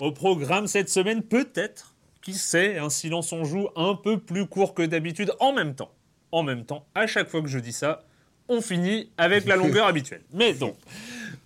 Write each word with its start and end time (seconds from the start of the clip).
Au 0.00 0.12
programme 0.12 0.68
cette 0.68 0.88
semaine, 0.88 1.22
peut-être, 1.22 1.96
qui 2.22 2.34
sait, 2.34 2.78
un 2.78 2.88
silence 2.88 3.32
on 3.32 3.44
joue 3.44 3.68
un 3.74 3.94
peu 3.94 4.18
plus 4.18 4.46
court 4.46 4.72
que 4.72 4.82
d'habitude. 4.82 5.32
En 5.40 5.52
même 5.52 5.74
temps, 5.74 5.90
en 6.30 6.44
même 6.44 6.64
temps, 6.64 6.86
à 6.94 7.08
chaque 7.08 7.28
fois 7.28 7.42
que 7.42 7.48
je 7.48 7.58
dis 7.58 7.72
ça, 7.72 8.04
on 8.48 8.60
finit 8.60 9.10
avec 9.18 9.44
la 9.46 9.56
longueur 9.56 9.86
habituelle. 9.88 10.22
Mais 10.32 10.52
donc, 10.52 10.76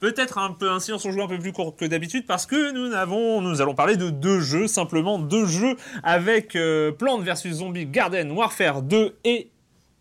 peut-être 0.00 0.36
un 0.36 0.52
peu 0.52 0.70
un 0.70 0.80
silence 0.80 1.04
on 1.06 1.12
joue 1.12 1.22
un 1.22 1.28
peu 1.28 1.38
plus 1.38 1.52
court 1.52 1.76
que 1.76 1.86
d'habitude 1.86 2.26
parce 2.26 2.44
que 2.44 2.72
nous 2.72 2.92
avons, 2.94 3.40
nous 3.40 3.62
allons 3.62 3.74
parler 3.74 3.96
de 3.96 4.10
deux 4.10 4.40
jeux, 4.40 4.66
simplement 4.66 5.18
deux 5.18 5.46
jeux 5.46 5.76
avec 6.02 6.54
euh, 6.54 6.92
Plants 6.92 7.20
vs 7.20 7.52
Zombie 7.52 7.86
Garden 7.86 8.32
Warfare 8.32 8.82
2 8.82 9.16
et 9.24 9.50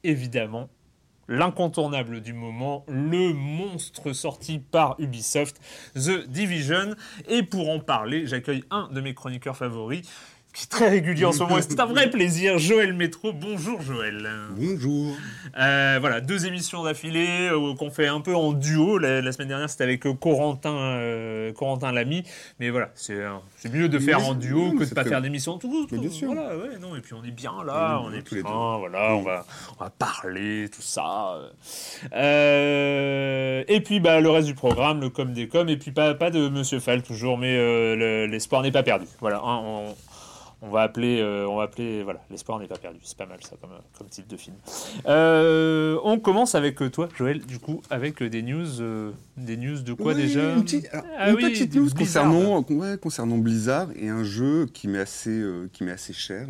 évidemment 0.04 0.68
l'incontournable 1.32 2.22
du 2.22 2.34
moment, 2.34 2.84
le 2.88 3.34
monstre 3.34 4.12
sorti 4.14 4.60
par 4.60 4.96
Ubisoft, 5.00 5.60
The 5.96 6.28
Division. 6.28 6.94
Et 7.30 7.42
pour 7.42 7.70
en 7.70 7.80
parler, 7.80 8.28
j'accueille 8.28 8.64
un 8.70 8.90
de 8.92 9.00
mes 9.00 9.14
chroniqueurs 9.14 9.56
favoris, 9.56 10.08
qui 10.54 10.64
est 10.66 10.70
très 10.70 10.90
régulier 10.90 11.26
en 11.26 11.32
ce 11.32 11.40
moment. 11.40 11.58
C'est 11.62 11.80
un 11.80 11.86
vrai 11.86 12.10
plaisir. 12.12 12.58
Joël 12.60 12.94
Métro. 12.94 13.32
Bonjour 13.34 13.82
Joël. 13.82 14.30
Bonjour. 14.58 15.16
Euh, 15.58 15.98
voilà, 16.00 16.22
deux 16.22 16.46
émissions 16.46 16.84
d'affilée 16.84 17.50
euh, 17.52 17.74
qu'on 17.76 17.90
fait 17.92 18.08
un 18.08 18.22
peu 18.22 18.36
en 18.36 18.52
duo. 18.54 18.98
La, 18.98 19.32
semaine 19.32 19.48
dernière, 19.48 19.70
c'était 19.70 19.84
avec 19.86 20.06
euh, 20.06 20.14
Corentin, 20.14 20.76
euh, 20.76 21.54
Corentin 21.54 21.92
Lamy. 21.92 22.24
Mais 22.60 22.70
voilà, 22.70 22.90
c'est 22.96 23.18
mieux 23.72 23.88
de 23.90 24.00
faire 24.00 24.26
en 24.28 24.34
duo 24.34 24.74
que 24.74 24.84
de 24.84 24.94
pas 24.94 25.04
faire 25.06 25.22
d'émission 25.22 25.58
tout. 25.58 25.88
tout 25.88 26.00
bien 26.00 26.10
sûr. 26.10 26.34
Voilà, 26.34 26.56
ouais, 26.58 26.78
non, 26.80 26.96
et 26.96 27.02
puis 27.02 27.14
on 27.14 27.24
est 27.24 27.32
bien 27.32 27.54
là, 27.66 28.02
on 28.04 28.12
est 28.14 28.22
tous 28.22 28.36
les 28.36 28.44
bien, 28.44 28.52
deux. 28.52 28.80
voilà, 28.80 29.16
on 29.16 29.22
va, 29.22 29.46
on 29.80 29.84
va 29.84 29.90
parler, 29.90 30.68
tout 30.70 30.82
ça. 30.82 31.38
Euh, 32.14 33.64
et 33.68 33.82
puis 33.82 34.00
bah, 34.00 34.20
le 34.20 34.30
reste 34.30 34.48
du 34.48 34.56
programme, 34.56 35.02
le 35.02 35.10
com 35.10 35.32
des 35.34 35.48
com, 35.48 35.68
et 35.70 35.78
puis 35.78 35.92
pas, 35.92 36.14
pas 36.14 36.30
de 36.32 36.50
Monsieur 36.50 36.80
Fall 36.80 37.04
toujours, 37.04 37.38
mais 37.38 37.56
euh, 37.56 37.96
le- 37.96 38.26
l'espoir 38.28 38.62
n'est 38.62 38.72
pas 38.72 38.84
perdu. 38.84 39.06
Voilà, 39.20 39.38
hein, 39.38 39.62
on, 39.64 39.96
on 40.64 40.70
va 40.70 40.82
appeler, 40.84 41.20
euh, 41.22 41.48
on 41.48 41.58
va 41.58 41.64
appeler, 41.64 42.04
voilà, 42.04 42.22
l'espoir 42.30 42.60
n'est 42.60 42.68
pas 42.68 42.78
perdu. 42.78 43.00
C'est 43.04 43.18
pas 43.18 43.26
mal 43.26 43.40
ça 43.44 43.56
comme, 43.60 43.72
comme 43.98 44.08
titre 44.08 44.28
de 44.28 44.38
film. 44.38 44.56
Euh, 45.08 45.98
on 46.04 46.20
commence 46.20 46.54
avec 46.56 46.82
euh, 46.82 46.90
toi, 46.90 47.10
Joël, 47.18 47.42
du 47.42 47.58
coup, 47.58 47.82
avec 47.90 48.22
des 48.22 48.42
news, 48.44 48.80
euh, 48.80 49.12
des 49.38 49.58
news 49.58 49.80
de 49.82 49.94
quoi 49.94 50.14
Oui, 50.14 50.22
déjà 50.22 50.54
Une, 50.56 50.64
petite, 50.64 50.88
alors, 50.92 51.06
Ah 51.18 51.30
une 51.32 51.36
oui, 51.38 51.42
petite 51.50 51.72
du 51.72 51.80
news 51.80 51.86
Blizzard. 51.94 52.24
concernant, 52.26 52.66
ouais, 52.70 52.98
concernant 53.00 53.38
Blizzard 53.38 53.90
et 53.96 54.10
un 54.10 54.24
jeu 54.24 54.68
qui 54.72 54.88
m'est 54.88 55.00
assez, 55.00 55.44
qui 55.74 55.84
m'est 55.84 55.92
assez 55.92 56.14
cher, 56.14 56.48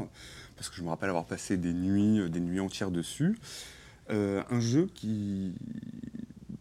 parce 0.57 0.69
que 0.69 0.75
je 0.75 0.83
me 0.83 0.89
rappelle 0.89 1.09
avoir 1.09 1.25
passé 1.25 1.55
des 1.57 1.73
nuits, 1.73 2.29
des 2.29 2.39
nuits 2.41 2.59
entières 2.59 2.91
dessus. 2.91 3.38
Un 4.09 4.59
jeu 4.59 4.89
qui, 4.93 5.53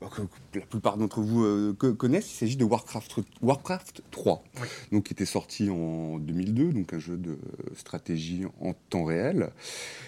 que, 0.08 0.22
que 0.52 0.58
la 0.58 0.64
plupart 0.66 0.96
d'entre 0.96 1.20
vous 1.20 1.44
euh, 1.44 1.74
co- 1.78 1.92
connaissent, 1.92 2.32
il 2.32 2.36
s'agit 2.36 2.56
de 2.56 2.64
Warcraft, 2.64 3.16
Warcraft 3.42 4.02
3, 4.10 4.42
Oui. 4.62 4.68
donc, 4.92 5.04
qui 5.04 5.12
était 5.12 5.26
sorti 5.26 5.68
en 5.68 6.18
2002, 6.18 6.72
donc 6.72 6.92
un 6.94 6.98
jeu 6.98 7.16
de 7.18 7.38
stratégie 7.76 8.44
en 8.62 8.72
temps 8.88 9.04
réel. 9.04 9.50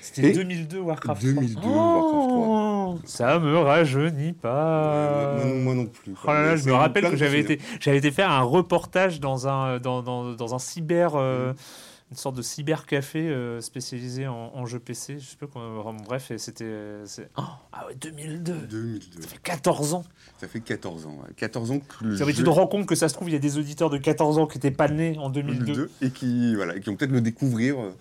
C'était 0.00 0.30
Et 0.30 0.32
2002 0.32 0.78
Warcraft 0.80 1.22
2002 1.22 1.60
3. 1.60 1.72
Warcraft 1.72 2.28
3. 2.28 2.48
Oh, 2.48 2.98
Ça 3.04 3.38
me 3.38 3.58
rajeunit 3.58 4.32
pas. 4.32 4.94
Euh, 4.94 5.36
moi, 5.36 5.44
non- 5.44 5.60
moi 5.62 5.74
non 5.74 5.86
plus. 5.86 6.14
Oh 6.24 6.26
là 6.28 6.42
là, 6.42 6.56
je 6.56 6.64
me 6.68 6.72
rappelle 6.74 7.10
que 7.10 7.16
j'avais 7.16 7.40
été, 7.40 7.58
j'avais 7.80 7.98
été 7.98 8.10
faire 8.10 8.30
un 8.30 8.42
reportage 8.42 9.20
dans 9.20 9.46
un, 9.48 9.78
dans, 9.78 10.02
dans, 10.02 10.32
dans 10.34 10.54
un 10.54 10.58
cyber, 10.58 11.14
Mm. 11.16 11.54
Euh, 12.12 12.14
une 12.14 12.16
sorte 12.16 12.36
de 12.36 12.42
cybercafé 12.42 13.28
euh, 13.28 13.60
spécialisé 13.60 14.26
en, 14.26 14.52
en 14.54 14.66
jeux 14.66 14.78
PC. 14.78 15.18
Je 15.18 15.24
sais 15.24 15.36
pas 15.36 15.46
comment, 15.46 15.94
bref, 15.94 16.30
et 16.30 16.38
c'était, 16.38 17.00
c'est- 17.06 17.28
oh, 17.38 17.42
ah 17.72 17.86
ouais, 17.88 17.94
2002. 17.94 18.52
2002. 18.70 19.22
Ça 19.22 19.28
fait 19.28 19.42
14 19.42 19.94
ans. 19.94 20.04
Ça 20.38 20.48
fait 20.48 20.60
14 20.60 21.06
ans. 21.06 21.16
ouais. 21.22 21.32
14 21.36 21.70
ans 21.70 21.78
que 21.80 22.04
le 22.04 22.16
tu 22.32 22.42
te 22.44 22.48
rends 22.50 22.66
compte 22.66 22.86
que 22.86 22.94
ça 22.94 23.08
se 23.08 23.14
trouve, 23.14 23.28
il 23.28 23.32
y 23.32 23.36
a 23.36 23.40
des 23.40 23.58
auditeurs 23.58 23.90
de 23.90 23.98
14 23.98 24.38
ans 24.38 24.46
qui 24.46 24.58
n'étaient 24.58 24.70
pas 24.70 24.88
nés 24.88 25.16
en 25.18 25.30
2002. 25.30 25.64
2002 25.64 25.90
et 26.02 26.10
qui, 26.10 26.54
voilà, 26.54 26.78
qui 26.78 26.90
vont 26.90 26.96
peut-être 26.96 27.12
le 27.12 27.20
découvrir. 27.20 27.80
euh, 27.80 27.94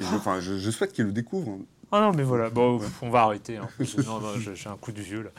je, 0.00 0.06
enfin, 0.06 0.40
je, 0.40 0.58
je 0.58 0.70
souhaite 0.70 0.92
qu'ils 0.92 1.04
le 1.04 1.12
découvrent. 1.12 1.58
Ah 1.92 2.00
non, 2.00 2.12
mais 2.12 2.22
voilà, 2.22 2.50
bon, 2.50 2.80
on 3.02 3.10
va 3.10 3.22
arrêter. 3.22 3.56
hein. 3.56 3.68
Non, 4.06 4.20
non, 4.20 4.28
j'ai 4.38 4.68
un 4.68 4.76
coup 4.76 4.92
de 4.92 5.00
vieux 5.00 5.22
là. 5.22 5.30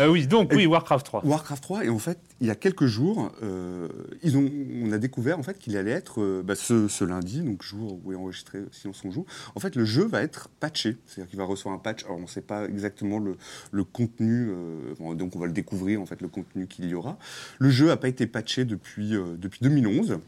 Euh, 0.00 0.08
oui, 0.08 0.26
donc 0.26 0.52
oui, 0.54 0.66
Warcraft 0.66 1.06
3. 1.06 1.24
Warcraft 1.24 1.62
3, 1.62 1.84
et 1.84 1.88
en 1.88 1.98
fait, 1.98 2.18
il 2.40 2.46
y 2.46 2.50
a 2.50 2.54
quelques 2.54 2.86
jours, 2.86 3.30
euh, 3.42 3.88
ils 4.22 4.36
ont, 4.36 4.50
on 4.84 4.92
a 4.92 4.98
découvert 4.98 5.38
en 5.38 5.42
fait 5.42 5.58
qu'il 5.58 5.76
allait 5.76 5.90
être 5.92 6.20
euh, 6.20 6.42
bah, 6.44 6.54
ce, 6.54 6.88
ce 6.88 7.04
lundi, 7.04 7.40
donc 7.42 7.62
jour 7.62 7.98
où 8.04 8.12
est 8.12 8.16
enregistré 8.16 8.60
Silence 8.72 9.02
on 9.04 9.10
joue. 9.10 9.26
En 9.54 9.60
fait, 9.60 9.74
le 9.76 9.84
jeu 9.84 10.04
va 10.06 10.22
être 10.22 10.48
patché, 10.60 10.96
c'est-à-dire 11.06 11.30
qu'il 11.30 11.38
va 11.38 11.44
recevoir 11.44 11.74
un 11.74 11.78
patch. 11.78 12.04
Alors, 12.04 12.18
on 12.18 12.22
ne 12.22 12.26
sait 12.26 12.40
pas 12.42 12.66
exactement 12.66 13.18
le, 13.18 13.36
le 13.70 13.84
contenu, 13.84 14.50
euh, 14.50 15.14
donc 15.14 15.36
on 15.36 15.38
va 15.38 15.46
le 15.46 15.52
découvrir 15.52 16.00
en 16.00 16.06
fait 16.06 16.20
le 16.20 16.28
contenu 16.28 16.66
qu'il 16.66 16.86
y 16.86 16.94
aura. 16.94 17.16
Le 17.58 17.70
jeu 17.70 17.86
n'a 17.86 17.96
pas 17.96 18.08
été 18.08 18.26
patché 18.26 18.64
depuis 18.64 19.10
depuis 19.38 19.60
2011. 19.62 20.18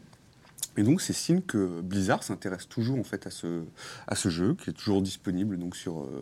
Et 0.77 0.83
donc 0.83 1.01
c'est 1.01 1.13
signe 1.13 1.41
que 1.41 1.81
Blizzard 1.81 2.23
s'intéresse 2.23 2.67
toujours 2.67 2.99
en 2.99 3.03
fait 3.03 3.25
à 3.27 3.29
ce, 3.31 3.63
à 4.07 4.15
ce 4.15 4.29
jeu 4.29 4.55
qui 4.61 4.69
est 4.69 4.73
toujours 4.73 5.01
disponible 5.01 5.57
donc 5.57 5.75
sur 5.75 6.01
euh, 6.01 6.21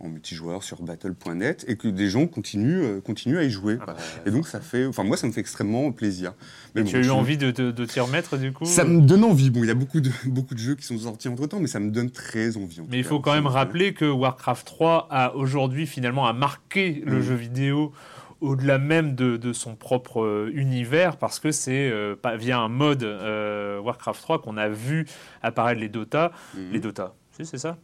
en 0.00 0.08
multijoueur 0.08 0.62
sur 0.62 0.82
battle.net 0.82 1.64
et 1.68 1.76
que 1.76 1.88
des 1.88 2.08
gens 2.08 2.26
continuent 2.26 2.82
euh, 2.82 3.00
continuent 3.00 3.38
à 3.38 3.44
y 3.44 3.50
jouer. 3.50 3.78
Ah 3.80 3.86
bah, 3.86 3.96
Et 4.26 4.30
donc 4.30 4.48
ça 4.48 4.60
fait, 4.60 4.86
enfin 4.86 5.04
moi 5.04 5.16
ça 5.16 5.26
me 5.26 5.32
fait 5.32 5.40
extrêmement 5.40 5.92
plaisir. 5.92 6.34
Mais 6.74 6.84
tu 6.84 6.96
as 6.96 7.00
eu 7.00 7.04
je- 7.04 7.10
envie 7.10 7.36
de, 7.36 7.50
de, 7.50 7.70
de 7.70 7.84
t'y 7.84 8.00
remettre 8.00 8.36
du 8.36 8.52
coup 8.52 8.64
Ça 8.64 8.84
me 8.84 9.00
donne 9.00 9.24
envie. 9.24 9.50
Bon, 9.50 9.62
il 9.62 9.68
y 9.68 9.70
a 9.70 9.74
beaucoup 9.74 10.00
de 10.00 10.10
beaucoup 10.26 10.54
de 10.54 10.60
jeux 10.60 10.74
qui 10.74 10.84
sont 10.84 10.98
sortis 10.98 11.28
entre 11.28 11.46
temps, 11.46 11.60
mais 11.60 11.66
ça 11.68 11.80
me 11.80 11.90
donne 11.90 12.10
très 12.10 12.56
envie. 12.56 12.80
en 12.80 12.86
Mais 12.90 12.98
il 12.98 13.02
cas. 13.04 13.08
faut 13.10 13.20
quand 13.20 13.32
même 13.34 13.46
rappeler 13.46 13.94
que 13.94 14.04
Warcraft 14.04 14.66
3 14.66 15.08
a 15.10 15.34
aujourd'hui 15.36 15.86
finalement 15.86 16.26
a 16.26 16.32
marqué 16.32 17.02
le 17.06 17.18
Mm. 17.18 17.22
jeu 17.22 17.34
vidéo 17.34 17.92
au-delà 18.42 18.78
même 18.78 19.14
de, 19.14 19.36
de 19.36 19.52
son 19.52 19.76
propre 19.76 20.22
euh, 20.22 20.50
univers 20.54 21.16
parce 21.16 21.38
que 21.40 21.50
c'est 21.52 21.90
euh, 21.90 22.16
via 22.36 22.58
un 22.58 22.68
mode 22.68 23.02
euh, 23.04 23.78
Warcraft 23.80 24.20
3 24.20 24.42
qu'on 24.42 24.56
a 24.56 24.68
vu 24.68 25.06
apparaître 25.42 25.80
les 25.80 25.88
Dota. 25.88 26.32
Mhm. 26.54 26.72
Les 26.72 26.80
Dota, 26.80 27.14
si 27.32 27.46
c'est 27.46 27.58
ça 27.58 27.78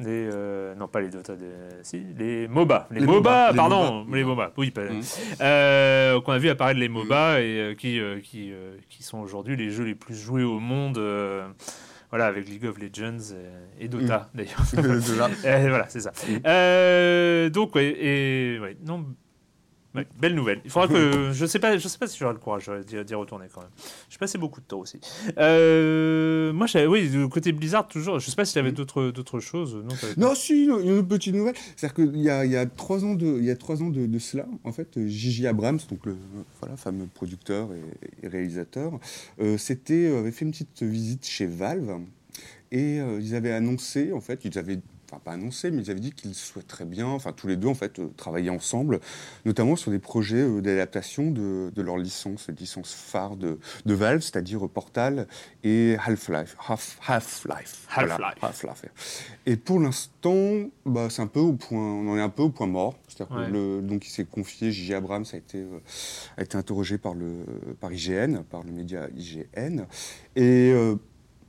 les 0.00 0.28
euh, 0.32 0.74
non 0.74 0.88
pas 0.88 1.00
les 1.00 1.08
Dota, 1.08 1.36
des- 1.36 1.44
si 1.82 2.02
les 2.18 2.48
MOBA, 2.48 2.88
les, 2.90 2.98
Les 2.98 3.06
MOBA, 3.06 3.16
MOBA, 3.18 3.50
les 3.52 3.56
pardon, 3.56 3.92
MOBA. 4.04 4.16
les 4.16 4.24
MOBA, 4.24 4.52
oui, 4.56 4.70
pas- 4.72 4.82
Mhm. 4.82 6.20
qu'on 6.22 6.32
a 6.32 6.38
vu 6.38 6.48
apparaître 6.48 6.80
les 6.80 6.88
MOBA 6.88 7.40
et 7.40 7.58
euh, 7.60 7.74
qui 7.74 8.00
qui 8.24 8.52
qui 8.88 9.02
sont 9.04 9.18
aujourd'hui 9.18 9.56
les 9.56 9.70
jeux 9.70 9.84
les 9.84 9.94
plus 9.94 10.16
joués 10.16 10.42
au 10.42 10.58
monde, 10.58 10.98
voilà 12.10 12.26
avec 12.26 12.48
League 12.48 12.64
of 12.66 12.76
Legends 12.78 13.34
et, 13.80 13.84
et 13.84 13.88
Dota 13.88 14.30
d'ailleurs. 14.34 14.62
Voilà, 15.42 15.88
c'est 15.88 16.00
ça. 16.00 16.10
Euh, 16.46 17.48
donc, 17.50 17.74
ouais, 17.76 17.86
et 17.98 18.58
ouais, 18.60 18.76
non, 18.84 19.04
ouais, 19.94 20.06
belle 20.18 20.34
nouvelle. 20.34 20.60
Il 20.64 20.70
faudra 20.70 20.88
que 20.88 21.30
je 21.32 21.46
sais 21.46 21.58
pas, 21.58 21.76
je 21.76 21.88
sais 21.88 21.98
pas 21.98 22.06
si 22.06 22.18
j'aurai 22.18 22.34
le 22.34 22.38
courage 22.38 22.68
euh, 22.68 22.82
d'y 22.82 23.14
retourner 23.14 23.46
quand 23.52 23.60
même. 23.60 23.70
J'ai 24.08 24.18
passé 24.18 24.38
beaucoup 24.38 24.60
de 24.60 24.66
temps 24.66 24.80
aussi. 24.80 25.00
Euh, 25.38 26.52
moi, 26.52 26.66
oui, 26.88 27.08
du 27.08 27.28
côté 27.28 27.52
Blizzard 27.52 27.88
toujours. 27.88 28.18
Je 28.18 28.30
sais 28.30 28.36
pas 28.36 28.44
si 28.44 28.52
tu 28.52 28.58
avais 28.58 28.72
d'autres 28.72 29.10
d'autres 29.10 29.40
choses. 29.40 29.76
Non. 29.76 29.94
Non, 30.16 30.34
si, 30.34 30.64
une 30.64 31.06
petite 31.06 31.34
nouvelle. 31.34 31.54
C'est-à-dire 31.76 31.94
qu'il 31.94 32.20
y 32.20 32.30
a, 32.30 32.44
il 32.44 32.52
y 32.52 32.56
a 32.56 32.66
trois 32.66 33.04
ans, 33.04 33.14
de, 33.14 33.26
il 33.38 33.44
y 33.44 33.50
a 33.50 33.56
trois 33.56 33.82
ans 33.82 33.90
de, 33.90 34.06
de 34.06 34.18
cela, 34.18 34.46
en 34.64 34.72
fait, 34.72 34.96
euh, 34.96 35.06
Gigi 35.06 35.46
Abrams, 35.46 35.80
donc 35.90 36.06
le 36.06 36.16
voilà, 36.60 36.76
fameux 36.76 37.06
producteur 37.12 37.68
et, 37.72 38.26
et 38.26 38.28
réalisateur, 38.28 38.98
euh, 39.40 39.58
s'était, 39.58 40.06
euh, 40.06 40.20
avait 40.20 40.32
fait 40.32 40.44
une 40.44 40.52
petite 40.52 40.82
visite 40.82 41.26
chez 41.26 41.46
Valve 41.46 42.00
et 42.72 43.00
euh, 43.00 43.20
ils 43.20 43.34
avaient 43.34 43.52
annoncé, 43.52 44.12
en 44.12 44.20
fait, 44.20 44.44
ils 44.44 44.58
avaient 44.58 44.80
Enfin, 45.14 45.20
pas 45.24 45.32
annoncé, 45.32 45.70
mais 45.70 45.82
ils 45.82 45.90
avaient 45.90 46.00
dit 46.00 46.12
qu'ils 46.12 46.34
souhaiteraient 46.34 46.84
bien, 46.84 47.06
enfin 47.06 47.32
tous 47.32 47.46
les 47.46 47.56
deux 47.56 47.68
en 47.68 47.74
fait, 47.74 47.98
euh, 47.98 48.08
travailler 48.16 48.50
ensemble, 48.50 49.00
notamment 49.44 49.76
sur 49.76 49.90
des 49.90 49.98
projets 50.00 50.42
euh, 50.42 50.60
d'adaptation 50.60 51.30
de, 51.30 51.70
de 51.74 51.82
leur 51.82 51.96
licence, 51.98 52.48
les 52.48 52.54
licences 52.54 52.92
phares 52.92 53.36
de, 53.36 53.58
de 53.86 53.94
Valve, 53.94 54.20
c'est-à-dire 54.20 54.68
Portal 54.68 55.26
et 55.62 55.96
Half-Life. 56.04 56.56
Half, 56.68 56.98
Half-Life. 57.06 57.86
Voilà, 57.94 58.14
Half-Life. 58.14 58.64
Half-Life. 58.64 59.32
Et 59.46 59.56
pour 59.56 59.78
l'instant, 59.80 60.70
bah, 60.84 61.08
c'est 61.10 61.22
un 61.22 61.26
peu 61.26 61.40
au 61.40 61.52
point, 61.52 61.78
on 61.78 62.08
en 62.12 62.16
est 62.16 62.22
un 62.22 62.28
peu 62.28 62.42
au 62.42 62.50
point 62.50 62.66
mort. 62.66 62.96
C'est-à-dire 63.08 63.36
Ouais. 63.36 63.46
que 63.46 63.52
le, 63.52 63.82
donc 63.82 64.06
il 64.06 64.10
s'est 64.10 64.24
confié, 64.24 64.72
J.J. 64.72 64.94
Abrams 64.94 65.24
a 65.32 65.36
été, 65.36 65.58
euh, 65.58 65.78
a 66.36 66.42
été 66.42 66.56
interrogé 66.56 66.98
par, 66.98 67.14
le, 67.14 67.44
par 67.80 67.92
IGN, 67.92 68.42
par 68.50 68.64
le 68.64 68.72
média 68.72 69.08
IGN. 69.16 69.84
Et 70.36 70.72
euh, 70.72 70.96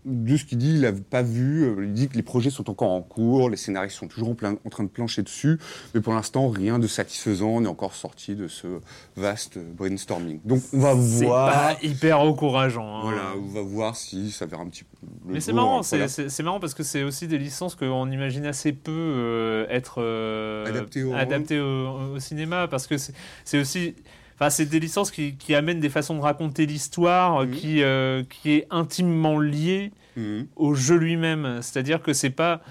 de 0.06 0.38
ce 0.38 0.46
qu'il 0.46 0.57
dit, 0.60 0.69
il 0.75 0.81
n'a 0.81 0.92
pas 0.94 1.22
vu, 1.24 1.63
euh, 1.63 1.84
il 1.84 1.94
dit 1.94 2.07
que 2.07 2.16
les 2.16 2.22
projets 2.24 2.50
sont 2.50 2.69
encore 2.69 2.92
en 2.92 3.02
cours, 3.02 3.50
les 3.50 3.57
scénaristes 3.57 3.98
sont 3.98 4.07
toujours 4.07 4.30
en, 4.30 4.36
plein- 4.36 4.57
en 4.63 4.69
train 4.69 4.84
de 4.84 4.90
plancher 4.90 5.24
dessus, 5.24 5.57
mais 5.94 6.02
pour 6.02 6.13
l'instant, 6.13 6.48
rien 6.50 6.78
de 6.80 6.88
satisfaisant 6.88 7.60
n'est 7.62 7.68
encore 7.68 7.96
sorti 7.96 8.36
de 8.36 8.48
ce 8.48 8.68
vaste 9.16 9.57
brainstorming. 9.57 10.40
Donc 10.46 10.62
on 10.74 10.80
va 10.80 10.94
C'est 11.02 11.25
voir. 11.25 11.52
pas 11.52 11.78
hyper 11.84 12.19
encourageant. 12.19 12.98
hein. 12.98 13.02
Voilà, 13.04 13.34
on 13.38 13.48
va 13.52 13.62
voir 13.62 13.96
si 13.96 14.31
ça 14.31 14.46
verra 14.46 14.62
un 14.63 14.68
petit 14.69 14.84
peu. 14.84 14.98
le 15.28 15.34
Mais 15.34 15.40
c'est 15.40 15.54
marrant, 15.54 15.81
c'est 15.84 15.98
voilà. 15.98 16.08
c'est- 16.08 16.30
c'est 16.30 16.44
marrant 16.44 16.60
parce 16.60 16.74
que 16.74 16.84
c'est 16.84 17.04
aussi 17.04 17.28
des 17.28 17.38
licences 17.38 17.75
qu'on 17.75 18.12
imagine 18.12 18.46
assez 18.46 18.74
peu 18.74 18.92
euh, 18.92 19.66
être 19.69 19.96
euh, 20.01 20.66
Adaptées 20.68 21.04
au- 21.04 21.13
adaptées 21.13 21.60
au, 21.60 22.13
au 22.16 22.19
cinéma 22.19 22.68
parce 22.68 22.88
que 22.88 22.98
c'est 22.98 23.13
c'est 23.44 23.60
aussi. 23.60 23.96
Enfin, 24.36 24.50
c'est 24.50 24.66
des 24.66 24.80
licences 24.80 25.12
qui, 25.12 25.36
qui 25.36 25.56
amènent 25.56 25.80
des 25.80 25.90
façons 25.90 26.16
de 26.16 26.22
raconter 26.22 26.66
l'histoire 26.66 27.46
Mhm. 27.46 27.52
qui, 27.52 27.84
euh, 27.84 28.24
qui 28.30 28.52
est 28.52 28.68
intimement 28.70 29.40
liée 29.40 29.92
Mhm. 30.18 30.48
au 30.56 30.74
jeu 30.76 30.96
lui-même. 30.98 31.60
C'est-à-dire 31.62 32.02
que 32.02 32.14
c'est 32.14 32.30
pas 32.30 32.62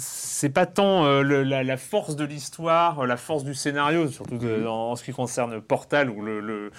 c'est 0.00 0.48
pas 0.50 0.64
tant 0.64 1.04
euh, 1.04 1.22
le- 1.22 1.42
la, 1.42 1.64
la 1.64 1.76
force 1.76 2.14
de 2.14 2.24
l'histoire, 2.24 3.00
euh, 3.00 3.06
la 3.06 3.16
force 3.16 3.42
du 3.42 3.52
scénario, 3.54 4.06
surtout 4.08 4.38
de- 4.38 4.46
Mhm. 4.60 4.66
en, 4.68 4.90
en 4.92 4.96
ce 4.96 5.02
qui 5.02 5.12
concerne 5.12 5.60
Portal, 5.60 6.08
où 6.08 6.22
le, 6.22 6.70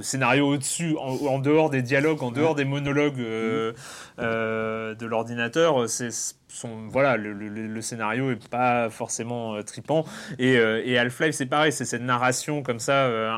scénario 0.00 0.46
au-dessus, 0.48 0.96
en, 0.98 1.16
en 1.26 1.38
dehors 1.38 1.70
des 1.70 1.82
dialogues, 1.82 2.22
en 2.22 2.30
dehors 2.30 2.54
des 2.54 2.64
monologues 2.64 3.20
euh, 3.20 3.72
euh, 4.18 4.94
de 4.94 5.06
l'ordinateur, 5.06 5.88
c'est 5.88 6.08
son, 6.48 6.88
voilà, 6.88 7.16
le, 7.16 7.32
le- 7.32 7.48
le 7.48 7.80
scénario 7.82 8.30
est 8.30 8.48
pas 8.48 8.88
forcément 8.88 9.54
euh, 9.56 9.62
tripant. 9.62 10.04
Et, 10.38 10.56
euh, 10.56 10.80
et 10.84 10.96
Half-Life, 10.98 11.34
c'est 11.34 11.46
pareil, 11.46 11.72
c'est 11.72 11.84
cette 11.84 12.02
narration 12.02 12.62
comme 12.62 12.78
ça, 12.78 12.92
euh, 13.06 13.32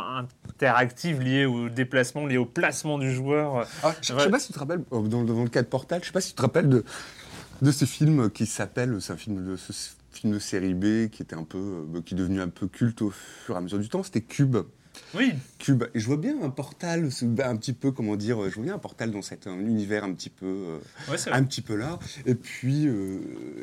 interactive 0.48 1.20
liée 1.22 1.46
au 1.46 1.68
déplacement, 1.70 2.26
liée 2.26 2.36
au 2.36 2.44
placement 2.46 2.98
du 2.98 3.10
joueur. 3.12 3.66
Ah, 3.82 3.94
je 4.02 4.12
ne 4.12 4.18
Ouais. 4.18 4.24
sais 4.24 4.30
pas 4.30 4.38
si 4.38 4.48
tu 4.48 4.52
te 4.52 4.58
rappelles, 4.58 4.82
dans, 4.90 5.24
dans 5.24 5.42
le 5.42 5.48
cas 5.48 5.62
de 5.62 5.66
Portal, 5.66 6.00
je 6.02 6.06
sais 6.08 6.12
pas 6.12 6.20
si 6.20 6.30
tu 6.30 6.36
te 6.36 6.42
rappelles 6.42 6.68
de, 6.68 6.84
de 7.62 7.70
ce 7.70 7.84
film 7.84 8.30
qui 8.30 8.46
s'appelle, 8.46 9.00
c'est 9.00 9.12
un 9.12 9.16
film 9.16 9.44
de 9.44 9.56
ce 9.56 9.72
film 10.12 10.32
de 10.32 10.38
série 10.38 10.74
B 10.74 11.08
qui 11.10 11.22
était 11.22 11.36
un 11.36 11.44
peu, 11.44 11.58
euh, 11.58 12.00
qui 12.02 12.14
est 12.14 12.16
devenu 12.16 12.40
un 12.40 12.48
peu 12.48 12.66
culte 12.66 13.02
au 13.02 13.10
fur 13.10 13.54
et 13.54 13.58
à 13.58 13.60
mesure 13.60 13.78
du 13.78 13.88
temps, 13.88 14.02
c'était 14.02 14.22
Cube. 14.22 14.56
Oui, 15.14 15.34
Cube. 15.58 15.84
Et 15.94 16.00
je 16.00 16.06
vois 16.06 16.16
bien 16.16 16.42
un 16.42 16.50
portal, 16.50 17.10
c'est 17.12 17.26
un 17.42 17.56
petit 17.56 17.72
peu, 17.72 17.92
comment 17.92 18.16
dire, 18.16 18.38
je 18.48 18.54
vois 18.54 18.64
bien 18.64 18.74
un 18.74 18.78
portal 18.78 19.10
dans 19.10 19.22
cet 19.22 19.46
un 19.46 19.58
univers 19.58 20.04
un 20.04 20.12
petit 20.12 20.30
peu, 20.30 20.46
euh, 20.46 20.78
ouais, 21.10 21.16
un 21.30 21.44
petit 21.44 21.62
peu 21.62 21.76
là. 21.76 21.98
Et 22.24 22.34
puis, 22.34 22.86
euh, 22.86 23.20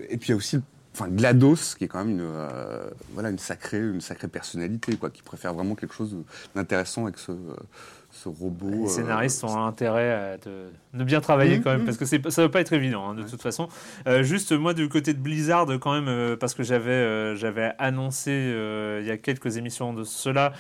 et 0.09 0.17
puis 0.17 0.29
il 0.29 0.31
y 0.31 0.33
a 0.33 0.37
aussi, 0.37 0.59
enfin, 0.93 1.09
Glados, 1.09 1.75
qui 1.77 1.85
est 1.85 1.87
quand 1.87 2.05
même 2.05 2.19
une, 2.19 2.21
euh, 2.21 2.89
voilà, 3.13 3.29
une 3.29 3.39
sacrée, 3.39 3.79
une 3.79 4.01
sacrée 4.01 4.27
personnalité, 4.27 4.95
quoi, 4.95 5.09
qui 5.09 5.23
préfère 5.23 5.53
vraiment 5.53 5.75
quelque 5.75 5.95
chose 5.95 6.15
d'intéressant 6.55 7.05
avec 7.05 7.17
ce, 7.17 7.31
euh, 7.31 7.55
ce 8.13 8.29
robot. 8.29 8.69
Les 8.69 8.83
euh, 8.83 8.87
scénaristes 8.87 9.43
ont 9.43 9.65
intérêt 9.65 10.11
à 10.11 10.37
de 10.37 11.03
bien 11.03 11.19
travailler 11.19 11.57
Mhm, 11.57 11.63
quand 11.63 11.71
même, 11.71 11.79
mhm. 11.79 11.85
parce 11.85 11.97
que 11.97 12.05
ça 12.05 12.41
va 12.43 12.49
pas 12.49 12.61
être 12.61 12.71
évident 12.73 13.09
hein, 13.09 13.15
de 13.15 13.23
Ouais. 13.23 13.29
toute 13.29 13.41
façon. 13.41 13.67
Euh, 14.07 14.21
juste 14.23 14.51
moi 14.51 14.73
du 14.75 14.87
côté 14.87 15.13
de 15.13 15.19
Blizzard 15.19 15.65
quand 15.81 15.93
même, 15.93 16.07
euh, 16.07 16.35
parce 16.37 16.53
que 16.53 16.61
j'avais 16.63 17.35
j'avais 17.35 17.73
annoncé 17.79 18.31
il 19.01 19.07
y 19.07 19.11
a 19.11 19.17
quelques 19.17 19.57
émissions 19.57 19.93
de 19.93 20.03
cela 20.03 20.53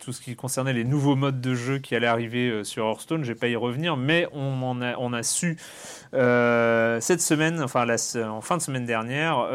tout 0.00 0.12
ce 0.12 0.20
qui 0.20 0.34
concernait 0.34 0.72
les 0.72 0.84
nouveaux 0.84 1.16
modes 1.16 1.40
de 1.40 1.54
jeu 1.54 1.78
qui 1.78 1.94
allaient 1.94 2.06
arriver 2.06 2.64
sur 2.64 2.86
Hearthstone. 2.86 3.22
Je 3.22 3.32
vais 3.32 3.38
pas 3.38 3.48
y 3.48 3.56
revenir, 3.56 3.96
mais 3.96 4.26
on 4.32 4.62
en 4.62 4.80
a 4.82 4.96
on 4.98 5.12
a 5.12 5.22
su 5.22 5.58
cette 6.12 7.20
semaine, 7.20 7.60
enfin 7.62 7.84
la 7.84 7.96
en 8.26 8.40
fin 8.40 8.56
de 8.56 8.62
semaine 8.62 8.86
dernière. 8.86 9.46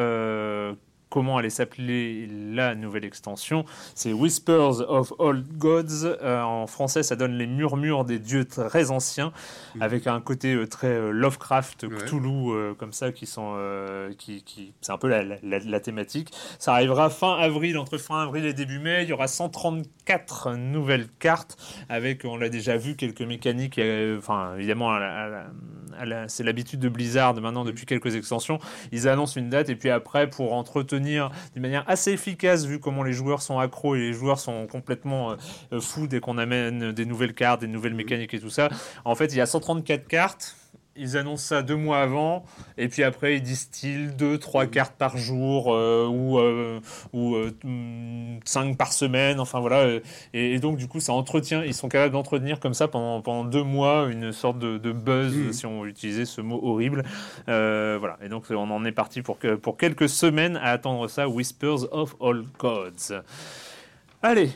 Comment 1.12 1.38
allait 1.38 1.50
s'appeler 1.50 2.28
la 2.54 2.74
nouvelle 2.74 3.04
extension 3.06 3.66
C'est 3.96 4.14
Whispers 4.14 4.90
of 4.90 5.12
Old 5.20 5.46
Gods. 5.58 6.06
Euh, 6.06 6.42
en 6.42 6.66
français, 6.68 7.04
ça 7.04 7.16
donne 7.18 7.34
les 7.34 7.48
murmures 7.48 8.06
des 8.06 8.18
dieux 8.18 8.46
très 8.46 8.90
anciens, 8.92 9.34
Mhm. 9.76 9.82
avec 9.82 10.08
un 10.08 10.22
côté 10.22 10.54
euh, 10.56 10.66
très 10.68 10.88
euh, 10.88 11.12
Lovecraft, 11.12 11.84
Ouais. 11.84 11.98
Cthulhu, 12.06 12.52
euh, 12.54 12.74
comme 12.74 12.94
ça, 12.94 13.12
qui 13.12 13.26
sont, 13.26 13.56
qui, 14.18 14.42
qui, 14.44 14.74
c'est 14.80 14.94
un 14.94 14.98
peu 14.98 15.10
la, 15.10 15.22
la- 15.24 15.36
la- 15.44 15.60
la 15.60 15.80
thématique. 15.82 16.32
Ça 16.60 16.72
arrivera 16.74 17.10
fin 17.10 17.36
avril, 17.38 17.78
entre 17.78 17.98
fin 17.98 18.24
avril 18.24 18.46
et 18.46 18.54
début 18.54 18.80
mai. 18.80 19.04
Il 19.04 19.10
y 19.10 19.14
aura 19.14 19.28
134 19.28 20.54
nouvelles 20.56 21.08
cartes, 21.20 21.58
avec, 21.90 22.24
on 22.24 22.38
l'a 22.38 22.48
déjà 22.48 22.78
vu, 22.78 22.96
quelques 22.96 23.22
mécaniques. 23.22 23.82
Enfin, 24.18 24.56
évidemment, 24.58 24.98
c'est 26.28 26.44
l'habitude 26.44 26.80
de 26.80 26.88
Blizzard 26.90 27.34
maintenant 27.36 27.66
depuis 27.66 27.86
quelques 27.86 28.16
extensions. 28.16 28.60
Ils 28.94 29.10
annoncent 29.10 29.38
une 29.40 29.50
date 29.50 29.68
et 29.70 29.76
puis 29.76 29.90
après, 29.90 30.30
pour 30.30 30.54
entretenir 30.54 31.01
d'une 31.04 31.62
manière 31.62 31.84
assez 31.88 32.12
efficace, 32.12 32.66
vu 32.66 32.80
comment 32.80 33.04
les 33.04 33.14
joueurs 33.14 33.42
sont 33.42 33.60
accros 33.60 33.96
et 33.96 34.00
les 34.00 34.14
joueurs 34.14 34.40
sont 34.40 34.68
complètement 34.68 35.36
euh, 35.72 35.80
fous 35.82 36.08
dès 36.08 36.20
qu'on 36.20 36.38
amène 36.38 36.92
des 36.92 37.06
nouvelles 37.06 37.34
cartes, 37.34 37.62
des 37.62 37.68
nouvelles 37.68 37.96
mécaniques 37.96 38.34
et 38.34 38.40
tout 38.40 38.50
ça. 38.50 38.70
En 39.06 39.16
fait, 39.16 39.26
il 39.26 39.38
y 39.38 39.42
a 39.42 39.46
134 39.46 40.08
cartes. 40.08 40.56
Ils 40.98 41.16
annoncent 41.16 41.46
ça 41.48 41.64
deux 41.64 41.78
mois 41.78 42.00
avant, 42.02 42.44
et 42.78 42.90
puis 42.90 43.04
après 43.04 43.38
ils 43.38 43.42
distillent 43.42 44.10
deux, 44.18 44.38
trois 44.38 44.66
cartes 44.66 44.96
par 44.98 45.16
jour 45.18 45.74
euh, 45.74 46.06
ou 46.08 46.38
euh, 46.38 46.82
ou 47.14 47.36
euh, 47.36 47.52
mm, 47.64 48.40
cinq 48.44 48.78
par 48.78 48.92
semaine. 48.92 49.40
Enfin 49.40 49.62
voilà, 49.62 49.78
euh, 49.84 50.00
et, 50.34 50.54
et 50.56 50.60
donc 50.60 50.76
du 50.78 50.88
coup 50.90 51.00
ça 51.00 51.14
entretient. 51.14 51.64
Ils 51.64 51.74
sont 51.74 51.88
capables 51.88 52.12
d'entretenir 52.12 52.60
comme 52.60 52.74
ça 52.74 52.90
pendant 52.90 53.22
pendant 53.22 53.46
deux 53.46 53.64
mois 53.64 54.08
une 54.12 54.34
sorte 54.34 54.60
de, 54.60 54.78
de 54.78 54.92
buzz, 54.92 55.34
Mhm. 55.34 55.54
si 55.54 55.66
on 55.66 55.86
utilisait 55.86 56.26
ce 56.26 56.42
mot 56.42 56.60
horrible. 56.62 57.04
Voilà, 57.48 58.18
et 58.22 58.28
donc 58.28 58.46
on 58.50 58.70
en 58.70 58.84
est 58.84 58.92
parti 58.92 59.22
pour 59.22 59.40
que 59.40 59.56
pour 59.56 59.78
quelques 59.78 60.10
semaines 60.10 60.58
à 60.58 60.72
attendre 60.72 61.08
ça. 61.08 61.30
Whispers 61.30 61.92
of 61.94 62.16
All 62.22 62.44
Gods. 62.60 63.22
Allez, 64.22 64.50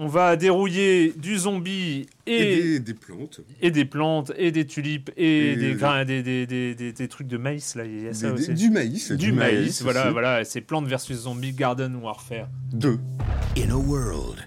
on 0.00 0.06
va 0.06 0.36
dérouiller 0.36 1.12
du 1.16 1.36
zombie 1.38 2.06
Et 2.26 2.34
et, 2.36 2.62
des, 2.62 2.80
des 2.80 2.94
plantes. 2.94 3.40
et 3.60 3.70
des 3.72 3.84
plantes 3.84 4.30
et 4.36 4.52
des 4.52 4.64
tulipes 4.64 5.10
et, 5.16 5.52
Et 5.52 5.56
des, 5.56 5.74
grains, 5.74 6.04
des, 6.04 6.22
des, 6.22 6.46
des, 6.46 6.74
des- 6.76 6.92
des 6.92 7.08
trucs 7.08 7.26
de 7.26 7.36
maïs 7.36 7.74
là. 7.74 7.84
Il 7.84 8.04
y 8.04 8.08
a 8.08 8.14
ça 8.14 8.30
Des- 8.30 8.36
des- 8.36 8.50
aussi. 8.52 8.54
du 8.54 8.70
maïs. 8.70 9.10
Du 9.12 9.32
maïs, 9.32 9.82
voilà, 9.82 10.04
aussi. 10.04 10.12
voilà, 10.12 10.44
c'est 10.44 10.60
plantes 10.60 10.86
versus 10.86 11.16
zombies, 11.22 11.52
garden 11.52 11.96
warfare. 11.96 12.48
Deux. 12.72 12.98
In 13.56 13.70
a 13.70 13.76
world 13.76 14.46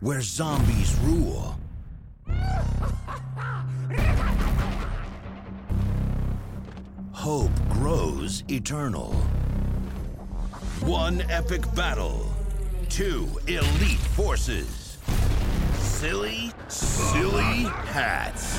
where 0.00 0.20
zombies 0.22 0.94
rule, 1.04 1.56
hope 7.12 7.50
grows 7.70 8.42
eternal. 8.48 9.12
One 10.82 11.22
epic 11.28 11.62
battle, 11.74 12.24
two 12.90 13.28
elite 13.46 13.98
forces. 13.98 14.98
Silly, 15.74 16.52
silly 16.68 17.62
hats. 17.86 18.58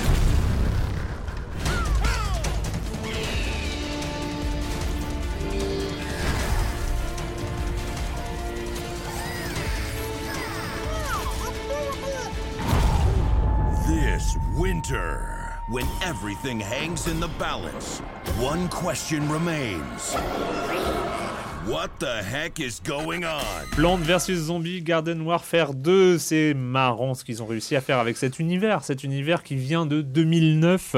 This 13.88 14.38
winter, 14.55 15.38
When 15.67 15.88
everything 16.01 16.59
hangs 16.59 17.07
in 17.07 17.19
the 17.21 17.29
balance, 17.39 18.00
one 18.39 18.67
question 18.67 19.29
remains. 19.29 20.15
What 21.67 21.89
the 21.99 22.05
heck 22.23 22.59
is 22.59 22.81
going 22.83 23.23
on? 23.23 23.67
Plante 23.75 24.01
vs 24.01 24.33
Zombie 24.47 24.81
Garden 24.81 25.21
Warfare 25.21 25.75
2, 25.75 26.17
c'est 26.17 26.55
marrant 26.55 27.13
ce 27.13 27.23
qu'ils 27.23 27.43
ont 27.43 27.45
réussi 27.45 27.75
à 27.75 27.81
faire 27.81 27.99
avec 27.99 28.17
cet 28.17 28.39
univers, 28.39 28.83
cet 28.83 29.03
univers 29.03 29.43
qui 29.43 29.55
vient 29.55 29.85
de 29.85 30.01
2009 30.01 30.95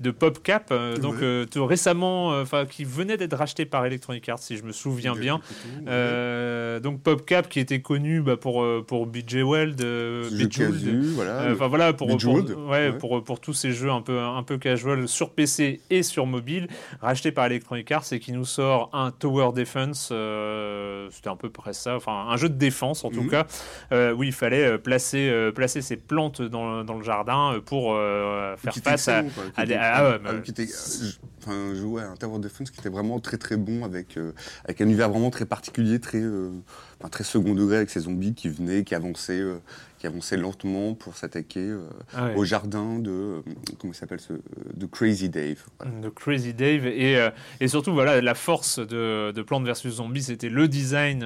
de 0.00 0.10
PopCap, 0.10 0.70
euh, 0.72 0.96
donc 0.96 1.14
Ouais. 1.14 1.18
euh, 1.22 1.46
tout 1.46 1.64
récemment, 1.64 2.32
euh, 2.32 2.42
enfin 2.42 2.66
qui 2.66 2.84
venait 2.84 3.16
d'être 3.16 3.36
racheté 3.36 3.64
par 3.64 3.86
Electronic 3.86 4.28
Arts 4.28 4.40
si 4.40 4.56
je 4.56 4.64
me 4.64 4.72
souviens 4.72 5.14
bien. 5.14 5.40
Euh, 5.86 6.80
donc 6.80 7.00
PopCap 7.02 7.48
qui 7.48 7.60
était 7.60 7.80
connu 7.80 8.20
bah, 8.22 8.36
pour 8.36 8.66
pour 8.86 9.04
euh, 9.04 9.06
Jeu 9.06 9.10
Bejeweled, 9.12 9.80
voilà. 11.14 11.30
euh, 11.42 11.54
Enfin 11.54 11.68
voilà 11.68 11.92
pour, 11.92 12.08
pour, 12.18 12.34
ouais. 12.68 12.92
pour 12.92 13.22
pour 13.22 13.40
tous 13.40 13.54
ces 13.54 13.70
jeux 13.72 13.90
un 13.92 14.02
peu 14.02 14.18
un 14.18 14.42
peu 14.42 14.58
casual 14.58 15.06
sur 15.06 15.30
PC 15.30 15.80
et 15.90 16.02
sur 16.02 16.26
mobile 16.26 16.66
racheté 17.00 17.30
par 17.30 17.46
Electronic 17.46 17.90
Arts 17.92 18.12
et 18.12 18.18
qui 18.18 18.32
nous 18.32 18.44
sort 18.44 18.90
un 18.92 19.12
Tower 19.12 19.50
Defense 19.54 19.91
euh, 20.12 21.08
c'était 21.10 21.28
un 21.28 21.36
peu 21.36 21.50
près 21.50 21.72
ça 21.72 21.96
enfin 21.96 22.26
un 22.28 22.36
jeu 22.36 22.48
de 22.48 22.54
défense 22.54 23.04
en 23.04 23.10
tout 23.10 23.22
Mhm. 23.22 23.30
cas 23.30 23.46
euh, 23.92 24.12
où 24.14 24.22
il 24.22 24.32
fallait 24.32 24.64
euh, 24.64 24.78
placer 24.78 25.50
placer 25.54 25.82
ses 25.82 25.96
plantes 25.96 26.40
dans, 26.42 26.84
dans 26.84 26.94
le 26.96 27.04
jardin 27.04 27.60
pour 27.66 27.94
faire 28.56 28.74
face 28.82 29.08
à, 29.08 29.22
à 29.56 29.66
des- 29.66 29.74
ah 29.74 30.18
enfin, 31.40 31.74
je- 31.74 31.84
ouais, 31.84 32.02
un 32.02 32.16
Tower 32.16 32.38
Defense 32.38 32.70
qui 32.70 32.80
était 32.80 32.88
vraiment 32.88 33.18
très 33.20 33.36
très 33.38 33.56
bon 33.56 33.84
avec, 33.84 34.18
avec 34.64 34.80
un 34.80 34.84
univers 34.84 35.10
vraiment 35.10 35.30
très 35.30 35.44
particulier, 35.46 36.00
très, 36.00 36.22
enfin, 37.00 37.08
très 37.10 37.24
second 37.24 37.54
degré 37.54 37.76
avec 37.76 37.90
ces 37.90 38.00
zombies 38.00 38.34
qui 38.34 38.48
venaient, 38.48 38.84
qui 38.84 38.94
avançaient, 38.94 39.42
qui 40.02 40.08
avançaient 40.08 40.36
lentement 40.36 40.94
pour 40.94 41.16
s'attaquer 41.16 41.60
euh, 41.60 41.88
Ah 42.12 42.24
ouais. 42.26 42.34
au 42.34 42.44
jardin 42.44 42.98
de, 42.98 43.10
euh, 43.12 43.42
comment 43.78 43.92
s'appelle 43.92 44.18
ce, 44.18 44.32
de 44.74 44.86
Crazy 44.86 45.28
Dave. 45.28 45.62
Voilà. 45.78 45.96
de 46.00 46.08
Crazy 46.08 46.52
Dave 46.54 46.86
et, 46.88 47.16
euh, 47.16 47.30
et 47.60 47.68
surtout 47.68 47.92
voilà 47.92 48.20
la 48.20 48.34
force 48.34 48.80
de, 48.80 49.30
de 49.30 49.42
Plants 49.42 49.62
vs 49.62 49.88
Zombies 49.90 50.24
c'était 50.24 50.48
le 50.48 50.66
design 50.66 51.20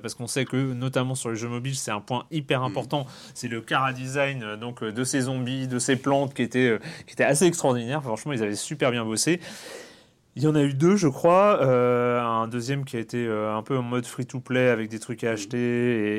parce 0.00 0.14
qu'on 0.14 0.28
sait 0.28 0.44
que 0.44 0.56
notamment 0.56 1.16
sur 1.16 1.30
les 1.30 1.36
jeux 1.36 1.48
mobiles 1.48 1.74
c'est 1.74 1.90
un 1.90 2.00
point 2.00 2.24
hyper 2.30 2.62
important 2.62 3.08
c'est 3.34 3.48
le 3.48 3.60
cara 3.60 3.92
design 3.92 4.54
donc 4.54 4.84
de 4.84 5.02
ces 5.02 5.22
zombies 5.22 5.66
de 5.66 5.80
ces 5.80 5.96
plantes 5.96 6.32
qui 6.32 6.42
était 6.42 6.78
qui 7.08 7.14
était 7.14 7.24
assez 7.24 7.46
extraordinaire 7.46 8.04
franchement 8.04 8.32
ils 8.32 8.42
avaient 8.44 8.54
super 8.54 8.92
bien 8.92 9.04
bossé 9.04 9.40
il 10.34 10.42
y 10.42 10.46
en 10.46 10.54
a 10.54 10.62
eu 10.62 10.72
deux, 10.72 10.96
je 10.96 11.08
crois. 11.08 11.58
Euh, 11.62 12.20
un 12.22 12.48
deuxième 12.48 12.84
qui 12.86 12.96
a 12.96 13.00
été 13.00 13.26
euh, 13.26 13.54
un 13.54 13.62
peu 13.62 13.76
en 13.76 13.82
mode 13.82 14.06
free-to-play 14.06 14.68
avec 14.68 14.88
des 14.88 14.98
trucs 14.98 15.24
à 15.24 15.30
acheter 15.32 15.58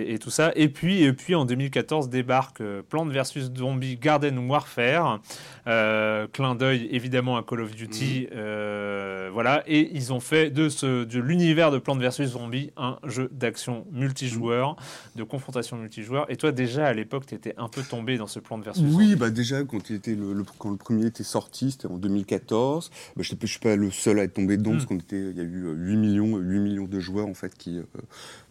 et, 0.10 0.14
et 0.14 0.20
tout 0.20 0.30
ça. 0.30 0.52
Et 0.56 0.70
puis, 0.70 1.02
et 1.04 1.14
puis 1.14 1.34
en 1.34 1.46
2014 1.46 2.10
débarque 2.10 2.62
euh, 2.62 2.84
Plants 2.88 3.06
vs 3.08 3.52
Zombie 3.58 3.98
Garden 3.98 4.38
Warfare. 4.48 5.20
Euh, 5.66 6.28
clin 6.32 6.56
d'œil 6.56 6.90
évidemment 6.92 7.38
à 7.38 7.44
Call 7.44 7.62
of 7.62 7.74
Duty. 7.74 8.28
euh, 8.34 9.30
voilà. 9.34 9.64
Et 9.66 9.90
ils 9.96 10.14
ont 10.14 10.20
fait 10.20 10.50
de, 10.52 10.70
ce, 10.70 11.06
de 11.06 11.20
l'univers 11.20 11.72
de 11.72 11.80
Plants 11.80 11.98
vs 11.98 12.24
Zombie 12.26 12.72
un 12.78 13.00
jeu 13.06 13.30
d'action 13.32 13.86
multijoueur, 13.92 14.76
de 15.16 15.24
confrontation 15.24 15.78
multijoueur. 15.78 16.30
Et 16.30 16.36
toi, 16.36 16.52
déjà 16.52 16.86
à 16.86 16.94
l'époque, 16.94 17.26
tu 17.26 17.34
étais 17.34 17.56
un 17.58 17.68
peu 17.70 17.82
tombé 17.82 18.18
dans 18.18 18.28
ce 18.28 18.40
Plants 18.40 18.60
vs 18.60 18.74
Zombie. 18.76 18.94
Oui, 18.96 19.16
bah 19.16 19.30
déjà 19.32 19.64
quand, 19.64 19.90
il 19.90 19.96
était 19.96 20.14
le, 20.16 20.34
le- 20.34 20.44
quand 20.60 20.70
le 20.70 20.78
premier 20.78 21.08
était 21.08 21.24
sorti, 21.24 21.72
c'était 21.72 21.88
en 21.88 21.98
2014. 21.98 22.92
Bah, 23.16 23.24
je 23.24 23.34
ne 23.42 23.48
suis 23.48 23.60
pas 23.60 23.76
le 23.76 23.90
seul 23.90 24.03
à 24.12 24.24
être 24.24 24.34
tombé 24.34 24.58
dedans 24.58 24.72
Mm. 24.72 24.74
parce 24.76 24.86
qu'on 24.86 24.98
était, 24.98 25.30
il 25.32 25.38
y 25.38 25.42
a 25.42 25.44
eu 25.44 25.66
euh, 25.66 25.74
8 25.74 25.98
millions, 25.98 26.38
8 26.38 26.60
millions 26.60 26.86
de 26.86 27.00
joueurs 27.00 27.28
en 27.28 27.34
fait 27.34 27.54
qui, 27.56 27.78
euh, 27.78 27.84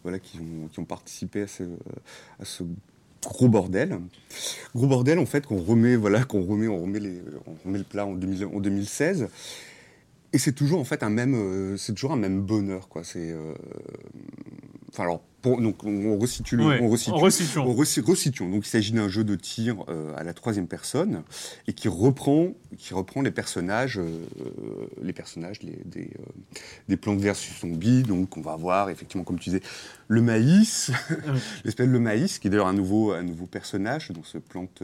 voilà, 0.03 0.19
qui 0.19 0.39
ont, 0.39 0.67
qui 0.67 0.79
ont 0.79 0.85
participé 0.85 1.43
à 1.43 1.47
ce, 1.47 1.63
à 2.39 2.45
ce 2.45 2.63
gros 3.23 3.47
bordel. 3.47 3.99
Gros 4.75 4.87
bordel 4.87 5.19
en 5.19 5.25
fait 5.25 5.45
qu'on 5.45 5.61
remet, 5.61 5.95
voilà, 5.95 6.23
qu'on 6.23 6.43
remet, 6.43 6.67
on 6.67 6.81
remet 6.81 6.99
les, 6.99 7.21
on 7.47 7.55
remet 7.65 7.77
le 7.79 7.83
plat 7.83 8.05
en, 8.05 8.13
2000 8.13 8.45
en 8.45 8.59
2016. 8.59 9.27
Et 10.33 10.39
c'est 10.39 10.53
toujours 10.53 10.79
en 10.79 10.83
fait 10.83 11.03
un 11.03 11.09
même, 11.09 11.35
euh, 11.35 11.77
c'est 11.77 11.93
toujours 11.93 12.11
un 12.13 12.17
même 12.17 12.41
bonheur 12.41 12.89
quoi. 12.89 13.03
C'est, 13.03 13.31
euh, 13.31 13.53
enfin 14.89 15.03
alors, 15.03 15.21
pour, 15.43 15.61
donc 15.61 15.83
on, 15.83 16.17
resitue 16.17 16.55
le, 16.55 16.65
Ouais, 16.65 16.79
on 16.81 16.87
resitue, 16.89 17.11
on. 18.41 18.49
Donc 18.49 18.65
il 18.65 18.69
s'agit 18.69 18.93
d'un 18.93 19.09
jeu 19.09 19.23
de 19.23 19.35
tir 19.35 19.75
euh, 19.89 20.13
à 20.17 20.23
la 20.23 20.33
troisième 20.33 20.67
personne 20.67 21.21
et 21.67 21.73
qui 21.73 21.89
reprend, 21.89 22.53
qui 22.77 22.93
reprend 22.93 23.21
les 23.21 23.29
personnages, 23.29 23.99
euh, 23.99 24.07
les 25.03 25.11
personnages 25.13 25.61
les- 25.61 25.77
des, 25.85 26.09
euh, 26.19 26.23
des 26.87 26.95
plantes 26.97 27.19
versus 27.19 27.59
zombies. 27.59 28.03
Donc 28.03 28.37
on 28.37 28.41
va 28.41 28.53
avoir 28.53 28.89
effectivement, 28.89 29.25
comme 29.25 29.37
tu 29.37 29.49
disais, 29.49 29.61
le 30.07 30.21
maïs, 30.21 30.91
l'espèce 31.65 31.89
de 31.89 31.97
maïs, 31.97 32.39
qui 32.39 32.47
est 32.47 32.49
d'ailleurs 32.49 32.67
un 32.67 32.73
nouveau, 32.73 33.11
un 33.11 33.23
nouveau 33.23 33.45
personnage 33.45 34.11
dans 34.11 34.23
ce 34.23 34.37
plante 34.37 34.81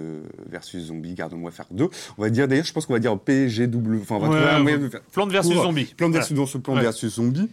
versus 0.49 0.87
zombie 0.87 1.13
Garden 1.13 1.41
Warfare 1.41 1.67
2. 1.71 1.87
On 2.17 2.21
va 2.21 2.29
dire 2.29 2.47
d'ailleurs, 2.49 2.65
je 2.65 2.73
pense 2.73 2.85
qu'on 2.85 2.93
va 2.93 2.99
dire 2.99 3.17
PGW. 3.17 4.01
Enfin, 4.01 4.15
on 4.15 4.19
va 4.19 4.27
Ouais, 4.29 4.35
trouver 4.35 4.49
un 4.51 4.57
ouais, 4.57 4.61
moyen 4.63 4.77
de 4.77 4.89
faire- 4.89 5.01
Plante 5.03 5.31
versus 5.31 5.55
Zombie. 5.55 5.85
Plante 5.85 6.09
Voilà. 6.11 6.19
versus, 6.19 6.35
dans 6.35 6.45
ce 6.45 6.57
plan 6.57 6.75
Ouais. 6.75 6.81
versus 6.81 7.15
zombie. 7.15 7.49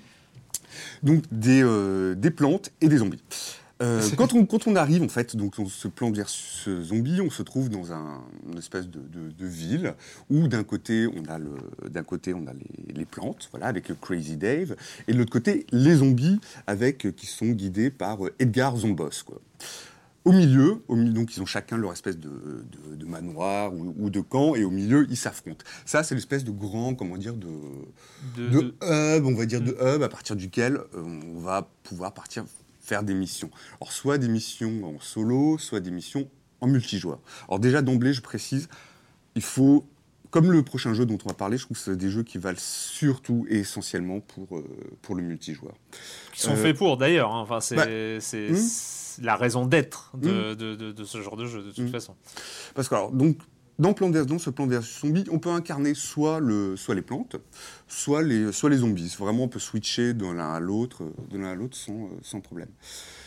Donc 1.03 1.25
des, 1.31 1.63
euh, 1.63 2.15
des 2.15 2.31
plantes 2.31 2.71
et 2.81 2.89
des 2.89 2.99
zombies. 2.99 3.23
Euh, 3.83 4.01
quand, 4.17 4.33
on, 4.33 4.47
quand 4.47 4.67
on 4.67 4.75
arrive 4.75 5.03
en 5.03 5.09
fait 5.11 5.37
donc 5.37 5.59
dans 5.59 5.67
ce 5.69 5.87
plan 5.87 6.11
versus 6.11 6.67
zombie, 6.89 7.21
on 7.21 7.29
se 7.29 7.43
trouve 7.43 7.69
dans 7.69 7.93
un, 7.93 8.23
une 8.51 8.57
espèce 8.57 8.89
de, 8.89 9.01
de- 9.01 9.31
de 9.39 9.47
ville 9.47 9.93
où 10.31 10.49
d'un 10.49 10.65
côté 10.65 11.07
on 11.07 11.31
a 11.31 11.39
le 11.39 11.51
d'un 11.91 12.03
côté 12.03 12.33
on 12.33 12.47
a 12.47 12.55
les, 12.55 12.95
les 12.95 13.05
plantes 13.05 13.49
voilà 13.51 13.67
avec 13.67 13.91
le 13.91 13.95
Crazy 13.95 14.39
Dave 14.39 14.77
et 15.09 15.13
de 15.13 15.19
l'autre 15.19 15.31
côté 15.33 15.67
les 15.73 15.97
zombies 15.97 16.41
avec 16.67 17.15
qui 17.17 17.27
sont 17.27 17.49
guidés 17.51 17.91
par 17.91 18.25
euh, 18.25 18.33
Edgar 18.39 18.75
Zombos 18.79 19.23
quoi. 19.27 19.43
Au 20.27 20.33
milieu, 20.33 20.83
au 20.89 20.97
milieu, 20.97 21.13
donc 21.13 21.37
ils 21.37 21.41
ont 21.41 21.47
chacun 21.47 21.77
leur 21.77 21.93
espèce 21.93 22.19
de, 22.19 22.29
de- 22.29 22.97
de 22.97 23.05
manoir 23.07 23.73
ou, 23.73 23.95
ou 23.97 24.11
de 24.11 24.21
camp, 24.21 24.57
et 24.57 24.65
au 24.65 24.71
milieu, 24.71 25.07
ils 25.09 25.17
s'affrontent. 25.17 25.65
Ça, 25.85 26.03
c'est 26.03 26.15
l'espèce 26.17 26.43
de 26.43 26.51
grand, 26.51 26.95
comment 26.97 27.17
dire, 27.17 27.35
de, 27.35 27.49
hub, 28.37 29.25
on 29.25 29.35
va 29.35 29.47
dire 29.47 29.61
de 29.61 29.71
hub, 29.81 30.03
à 30.03 30.09
partir 30.09 30.35
duquel 30.35 30.79
euh, 30.95 31.03
on 31.37 31.39
va 31.39 31.69
pouvoir 31.85 32.13
partir 32.13 32.45
faire 32.81 33.03
des 33.05 33.15
missions. 33.15 33.51
Alors, 33.81 33.93
soit 33.93 34.19
des 34.19 34.29
missions 34.29 34.85
en 34.85 35.01
solo, 35.01 35.59
soit 35.59 35.81
des 35.81 35.91
missions 35.93 36.29
en 36.61 36.67
multijoueur. 36.67 37.21
Alors, 37.49 37.61
déjà, 37.61 37.81
d'emblée, 37.83 38.13
je 38.13 38.21
précise, 38.23 38.69
il 39.37 39.43
faut, 39.43 39.87
comme 40.31 40.51
le 40.51 40.63
prochain 40.65 40.93
jeu 40.93 41.07
dont 41.07 41.19
on 41.25 41.29
va 41.29 41.35
parler, 41.35 41.57
je 41.59 41.65
trouve 41.67 41.77
que 41.77 41.83
c'est 41.85 41.97
des 41.97 42.11
jeux 42.11 42.23
qui 42.25 42.39
valent 42.39 42.59
surtout 42.61 43.47
et 43.49 43.59
essentiellement 43.59 44.19
pour, 44.21 44.57
euh, 44.57 44.65
pour 45.03 45.15
le 45.15 45.23
multijoueur. 45.23 45.75
qui 46.33 46.41
sont 46.41 46.53
Euh, 46.53 46.57
faits 46.57 46.77
pour 46.77 46.97
d'ailleurs. 46.97 47.33
hein. 47.33 47.41
Enfin, 47.43 47.61
c'est 47.61 47.77
bah, 47.77 47.87
hmm. 47.87 48.21
c'est 48.21 48.53
la 49.23 49.37
raison 49.37 49.67
d'être 49.67 50.13
de, 50.17 50.55
de, 50.55 50.75
de- 50.75 50.93
de 50.93 51.05
ce 51.05 51.21
genre 51.23 51.37
de 51.37 51.47
jeu 51.47 51.63
de 51.63 51.71
toute 51.71 51.85
Hmm. 51.85 51.91
façon. 51.93 52.15
Parce 52.75 52.89
que, 52.89 52.95
alors, 52.95 53.11
donc, 53.13 53.39
dans, 53.79 53.93
plan 53.93 54.11
vers- 54.11 54.25
dans 54.27 54.39
ce 54.39 54.49
plan 54.51 54.67
versus 54.67 55.01
zombie, 55.03 55.25
on 55.31 55.39
peut 55.39 55.51
incarner 55.51 55.95
soit, 55.95 56.41
le, 56.41 56.77
soit 56.77 56.95
les 56.95 57.03
plantes, 57.03 57.37
soit 57.89 58.23
les, 58.23 58.51
soit 58.53 58.71
les 58.71 58.79
zombies. 58.79 59.15
Vraiment, 59.19 59.45
on 59.45 59.49
peut 59.49 59.59
switcher 59.59 60.15
de 60.15 60.25
l'un 60.25 60.55
à 60.55 60.61
l'autre, 60.61 61.03
de 61.31 61.39
l'un 61.39 61.49
à 61.51 61.55
l'autre 61.55 61.77
sans, 61.77 62.09
sans 62.23 62.41
problème. 62.41 62.69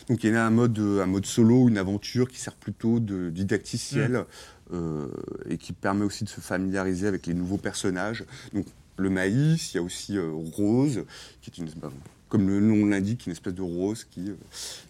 Donc, 0.08 0.24
il 0.24 0.32
y 0.32 0.34
a 0.36 0.44
un 0.44 0.50
mode, 0.50 0.78
un 0.78 1.06
mode 1.06 1.26
solo, 1.26 1.68
une 1.68 1.78
aventure 1.78 2.28
qui 2.28 2.38
sert 2.40 2.54
plutôt 2.56 2.98
de 2.98 3.30
didacticiel 3.30 4.24
euh, 4.72 5.08
et 5.48 5.56
qui 5.56 5.72
permet 5.72 6.04
aussi 6.04 6.24
de 6.24 6.28
se 6.28 6.40
familiariser 6.40 7.06
avec 7.06 7.26
les 7.26 7.34
nouveaux 7.34 7.58
personnages. 7.58 8.24
Donc, 8.52 8.66
le 8.96 9.08
maïs, 9.08 9.72
il 9.72 9.76
y 9.76 9.80
a 9.80 9.82
aussi 9.82 10.18
euh, 10.18 10.30
Rose, 10.32 11.04
qui 11.40 11.50
est 11.50 11.58
une, 11.58 11.70
bah, 11.76 11.90
comme 12.30 12.48
le 12.48 12.60
nom 12.60 12.86
l'indique, 12.86 13.26
une 13.26 13.32
espèce 13.32 13.52
de 13.54 13.60
rose 13.62 14.04
qui, 14.04 14.30
euh, 14.30 14.34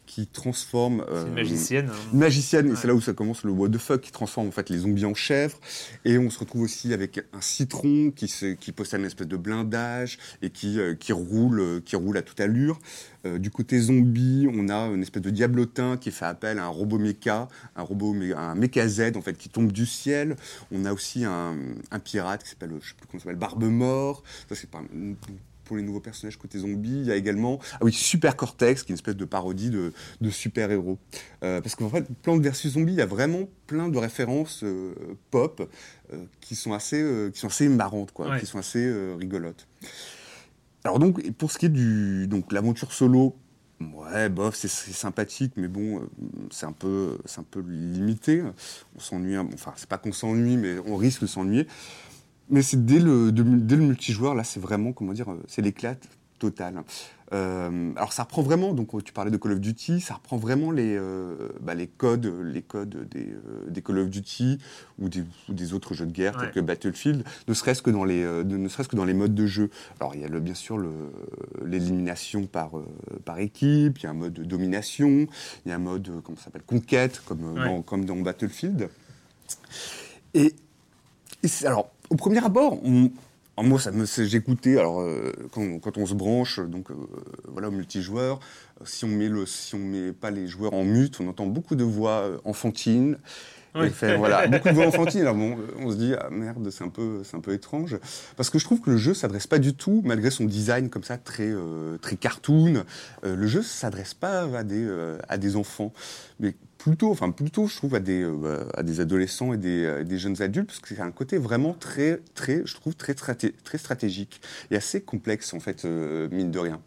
qui 0.07 0.27
transforme. 0.29 1.05
Euh, 1.09 1.27
une 1.27 1.35
magicienne. 1.35 1.89
hein. 1.91 2.11
une 2.13 2.19
magicienne, 2.21 2.73
et 2.73 2.77
c'est 2.77 2.87
là 2.87 2.95
où 2.95 3.01
ça 3.01 3.13
commence 3.13 3.43
le 3.45 3.51
what 3.51 3.71
the 3.71 3.79
fuck 3.79 4.01
qui 4.01 4.13
transforme 4.13 4.47
en 4.49 4.51
fait 4.53 4.69
les 4.71 4.79
zombies 4.79 5.05
en 5.07 5.15
chèvres. 5.15 5.59
Et 6.05 6.19
on 6.19 6.31
se 6.31 6.39
retrouve 6.39 6.63
aussi 6.63 6.93
avec 6.93 7.19
un 7.33 7.41
citron 7.41 8.13
qui, 8.15 8.29
se, 8.29 8.55
qui 8.55 8.71
possède 8.73 9.01
une 9.01 9.07
espèce 9.07 9.27
de 9.29 9.37
blindage 9.37 10.19
et 10.43 10.51
qui, 10.51 10.79
euh, 10.79 10.95
qui, 10.95 11.13
roule, 11.13 11.61
euh, 11.61 11.81
qui 11.81 11.97
roule 11.97 12.17
à 12.17 12.23
toute 12.23 12.41
allure. 12.41 12.79
Euh, 13.27 13.39
du 13.39 13.51
côté 13.51 13.79
zombie, 13.79 14.47
on 14.53 14.69
a 14.71 14.87
une 14.87 15.03
espèce 15.03 15.23
de 15.23 15.31
diablotin 15.31 15.97
qui 15.99 16.11
fait 16.11 16.25
appel 16.25 16.59
à 16.59 16.65
un 16.65 16.69
robot 16.69 16.99
méca, 16.99 17.49
un 17.77 17.83
robot, 17.83 18.15
un 18.37 18.55
méca 18.55 18.89
Z 18.89 19.13
en 19.17 19.21
fait 19.23 19.37
qui 19.37 19.49
tombe 19.51 19.73
du 19.73 19.85
ciel. 19.87 20.37
On 20.73 20.85
a 20.87 20.93
aussi 20.93 21.25
un, 21.25 21.57
un 21.91 21.99
pirate 21.99 22.43
qui 22.45 22.51
s'appelle, 22.51 22.73
je 22.81 22.89
sais 22.89 22.95
plus 22.97 23.07
comment 23.07 23.21
s'appelle, 23.21 23.37
Barbe 23.37 23.65
Mort. 23.65 24.23
Ça 24.49 24.55
c'est 24.55 24.71
pas 24.71 24.83
pour 25.71 25.77
les 25.77 25.85
nouveaux 25.85 26.01
personnages 26.01 26.37
côté 26.37 26.59
zombie. 26.59 26.91
Il 27.03 27.07
y 27.07 27.13
a 27.13 27.15
également, 27.15 27.61
ah 27.75 27.79
oui, 27.83 27.93
Super 27.93 28.35
Cortex, 28.35 28.83
qui 28.83 28.89
est 28.89 28.93
une 28.93 28.97
espèce 28.97 29.15
de 29.15 29.25
parodie 29.25 29.71
de, 29.71 29.93
de 30.21 30.29
super-héros. 30.29 30.99
Euh, 31.45 31.61
parce 31.61 31.77
qu'en 31.77 31.89
fait, 31.89 32.05
Plante 32.23 32.43
versus 32.43 32.73
Zombie, 32.73 32.95
il 32.95 32.99
y 32.99 33.03
a 33.03 33.07
vraiment 33.07 33.49
plein 33.69 33.89
de 33.89 33.97
références 33.97 34.65
euh, 34.65 34.93
pop 35.31 35.71
euh, 36.13 36.25
qui, 36.41 36.57
sont 36.57 36.73
assez, 36.73 37.31
qui 37.33 37.39
sont 37.39 37.47
assez 37.47 37.69
marrantes, 37.69 38.11
quoi, 38.11 38.31
Ouais. 38.31 38.41
qui 38.41 38.47
sont 38.47 38.59
assez 38.59 38.93
rigolotes. 39.17 39.69
Alors 40.83 40.99
donc, 40.99 41.31
pour 41.35 41.53
ce 41.53 41.59
qui 41.59 41.67
est 41.67 41.69
du 41.69 42.27
donc 42.27 42.51
l'aventure 42.51 42.93
solo, 42.93 43.37
ouais, 43.81 44.29
bof, 44.29 44.57
c'est 44.57 44.67
sympathique, 44.67 45.53
mais 45.55 45.69
bon, 45.69 46.03
c'est 46.51 46.67
un 46.67 46.73
peu, 46.73 47.17
c'est 47.27 47.39
un 47.39 47.47
peu 47.49 47.61
limité. 47.61 48.43
On 48.97 48.99
s'ennuie, 48.99 49.39
enfin, 49.39 49.73
c'est 49.77 49.89
pas 49.89 49.99
qu'on 49.99 50.11
s'ennuie, 50.11 50.57
mais 50.57 50.79
on 50.85 50.97
risque 50.97 51.21
de 51.21 51.29
s'ennuyer. 51.29 51.69
Mais 52.51 52.63
c'est 52.63 52.85
dès 52.85 52.99
le, 52.99 53.33
de- 53.33 53.43
dès 53.43 53.77
le 53.77 53.83
multijoueur, 53.83 54.35
là, 54.35 54.45
c'est 54.45 54.61
vraiment, 54.61 54.93
comment 54.93 55.13
dire, 55.13 55.31
euh, 55.31 55.43
c'est 55.47 55.63
l'éclate. 55.63 56.07
totale. 56.41 56.83
Euh, 57.33 57.93
alors 57.97 58.13
ça 58.13 58.25
reprend 58.25 58.43
vraiment, 58.43 58.73
donc 58.73 59.05
tu 59.05 59.13
parlais 59.13 59.31
de 59.31 59.37
Call 59.37 59.53
of 59.53 59.61
Duty, 59.61 60.01
ça 60.01 60.15
reprend 60.15 60.37
vraiment 60.39 60.73
les, 60.73 60.97
euh, 60.97 61.51
bah, 61.61 61.75
les 61.75 61.87
codes, 61.87 62.27
les 62.43 62.63
codes 62.63 63.09
des, 63.09 63.29
euh, 63.29 63.69
des, 63.69 63.83
Call 63.83 63.99
of 63.99 64.09
Duty 64.09 64.59
ou 64.99 65.09
des, 65.09 65.23
des, 65.49 65.75
autres 65.75 65.95
jeux 65.95 66.07
de 66.07 66.13
guerre 66.13 66.37
tels 66.39 66.51
que 66.51 66.59
Battlefield, 66.61 67.25
ne 67.47 67.55
serait-ce 67.55 67.83
que 67.83 67.91
dans 67.91 68.05
les, 68.05 68.25
ne 68.25 68.69
serait-ce 68.69 68.89
que 68.89 68.97
dans 68.97 69.05
les 69.05 69.15
modes 69.15 69.35
de 69.35 69.47
jeu. 69.47 69.71
Alors 70.01 70.15
il 70.17 70.23
y 70.23 70.25
a 70.25 70.29
le, 70.29 70.41
bien 70.41 70.55
sûr 70.55 70.83
l'élimination 71.65 72.47
par, 72.47 72.71
par 73.25 73.39
équipe, 73.39 73.99
il 73.99 74.05
y 74.05 74.07
a 74.07 74.11
un 74.11 74.15
mode 74.15 74.33
de 74.33 74.45
domination, 74.45 75.27
il 75.67 75.69
y 75.69 75.73
a 75.73 75.77
un 75.77 75.79
mode 75.79 76.11
comment 76.25 76.39
s'appelle 76.39 76.63
conquête 76.63 77.23
comme, 77.27 77.55
dans, 77.55 77.83
comme 77.83 78.07
dans 78.07 78.17
Battlefield. 78.17 78.89
Et, 80.35 80.55
et 81.45 81.67
alors 81.67 81.93
au 82.11 82.17
premier 82.17 82.45
abord, 82.45 82.79
on, 82.85 83.11
moi, 83.63 83.79
ça 83.79 83.91
me, 83.91 84.05
j'écoutais. 84.05 84.79
Alors, 84.79 85.01
euh, 85.01 85.33
quand, 85.53 85.99
on 85.99 86.07
se 86.07 86.15
branche, 86.15 86.61
donc 86.61 86.91
euh, 86.91 86.95
voilà, 87.49 87.69
au 87.69 87.71
multijoueur, 87.73 88.41
si 88.85 89.05
on 89.05 89.09
met 89.09 89.29
le, 89.29 89.47
si 89.47 89.75
on 89.75 89.79
met 89.79 90.13
pas 90.13 90.31
les 90.31 90.47
joueurs 90.47 90.75
en 90.75 90.85
mute, 90.85 91.21
on 91.21 91.29
entend 91.29 91.47
beaucoup 91.47 91.75
de 91.75 91.85
voix 91.85 92.23
euh, 92.23 92.39
enfantines. 92.45 93.19
voilà, 93.75 94.49
beaucoup 94.49 94.69
de 94.69 94.75
voix 94.75 94.87
enfantines. 94.87 95.21
Alors 95.21 95.35
bon, 95.35 95.57
on 95.79 95.91
se 95.91 95.97
dit 95.97 96.15
ah 96.19 96.29
merde, 96.31 96.71
c'est 96.71 96.85
un 96.85 96.89
peu, 96.89 97.23
c'est 97.23 97.37
un 97.37 97.41
peu 97.41 97.53
étrange, 97.53 97.99
parce 98.37 98.51
que 98.51 98.59
je 98.59 98.65
trouve 98.65 98.81
que 98.81 98.91
le 98.91 98.97
jeu 98.97 99.15
s'adresse 99.15 99.47
pas 99.47 99.59
du 99.59 99.75
tout, 99.75 100.03
malgré 100.05 100.31
son 100.31 100.45
design 100.45 100.89
comme 100.89 101.05
ça 101.05 101.19
très, 101.19 101.53
très 102.01 102.17
cartoon. 102.17 102.83
le 103.23 103.47
jeu 103.47 103.63
s'adresse 103.63 104.15
pas 104.15 104.43
à 104.59 104.65
des, 104.65 104.89
à 105.29 105.39
des 105.39 105.55
enfants, 105.55 105.93
mais 106.41 106.57
plutôt, 106.83 107.11
enfin 107.11 107.31
plutôt, 107.31 107.67
je 107.67 107.77
trouve 107.77 107.95
à 107.95 108.01
des 108.01 108.23
euh, 108.23 108.65
à 108.75 108.83
des 108.83 109.01
adolescents 109.01 109.53
et 109.53 109.59
des, 109.59 109.85
euh, 109.85 110.03
des, 110.03 110.19
jeunes 110.19 110.41
adultes 110.41 110.69
parce 110.69 110.81
que 110.81 110.95
c'est 110.95 111.01
un 111.01 111.11
côté 111.11 111.37
vraiment 111.39 111.75
très 111.75 112.21
très, 112.35 112.63
je 112.65 112.75
trouve 112.75 112.95
très 112.95 113.15
très 113.15 113.79
stratégique 113.79 114.41
et 114.71 114.77
assez 114.77 115.01
complexe 115.01 115.53
en 115.53 115.61
fait 115.61 115.85
euh, 115.85 116.29
mine 116.33 116.51
de 116.51 116.59
rien. 116.59 116.81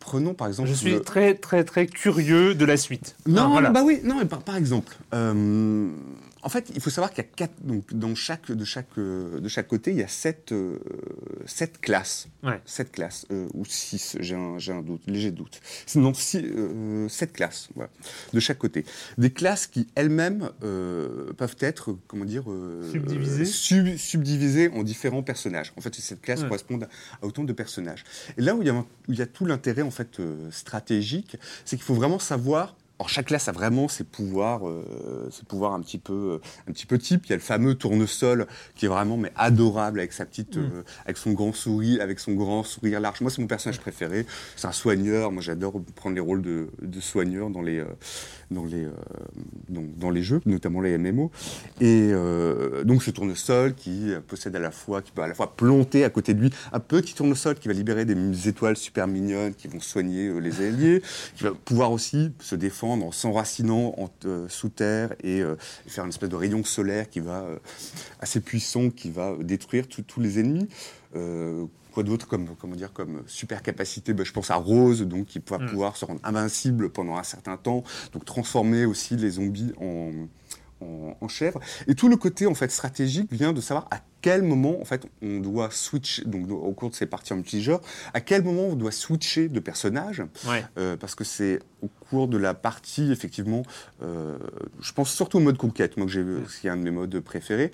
prenons 0.00 0.34
par 0.34 0.48
exemple. 0.48 0.68
Je 0.68 0.74
suis 0.74 1.00
très 1.02 1.34
très 1.34 1.64
très 1.64 1.86
curieux 1.86 2.54
de 2.54 2.64
la 2.64 2.76
suite. 2.76 3.16
Non, 3.26 3.60
bah 3.70 3.82
oui, 3.84 4.00
non, 4.02 4.16
mais 4.18 4.24
par, 4.24 4.42
par 4.42 4.56
exemple, 4.56 4.96
en 6.46 6.48
fait, 6.48 6.70
il 6.72 6.80
faut 6.80 6.90
savoir 6.90 7.10
qu'il 7.10 7.24
y 7.24 7.26
a 7.26 7.30
quatre, 7.34 7.60
donc 7.60 7.92
dans 7.92 8.14
chaque, 8.14 8.52
de, 8.52 8.64
chaque, 8.64 8.98
euh, 8.98 9.40
de 9.40 9.48
chaque 9.48 9.66
côté, 9.66 9.90
il 9.90 9.96
y 9.96 10.04
a 10.04 10.06
sept, 10.06 10.52
euh, 10.52 10.78
sept 11.44 11.80
classes. 11.80 12.28
Sept 12.64 12.92
classes, 12.92 13.26
euh, 13.32 13.48
ou 13.52 13.64
six, 13.64 14.16
j'ai 14.20 14.36
un, 14.36 14.56
un, 14.68 14.82
doute, 14.82 15.02
léger 15.08 15.32
doute. 15.32 15.60
Non, 15.96 16.14
six, 16.14 16.46
sept 17.08 17.32
classes, 17.32 17.68
voilà, 17.74 17.90
de 18.32 18.38
chaque 18.38 18.58
côté. 18.58 18.84
Des 19.18 19.32
classes 19.32 19.66
qui 19.66 19.88
elles-mêmes 19.96 20.50
peuvent 20.60 21.56
être, 21.58 21.98
comment 22.06 22.24
dire, 22.24 22.44
subdivisées. 22.92 23.96
subdivisées 23.96 24.68
en 24.68 24.84
différents 24.84 25.24
personnages. 25.24 25.72
En 25.76 25.80
fait, 25.80 25.96
ces 25.96 26.02
sept 26.02 26.20
classes 26.20 26.44
correspondent 26.44 26.88
à 27.20 27.26
autant 27.26 27.42
de 27.42 27.52
personnages. 27.52 28.04
Et 28.38 28.42
là 28.42 28.54
où 28.54 28.62
il 28.62 28.68
y 28.68 28.70
a, 28.70 28.74
où 28.74 28.86
il 29.08 29.18
y 29.18 29.22
a 29.22 29.26
tout 29.26 29.46
l'intérêt 29.46 29.82
en 29.82 29.90
fait 29.90 30.20
stratégique, 30.52 31.38
c'est 31.64 31.74
qu'il 31.74 31.84
faut 31.84 31.94
vraiment 31.94 32.20
savoir 32.20 32.76
alors 32.98 33.10
chaque 33.10 33.26
classe 33.26 33.46
a 33.48 33.52
vraiment 33.52 33.88
ses 33.88 34.04
pouvoirs, 34.04 34.66
euh, 34.66 35.28
ses 35.30 35.44
pouvoirs 35.44 35.74
un 35.74 35.82
petit 35.82 35.98
peu, 35.98 36.40
un 36.66 36.72
petit 36.72 36.86
peu 36.86 36.96
type. 36.96 37.26
Il 37.26 37.30
y 37.30 37.32
a 37.34 37.36
le 37.36 37.42
fameux 37.42 37.74
tournesol 37.74 38.46
qui 38.74 38.86
est 38.86 38.88
vraiment 38.88 39.18
mais 39.18 39.32
adorable 39.36 39.98
avec 39.98 40.14
sa 40.14 40.24
petite, 40.24 40.56
mm. 40.56 40.60
euh, 40.60 40.82
avec 41.04 41.18
son 41.18 41.32
grand 41.32 41.52
sourire, 41.52 42.00
avec 42.00 42.18
son 42.18 42.32
grand 42.32 42.62
sourire 42.62 43.00
large. 43.00 43.20
Moi 43.20 43.30
c'est 43.30 43.42
mon 43.42 43.48
personnage 43.48 43.80
préféré. 43.80 44.24
C'est 44.56 44.66
un 44.66 44.72
soigneur. 44.72 45.30
Moi 45.30 45.42
j'adore 45.42 45.82
prendre 45.94 46.14
les 46.14 46.22
rôles 46.22 46.40
de, 46.40 46.70
de 46.80 47.00
soigneur 47.00 47.50
dans 47.50 47.60
les, 47.60 47.80
euh, 47.80 47.84
dans 48.50 48.64
les, 48.64 48.86
euh, 48.86 48.92
dans, 49.68 49.84
dans, 49.98 50.10
les 50.10 50.22
jeux, 50.22 50.40
notamment 50.46 50.80
les 50.80 50.96
MMO. 50.96 51.30
Et 51.82 52.10
euh, 52.12 52.82
donc 52.84 53.02
ce 53.02 53.10
tournesol 53.10 53.74
qui 53.74 54.12
possède 54.26 54.56
à 54.56 54.60
la 54.60 54.70
fois, 54.70 55.02
qui 55.02 55.12
peut 55.12 55.22
à 55.22 55.28
la 55.28 55.34
fois 55.34 55.54
planter 55.54 56.02
à 56.04 56.08
côté 56.08 56.32
de 56.32 56.40
lui 56.40 56.50
un 56.72 56.80
petit 56.80 57.14
tournesol 57.14 57.56
qui 57.56 57.68
va 57.68 57.74
libérer 57.74 58.06
des 58.06 58.48
étoiles 58.48 58.78
super 58.78 59.06
mignonnes 59.06 59.54
qui 59.54 59.68
vont 59.68 59.80
soigner 59.80 60.32
les 60.40 60.64
alliés, 60.64 61.02
qui 61.34 61.44
va 61.44 61.50
pouvoir 61.52 61.92
aussi 61.92 62.32
se 62.40 62.54
défendre 62.54 62.85
en 62.94 63.12
s'enracinant 63.12 63.94
euh, 64.24 64.48
sous 64.48 64.68
terre 64.68 65.14
et, 65.22 65.40
euh, 65.40 65.56
faire 65.86 66.04
une 66.04 66.10
espèce 66.10 66.28
de 66.28 66.36
rayon 66.36 66.64
solaire 66.64 67.08
qui 67.08 67.20
va 67.20 67.42
euh, 67.42 67.58
assez 68.20 68.40
puissant, 68.40 68.90
qui 68.90 69.10
va 69.10 69.34
détruire 69.40 69.86
tous 69.88 70.20
les 70.20 70.38
ennemis. 70.38 70.68
quoi 71.92 72.02
d'autre 72.02 72.26
comme 72.28 72.48
comment 72.58 72.76
dire 72.76 72.92
comme 72.92 73.22
super 73.26 73.62
capacité 73.62 74.12
ben, 74.12 74.24
Je 74.24 74.32
pense 74.32 74.50
à 74.50 74.56
Rose, 74.56 75.02
donc 75.02 75.26
qui 75.26 75.40
va 75.48 75.58
mm. 75.58 75.66
pouvoir 75.66 75.96
se 75.96 76.04
rendre 76.04 76.20
invincible 76.24 76.90
pendant 76.90 77.16
un 77.16 77.22
certain 77.22 77.56
temps, 77.56 77.84
donc 78.12 78.24
transformer 78.24 78.84
aussi 78.84 79.16
les 79.16 79.30
zombies 79.30 79.72
en 79.80 80.10
en, 80.80 81.28
chèvre. 81.28 81.60
Et 81.88 81.94
tout 81.94 82.08
le 82.08 82.16
côté 82.16 82.46
en 82.46 82.54
fait 82.54 82.70
stratégique 82.70 83.32
vient 83.32 83.52
de 83.52 83.60
savoir 83.60 83.88
à 83.90 84.00
quel 84.20 84.42
moment 84.42 84.80
en 84.80 84.84
fait 84.84 85.06
on 85.22 85.40
doit 85.40 85.70
switcher, 85.70 86.24
donc 86.24 86.50
au 86.50 86.72
cours 86.72 86.90
de 86.90 86.94
ces 86.94 87.06
parties 87.06 87.32
en 87.32 87.36
multijoueur, 87.36 87.80
à 88.14 88.20
quel 88.20 88.42
moment 88.42 88.62
on 88.68 88.76
doit 88.76 88.92
switcher 88.92 89.48
de 89.48 89.60
personnage, 89.60 90.22
euh, 90.78 90.96
parce 90.96 91.14
que 91.14 91.24
c'est 91.24 91.60
au 91.82 91.88
cours 91.88 92.28
de 92.28 92.36
la 92.36 92.54
partie 92.54 93.10
effectivement, 93.10 93.62
euh, 94.02 94.38
je 94.80 94.92
pense 94.92 95.12
surtout 95.12 95.38
au 95.38 95.40
mode 95.40 95.58
conquête, 95.58 95.96
moi 95.96 96.06
que 96.06 96.12
j'ai, 96.12 96.24
c'est 96.48 96.68
un 96.68 96.76
de 96.76 96.82
mes 96.82 96.90
modes 96.90 97.18
préférés. 97.20 97.72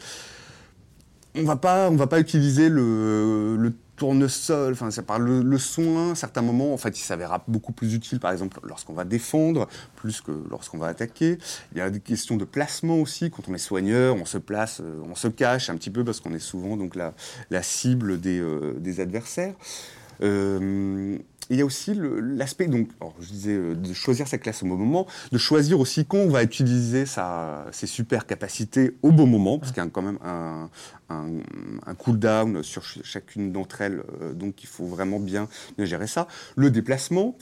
On 1.34 1.44
va 1.44 1.56
pas, 1.56 1.90
on 1.90 1.96
va 1.96 2.06
pas 2.06 2.20
utiliser 2.20 2.68
le, 2.68 3.56
le 3.56 3.72
tournesol, 4.02 4.72
enfin, 4.72 4.90
ça 4.90 5.02
parle 5.02 5.42
le, 5.42 5.58
soin, 5.58 6.10
à 6.10 6.14
certains 6.16 6.42
moments, 6.42 6.74
en 6.74 6.76
fait, 6.76 6.98
il 6.98 7.02
s'avérera 7.02 7.44
beaucoup 7.46 7.72
plus 7.72 7.94
utile, 7.94 8.18
par 8.18 8.32
exemple, 8.32 8.58
lorsqu'on 8.64 8.94
va 8.94 9.04
défendre, 9.04 9.68
plus 9.94 10.20
que 10.20 10.32
lorsqu'on 10.50 10.78
va 10.78 10.88
attaquer. 10.88 11.38
Il 11.72 11.78
y 11.78 11.80
a 11.80 11.88
des 11.88 12.00
questions 12.00 12.36
de 12.36 12.44
placement 12.44 12.96
aussi. 12.96 13.30
Quand 13.30 13.48
on 13.48 13.54
est 13.54 13.58
soigneur, 13.58 14.16
on 14.16 14.24
se 14.24 14.38
place, 14.38 14.80
euh, 14.80 15.00
on 15.08 15.14
se 15.14 15.28
cache 15.28 15.70
un 15.70 15.76
petit 15.76 15.90
peu 15.90 16.04
parce 16.04 16.18
qu'on 16.18 16.34
est 16.34 16.40
souvent 16.40 16.76
donc 16.76 16.96
la, 16.96 17.14
la 17.50 17.62
cible 17.62 18.20
des, 18.20 18.40
euh, 18.40 18.74
adversaires. 18.98 19.54
Euh, 20.20 21.18
il 21.50 21.58
y 21.58 21.60
a 21.60 21.66
aussi 21.66 21.92
l'aspect, 21.94 22.66
donc, 22.66 22.88
je 23.20 23.28
disais, 23.28 23.74
de 23.74 23.92
choisir 23.92 24.26
sa 24.26 24.38
classe 24.38 24.62
au 24.62 24.66
bon 24.66 24.76
moment, 24.76 25.06
de 25.32 25.38
choisir 25.38 25.80
aussi 25.80 26.06
quand 26.06 26.18
on 26.18 26.28
va 26.28 26.42
utiliser 26.42 27.04
ses 27.04 27.86
super 27.86 28.26
capacités 28.26 28.96
au 29.02 29.10
bon 29.10 29.26
moment, 29.26 29.58
parce 29.58 29.72
qu'il 29.72 29.82
y 29.82 29.86
a 29.86 29.90
quand 29.90 30.02
même 30.02 30.18
un, 30.24 30.70
un, 31.08 31.94
cooldown 31.94 32.62
sur 32.62 32.82
chacune 32.82 33.52
d'entre 33.52 33.82
elles, 33.82 34.02
euh, 34.20 34.32
donc 34.32 34.62
il 34.62 34.66
faut 34.66 34.86
vraiment 34.86 35.20
bien, 35.20 35.48
bien 35.76 35.86
gérer 35.86 36.06
ça. 36.06 36.26
Le 36.56 36.70
déplacement, 36.70 37.36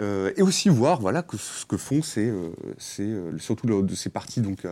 euh, 0.00 0.32
et 0.36 0.42
aussi 0.42 0.68
voir 0.68 1.00
voilà, 1.00 1.22
que 1.22 1.36
ce 1.36 1.64
que 1.64 1.76
font 1.76 2.02
ces, 2.02 2.32
ces 2.78 3.14
surtout 3.38 3.82
de 3.82 3.94
ces 3.94 4.10
parties 4.10 4.40
donc, 4.40 4.66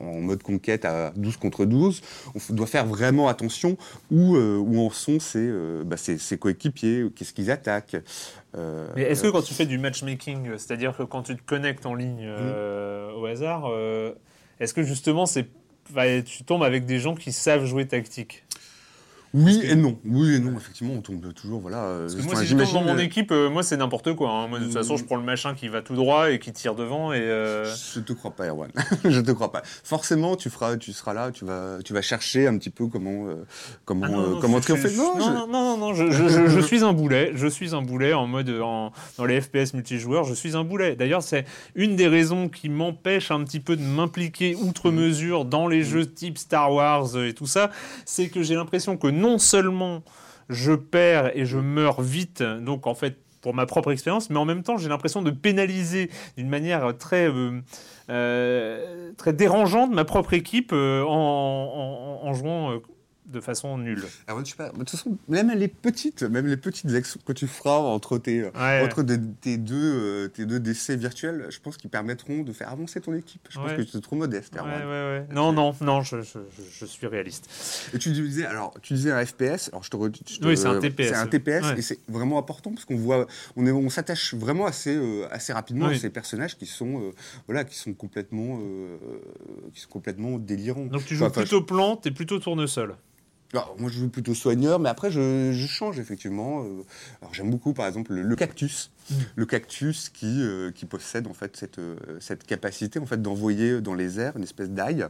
en 0.00 0.20
mode 0.20 0.42
conquête 0.42 0.84
à 0.84 1.12
12 1.16 1.36
contre 1.36 1.64
12, 1.64 2.02
on 2.34 2.54
doit 2.54 2.66
faire 2.66 2.86
vraiment 2.86 3.28
attention 3.28 3.76
où, 4.10 4.36
où 4.36 4.80
en 4.80 4.90
sont 4.90 5.18
bah, 5.84 5.96
ses 5.96 6.38
coéquipiers, 6.38 7.06
qu'est-ce 7.14 7.32
qu'ils 7.32 7.50
attaquent. 7.50 7.96
Euh, 8.56 8.86
Mais 8.96 9.02
est-ce 9.02 9.22
que 9.22 9.28
quand 9.28 9.42
tu 9.42 9.54
fais 9.54 9.66
du 9.66 9.78
matchmaking, 9.78 10.56
c'est-à-dire 10.58 10.96
que 10.96 11.02
quand 11.02 11.22
tu 11.22 11.36
te 11.36 11.42
connectes 11.42 11.86
en 11.86 11.94
ligne 11.94 12.26
mmh. 12.26 12.36
euh, 12.38 13.12
au 13.14 13.24
hasard, 13.26 13.64
euh, 13.66 14.12
est-ce 14.60 14.74
que 14.74 14.82
justement 14.82 15.26
c'est, 15.26 15.48
tu 16.24 16.44
tombes 16.44 16.62
avec 16.62 16.86
des 16.86 16.98
gens 16.98 17.14
qui 17.14 17.32
savent 17.32 17.64
jouer 17.64 17.86
tactique 17.86 18.44
oui 19.34 19.60
et 19.64 19.74
non. 19.74 19.98
Oui 20.04 20.34
et 20.34 20.38
non, 20.38 20.56
effectivement, 20.56 20.92
on 20.94 21.00
tombe 21.00 21.32
toujours. 21.32 21.60
Voilà, 21.60 21.84
euh, 21.84 22.02
Parce 22.02 22.14
que 22.14 22.22
moi, 22.22 22.36
si 22.36 22.46
je 22.46 22.56
tombe 22.56 22.72
dans 22.72 22.82
mon 22.82 22.98
équipe, 22.98 23.32
euh, 23.32 23.48
moi, 23.48 23.62
c'est 23.62 23.78
n'importe 23.78 24.14
quoi. 24.14 24.30
Hein. 24.30 24.48
Moi, 24.48 24.58
de 24.58 24.64
toute 24.64 24.74
façon, 24.74 24.96
je 24.96 25.04
prends 25.04 25.16
le 25.16 25.22
machin 25.22 25.54
qui 25.54 25.68
va 25.68 25.80
tout 25.80 25.94
droit 25.94 26.30
et 26.30 26.38
qui 26.38 26.52
tire 26.52 26.74
devant. 26.74 27.12
Et 27.12 27.20
euh... 27.20 27.64
Je 27.94 28.00
te 28.00 28.12
crois 28.12 28.32
pas, 28.32 28.46
Erwan. 28.46 28.70
je 29.04 29.20
te 29.20 29.30
crois 29.30 29.50
pas. 29.50 29.62
Forcément, 29.64 30.36
tu, 30.36 30.50
feras, 30.50 30.76
tu 30.76 30.92
seras 30.92 31.14
là, 31.14 31.30
tu 31.30 31.46
vas, 31.46 31.78
tu 31.82 31.94
vas 31.94 32.02
chercher 32.02 32.46
un 32.46 32.58
petit 32.58 32.68
peu 32.68 32.88
comment, 32.88 33.28
euh, 33.28 33.46
comment, 33.86 34.06
ah 34.06 34.10
non, 34.10 34.40
comment 34.40 34.60
triompher. 34.60 34.90
Non, 34.96 35.16
non, 35.18 35.46
non, 35.46 35.76
non, 35.78 35.94
je, 35.94 36.10
je, 36.10 36.48
je, 36.48 36.60
suis 36.66 36.84
un 36.84 36.92
boulet. 36.92 37.32
Je 37.34 37.46
suis 37.46 37.74
un 37.74 37.82
boulet 37.82 38.12
en 38.12 38.26
mode. 38.26 38.50
En, 38.62 38.92
dans 39.16 39.24
les 39.24 39.40
FPS 39.40 39.72
multijoueurs, 39.72 40.24
je 40.24 40.34
suis 40.34 40.56
un 40.56 40.64
boulet. 40.64 40.94
D'ailleurs, 40.94 41.22
c'est 41.22 41.46
une 41.74 41.96
des 41.96 42.08
raisons 42.08 42.50
qui 42.50 42.68
m'empêche 42.68 43.30
un 43.30 43.42
petit 43.44 43.60
peu 43.60 43.76
de 43.76 43.82
m'impliquer 43.82 44.56
outre 44.56 44.90
mm. 44.90 44.94
mesure 44.94 45.44
dans 45.46 45.68
les 45.68 45.80
mm. 45.80 45.84
jeux 45.84 46.06
type 46.06 46.36
Star 46.36 46.70
Wars 46.70 47.16
et 47.16 47.32
tout 47.32 47.46
ça. 47.46 47.70
C'est 48.04 48.28
que 48.28 48.42
j'ai 48.42 48.56
l'impression 48.56 48.98
que 48.98 49.06
non 49.06 49.21
seulement 49.38 50.02
je 50.48 50.72
perds 50.72 51.36
et 51.36 51.46
je 51.46 51.58
meurs 51.58 52.02
vite, 52.02 52.42
donc 52.42 52.86
en 52.86 52.94
fait 52.94 53.16
pour 53.42 53.54
ma 53.54 53.66
propre 53.66 53.90
expérience, 53.90 54.30
mais 54.30 54.38
en 54.38 54.44
même 54.44 54.62
temps 54.62 54.78
j'ai 54.78 54.88
l'impression 54.88 55.20
de 55.20 55.30
pénaliser 55.30 56.10
d'une 56.36 56.48
manière 56.48 56.96
très 56.96 57.28
euh, 57.28 57.60
euh, 58.08 59.12
très 59.16 59.32
dérangeante 59.32 59.90
ma 59.92 60.04
propre 60.04 60.32
équipe 60.32 60.70
euh, 60.72 61.02
en, 61.04 62.32
jouant 62.32 62.80
de 63.32 63.40
façon 63.40 63.78
nulle. 63.78 64.04
Alors, 64.26 64.40
ah, 64.40 64.44
je 64.44 64.50
sais 64.50 64.56
pas, 64.56 64.70
de 64.70 64.78
toute 64.78 64.90
façon, 64.90 65.18
même 65.28 65.50
les 65.50 65.68
petites, 65.68 66.22
même 66.22 66.46
les 66.46 66.56
petites 66.56 66.92
actions 66.92 67.20
que 67.24 67.32
tu 67.32 67.46
feras 67.46 67.78
entre 67.78 68.18
tes, 68.18 68.46
entre 68.46 69.02
tes, 69.02 69.56
deux, 69.56 69.74
euh, 69.74 70.28
tes 70.28 70.46
deux 70.46 70.60
décès 70.60 70.96
virtuels, 70.96 71.46
je 71.50 71.58
pense 71.60 71.76
qu'ils 71.76 71.90
permettront 71.90 72.42
de 72.42 72.52
faire 72.52 72.70
avancer 72.70 73.00
ton 73.00 73.14
équipe. 73.14 73.48
Je 73.50 73.58
pense 73.58 73.72
que 73.72 73.82
tu 73.82 73.96
es 73.96 74.00
trop 74.00 74.16
modeste. 74.16 74.56
non, 75.32 75.52
non, 75.52 75.74
non, 75.80 76.02
je, 76.02 76.22
je, 76.22 76.38
je, 76.72 76.86
suis 76.86 77.06
réaliste. 77.06 77.48
Et 77.94 77.98
tu 77.98 78.10
disais, 78.10 78.44
alors, 78.44 78.74
tu 78.82 78.94
disais 78.94 79.10
un 79.10 79.24
FPS, 79.24 79.70
alors 79.72 79.82
je 79.82 79.90
te, 79.90 79.96
Oui, 79.96 80.56
c'est 80.56 80.66
un 80.66 80.78
TPS. 80.78 81.08
C'est 81.08 81.14
un 81.14 81.26
TPS 81.26 81.64
et 81.76 81.82
c'est 81.82 81.98
vraiment 82.08 82.38
important 82.38 82.70
parce 82.72 82.84
qu'on 82.84 82.96
voit, 82.96 83.26
on, 83.56 83.66
est, 83.66 83.72
on 83.72 83.88
s'attache 83.88 84.34
vraiment 84.34 84.66
assez, 84.66 84.94
euh, 84.94 85.26
assez 85.30 85.52
rapidement 85.52 85.86
à 85.86 85.94
ces 85.94 86.10
personnages 86.10 86.56
qui 86.56 86.66
sont, 86.66 87.00
euh, 87.00 87.10
voilà, 87.46 87.64
qui 87.64 87.76
sont 87.76 87.94
complètement, 87.94 88.60
qui 89.72 89.80
sont 89.80 89.88
complètement 89.88 90.38
délirants. 90.38 90.86
Donc 90.86 91.04
tu 91.04 91.16
joues 91.16 91.30
plutôt 91.30 91.62
plan, 91.62 91.96
tu 91.96 92.08
es 92.08 92.10
plutôt 92.10 92.38
tournesol. 92.38 92.96
Alors, 93.54 93.76
moi, 93.78 93.90
je 93.90 93.98
joue 93.98 94.08
plutôt 94.08 94.34
soigneur, 94.34 94.78
mais 94.78 94.88
après, 94.88 95.10
je, 95.10 95.52
je 95.52 95.66
change 95.66 95.98
effectivement. 95.98 96.62
Euh, 96.64 96.82
Alors, 97.20 97.34
j'aime 97.34 97.50
beaucoup, 97.50 97.74
par 97.74 97.86
exemple, 97.86 98.14
le, 98.14 98.22
le 98.22 98.34
cactus. 98.36 98.90
Le 99.36 99.44
cactus 99.46 100.08
qui, 100.08 100.40
euh, 100.40 100.70
qui 100.70 100.86
possède 100.86 101.26
en 101.26 101.34
fait 101.34 101.56
cette, 101.56 101.78
euh, 101.78 101.96
cette 102.20 102.44
capacité 102.44 102.98
en 103.00 103.04
fait 103.04 103.20
d'envoyer 103.20 103.80
dans 103.80 103.94
les 103.94 104.20
airs 104.20 104.36
une 104.36 104.44
espèce 104.44 104.70
d'ail, 104.70 105.06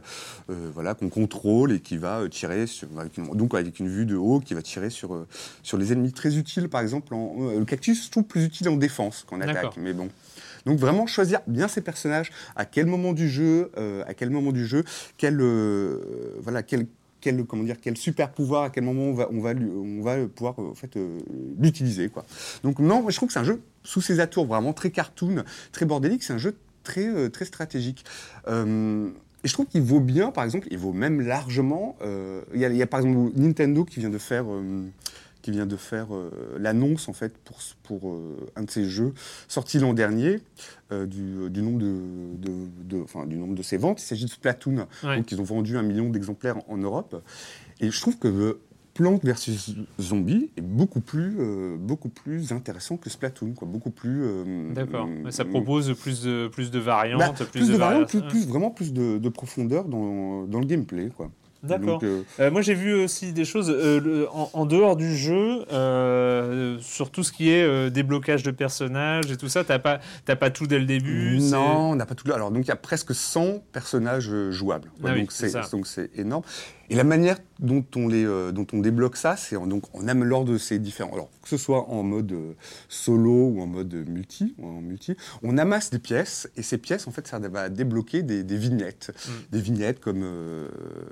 euh, 0.49 0.69
voilà, 0.73 0.93
qu'on 0.95 1.09
contrôle 1.09 1.71
et 1.71 1.79
qui 1.79 1.97
va 1.97 2.27
tirer 2.27 2.65
sur, 2.67 2.87
avec 2.99 3.17
une- 3.17 3.27
donc 3.35 3.53
avec 3.53 3.79
une 3.79 3.87
vue 3.87 4.05
de 4.05 4.15
haut, 4.15 4.39
qui 4.39 4.55
va 4.55 4.61
tirer 4.63 4.89
sur, 4.89 5.25
sur 5.61 5.77
les 5.77 5.93
ennemis. 5.93 6.11
Très 6.11 6.35
utile, 6.37 6.67
par 6.69 6.81
exemple, 6.81 7.13
en, 7.13 7.35
euh, 7.39 7.59
le 7.59 7.65
cactus, 7.65 8.05
je 8.05 8.11
trouve 8.11 8.23
plus 8.23 8.43
utile 8.43 8.67
en 8.67 8.75
défense 8.77 9.23
qu'en 9.27 9.39
attaque, 9.51 9.77
mais 9.77 9.93
bon. 9.93 10.09
Donc 10.65 10.79
vraiment 10.79 11.05
choisir 11.07 11.39
bien 11.47 11.67
ses 11.67 11.81
personnages, 11.81 12.31
à 12.55 12.65
quel 12.65 12.87
moment 12.87 13.13
du 13.13 13.29
jeu, 13.29 13.69
à 14.07 14.13
quel 14.13 14.29
moment 14.31 14.51
du 14.53 14.65
jeu, 14.65 14.83
quel 15.17 15.37
voilà 16.41 16.63
quel 16.63 16.87
quel 17.23 17.43
comment 17.45 17.63
dire 17.63 17.77
quel 17.81 17.97
super 17.97 18.31
pouvoir, 18.31 18.63
à 18.63 18.69
quel 18.69 18.83
moment 18.83 19.05
on 19.31 20.01
va 20.01 20.15
pouvoir 20.27 20.55
l'utiliser 21.59 22.09
quoi. 22.09 22.25
Donc 22.63 22.79
non, 22.79 23.03
je 23.09 23.15
trouve 23.15 23.27
que 23.27 23.33
c'est 23.33 23.39
un 23.39 23.43
jeu 23.43 23.61
sous 23.83 24.01
ses 24.01 24.19
atours 24.19 24.45
vraiment 24.45 24.73
très 24.73 24.91
cartoon, 24.91 25.43
très 25.71 25.85
bordélique, 25.85 26.23
c'est 26.23 26.33
un 26.33 26.37
jeu 26.37 26.55
très 26.83 27.07
euh, 27.07 27.29
très 27.29 27.45
stratégique. 27.45 28.03
Euh, 28.47 29.09
et 29.43 29.47
je 29.47 29.53
trouve 29.53 29.65
qu'il 29.65 29.81
vaut 29.81 29.99
bien, 29.99 30.31
par 30.31 30.43
exemple, 30.45 30.67
il 30.71 30.77
vaut 30.77 30.93
même 30.93 31.19
largement. 31.21 31.97
euh, 32.01 32.41
Il 32.53 32.61
y, 32.61 32.81
a- 32.81 32.87
par 32.87 33.01
exemple 33.01 33.31
Nintendo 33.35 33.83
qui 33.83 33.99
vient 33.99 34.09
de 34.09 34.17
faire, 34.17 34.45
qui 35.43 35.51
vient 35.51 35.67
de 35.67 35.75
faire 35.75 36.07
euh, 36.15 36.31
l'annonce 36.57 37.07
en 37.09 37.13
fait 37.13 37.37
pour, 37.37 37.57
pour 37.83 38.11
euh, 38.13 38.37
un 38.55 38.63
de 38.63 38.71
ses 38.71 38.85
jeux 38.85 39.13
sorti 39.47 39.77
l'an 39.77 39.93
dernier 39.93 40.39
euh, 40.91 41.05
du, 41.05 41.49
du 41.51 41.61
nombre 41.61 41.77
de, 41.79 41.93
de- 42.37 42.67
de- 42.97 43.03
enfin, 43.03 43.27
du 43.27 43.35
nombre 43.35 43.53
de 43.53 43.61
ses 43.61 43.77
ventes. 43.77 44.01
Il 44.01 44.05
s'agit 44.05 44.25
de 44.25 44.29
Splatoon. 44.31 44.87
Ouais. 45.03 45.17
Donc 45.17 45.31
ils 45.31 45.39
ont 45.39 45.43
vendu 45.43 45.77
un 45.77 45.83
million 45.83 46.09
d'exemplaires 46.09 46.57
en, 46.69 46.73
en 46.73 46.77
Europe. 46.77 47.21
Et 47.81 47.91
je 47.91 48.01
trouve 48.01 48.17
que 48.17 48.57
Plante 48.93 49.25
versus 49.25 49.75
Zombie 49.99 50.51
est 50.55 50.61
beaucoup 50.61 51.01
plus, 51.01 51.35
euh, 51.39 51.75
beaucoup 51.77 52.09
plus 52.09 52.51
intéressant 52.51 52.95
que 52.95 53.09
Splatoon, 53.09 53.53
quoi. 53.53 53.67
Beaucoup 53.67 53.89
plus. 53.89 54.21
euh, 54.23 54.71
D'accord. 54.73 55.09
euh, 55.09 55.31
Ça 55.31 55.45
propose 55.45 55.93
plus 55.99 56.21
de, 56.21 56.47
plus 56.47 56.69
de 56.71 56.77
variantes, 56.79 57.19
bah, 57.19 57.33
plus, 57.33 57.45
plus, 57.47 57.69
de, 57.69 57.75
variantes, 57.75 58.07
plus, 58.07 58.21
plus- 58.21 58.47
vraiment 58.47 58.69
plus 58.71 58.93
de, 58.93 59.17
de 59.17 59.29
profondeur 59.29 59.85
dans, 59.85 60.43
dans 60.45 60.59
le 60.59 60.65
gameplay, 60.67 61.09
quoi. 61.09 61.31
D'accord. 61.63 61.99
Euh, 62.03 62.21
Euh, 62.39 62.51
moi, 62.51 62.61
j'ai 62.61 62.73
vu 62.73 62.93
aussi 62.93 63.31
des 63.33 63.45
choses 63.45 63.69
euh, 63.69 63.99
le- 64.01 64.27
en, 64.31 64.49
en 64.53 64.65
dehors 64.65 64.95
du 64.95 65.15
jeu, 65.15 65.63
sur 66.81 67.09
tout 67.11 67.23
ce 67.23 67.31
qui 67.31 67.49
est 67.49 67.89
déblocage 67.89 68.43
de 68.43 68.51
personnages 68.51 69.31
et 69.31 69.37
tout 69.37 69.47
ça. 69.49 69.63
T'as 69.63 69.79
pas, 69.79 69.99
pas 70.25 70.49
tout 70.49 70.67
dès 70.67 70.79
le 70.79 70.85
début. 70.85 71.39
Non, 71.39 71.91
on 71.91 71.95
n'a 71.95 72.05
pas 72.05 72.15
tout. 72.15 72.31
Alors 72.33 72.51
donc 72.51 72.65
il 72.65 72.67
y 72.67 72.71
a 72.71 72.75
presque 72.75 73.13
100 73.15 73.63
personnages 73.71 74.31
jouables. 74.49 74.89
quoi. 75.01 75.11
Ah 75.11 75.15
donc 75.71 75.87
c'est 75.87 76.09
énorme. 76.17 76.43
Et 76.89 76.95
la 76.95 77.03
manière 77.05 77.37
dont 77.59 77.85
on 77.95 78.07
les 78.09 78.25
euh, 78.25 78.51
dont 78.51 78.67
on 78.73 78.79
débloque 78.79 79.15
ça, 79.15 79.37
c'est 79.37 79.55
en, 79.55 79.67
donc 79.67 79.83
on 79.93 80.07
améliore 80.07 80.43
de 80.43 80.57
ces 80.57 80.79
différents. 80.79 81.13
Alors 81.13 81.29
que 81.41 81.47
ce 81.49 81.57
soit 81.57 81.89
en 81.89 82.03
mode 82.03 82.31
euh, 82.33 82.53
solo 82.89 83.47
ou 83.49 83.61
en 83.61 83.67
mode 83.67 83.93
multi, 84.07 84.53
ou 84.57 84.67
en 84.67 84.81
multi, 84.81 85.15
on 85.43 85.57
amasse 85.57 85.89
des 85.91 85.99
pièces 85.99 86.49
et 86.57 86.61
ces 86.61 86.77
pièces 86.77 87.07
en 87.07 87.11
fait 87.11 87.25
ça 87.27 87.39
va 87.39 87.69
débloquer 87.69 88.21
des, 88.23 88.43
des 88.43 88.57
vignettes, 88.57 89.11
Mm. 89.13 89.31
des 89.51 89.61
vignettes 89.61 89.99
comme 90.01 90.21
euh, 90.23 90.67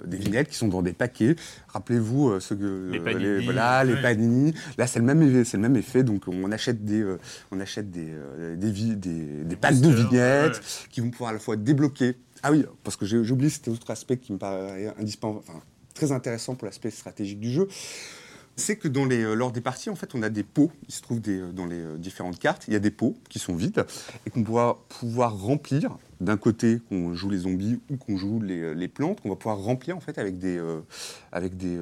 des 0.06 0.18
vignettes 0.18 0.50
qui 0.50 0.56
sont 0.56 0.68
dans 0.68 0.82
des 0.82 0.94
paquets. 0.94 1.36
Rappelez-vous 1.70 2.30
euh, 2.30 2.40
ce 2.40 2.54
que 2.54 2.90
Les 2.92 3.00
euh, 3.00 3.42
voilà 3.44 3.84
les 3.84 3.96
panini. 4.02 4.54
Là 4.78 4.88
c'est 4.88 5.00
le 5.00 5.06
même 5.06 5.22
effet, 5.22 5.46
c'est 5.46 5.58
le 5.58 5.64
même 5.64 5.78
effet. 5.78 6.04
Donc 6.04 6.24
on 6.28 6.52
achète 6.52 6.84
des 6.84 7.02
euh, 7.02 7.18
on 7.52 7.60
achète 7.60 7.90
des 7.92 8.08
euh, 8.10 8.56
des, 8.56 8.72
des, 8.72 9.44
des 9.46 9.56
packs 9.56 9.80
de 9.80 9.90
vignettes 9.90 10.56
ouais. 10.58 10.88
qui 10.90 11.00
vont 11.02 11.12
pouvoir 11.12 11.30
à 11.30 11.34
la 11.34 11.40
fois 11.40 11.56
débloquer. 11.56 12.18
Ah 12.44 12.52
oui, 12.52 12.66
parce 12.84 12.96
que 12.96 13.06
j'ai 13.06 13.18
oublié 13.32 13.50
cet 13.50 13.68
autre 13.68 13.92
aspect 13.92 14.18
qui 14.18 14.34
me 14.34 14.38
paraît 14.38 14.94
indispensable, 15.00 15.44
enfin, 15.48 15.62
très 15.94 16.12
intéressant 16.12 16.56
pour 16.56 16.66
l'aspect 16.66 16.92
stratégique 16.92 17.40
du 17.40 17.52
jeu. 17.52 17.68
C'est 18.56 18.76
que 18.76 18.88
euh, 18.88 19.34
lors 19.34 19.52
des 19.52 19.62
parties, 19.62 19.90
en 19.90 19.96
fait, 19.96 20.14
on 20.14 20.22
a 20.22 20.30
des 20.30 20.44
pots. 20.44 20.72
Il 20.88 20.94
se 20.94 21.02
trouve 21.02 21.22
des, 21.22 21.40
euh, 21.40 21.52
dans 21.52 21.66
les 21.66 21.80
euh, 21.80 21.98
différentes 21.98 22.38
cartes, 22.38 22.66
il 22.68 22.74
y 22.74 22.76
a 22.76 22.80
des 22.80 22.92
pots 22.92 23.16
qui 23.30 23.40
sont 23.40 23.56
vides 23.56 23.86
et 24.26 24.30
qu'on 24.30 24.44
va 24.44 24.78
pouvoir 24.90 25.38
remplir. 25.38 25.98
D'un 26.20 26.38
côté, 26.38 26.80
qu'on 26.90 27.16
joue 27.16 27.30
les 27.30 27.40
zombies 27.40 27.80
ou 27.90 27.98
qu'on 27.98 28.18
joue 28.18 28.40
les, 28.42 28.88
plantes, 28.88 29.22
qu'on 29.22 29.30
va 29.30 29.36
pouvoir 29.36 29.58
remplir 29.58 29.98
en 29.98 30.00
fait 30.00 30.20
avec 30.20 30.38
des, 30.38 30.62
avec 31.32 31.58
des, 31.58 31.80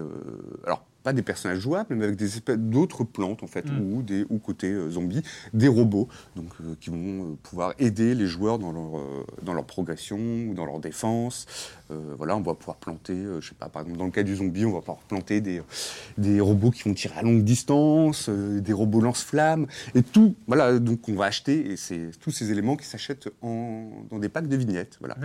alors 0.65 0.85
pas 1.03 1.13
des 1.13 1.21
personnages 1.21 1.59
jouables, 1.59 1.95
mais 1.95 2.03
avec 2.05 2.17
des 2.17 2.25
espèces 2.35 2.57
d'autres 2.57 3.03
plantes 3.03 3.41
en 3.43 3.47
fait, 3.47 3.65
Mm. 3.69 3.93
ou 3.93 4.01
des, 4.01 4.25
ou 4.29 4.37
côté 4.37 4.67
euh, 4.71 4.89
zombies, 4.89 5.21
des 5.53 5.67
robots, 5.67 6.07
donc 6.35 6.49
euh, 6.61 6.75
qui 6.79 6.89
vont 6.89 7.23
euh, 7.31 7.35
pouvoir 7.41 7.73
aider 7.79 8.15
les 8.15 8.27
joueurs 8.27 8.59
dans 8.59 8.71
leur, 8.71 8.97
euh, 8.99 9.25
dans 9.43 9.53
leur 9.53 9.65
progression 9.65 10.17
ou 10.17 10.53
dans 10.53 10.65
leur 10.65 10.79
défense. 10.79 11.45
Voilà, 12.17 12.37
on 12.37 12.41
va 12.41 12.53
pouvoir 12.53 12.77
planter, 12.77 13.15
je 13.39 13.49
sais 13.49 13.55
pas, 13.55 13.67
par 13.67 13.81
exemple 13.81 13.97
dans 13.97 14.05
le 14.05 14.11
cas 14.11 14.21
du 14.21 14.35
zombie, 14.35 14.63
on 14.63 14.73
va 14.73 14.79
pouvoir 14.79 14.97
planter 14.99 15.41
des, 15.41 15.63
des 16.19 16.39
robots 16.39 16.69
qui 16.69 16.83
vont 16.87 16.93
tirer 16.93 17.17
à 17.17 17.23
longue 17.23 17.43
distance, 17.43 18.29
des 18.29 18.73
robots 18.73 19.01
lance-flammes, 19.01 19.65
et 19.95 20.03
tout. 20.03 20.35
Voilà, 20.45 20.77
donc 20.77 21.09
on 21.09 21.15
va 21.15 21.25
acheter, 21.25 21.71
et 21.71 21.77
c'est 21.77 22.11
tous 22.19 22.29
ces 22.29 22.51
éléments 22.51 22.75
qui 22.77 22.85
s'achètent 22.85 23.29
en- 23.41 23.89
dans 24.11 24.19
des 24.19 24.29
packs 24.29 24.47
de 24.47 24.55
vignettes. 24.55 24.97
Voilà 24.99 25.15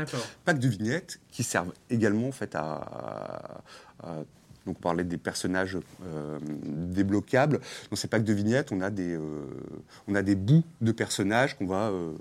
packs 0.46 0.58
de 0.58 0.68
vignettes 0.68 1.20
qui 1.30 1.42
servent 1.42 1.72
également 1.90 2.28
en 2.28 2.32
fait 2.32 2.54
à, 2.54 3.60
à- 4.02 4.22
donc 4.66 4.76
on 4.78 4.82
parlait 4.82 5.04
des 5.04 5.18
personnages 5.18 5.76
euh, 6.04 6.38
débloquables. 6.64 7.60
Dans 7.90 7.96
ces 7.96 8.08
packs 8.08 8.24
de 8.24 8.32
vignettes, 8.32 8.72
on 8.72 8.80
a 8.80 8.90
des 8.90 9.14
euh, 9.14 9.20
on 10.08 10.14
a 10.14 10.22
des 10.22 10.34
bouts 10.34 10.64
de 10.80 10.92
personnages 10.92 11.56
qu'on 11.56 11.66
va 11.66 11.88
euh, 11.90 12.12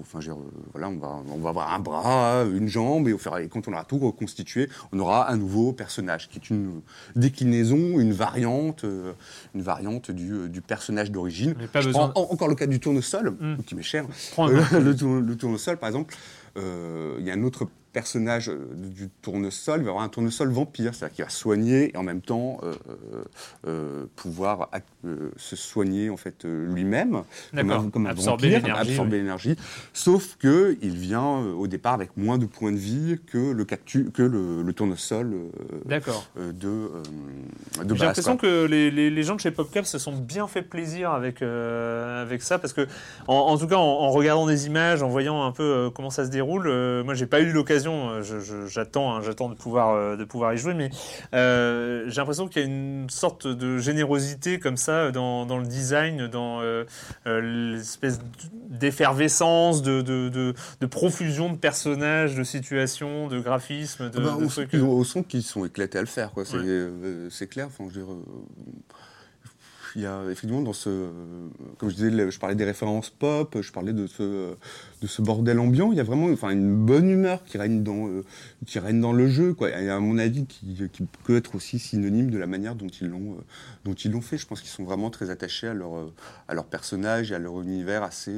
enfin 0.00 0.18
dire, 0.18 0.36
voilà 0.72 0.88
on 0.88 0.96
va 0.98 1.22
on 1.30 1.38
va 1.38 1.48
avoir 1.50 1.72
un 1.74 1.78
bras, 1.80 2.44
une 2.44 2.68
jambe 2.68 3.08
et, 3.08 3.12
au 3.12 3.18
fur 3.18 3.36
et 3.38 3.48
quand 3.48 3.66
on 3.68 3.72
aura 3.72 3.84
tout 3.84 3.98
reconstitué, 3.98 4.68
on 4.92 4.98
aura 4.98 5.30
un 5.30 5.36
nouveau 5.36 5.72
personnage 5.72 6.28
qui 6.28 6.38
est 6.38 6.50
une 6.50 6.80
déclinaison, 7.14 7.98
une 7.98 8.12
variante, 8.12 8.84
une 9.54 9.62
variante 9.62 10.10
du, 10.10 10.48
du 10.48 10.60
personnage 10.60 11.10
d'origine. 11.10 11.54
En- 12.14 12.32
encore 12.32 12.48
le 12.48 12.54
cas 12.54 12.66
du 12.66 12.80
tournesol 12.80 13.16
Mm. 13.40 13.56
qui 13.66 13.74
m'est 13.74 13.82
cher. 13.82 14.04
Le, 14.38 15.20
le 15.20 15.36
tournesol, 15.36 15.76
par 15.78 15.88
exemple, 15.88 16.14
il 16.56 17.24
y 17.24 17.30
a 17.30 17.34
un 17.34 17.42
autre 17.42 17.68
personnage 18.00 18.50
euh, 18.50 18.58
du 18.74 19.08
tournesol, 19.22 19.80
il 19.80 19.84
va 19.84 19.90
avoir 19.92 20.04
un 20.04 20.10
tournesol 20.10 20.50
vampire, 20.50 20.94
c'est-à-dire 20.94 21.14
qu'il 21.16 21.24
va 21.24 21.30
soigner 21.30 21.92
et 21.94 21.96
en 21.96 22.02
même 22.02 22.20
temps 22.20 22.58
euh, 22.62 22.74
euh, 23.66 24.04
pouvoir 24.16 24.68
euh, 25.06 25.30
se 25.38 25.56
soigner 25.56 26.10
en 26.10 26.18
fait 26.18 26.44
lui-même, 26.44 27.22
comme 27.56 27.68
D'accord. 27.68 27.84
un, 27.84 27.90
comme 27.90 28.06
un 28.06 28.10
Absorber 28.10 28.48
vampire, 28.50 28.62
l'énergie, 28.66 28.90
absorber 28.90 29.16
l'énergie. 29.16 29.56
Sauf 29.94 30.36
que 30.38 30.76
il 30.82 30.94
vient 30.94 31.38
au 31.62 31.66
départ 31.66 31.94
avec 31.94 32.10
moins 32.18 32.36
de 32.36 32.44
points 32.44 32.72
de 32.72 32.76
vie 32.76 33.18
que 33.32 33.52
le 33.52 33.64
cactus, 33.64 34.06
que 34.12 34.22
le, 34.22 34.60
le 34.62 34.72
tournesol 34.74 35.32
D'accord. 35.86 36.26
de, 36.36 36.52
de 37.82 37.94
J'ai 37.94 38.04
l'impression 38.04 38.36
que 38.36 38.66
les, 38.66 38.90
les- 38.90 39.08
les 39.10 39.22
gens 39.22 39.36
de 39.36 39.40
chez 39.40 39.50
PopCap 39.52 39.86
se 39.86 39.98
sont 39.98 40.12
bien 40.16 40.46
fait 40.48 40.62
plaisir 40.62 41.12
avec, 41.12 41.40
avec 41.40 42.42
ça, 42.42 42.58
parce 42.58 42.74
que, 42.74 42.86
en, 43.26 43.34
en 43.36 43.56
tout 43.56 43.66
cas, 43.68 43.76
en, 43.76 43.80
en 44.06 44.10
regardant 44.10 44.46
des 44.46 44.66
images, 44.66 45.02
en 45.02 45.08
voyant 45.08 45.44
un 45.44 45.52
peu 45.52 45.90
comment 45.94 46.10
ça 46.10 46.26
se 46.26 46.30
déroule, 46.30 46.68
moi, 47.04 47.14
j'ai 47.14 47.26
pas 47.26 47.40
eu 47.40 47.52
l'occasion, 47.52 47.85
euh, 47.92 48.66
j'attends 48.68 49.14
hein, 49.16 49.20
j'attends 49.22 49.48
de, 49.48 49.54
pouvoir, 49.54 49.94
euh, 49.94 50.16
de 50.16 50.24
pouvoir 50.24 50.52
y 50.54 50.58
jouer, 50.58 50.74
mais 50.74 50.90
euh, 51.34 52.04
j'ai 52.08 52.16
l'impression 52.20 52.48
qu'il 52.48 52.62
y 52.62 52.64
a 52.64 52.68
une 52.68 53.08
sorte 53.10 53.46
de 53.46 53.78
générosité 53.78 54.58
comme 54.58 54.76
ça 54.76 55.10
dans, 55.12 55.46
dans 55.46 55.58
le 55.58 55.66
design, 55.66 56.26
dans 56.26 56.60
l'espèce 57.26 58.18
d'effervescence, 58.68 59.82
de, 59.82 60.02
de, 60.02 60.28
de, 60.28 60.54
de 60.80 60.86
profusion 60.86 61.50
de 61.52 61.56
personnages, 61.56 62.34
de 62.34 62.42
situations, 62.44 63.28
de 63.28 63.40
graphismes, 63.40 64.10
de, 64.10 64.18
Ah 64.18 64.20
bah, 64.20 64.30
de 64.38 64.44
on, 64.44 64.48
trucs. 64.48 64.50
sent 64.50 64.66
qu'ils 64.68 64.82
ont- 64.82 64.90
on 64.98 65.04
sent 65.04 65.24
qu'ils 65.28 65.42
sont 65.42 65.64
éclatés 65.64 65.98
à 65.98 66.02
le 66.02 66.06
faire, 66.06 66.32
quoi. 66.32 66.44
C'est 66.44 66.56
Ouais. 66.56 67.46
clair. 67.48 67.66
Enfin, 67.68 67.84
je 67.92 68.00
veux 68.00 68.04
dire, 68.06 68.14
il 69.96 70.02
y 70.02 70.06
a 70.06 70.22
effectivement 70.24 70.60
dans 70.60 70.74
ce, 70.74 71.08
comme 71.78 71.88
je 71.88 71.94
disais, 71.94 72.30
je 72.30 72.38
parlais 72.38 72.54
des 72.54 72.66
références 72.66 73.08
pop, 73.08 73.56
je 73.60 73.72
parlais 73.72 73.94
de 73.94 74.06
ce, 74.06 74.54
de 75.00 75.06
ce 75.06 75.22
bordel 75.22 75.58
ambiant. 75.58 75.90
Il 75.90 75.96
y 75.96 76.00
a 76.00 76.04
vraiment, 76.04 76.26
enfin, 76.26 76.50
une 76.50 76.84
bonne 76.84 77.08
humeur 77.08 77.42
qui 77.44 77.56
règne 77.56 77.82
dans, 77.82 78.06
euh, 78.06 78.22
qui 78.66 78.78
règne 78.78 79.00
dans 79.00 79.14
le 79.14 79.26
jeu, 79.26 79.54
quoi. 79.54 79.70
Et 79.70 79.88
à 79.88 79.98
mon 79.98 80.18
avis, 80.18 80.44
qui, 80.44 80.76
peut 81.24 81.36
être 81.36 81.54
aussi 81.54 81.78
synonyme 81.78 82.30
de 82.30 82.36
la 82.36 82.46
manière 82.46 82.74
dont 82.74 82.88
ils 82.88 83.08
l'ont, 83.08 83.32
euh, 83.32 83.42
dont 83.86 83.94
ils 83.94 84.10
l'ont 84.10 84.20
fait. 84.20 84.36
Je 84.36 84.46
pense 84.46 84.60
qu'ils 84.60 84.70
sont 84.70 84.84
vraiment 84.84 85.08
très 85.08 85.30
attachés 85.30 85.68
à 85.68 85.74
leur, 85.74 85.96
euh, 85.96 86.12
à 86.46 86.52
leur 86.52 86.66
personnage 86.66 87.32
et 87.32 87.34
à 87.34 87.38
leur 87.38 87.62
univers 87.62 88.02
assez, 88.02 88.34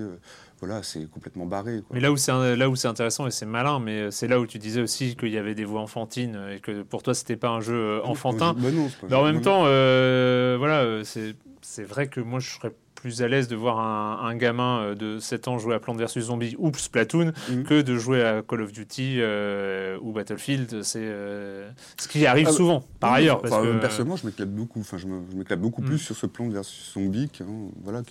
voilà, 0.60 0.76
assez 0.76 1.06
complètement 1.06 1.46
barré. 1.46 1.78
Quoi. 1.86 1.94
Mais 1.94 2.00
là 2.00 2.10
où 2.12 2.16
c'est 2.16 2.56
là 2.56 2.68
où 2.68 2.76
c'est 2.76 2.88
intéressant 2.88 3.26
et 3.26 3.30
c'est 3.30 3.46
malin, 3.46 3.78
mais 3.80 4.10
c'est 4.10 4.28
là 4.28 4.40
où 4.40 4.46
tu 4.46 4.58
disais 4.58 4.80
aussi 4.80 5.16
qu'il 5.16 5.30
y 5.32 5.38
avait 5.38 5.54
des 5.54 5.64
voix 5.64 5.80
enfantines 5.80 6.38
et 6.54 6.60
que 6.60 6.82
pour 6.82 7.02
toi 7.02 7.14
c'était 7.14 7.36
pas 7.36 7.48
un 7.50 7.60
jeu 7.60 7.74
euh, 7.76 8.02
enfantin. 8.04 8.54
Bah 8.58 8.70
non, 8.72 8.88
c'est 8.88 9.00
pas- 9.00 9.06
Mais 9.10 9.14
en 9.16 9.24
même 9.24 9.36
non, 9.36 9.40
temps, 9.42 9.62
euh, 9.66 10.56
voilà, 10.58 10.80
euh, 10.82 11.04
c'est 11.04 11.34
c'est 11.62 11.84
vrai 11.84 12.08
que 12.08 12.20
moi 12.20 12.40
je 12.40 12.50
serais 12.50 12.72
plus 12.94 13.22
à 13.22 13.28
l'aise 13.28 13.46
de 13.46 13.54
voir 13.54 13.78
un, 13.78 14.26
un 14.26 14.34
gamin 14.34 14.80
euh, 14.80 14.94
de 14.96 15.20
7 15.20 15.46
ans 15.46 15.58
jouer 15.60 15.76
à 15.76 15.78
Plants 15.78 15.94
vs 15.94 16.18
Zombies 16.18 16.56
ou 16.58 16.72
Splatoon 16.74 17.32
Mhm. 17.48 17.62
que 17.62 17.80
de 17.82 17.94
jouer 17.96 18.24
à 18.24 18.42
Call 18.42 18.62
of 18.62 18.72
Duty 18.72 19.18
euh, 19.20 19.96
ou 20.02 20.10
Battlefield. 20.12 20.82
C'est 20.82 20.98
euh, 21.04 21.70
ce 21.96 22.08
qui 22.08 22.26
arrive 22.26 22.46
Ah 22.48 22.50
bah, 22.50 22.56
souvent, 22.56 22.84
par 22.98 23.12
Oui, 23.12 23.18
ailleurs. 23.18 23.40
que, 23.40 23.78
personnellement, 23.78 24.16
je 24.16 24.26
m'éclate 24.26 24.50
beaucoup. 24.52 24.80
Enfin, 24.80 24.96
je 24.96 25.06
m'éclate 25.06 25.60
beaucoup 25.60 25.82
Mm. 25.82 25.86
plus 25.86 25.98
sur 25.98 26.16
ce 26.16 26.26
plan 26.26 26.48
versus 26.48 26.92
zombie 26.94 27.28
qu'un 27.28 27.46
voilà, 27.84 28.02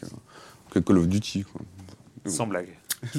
que 0.71 0.79
Call 0.79 0.97
of 0.99 1.07
Duty. 1.09 1.43
Quoi. 1.43 1.61
Sans 2.29 2.47
blague. 2.47 2.69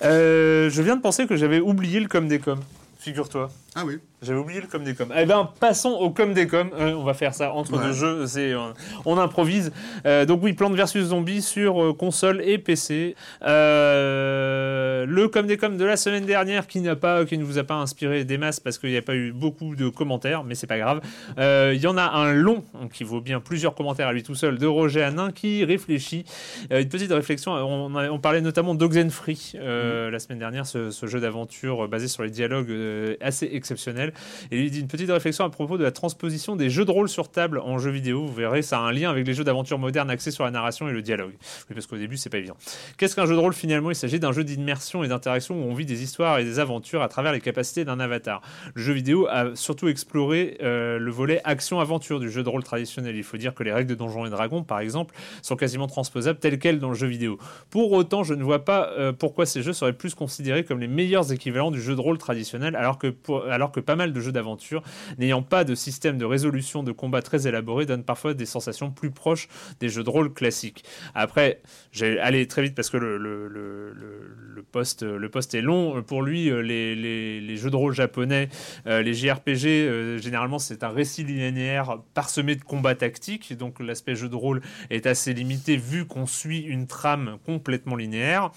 Euh, 0.00 0.70
je 0.70 0.80
viens 0.80 0.94
de 0.94 1.00
penser 1.02 1.26
que 1.26 1.34
j'avais 1.34 1.58
oublié 1.58 1.98
le 1.98 2.06
com 2.06 2.28
des 2.28 2.38
coms, 2.38 2.60
figure-toi. 3.00 3.50
Ah 3.74 3.84
oui. 3.86 3.98
J'avais 4.20 4.40
oublié 4.40 4.60
le 4.60 4.66
com 4.66 4.82
des 4.82 4.94
com. 4.94 5.12
Eh 5.16 5.26
ben, 5.26 5.48
passons 5.60 5.90
au 5.90 6.10
com 6.10 6.32
des 6.34 6.48
com. 6.48 6.70
Euh, 6.74 6.92
on 6.94 7.04
va 7.04 7.14
faire 7.14 7.32
ça 7.34 7.52
entre 7.52 7.74
Ouais. 7.78 7.84
deux 7.84 7.92
jeux. 7.92 8.26
C'est, 8.26 8.52
euh, 8.52 8.72
on 9.04 9.16
improvise. 9.16 9.70
Euh, 10.06 10.24
donc 10.24 10.42
oui, 10.42 10.54
Plante 10.54 10.74
vs 10.74 10.98
Zombies 11.04 11.40
sur 11.42 11.80
euh, 11.80 11.92
console 11.94 12.42
et 12.44 12.58
PC. 12.58 13.14
Le 13.42 15.26
com 15.28 15.46
des 15.46 15.56
com 15.56 15.76
de 15.76 15.84
la 15.84 15.96
semaine 15.96 16.24
dernière 16.26 16.66
qui 16.66 16.80
n'a 16.80 16.96
pas, 16.96 17.24
qui 17.24 17.38
ne 17.38 17.44
vous 17.44 17.58
a 17.58 17.64
pas 17.64 17.74
inspiré 17.76 18.24
des 18.24 18.38
masses 18.38 18.58
parce 18.58 18.78
qu'il 18.78 18.90
n'y 18.90 18.96
a 18.96 19.02
pas 19.02 19.14
eu 19.14 19.32
beaucoup 19.32 19.76
de 19.76 19.88
commentaires, 19.88 20.42
mais 20.44 20.54
c'est 20.56 20.66
pas 20.66 20.78
grave. 20.78 21.00
Il 21.38 21.80
y 21.80 21.86
en 21.86 21.96
a 21.96 22.02
un 22.10 22.32
long 22.32 22.64
qui 22.92 23.04
vaut 23.04 23.20
bien 23.20 23.38
plusieurs 23.40 23.74
commentaires 23.76 24.08
à 24.08 24.12
lui 24.12 24.22
tout 24.24 24.34
seul 24.34 24.58
de 24.58 24.66
Roger 24.66 25.02
Hanin 25.02 25.30
qui 25.30 25.64
réfléchit. 25.64 26.24
Une 26.70 26.88
petite 26.88 27.12
réflexion. 27.12 27.52
On, 27.52 27.94
a- 27.96 28.10
on 28.10 28.18
parlait 28.18 28.40
notamment 28.40 28.74
d'Oxenfree 28.74 29.52
euh, 29.56 30.10
la 30.10 30.18
semaine 30.18 30.38
dernière, 30.40 30.66
ce, 30.66 30.90
ce 30.90 31.06
jeu 31.06 31.20
d'aventure 31.20 31.86
basé 31.88 32.08
sur 32.08 32.22
les 32.24 32.30
dialogues 32.30 32.72
assez 33.20 33.46
exceptionnel. 33.68 34.12
Et 34.50 34.62
il 34.62 34.70
dit 34.70 34.80
une 34.80 34.88
petite 34.88 35.10
réflexion 35.10 35.44
à 35.44 35.50
propos 35.50 35.76
de 35.76 35.84
la 35.84 35.92
transposition 35.92 36.56
des 36.56 36.70
jeux 36.70 36.84
de 36.84 36.90
rôle 36.90 37.08
sur 37.08 37.30
table 37.30 37.58
en 37.58 37.78
jeu 37.78 37.90
vidéo. 37.90 38.26
Vous 38.26 38.34
verrez, 38.34 38.62
ça 38.62 38.78
a 38.78 38.82
un 38.82 38.92
lien 38.92 39.10
avec 39.10 39.26
les 39.26 39.34
jeux 39.34 39.44
d'aventure 39.44 39.78
modernes 39.78 40.10
axés 40.10 40.30
sur 40.30 40.44
la 40.44 40.50
narration 40.50 40.88
et 40.88 40.92
le 40.92 41.02
dialogue. 41.02 41.34
Parce 41.72 41.86
qu'au 41.86 41.96
début, 41.96 42.16
c'est 42.16 42.30
pas 42.30 42.38
évident. 42.38 42.56
Qu'est-ce 42.96 43.14
qu'un 43.14 43.26
jeu 43.26 43.34
de 43.34 43.40
rôle 43.40 43.52
finalement? 43.52 43.90
Il 43.90 43.96
s'agit 43.96 44.18
d'un 44.18 44.32
jeu 44.32 44.44
d'immersion 44.44 45.04
et 45.04 45.08
d'interaction 45.08 45.54
où 45.54 45.70
on 45.70 45.74
vit 45.74 45.86
des 45.86 46.02
histoires 46.02 46.38
et 46.38 46.44
des 46.44 46.58
aventures 46.58 47.02
à 47.02 47.08
travers 47.08 47.32
les 47.32 47.40
capacités 47.40 47.84
d'un 47.84 48.00
avatar. 48.00 48.40
Le 48.74 48.82
jeu 48.82 48.92
vidéo 48.92 49.26
a 49.28 49.54
surtout 49.54 49.88
exploré 49.88 50.56
euh, 50.62 50.98
le 50.98 51.10
volet 51.10 51.40
action-aventure 51.44 52.20
du 52.20 52.30
jeu 52.30 52.42
de 52.42 52.48
rôle 52.48 52.64
traditionnel. 52.64 53.16
Il 53.16 53.22
faut 53.22 53.36
dire 53.36 53.54
que 53.54 53.62
les 53.62 53.72
règles 53.72 53.90
de 53.90 53.94
Donjons 53.94 54.26
et 54.26 54.30
Dragons, 54.30 54.62
par 54.62 54.80
exemple, 54.80 55.14
sont 55.42 55.56
quasiment 55.56 55.86
transposables 55.86 56.38
telles 56.38 56.58
quelles 56.58 56.78
dans 56.78 56.90
le 56.90 56.94
jeu 56.94 57.06
vidéo. 57.06 57.38
Pour 57.70 57.92
autant, 57.92 58.22
je 58.24 58.34
ne 58.34 58.42
vois 58.42 58.64
pas 58.64 58.90
euh, 58.98 59.12
pourquoi 59.12 59.46
ces 59.46 59.62
jeux 59.62 59.72
seraient 59.72 59.92
plus 59.92 60.14
considérés 60.14 60.64
comme 60.64 60.80
les 60.80 60.88
meilleurs 60.88 61.32
équivalents 61.32 61.70
du 61.70 61.80
jeu 61.80 61.94
de 61.94 62.00
rôle 62.00 62.18
traditionnel, 62.18 62.76
alors 62.76 62.98
que, 62.98 63.08
pour- 63.08 63.44
alors 63.50 63.72
que 63.72 63.80
pas 63.80 63.96
mal 63.96 64.12
de 64.12 64.20
jeux 64.20 64.32
d'aventure, 64.32 64.82
n'ayant 65.18 65.42
pas 65.42 65.64
de 65.64 65.74
système 65.74 66.18
de 66.18 66.24
résolution 66.24 66.82
de 66.82 66.92
combat 66.92 67.22
très 67.22 67.46
élaboré, 67.46 67.86
donnent 67.86 68.04
parfois 68.04 68.34
des 68.34 68.46
sensations 68.46 68.90
plus 68.90 69.10
proches 69.10 69.48
des 69.80 69.88
jeux 69.88 70.04
de 70.04 70.10
rôle 70.10 70.32
classiques. 70.32 70.84
Après, 71.14 71.60
j'ai 71.92 72.18
allé 72.20 72.46
très 72.46 72.62
vite 72.62 72.74
parce 72.74 72.90
que 72.90 72.96
le, 72.96 73.18
le, 73.18 73.48
le, 73.48 73.92
le, 73.92 74.36
le 74.58 74.62
post, 74.62 75.02
le 75.02 75.28
post 75.28 75.54
est 75.54 75.60
long. 75.60 76.02
Pour 76.02 76.22
lui, 76.22 76.50
euh, 76.50 76.60
les, 76.60 77.56
jeux 77.56 77.70
de 77.70 77.76
rôle 77.76 77.94
japonais, 77.94 78.48
euh, 78.86 79.02
les 79.02 79.14
JRPG, 79.14 79.66
euh, 79.66 80.18
généralement, 80.18 80.58
c'est 80.58 80.82
un 80.84 80.88
récit 80.88 81.24
linéaire 81.24 81.98
parsemé 82.14 82.56
de 82.56 82.62
combats 82.62 82.94
tactiques. 82.94 83.56
Donc, 83.56 83.80
l'aspect 83.80 84.14
jeu 84.14 84.28
de 84.28 84.34
rôle 84.34 84.60
est 84.90 85.06
assez 85.06 85.32
limité 85.32 85.76
vu 85.76 86.06
qu'on 86.06 86.26
suit 86.26 86.60
une 86.60 86.86
trame 86.86 87.38
complètement 87.46 87.96
linéaire. 87.96 88.50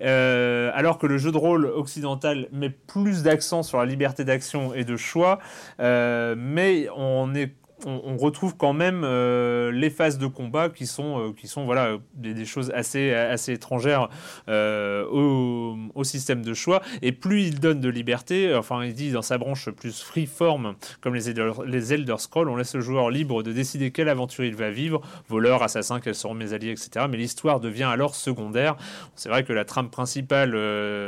Alors 0.00 0.98
que 0.98 1.06
le 1.06 1.18
jeu 1.18 1.32
de 1.32 1.36
rôle 1.36 1.66
occidental 1.66 2.48
met 2.52 2.70
plus 2.70 3.22
d'accent 3.22 3.62
sur 3.62 3.78
la 3.78 3.84
liberté 3.84 4.24
d'action 4.24 4.31
et 4.74 4.84
de 4.84 4.96
choix, 4.96 5.38
euh, 5.80 6.34
mais 6.36 6.88
on 6.96 7.34
est 7.34 7.52
on, 7.86 8.16
retrouve 8.16 8.56
quand 8.56 8.72
même 8.72 9.02
euh, 9.04 9.70
les 9.72 9.90
phases 9.90 10.18
de 10.18 10.26
combat 10.26 10.68
qui 10.68 10.86
sont, 10.86 11.32
euh, 11.32 11.64
voilà, 11.64 11.98
des, 12.14 12.44
choses 12.44 12.70
assez, 12.74 13.12
assez 13.12 13.52
étrangères 13.52 14.08
euh, 14.48 15.04
au, 15.06 16.04
système 16.04 16.42
de 16.42 16.54
choix. 16.54 16.82
Et 17.00 17.12
plus 17.12 17.44
il 17.44 17.60
donne 17.60 17.80
de 17.80 17.88
liberté, 17.88 18.54
enfin 18.54 18.84
il 18.84 18.92
dit 18.92 19.12
dans 19.12 19.22
sa 19.22 19.38
branche 19.38 19.70
plus 19.70 20.02
freeform, 20.02 20.74
comme 21.00 21.14
les 21.14 21.30
Elder, 21.30 21.52
Elder 21.72 22.16
Scrolls, 22.18 22.48
on 22.48 22.56
laisse 22.56 22.74
le 22.74 22.80
joueur 22.80 23.10
libre 23.10 23.42
de 23.42 23.52
décider 23.52 23.90
quelle 23.90 24.08
aventure 24.08 24.44
il 24.44 24.56
va 24.56 24.70
vivre, 24.70 25.00
voleur, 25.28 25.62
assassin, 25.62 26.00
quels 26.00 26.14
seront 26.14 26.34
mes 26.34 26.52
alliés, 26.52 26.72
etc. 26.72 27.06
Mais 27.08 27.16
l'histoire 27.16 27.60
devient 27.60 27.84
alors 27.84 28.14
secondaire. 28.14 28.76
C'est 29.14 29.28
vrai 29.28 29.44
que 29.44 29.52
la 29.52 29.64
trame 29.64 29.90
principale 29.90 30.52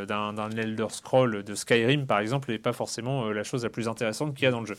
d'un 0.07 0.51
Elder 0.57 0.87
Scroll 0.91 1.43
de 1.43 1.55
Skyrim, 1.55 2.07
par 2.07 2.21
exemple, 2.21 2.51
n'est 2.51 2.59
pas 2.59 2.73
forcément 2.73 3.31
la 3.31 3.43
chose 3.43 3.65
la 3.65 3.71
plus 3.71 3.89
intéressante 3.89 4.35
qu'il 4.35 4.45
y 4.45 4.47
a 4.49 4.51
dans 4.51 4.61
le 4.61 4.67
jeu. 4.67 4.77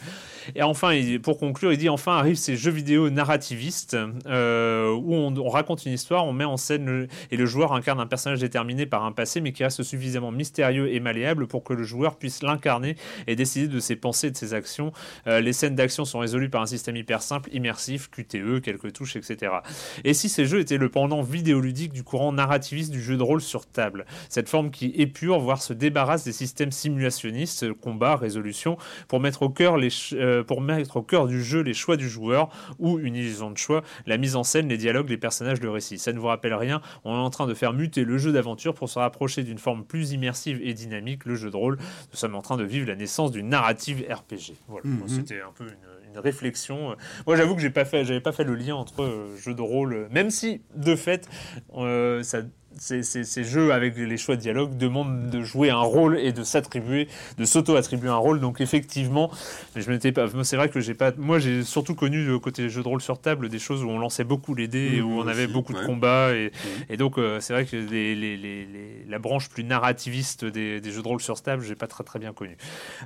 Et 0.56 0.64
enfin, 0.64 0.98
pour 1.22 1.38
conclure, 1.38 1.72
il 1.74 1.78
dit 1.78 1.85
enfin 1.90 2.18
arrivent 2.18 2.36
ces 2.36 2.56
jeux 2.56 2.72
vidéo 2.72 3.10
narrativistes 3.10 3.98
euh, 4.28 4.92
où 4.92 5.14
on, 5.14 5.36
on 5.36 5.50
raconte 5.50 5.86
une 5.86 5.94
histoire, 5.94 6.26
on 6.26 6.34
met 6.34 6.46
en 6.46 6.58
scène 6.58 7.08
et 7.32 7.38
le 7.38 7.46
joueur 7.46 7.74
incarne 7.74 8.00
un 8.00 8.08
personnage 8.08 8.40
déterminé 8.40 8.86
par 8.86 9.04
un 9.04 9.12
passé, 9.12 9.42
mais 9.42 9.52
qui 9.52 9.64
reste 9.64 9.84
suffisamment 9.84 10.32
mystérieux 10.32 10.94
et 10.94 11.00
malléable 11.00 11.48
pour 11.48 11.64
que 11.64 11.74
le 11.74 11.84
joueur 11.84 12.18
puisse 12.18 12.44
l'incarner 12.44 12.96
et 13.28 13.36
décider 13.36 13.68
de 13.68 13.80
ses 13.80 13.96
pensées 13.96 14.28
et 14.28 14.32
de 14.32 14.38
ses 14.38 14.54
actions. 14.54 14.92
Euh, 15.28 15.42
les 15.42 15.54
scènes 15.54 15.76
d'action 15.76 16.06
sont 16.06 16.20
résolues 16.20 16.50
par 16.50 16.62
un 16.62 16.66
système 16.66 16.96
hyper 16.96 17.22
simple, 17.22 17.50
immersif, 17.54 18.10
QTE, 18.10 18.62
quelques 18.62 18.94
touches, 18.94 19.16
etc. 19.16 19.54
Et 20.04 20.14
si 20.14 20.30
ces 20.30 20.46
jeux 20.46 20.60
étaient 20.60 20.78
le 20.78 20.90
pendant 20.90 21.22
vidéoludique 21.22 21.94
du 21.94 22.04
courant 22.04 22.32
narrativiste 22.32 22.92
du 22.92 23.02
jeu 23.02 23.18
de 23.18 23.24
rôle 23.24 23.42
sur 23.42 23.66
table? 23.66 24.06
Cette 24.30 24.50
forme 24.50 24.72
qui 24.72 24.88
épure, 24.96 25.40
voire 25.40 25.62
se 25.62 25.74
débarrasse 25.74 26.24
des 26.24 26.32
systèmes 26.32 26.72
simulationnistes, 26.72 27.74
combat, 27.74 28.16
résolution, 28.16 28.78
pour 29.08 29.20
mettre 29.20 29.44
au 29.44 29.50
cœur, 29.50 29.78
les 29.78 29.90
euh, 30.14 30.44
pour 30.44 30.62
mettre 30.62 30.98
au 30.98 31.02
cœur 31.02 31.28
du 31.28 31.44
jeu 31.44 31.62
les 31.62 31.74
choix 31.76 31.98
du 31.98 32.10
joueur 32.10 32.50
ou 32.80 32.98
une 33.00 33.16
illusion 33.16 33.52
de 33.52 33.58
choix, 33.58 33.84
la 34.06 34.18
mise 34.18 34.36
en 34.36 34.44
scène, 34.44 34.68
les 34.70 34.78
dialogues, 34.78 35.10
les 35.10 35.18
personnages, 35.18 35.62
le 35.62 35.70
récit. 35.70 36.00
Ça 36.00 36.12
ne 36.14 36.20
vous 36.20 36.28
rappelle 36.28 36.54
rien 36.54 36.82
On 37.04 37.14
est 37.14 37.18
en 37.20 37.30
train 37.30 37.46
de 37.48 37.54
faire 37.54 37.74
muter 37.74 38.04
le 38.04 38.18
jeu 38.18 38.32
d'aventure 38.32 38.74
pour 38.74 38.90
se 38.90 38.98
rapprocher 39.00 39.44
d'une 39.44 39.58
forme 39.60 39.86
plus 39.86 40.12
immersive 40.14 40.60
et 40.64 40.74
dynamique, 40.74 41.26
le 41.26 41.36
jeu 41.36 41.52
de 41.52 41.56
rôle. 41.58 41.78
Nous 41.78 42.18
sommes 42.18 42.36
en 42.36 42.42
train 42.42 42.58
de 42.58 42.64
vivre 42.64 42.88
la 42.88 42.96
naissance 42.96 43.32
d'une 43.32 43.50
narrative 43.50 44.04
RPG. 44.10 44.54
Voilà, 44.68 44.88
Mhm. 44.88 45.08
C'était 45.08 45.42
un 45.42 45.52
peu 45.56 45.66
une, 45.66 46.12
une 46.14 46.20
réflexion. 46.20 46.96
Moi, 47.28 47.36
j'avoue 47.36 47.56
que 47.56 47.62
j'ai 47.62 47.70
pas 47.70 47.86
fait, 47.86 48.06
j'avais 48.06 48.22
pas 48.22 48.32
fait 48.32 48.44
le 48.44 48.56
lien 48.56 48.76
entre 48.76 49.04
euh, 49.04 49.36
jeu 49.38 49.54
de 49.54 49.62
rôle, 49.62 50.08
même 50.12 50.30
si 50.30 50.62
de 50.76 50.96
fait, 50.96 51.28
euh, 51.76 52.24
ça. 52.24 52.40
Ces, 52.78 53.04
ces- 53.04 53.24
ces 53.24 53.44
jeux 53.44 53.72
avec 53.72 53.96
les 53.98 54.18
choix 54.18 54.36
de 54.36 54.42
dialogue 54.42 54.76
demandent 54.78 55.30
de 55.30 55.42
jouer 55.42 55.70
un 55.70 55.80
rôle 55.80 56.20
et 56.20 56.32
de 56.34 56.44
s'attribuer, 56.44 57.08
de 57.38 57.46
s'auto-attribuer 57.46 58.10
un 58.10 58.16
rôle. 58.18 58.40
Donc 58.40 58.60
effectivement, 58.62 59.32
je 59.76 59.90
m'étais 59.90 60.12
pas. 60.12 60.26
C'est 60.44 60.58
vrai 60.58 60.70
que 60.70 60.82
j'ai 60.82 60.94
pas. 60.94 61.12
Moi, 61.18 61.40
j'ai 61.40 61.64
surtout 61.64 61.96
connu 61.96 62.26
le 62.26 62.38
côté 62.40 62.68
jeu 62.70 62.84
de 62.84 62.88
rôle 62.88 63.02
sur 63.02 63.20
table 63.20 63.48
des 63.50 63.60
choses 63.60 63.84
où 63.84 63.90
on 63.90 63.98
lançait 64.00 64.24
beaucoup 64.26 64.54
les 64.56 64.68
dés 64.68 64.96
et 64.96 65.02
Mmh, 65.02 65.06
où 65.06 65.12
on 65.20 65.24
moi 65.24 65.32
avait 65.32 65.46
aussi, 65.46 65.54
beaucoup 65.54 65.74
de 65.74 65.86
combats 65.86 66.34
et, 66.34 66.52
et 66.90 66.98
donc 66.98 67.18
euh, 67.18 67.40
c'est 67.40 67.54
vrai 67.54 67.66
que 67.66 67.76
les, 67.78 68.14
les- 68.16 68.38
les- 68.38 68.66
les- 68.66 69.06
la 69.08 69.20
branche 69.20 69.50
plus 69.50 69.64
narrativiste 69.64 70.44
des, 70.46 70.82
des 70.82 70.92
jeux 70.92 71.02
de 71.02 71.08
rôle 71.08 71.22
sur 71.22 71.42
table, 71.42 71.64
j'ai 71.64 71.76
pas 71.76 71.88
très 71.88 72.04
très 72.04 72.20
bien 72.20 72.34
connu. 72.34 72.58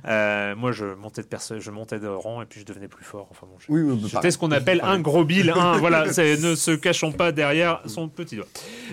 Euh, 0.06 0.56
moi, 0.56 0.72
je 0.72 0.84
montais 0.94 1.22
de 1.22 1.26
perso- 1.28 1.60
je 1.60 1.70
montais 1.70 1.98
de 1.98 2.08
rang 2.08 2.42
et 2.42 2.46
puis 2.46 2.60
je 2.60 2.66
devenais 2.66 2.88
plus 2.88 3.04
fort. 3.04 3.28
Enfin 3.30 3.46
bon, 3.46 3.56
Oui, 3.68 3.82
bah, 4.12 4.30
ce 4.30 4.38
qu'on 4.38 4.50
appelle 4.50 4.80
un 4.82 4.98
gros 5.00 5.24
bill. 5.24 5.52
voilà, 5.78 6.06
ne 6.06 6.54
se 6.54 6.70
cachons 6.72 7.12
pas 7.12 7.32
derrière 7.32 7.80
son 7.86 8.08
petit 8.08 8.36
doigt. 8.36 8.46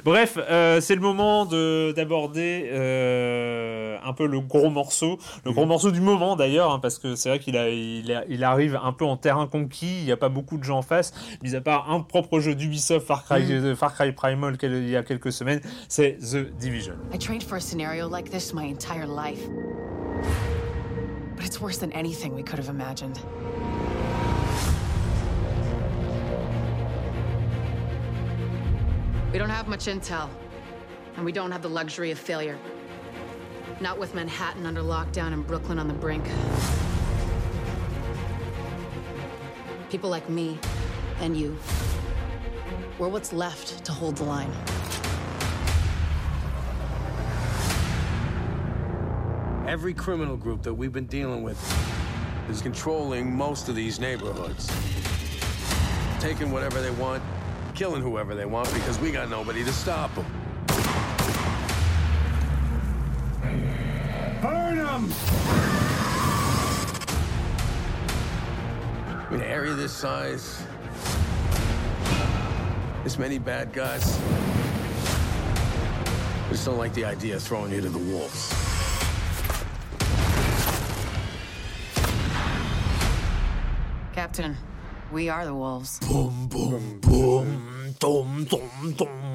Bref, 0.04 0.38
euh, 0.38 0.67
c'est 0.82 0.96
le 0.96 1.02
moment 1.02 1.46
de- 1.46 1.92
d'aborder 1.96 2.70
euh, 2.72 3.98
un 4.04 4.14
peu 4.14 4.26
le 4.28 4.40
gros 4.40 4.70
morceau, 4.70 5.18
le 5.46 5.52
gros 5.52 5.66
morceau 5.66 5.92
du 5.92 6.02
moment 6.02 6.36
d'ailleurs, 6.36 6.72
hein, 6.72 6.80
parce 6.80 7.00
que 7.00 7.16
c'est 7.16 7.30
vrai 7.30 7.40
qu'il 7.40 7.58
a, 7.58 7.70
il 7.70 8.12
a- 8.12 8.24
il 8.30 8.44
arrive 8.44 8.80
un 8.82 8.94
peu 8.94 9.06
en 9.06 9.18
terrain 9.18 9.48
conquis. 9.48 10.00
Il 10.00 10.06
n'y 10.06 10.12
a 10.12 10.18
pas 10.18 10.30
beaucoup 10.30 10.58
de 10.58 10.64
gens 10.64 10.80
en 10.80 10.82
face, 10.82 11.14
mis 11.44 11.56
à 11.56 11.62
part 11.62 11.90
un 11.92 12.02
propre 12.02 12.40
jeu 12.40 12.56
d'Ubisoft, 12.56 13.06
Far 13.08 13.24
Cry, 13.26 13.44
euh, 13.52 13.76
Far 13.76 13.94
Cry 13.94 14.12
Primal, 14.12 14.58
il 14.64 14.90
y 14.90 14.96
a 14.96 15.04
quelques 15.04 15.32
semaines, 15.32 15.62
c'est 15.88 16.18
The 16.20 16.38
Division. 16.60 16.94
I 17.14 17.18
trained 17.18 17.44
for 17.44 17.58
a 17.58 17.62
scenario 17.62 18.10
like 18.10 18.30
this 18.30 18.54
my 18.54 18.66
entire 18.66 19.08
life. 19.08 19.42
But 21.36 21.46
it's 21.46 21.62
worse 21.62 21.78
than 21.80 21.92
anything 21.94 22.34
we 22.34 22.44
could 22.44 22.58
have 22.60 22.70
imagined. 22.70 23.20
We 29.32 29.40
don't 29.40 29.50
have 29.50 29.68
much 29.68 29.88
intel, 29.88 30.30
and 31.18 31.26
we 31.26 31.32
don't 31.32 31.52
have 31.52 31.64
the 31.64 31.70
luxury 31.70 32.12
of 32.12 32.20
failure. 32.20 32.58
Not 33.82 33.98
with 33.98 34.14
Manhattan 34.16 34.66
under 34.66 34.82
lockdown 34.82 35.34
and 35.34 35.46
Brooklyn 35.46 35.80
on 35.80 35.88
the 35.88 35.94
brink. 35.94 36.24
People 39.90 40.10
like 40.10 40.30
me 40.30 40.60
and 41.20 41.36
you, 41.36 41.58
we're 43.00 43.08
what's 43.08 43.34
left 43.34 43.84
to 43.86 43.92
hold 43.92 44.16
the 44.18 44.24
line. 44.24 44.52
Every 49.68 49.94
criminal 49.94 50.38
group 50.38 50.62
that 50.64 50.74
we've 50.74 50.94
been 50.94 51.08
dealing 51.08 51.42
with 51.44 51.60
is 52.50 52.62
controlling 52.62 53.36
most 53.36 53.70
of 53.70 53.76
these 53.76 54.00
neighborhoods. 54.00 54.72
Taking 56.20 56.52
whatever 56.52 56.80
they 56.80 56.92
want, 56.92 57.24
killing 57.76 58.02
whoever 58.02 58.36
they 58.36 58.46
want 58.46 58.72
because 58.74 59.00
we 59.00 59.12
got 59.12 59.30
nobody 59.30 59.64
to 59.64 59.74
stop 59.74 60.14
them. 60.16 60.26
Burn 64.78 64.86
them! 64.86 65.14
I 69.10 69.28
mean, 69.32 69.42
an 69.42 69.48
area 69.48 69.74
this 69.74 69.92
size, 69.92 70.64
this 73.04 73.18
many 73.18 73.40
bad 73.40 73.74
guys. 73.74 74.20
I 76.46 76.50
just 76.52 76.66
don't 76.66 76.78
like 76.78 76.94
the 76.94 77.06
idea 77.06 77.38
of 77.38 77.44
throwing 77.44 77.72
you 77.72 77.82
to 77.82 77.90
the 77.90 77.98
wolves. 77.98 78.54
Captain, 84.14 84.56
we 85.12 85.28
are 85.30 85.44
the 85.46 85.56
wolves. 85.56 86.00
Boom, 86.00 86.48
boom, 86.48 87.00
boom, 87.02 87.96
tom, 88.00 88.46
tom, 88.46 88.94
tom. 88.96 89.27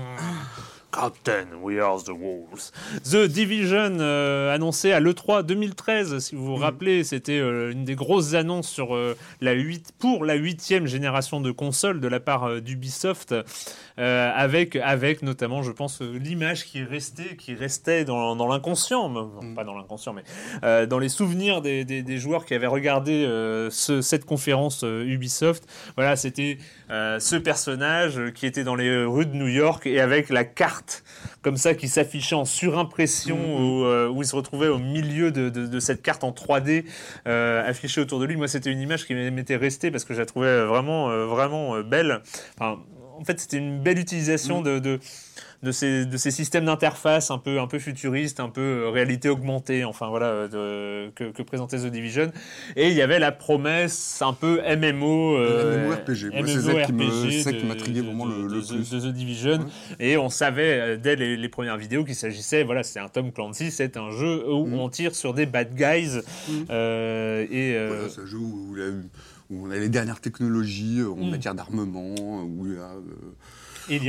Captain, 0.92 1.46
we 1.62 1.80
are 1.80 1.98
the 2.04 2.10
wolves. 2.10 2.70
The 3.10 3.26
Division 3.26 3.96
euh, 4.00 4.54
annoncé 4.54 4.92
à 4.92 5.00
l'E3 5.00 5.42
2013, 5.42 6.18
si 6.18 6.34
vous 6.34 6.44
vous 6.44 6.56
Mhm. 6.56 6.62
rappelez, 6.62 7.02
c'était 7.04 7.38
euh, 7.40 7.72
une 7.72 7.84
des 7.86 7.94
grosses 7.94 8.34
annonces 8.34 8.68
sur 8.68 8.94
euh, 8.94 9.16
la 9.40 9.52
8, 9.52 9.92
pour 9.98 10.26
la 10.26 10.34
huitième 10.34 10.86
génération 10.86 11.40
de 11.40 11.50
consoles 11.50 12.00
de 12.00 12.08
la 12.08 12.20
part 12.20 12.44
euh, 12.44 12.60
d'Ubisoft, 12.60 13.34
euh, 13.98 14.30
avec, 14.34 14.76
avec 14.76 15.22
notamment, 15.22 15.62
je 15.62 15.70
pense, 15.72 16.00
l'image 16.00 16.64
qui 16.64 16.82
restait, 16.82 17.36
qui 17.36 17.54
restait 17.54 18.04
dans, 18.04 18.36
dans 18.36 18.48
l'inconscient, 18.48 19.08
Mhm. 19.08 19.54
pas 19.54 19.64
dans 19.64 19.76
l'inconscient, 19.76 20.12
mais 20.12 20.22
euh, 20.64 20.86
dans 20.86 20.98
les 20.98 21.08
souvenirs 21.08 21.60
des, 21.62 21.84
des- 21.84 22.02
des 22.02 22.18
joueurs 22.18 22.44
qui 22.44 22.54
avaient 22.54 22.66
regardé 22.66 23.24
euh, 23.24 23.68
ce- 23.70 24.00
cette 24.00 24.24
conférence 24.24 24.82
Ubisoft. 24.84 25.66
Voilà, 25.96 26.16
c'était 26.16 26.58
ce 26.90 27.36
personnage 27.36 28.20
qui 28.34 28.44
était 28.46 28.64
dans 28.64 28.74
les 28.74 29.04
rues 29.04 29.26
de 29.26 29.34
New 29.34 29.46
York 29.48 29.86
et 29.86 30.00
avec 30.00 30.28
la 30.28 30.44
carte 30.44 31.04
comme 31.42 31.56
ça 31.56 31.74
qui 31.74 31.88
s'affichait 31.88 32.34
en 32.34 32.44
surimpression 32.44 33.36
où, 33.58 33.84
euh, 33.84 34.08
où 34.08 34.22
il 34.22 34.26
se 34.26 34.36
retrouvait 34.36 34.68
au 34.68 34.78
milieu 34.78 35.30
de, 35.32 35.48
de- 35.48 35.66
de 35.66 35.80
cette 35.80 36.02
carte 36.02 36.22
en 36.24 36.30
3D 36.32 36.84
euh, 37.26 37.68
affichée 37.68 38.00
autour 38.00 38.20
de 38.20 38.26
lui. 38.26 38.36
Moi, 38.36 38.46
c'était 38.48 38.70
une 38.70 38.80
image 38.80 39.06
qui 39.06 39.14
m'était 39.14 39.56
restée 39.56 39.90
parce 39.90 40.04
que 40.04 40.14
je 40.14 40.20
la 40.20 40.26
trouvais 40.26 40.64
vraiment, 40.64 41.08
vraiment 41.26 41.80
belle. 41.80 42.20
Enfin, 42.58 42.78
en 43.22 43.24
fait, 43.24 43.40
c'était 43.40 43.58
une 43.58 43.80
belle 43.80 43.98
utilisation 43.98 44.60
de, 44.62 44.78
de, 44.80 44.98
de 45.62 45.70
ces, 45.70 46.04
de 46.06 46.16
ces 46.16 46.32
systèmes 46.32 46.64
d'interface 46.64 47.30
un 47.30 47.38
peu, 47.38 47.60
un 47.60 47.68
peu 47.68 47.78
futuristes, 47.78 48.40
un 48.40 48.48
peu 48.48 48.60
euh, 48.60 48.90
réalité 48.90 49.28
augmentée, 49.28 49.84
enfin 49.84 50.08
voilà, 50.08 50.26
euh, 50.26 50.48
de- 51.06 51.10
que, 51.14 51.30
que 51.30 51.42
présentait 51.42 51.78
The 51.78 51.86
Division. 51.86 52.32
Et 52.74 52.88
il 52.88 52.94
y 52.94 53.00
avait 53.02 53.20
la 53.20 53.30
promesse 53.30 54.20
un 54.22 54.32
peu 54.32 54.60
MMO. 54.76 55.36
euh, 55.36 55.84
MMORPG. 55.86 56.32
Moi, 56.34 56.46
c'est 56.46 56.60
ça 56.60 56.82
qui 56.82 57.42
ça 57.42 57.52
m'intriguait 57.66 58.00
vraiment 58.00 58.26
le- 58.26 58.48
le 58.48 58.60
The- 58.60 58.74
plus. 58.74 58.90
The 58.90 59.12
Division. 59.12 59.60
Et 60.00 60.16
on 60.16 60.28
savait 60.30 60.80
euh, 60.80 60.96
dès 60.96 61.14
les, 61.14 61.36
les 61.36 61.48
premières 61.48 61.76
vidéos 61.78 62.04
qu'il 62.04 62.16
s'agissait, 62.16 62.64
voilà, 62.64 62.82
c'est 62.82 62.98
un 62.98 63.08
Tom 63.08 63.30
Clancy, 63.30 63.70
c'est 63.70 63.96
un 63.96 64.10
jeu 64.10 64.44
où 64.50 64.66
Mm. 64.66 64.74
on 64.74 64.88
tire 64.88 65.14
sur 65.14 65.32
des 65.32 65.46
bad 65.46 65.74
guys. 65.76 66.18
et 66.70 67.86
Voilà, 67.86 68.08
c'est 68.08 68.20
un 68.22 68.26
jeu 68.26 68.38
où, 68.38 68.74
la- 68.74 68.84
où 69.52 69.66
on 69.66 69.70
a 69.70 69.76
les 69.76 69.88
dernières 69.88 70.20
technologies 70.20 71.00
euh, 71.00 71.10
en 71.10 71.16
Mm. 71.26 71.30
matière 71.30 71.54
d'armement, 71.54 72.14
euh, 72.18 72.42
où 72.44 72.66
il 72.66 72.72
y 72.74 72.76
a, 72.78 72.80
euh, 72.90 73.00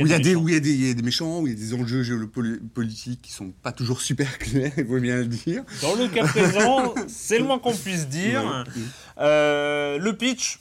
où 0.02 0.06
il 0.06 0.08
y 0.08 0.14
a 0.14 0.18
des 0.18 0.34
où 0.34 0.48
il 0.48 0.54
y 0.54 0.56
a 0.56 0.60
des, 0.60 0.72
il 0.72 0.86
y 0.86 0.90
a 0.90 0.94
des 0.94 1.02
méchants, 1.02 1.40
où 1.40 1.46
il 1.46 1.52
y 1.52 1.56
a 1.56 1.58
des 1.58 1.74
enjeux 1.74 2.02
géopolitiques 2.02 3.20
qui 3.22 3.32
sont 3.32 3.50
pas 3.62 3.72
toujours 3.72 4.00
super 4.00 4.38
clairs, 4.38 4.72
il 4.78 4.86
faut 4.86 4.98
bien 5.00 5.16
le 5.18 5.26
dire. 5.26 5.64
Dans 5.82 5.94
le 5.96 6.08
cas 6.08 6.26
présent, 6.26 6.94
c'est 7.08 7.38
le 7.38 7.44
moins 7.44 7.58
qu'on 7.58 7.74
puisse 7.74 8.08
dire. 8.08 8.42
Ouais. 8.44 8.82
Euh, 9.18 9.98
le 9.98 10.16
pitch, 10.16 10.58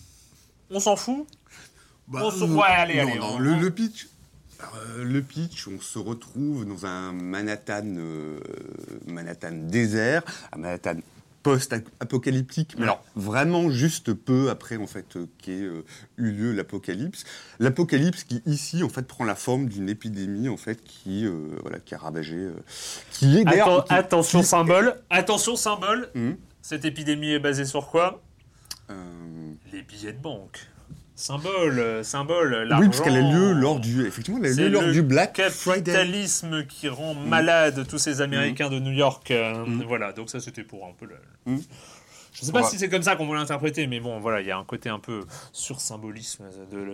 on 0.69 0.79
s'en 0.79 0.95
fout. 0.95 1.25
On 2.11 2.29
se- 2.31 2.43
ouais, 2.43 2.63
allez, 2.67 2.95
non, 2.97 3.07
allez, 3.09 3.19
non, 3.19 3.35
on- 3.35 3.39
le, 3.39 3.69
pitch. 3.71 4.07
euh, 4.75 5.03
le 5.05 5.21
pitch, 5.21 5.67
on 5.67 5.79
se 5.79 5.97
retrouve 5.99 6.65
dans 6.65 6.85
un 6.85 7.13
Manhattan, 7.13 7.83
euh, 7.85 8.39
Manhattan 9.07 9.51
désert, 9.53 10.23
un 10.51 10.57
Manhattan 10.57 10.95
post-apocalyptique, 11.43 12.75
mais 12.77 12.83
alors 12.83 13.03
vraiment 13.15 13.69
juste 13.69 14.13
peu 14.13 14.49
après 14.49 14.77
en 14.77 14.87
fait 14.87 15.15
euh, 15.17 15.25
qu'ait 15.39 15.61
euh, 15.61 15.83
eu 16.17 16.31
lieu 16.31 16.51
l'apocalypse. 16.53 17.25
L'apocalypse 17.59 18.23
qui 18.23 18.41
ici 18.45 18.81
en 18.83 18.89
fait 18.89 19.05
prend 19.05 19.25
la 19.25 19.35
forme 19.35 19.67
d'une 19.67 19.89
épidémie 19.89 20.49
en 20.49 20.57
fait 20.57 20.81
qui 20.83 21.25
euh, 21.25 21.49
voilà 21.61 21.79
qui 21.79 21.93
a 21.95 21.97
ravagé, 21.97 22.35
euh, 22.37 22.53
qui 23.11 23.37
est 23.39 23.43
d'ailleurs 23.43 23.81
Atten- 23.81 23.87
qui- 23.87 23.93
attention 23.93 24.39
qui- 24.41 24.45
symbole, 24.47 24.95
attention 25.09 25.55
symbole. 25.55 26.09
Hum, 26.15 26.37
Cette 26.61 26.85
épidémie 26.85 27.31
est 27.31 27.39
basée 27.39 27.65
sur 27.65 27.87
quoi? 27.89 28.21
Les 29.71 29.81
billets 29.81 30.13
de 30.13 30.21
banque. 30.21 30.67
Symbole, 31.15 31.77
euh, 31.79 32.03
symbole, 32.03 32.53
l'argent. 32.63 32.81
oui, 32.83 32.87
parce 32.89 33.01
qu'elle 33.01 33.15
a 33.17 33.21
lieu 33.31 33.51
lors 33.53 33.79
du 33.79 34.05
effectivement 34.07 34.39
elle 34.43 34.51
a 34.51 34.63
lieu 34.63 34.67
lors 34.69 34.81
le 34.81 34.91
du 34.91 35.03
Black 35.03 35.39
Friday. 35.49 35.91
capitalisme 35.91 36.65
qui 36.65 36.89
rend 36.89 37.13
malade 37.13 37.85
tous 37.87 37.99
ces 37.99 38.21
Américains 38.21 38.69
de 38.69 38.79
New 38.79 38.91
York. 38.93 39.29
euh, 39.29 39.63
Voilà, 39.87 40.11
donc 40.11 40.29
ça 40.31 40.39
c'était 40.39 40.63
pour 40.63 40.85
un 40.87 40.91
peu 40.97 41.05
le. 41.05 41.15
Mm. 41.53 41.59
Je 42.35 42.45
sais 42.45 42.51
pas 42.51 42.63
si 42.63 42.79
c'est 42.79 42.89
comme 42.89 43.03
ça 43.03 43.15
qu'on 43.15 43.27
veut 43.27 43.35
l'interpréter, 43.35 43.85
mais 43.85 43.99
bon, 43.99 44.19
voilà, 44.19 44.41
il 44.41 44.47
y 44.47 44.51
a 44.51 44.57
un 44.57 44.63
côté 44.63 44.89
un 44.89 44.97
peu 44.97 45.19
sur-symbolisme 45.51 46.45
de, 46.71 46.77
de- 46.77 46.85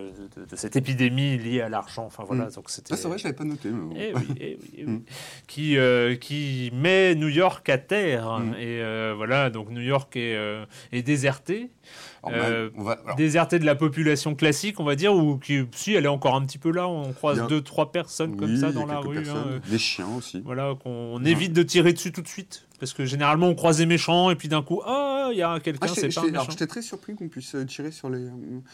de- 0.42 0.44
de 0.44 0.54
cette 0.56 0.76
épidémie 0.76 1.38
liée 1.38 1.62
à 1.62 1.70
l'argent. 1.70 2.04
Enfin 2.04 2.24
voilà, 2.26 2.44
Mm. 2.44 2.50
donc 2.52 2.68
c'était. 2.68 2.92
Ah, 2.92 2.96
c'est 2.98 3.08
vrai, 3.08 3.16
je 3.16 3.24
l'avais 3.24 3.36
pas 3.36 3.44
noté. 3.44 3.70
mais 3.70 3.80
bon. 3.80 3.94
Eh 3.98 4.12
oui, 4.14 4.26
eh 4.38 4.58
oui, 4.60 4.70
eh 4.76 4.84
oui. 4.86 4.92
Mm. 4.92 5.02
Qui, 5.46 5.78
euh, 5.78 6.14
qui 6.16 6.70
met 6.74 7.14
New 7.14 7.28
York 7.28 7.66
à 7.70 7.78
terre. 7.78 8.38
Mm. 8.40 8.52
Et 8.58 8.82
euh, 8.82 9.14
voilà, 9.16 9.48
donc 9.48 9.70
New 9.70 9.80
York 9.80 10.14
est, 10.14 10.36
est 10.92 11.02
déserté. 11.02 11.70
Euh, 12.28 12.70
on 12.76 12.82
va, 12.82 12.92
alors, 13.04 13.16
Déserté 13.16 13.58
de 13.58 13.64
la 13.64 13.74
population 13.74 14.34
classique, 14.34 14.78
on 14.80 14.84
va 14.84 14.94
dire, 14.94 15.14
ou 15.14 15.38
qui, 15.38 15.60
si 15.72 15.94
elle 15.94 16.04
est 16.04 16.08
encore 16.08 16.34
un 16.34 16.44
petit 16.44 16.58
peu 16.58 16.70
là, 16.70 16.86
on 16.88 17.12
croise 17.12 17.40
a- 17.40 17.46
deux, 17.46 17.62
trois 17.62 17.92
personnes 17.92 18.36
comme 18.36 18.50
oui, 18.50 18.60
ça 18.60 18.72
dans 18.72 18.84
la 18.86 18.98
rue. 18.98 19.18
hein, 19.18 19.44
euh, 19.46 19.58
Des 19.70 19.78
chiens 19.78 20.08
aussi. 20.18 20.42
voilà, 20.44 20.74
qu'on 20.82 21.24
évite 21.24 21.52
de 21.54 21.62
tirer 21.62 21.92
dessus 21.92 22.12
tout 22.12 22.22
de 22.22 22.28
suite. 22.28 22.66
Parce 22.80 22.94
que 22.94 23.04
généralement, 23.04 23.46
on 23.48 23.54
croise 23.54 23.76
des 23.76 23.84
méchants, 23.86 24.30
et 24.30 24.36
puis 24.36 24.48
d'un 24.48 24.62
coup, 24.62 24.80
ah, 24.86 25.28
il 25.32 25.36
y 25.36 25.42
a 25.42 25.60
quelqu'un, 25.60 25.86
Ah, 25.88 25.88
c'est 25.94 26.00
pas 26.00 26.06
un 26.06 26.10
j'étais- 26.10 26.18
alors, 26.30 26.32
méchant. 26.44 26.50
j'étais 26.50 26.66
très 26.66 26.80
surpris 26.82 27.14
qu'on 27.14 27.28
puisse 27.28 27.54
euh, 27.54 27.64
tirer 27.66 27.90
sur 27.90 28.08
les, 28.08 28.24
euh, 28.24 28.30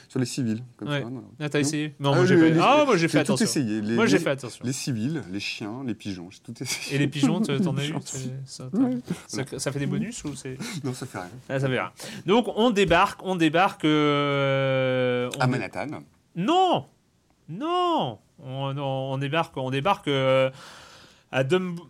sur 0.09 0.21
les 0.21 0.27
civils. 0.27 0.63
Comme 0.77 0.89
Ouais. 0.89 1.03
ça, 1.03 1.11
non. 1.11 1.25
Ah, 1.41 1.49
t'as 1.49 1.59
essayé 1.59 1.95
Non, 1.99 2.13
Ah, 2.13 2.17
moi 2.17 2.25
j'ai 2.25 2.59
Ah, 2.61 2.85
moi 2.87 2.97
j'ai 2.97 3.09
fait 3.09 3.19
attention. 3.19 3.45
essayé. 3.45 3.81
Les, 3.81 3.95
Moi 3.97 4.07
j'ai 4.07 4.21
fait 4.21 4.31
attention. 4.31 4.65
Les 4.65 4.73
civils, 4.73 5.23
les 5.33 5.41
chiens, 5.41 5.83
les 5.85 5.95
pigeons, 5.95 6.29
j'ai 6.31 6.39
tout 6.39 6.55
essayé. 6.63 6.95
Et 6.97 6.99
les 7.01 7.09
pigeons, 7.09 7.41
t'en 7.41 7.77
as 7.77 7.85
eu 7.85 7.93
ça, 8.45 8.69
t'as- 8.73 8.79
Ouais. 8.79 8.97
ça, 9.27 9.43
ça 9.59 9.73
fait 9.73 9.81
des 9.81 9.87
bonus 9.87 10.23
ou 10.25 10.35
c'est 10.37 10.57
Non, 10.85 10.95
ça 10.95 11.05
fait 11.05 11.19
rien. 11.19 11.29
ah, 11.49 11.59
ça 11.59 11.67
fait 11.69 11.79
rien. 11.81 11.91
Donc 12.27 12.47
on 12.55 12.71
débarque, 12.71 13.21
on 13.25 13.35
débarque. 13.35 13.85
euh, 13.85 15.29
on 15.37 15.41
À 15.41 15.47
Manhattan. 15.49 15.87
Non, 16.37 16.87
non, 17.49 18.19
on, 18.43 18.77
on- 18.79 19.13
on 19.15 19.19
débarque, 19.19 19.57
on 19.57 19.71
débarque 19.71 20.09
euh, 20.09 20.51
à 21.33 21.43
Dumbo- 21.45 21.89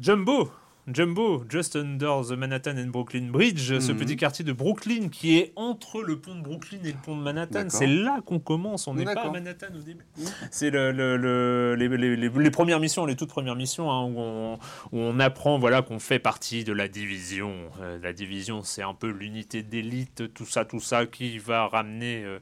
Jumbo. 0.00 0.50
Jumbo, 0.88 1.44
just 1.48 1.76
under 1.76 2.22
the 2.28 2.32
Manhattan 2.32 2.76
and 2.76 2.88
Brooklyn 2.88 3.28
Bridge, 3.30 3.78
ce 3.78 3.92
Mhm. 3.92 3.98
petit 3.98 4.16
quartier 4.16 4.44
de 4.44 4.52
Brooklyn 4.52 5.08
qui 5.10 5.38
est 5.38 5.52
entre 5.54 6.02
le 6.02 6.18
pont 6.18 6.34
de 6.34 6.40
Brooklyn 6.42 6.78
et 6.84 6.88
le 6.88 6.98
pont 7.00 7.16
de 7.16 7.22
Manhattan. 7.22 7.66
C'est 7.68 7.86
là 7.86 8.20
qu'on 8.26 8.40
commence, 8.40 8.88
on 8.88 8.94
n'est 8.94 9.04
pas 9.04 9.12
à. 9.22 9.30
Manhattan 9.30 9.66
au 9.76 9.78
début. 9.80 10.04
C'est 10.50 10.70
le, 10.70 10.90
le- 10.90 11.16
le- 11.16 11.76
les, 11.76 11.88
les- 11.88 12.16
les- 12.16 12.28
les 12.28 12.50
premières 12.50 12.80
missions, 12.80 13.06
les 13.06 13.14
toutes 13.14 13.28
premières 13.28 13.54
missions, 13.54 13.92
hein, 13.92 14.02
où, 14.06 14.14
on, 14.18 14.54
où 14.90 14.98
on 14.98 15.20
apprend 15.20 15.56
voilà, 15.56 15.82
qu'on 15.82 16.00
fait 16.00 16.18
partie 16.18 16.64
de 16.64 16.72
la 16.72 16.88
division. 16.88 17.52
Euh, 17.80 17.98
la 18.02 18.12
division, 18.12 18.64
c'est 18.64 18.82
un 18.82 18.94
peu 18.94 19.08
l'unité 19.10 19.62
d'élite, 19.62 20.34
tout 20.34 20.46
ça, 20.46 20.64
tout 20.64 20.80
ça, 20.80 21.06
qui 21.06 21.38
va 21.38 21.68
ramener 21.68 22.24
euh, 22.24 22.40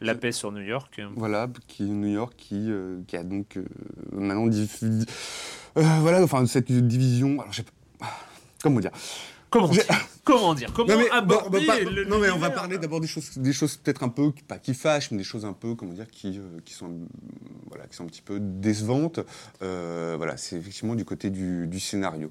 la 0.00 0.14
paix 0.14 0.32
sur 0.32 0.50
New 0.50 0.62
York. 0.62 0.98
Voilà, 1.14 1.46
qui 1.68 1.82
New 1.82 2.08
York, 2.08 2.32
qui, 2.38 2.70
euh, 2.70 3.00
qui 3.06 3.18
a 3.18 3.22
donc 3.22 3.58
maintenant 4.12 4.48
euh, 5.76 5.82
voilà, 6.00 6.22
enfin 6.22 6.44
cette 6.46 6.70
division. 6.70 7.40
Alors, 7.40 7.52
j'ai- 7.52 7.64
comment 8.62 8.80
dire? 8.80 8.90
Comment 9.50 9.68
dire? 9.68 9.84
Comment 10.24 10.54
dire? 10.54 10.72
Comment 10.72 10.94
Non 10.94 10.98
mais, 10.98 11.08
bon, 11.08 11.14
on 11.14 11.18
aborder 11.48 11.66
va 11.66 11.74
pas- 11.74 11.80
le- 11.80 12.04
non, 12.06 12.18
mais 12.18 12.30
on 12.30 12.38
va 12.38 12.48
parler 12.50 12.78
d'abord 12.78 13.00
des 13.00 13.06
choses, 13.06 13.36
des 13.36 13.52
choses 13.52 13.76
peut-être 13.76 14.02
un 14.02 14.08
peu 14.08 14.32
pas 14.48 14.58
qui 14.58 14.72
fâchent, 14.72 15.10
mais 15.10 15.18
des 15.18 15.24
choses 15.24 15.44
un 15.44 15.52
peu 15.52 15.74
comment 15.74 15.92
dire 15.92 16.06
qui, 16.10 16.38
euh, 16.38 16.58
qui 16.64 16.72
sont 16.72 16.90
voilà 17.68 17.86
qui 17.86 17.94
sont 17.96 18.04
un 18.04 18.06
petit 18.06 18.22
peu 18.22 18.38
décevantes. 18.40 19.20
Euh, 19.62 20.14
voilà, 20.16 20.36
c'est 20.38 20.56
effectivement 20.56 20.94
du 20.94 21.04
côté 21.04 21.28
du, 21.28 21.66
du 21.66 21.80
scénario. 21.80 22.30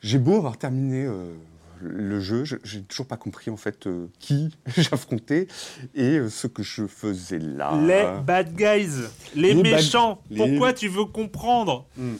J'ai 0.00 0.18
beau 0.18 0.36
avoir 0.36 0.56
terminé 0.56 1.04
euh, 1.04 1.32
le 1.80 2.18
jeu, 2.20 2.44
je- 2.44 2.56
j'ai 2.64 2.82
toujours 2.82 3.06
pas 3.06 3.16
compris 3.16 3.50
en 3.50 3.56
fait 3.56 3.88
qui 4.18 4.50
j'affrontais 4.76 5.46
et 5.94 6.18
ce 6.28 6.46
que 6.48 6.62
je 6.64 6.86
faisais 6.88 7.38
là. 7.38 7.72
Les 7.80 8.04
bad 8.24 8.54
guys, 8.56 9.02
les, 9.36 9.54
Les 9.54 9.62
bad- 9.62 9.72
méchants. 9.74 10.20
les- 10.30 10.38
Pourquoi 10.38 10.72
tu 10.72 10.88
veux 10.88 11.04
comprendre? 11.04 11.86
Hmm. 11.96 12.14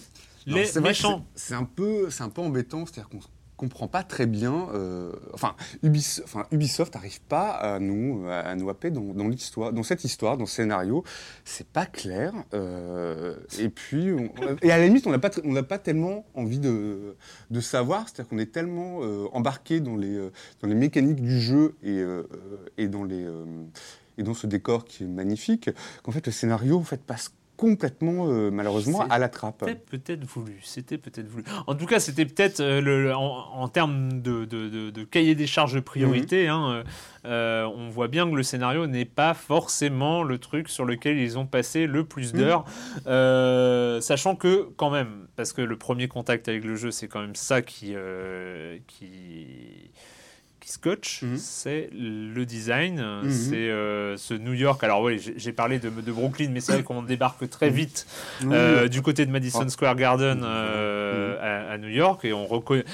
Les 0.46 0.64
c'est 0.66 0.80
méchants. 0.80 1.24
un 1.50 1.64
peu, 1.64 2.10
c'est 2.10 2.22
un 2.24 2.28
peu 2.28 2.40
embêtant, 2.42 2.84
c'est-à-dire 2.86 3.08
qu'on 3.08 3.20
comprend 3.56 3.86
pas 3.86 4.02
très 4.02 4.26
bien. 4.26 4.66
euh, 4.74 5.12
enfin, 5.34 5.54
Ubisoft, 5.84 6.26
enfin, 6.26 6.46
Ubisoft 6.50 6.94
n'arrive 6.94 7.20
pas 7.20 7.50
à 7.50 7.78
nous, 7.78 8.24
à 8.28 8.56
nous 8.56 8.68
happer 8.68 8.90
dans, 8.90 9.14
dans 9.14 9.28
l'histoire, 9.28 9.72
dans 9.72 9.84
cette 9.84 10.02
histoire, 10.02 10.36
dans 10.36 10.46
ce 10.46 10.56
scénario. 10.56 11.04
C'est 11.44 11.68
pas 11.68 11.86
clair. 11.86 12.32
euh, 12.54 13.36
et 13.60 13.68
puis, 13.68 14.10
on- 14.12 14.32
et 14.62 14.72
à 14.72 14.78
la 14.78 14.86
limite, 14.86 15.06
on 15.06 15.10
n'a 15.10 15.20
pas, 15.20 15.30
on 15.44 15.52
n'a 15.52 15.62
pas 15.62 15.78
tellement 15.78 16.26
envie 16.34 16.58
de, 16.58 17.14
de 17.50 17.60
savoir. 17.60 18.08
C'est-à-dire 18.08 18.28
qu'on 18.30 18.38
est 18.38 18.50
tellement 18.50 18.98
euh, 19.02 19.26
embarqué 19.32 19.78
dans 19.78 19.96
les, 19.96 20.16
dans 20.60 20.66
les 20.68 20.74
mécaniques 20.74 21.22
du 21.22 21.40
jeu 21.40 21.76
et, 21.84 22.02
et 22.78 22.88
dans 22.88 23.04
les 23.04 23.24
et 24.18 24.22
dans 24.24 24.34
ce 24.34 24.46
décor 24.46 24.84
qui 24.84 25.04
est 25.04 25.08
magnifique, 25.08 25.70
qu'en 26.02 26.12
fait 26.12 26.26
le 26.26 26.32
scénario 26.32 26.76
en 26.78 26.82
fait 26.82 27.00
passe 27.02 27.32
complètement 27.62 28.26
euh, 28.28 28.50
malheureusement 28.50 29.02
à 29.08 29.18
la 29.20 29.28
trappe. 29.28 29.62
C'était 29.64 29.78
peut-être 29.78 30.24
voulu. 30.24 30.58
C'était 30.64 30.98
peut-être 30.98 31.28
voulu. 31.28 31.44
En 31.68 31.76
tout 31.76 31.86
cas, 31.86 32.00
c'était 32.00 32.26
peut-être 32.26 32.58
euh, 32.58 32.80
le, 32.80 33.14
en, 33.14 33.22
en 33.54 33.68
termes 33.68 34.20
de, 34.20 34.44
de- 34.44 34.68
de- 34.68 34.90
de 34.90 35.04
cahier 35.04 35.36
des 35.36 35.46
charges 35.46 35.74
de 35.74 35.80
priorité. 35.80 36.48
hein, 36.48 36.82
euh, 37.24 37.64
on 37.76 37.88
voit 37.88 38.08
bien 38.08 38.28
que 38.28 38.34
le 38.34 38.42
scénario 38.42 38.88
n'est 38.88 39.04
pas 39.04 39.32
forcément 39.32 40.24
le 40.24 40.38
truc 40.38 40.68
sur 40.68 40.84
lequel 40.84 41.18
ils 41.18 41.38
ont 41.38 41.46
passé 41.46 41.86
le 41.86 42.04
plus 42.04 42.32
d'heures. 42.32 42.64
Euh, 43.06 44.00
sachant 44.00 44.34
que, 44.34 44.68
quand 44.76 44.90
même, 44.90 45.28
parce 45.36 45.52
que 45.52 45.62
le 45.62 45.76
premier 45.78 46.08
contact 46.08 46.48
avec 46.48 46.64
le 46.64 46.74
jeu, 46.74 46.90
c'est 46.90 47.06
quand 47.06 47.20
même 47.20 47.36
ça 47.36 47.62
qui, 47.62 47.94
qui, 48.88 49.92
qui 50.62 50.70
scotche, 50.70 51.22
Mhm. 51.22 51.36
c'est 51.36 51.90
le 51.92 52.44
design, 52.46 53.00
Mhm. 53.24 53.30
c'est 53.30 53.68
euh, 53.68 54.16
ce 54.16 54.32
New 54.34 54.52
York. 54.54 54.82
Alors 54.84 55.02
oui, 55.02 55.20
j'ai- 55.36 55.52
parlé 55.52 55.78
de, 55.78 55.90
de 55.90 56.12
Brooklyn, 56.12 56.50
mais 56.50 56.60
c'est 56.60 56.72
vrai 56.72 56.82
qu'on 56.84 57.02
débarque 57.02 57.48
très 57.50 57.68
vite 57.68 58.06
Oui, 58.42 58.48
euh, 58.52 58.88
du 58.88 59.02
côté 59.02 59.26
de 59.26 59.30
Madison 59.30 59.64
Ah. 59.66 59.68
Square 59.68 59.96
Garden 59.96 60.42
euh, 60.44 61.36
à, 61.68 61.72
à 61.72 61.78
New 61.78 61.88
York 61.88 62.24
et 62.24 62.32
on 62.32 62.46
reconnaît. 62.46 62.84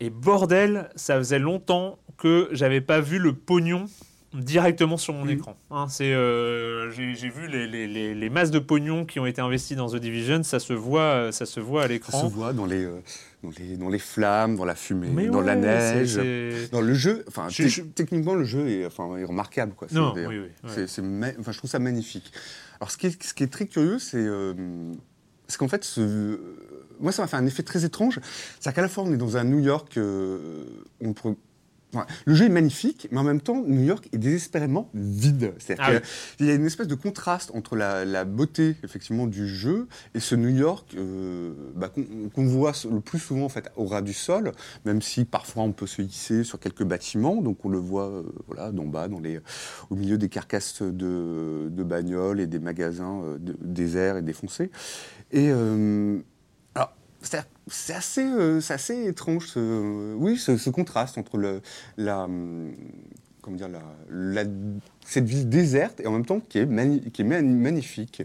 Et 0.00 0.10
bordel, 0.10 0.90
ça 0.96 1.16
faisait 1.16 1.38
longtemps 1.38 1.98
que 2.18 2.48
j'avais 2.52 2.80
pas 2.82 3.00
vu 3.00 3.18
le 3.18 3.32
pognon 3.32 3.86
directement 4.34 4.96
sur 4.96 5.14
mon 5.14 5.28
écran. 5.28 5.56
Hein, 5.70 5.86
c'est, 5.88 6.12
euh, 6.12 6.90
j'ai, 6.90 7.28
vu 7.28 7.46
les, 7.48 7.66
les- 7.66 7.86
les- 7.86 8.14
les 8.14 8.30
masses 8.30 8.50
de 8.50 8.58
pognon 8.58 9.04
qui 9.04 9.20
ont 9.20 9.26
été 9.26 9.40
investis 9.40 9.76
dans 9.76 9.88
The 9.88 9.96
Division, 9.96 10.42
ça 10.42 10.58
se 10.60 10.72
voit, 10.72 11.00
euh, 11.02 11.32
ça 11.32 11.46
se 11.46 11.60
voit 11.60 11.80
à 11.80 11.84
Ça 11.84 11.88
se 11.88 11.92
l'écran. 11.92 12.28
voit 12.28 12.52
dans 12.52 12.66
les, 12.66 12.84
euh, 12.84 13.00
dans 13.42 13.50
les, 13.58 13.76
dans 13.76 13.88
les 13.88 13.98
flammes, 13.98 14.56
dans 14.56 14.64
la 14.64 14.74
fumée, 14.74 15.08
Mais 15.12 15.26
dans 15.28 15.40
la 15.40 15.54
neige. 15.56 16.16
Dans 16.72 16.80
le 16.80 16.94
jeu, 16.94 17.24
enfin, 17.28 17.48
Je- 17.48 17.62
te- 17.64 17.68
je- 17.68 17.82
techniquement, 17.82 18.34
le 18.34 18.44
jeu 18.44 18.68
est, 18.68 18.86
enfin, 18.86 19.16
est 19.16 19.24
remarquable. 19.24 19.74
Quoi. 19.74 19.88
Non, 19.92 20.12
oui, 20.16 20.22
oui, 20.26 20.38
ouais. 20.38 20.50
c'est- 20.86 21.00
enfin, 21.40 21.52
je 21.52 21.58
trouve 21.58 21.70
ça 21.70 21.78
magnifique. 21.78 22.32
Alors, 22.80 22.90
ce 22.90 22.96
qui 22.98 23.06
est, 23.06 23.22
ce 23.22 23.34
qui 23.34 23.44
est 23.44 23.52
très 23.52 23.66
curieux, 23.66 23.98
c'est 23.98 24.16
euh, 24.18 24.52
c'est 25.46 25.58
qu'en 25.58 25.68
fait, 25.68 25.84
ce- 25.84 26.40
moi, 27.00 27.12
ça 27.12 27.22
m'a 27.22 27.28
fait 27.28 27.36
un 27.36 27.46
effet 27.46 27.62
très 27.62 27.84
étrange. 27.84 28.18
C'est-à-dire 28.58 28.74
qu'à 28.74 28.82
la 28.82 28.88
fois, 28.88 29.04
on 29.04 29.12
est 29.12 29.16
dans 29.16 29.36
un 29.36 29.44
New 29.44 29.60
York, 29.60 29.96
euh, 29.96 30.64
on 31.00 31.12
le 32.24 32.34
jeu 32.34 32.46
est 32.46 32.48
magnifique, 32.50 33.08
mais 33.10 33.18
en 33.18 33.24
même 33.24 33.40
temps, 33.40 33.62
New 33.66 33.82
York 33.84 34.08
est 34.12 34.18
désespérément 34.18 34.90
vide. 34.94 35.52
C'est-à-dire 35.58 35.84
Ah 35.86 35.90
qu'il 35.90 35.94
y 35.94 35.96
a- 35.98 36.00
oui. 36.00 36.06
il 36.40 36.46
y 36.46 36.50
a 36.50 36.54
une 36.54 36.66
espèce 36.66 36.86
de 36.88 36.94
contraste 36.94 37.50
entre 37.54 37.76
la, 37.76 38.04
la 38.04 38.24
beauté, 38.24 38.76
effectivement, 38.82 39.26
du 39.26 39.46
jeu 39.48 39.86
et 40.14 40.20
ce 40.20 40.34
New 40.34 40.48
York 40.48 40.94
euh, 40.96 41.52
bah, 41.74 41.90
qu'on 42.34 42.46
voit 42.46 42.72
le 42.90 43.00
plus 43.00 43.18
souvent, 43.18 43.44
en 43.44 43.48
fait, 43.48 43.70
au 43.76 43.86
ras 43.86 44.02
du 44.02 44.12
sol, 44.12 44.52
même 44.84 45.02
si 45.02 45.24
parfois 45.24 45.62
on 45.62 45.72
peut 45.72 45.86
se 45.86 46.02
hisser 46.02 46.44
sur 46.44 46.58
quelques 46.58 46.84
bâtiments, 46.84 47.42
donc 47.42 47.64
on 47.64 47.68
le 47.68 47.78
voit 47.78 48.08
euh, 48.08 48.22
voilà, 48.46 48.70
d'en 48.72 48.84
bas, 48.86 49.08
dans 49.08 49.20
les, 49.20 49.40
au 49.90 49.94
milieu 49.96 50.18
des 50.18 50.28
carcasses 50.28 50.82
de, 50.82 51.68
de 51.70 51.82
bagnoles 51.82 52.40
et 52.40 52.46
des 52.46 52.58
magasins 52.58 53.20
euh, 53.24 53.38
de- 53.38 53.56
déserts 53.62 54.16
et 54.16 54.22
défoncés. 54.22 54.70
Et 55.32 55.48
c'est 57.66 57.94
assez, 57.94 58.24
euh, 58.24 58.60
assez 58.68 59.06
étrange, 59.06 59.46
ce, 59.48 60.14
oui, 60.14 60.36
ce, 60.36 60.56
ce 60.56 60.70
contraste 60.70 61.18
entre 61.18 61.36
le, 61.38 61.60
la, 61.96 62.24
hum, 62.24 62.72
comment 63.42 63.56
dire, 63.56 63.68
la, 63.68 63.82
la- 64.10 64.44
cette 65.06 65.26
ville 65.26 65.48
déserte 65.50 66.00
et 66.00 66.06
en 66.06 66.12
même 66.12 66.24
temps 66.24 66.40
qui 66.40 66.58
est, 66.58 66.64
mani- 66.64 67.10
qui 67.12 67.20
est 67.20 67.24
mani- 67.26 67.54
magnifique. 67.54 68.22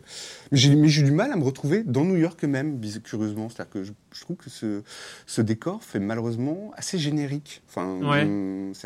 Mais 0.52 0.58
j'ai 0.58 1.04
du 1.04 1.12
mal 1.12 1.30
à 1.32 1.36
me 1.36 1.44
retrouver 1.44 1.84
dans 1.84 2.06
New 2.06 2.16
York 2.16 2.42
même, 2.44 2.78
curieusement. 3.02 3.50
C'est-à-dire 3.50 3.70
que 3.74 3.84
je, 3.84 3.92
je 4.14 4.22
trouve 4.22 4.38
que 4.38 4.50
ce, 4.50 4.82
ce 5.28 5.42
décor 5.42 5.84
fait 5.84 6.00
malheureusement 6.00 6.72
assez 6.78 6.98
générique. 6.98 7.62
Enfin, 7.68 7.98
Ouais. 8.02 8.26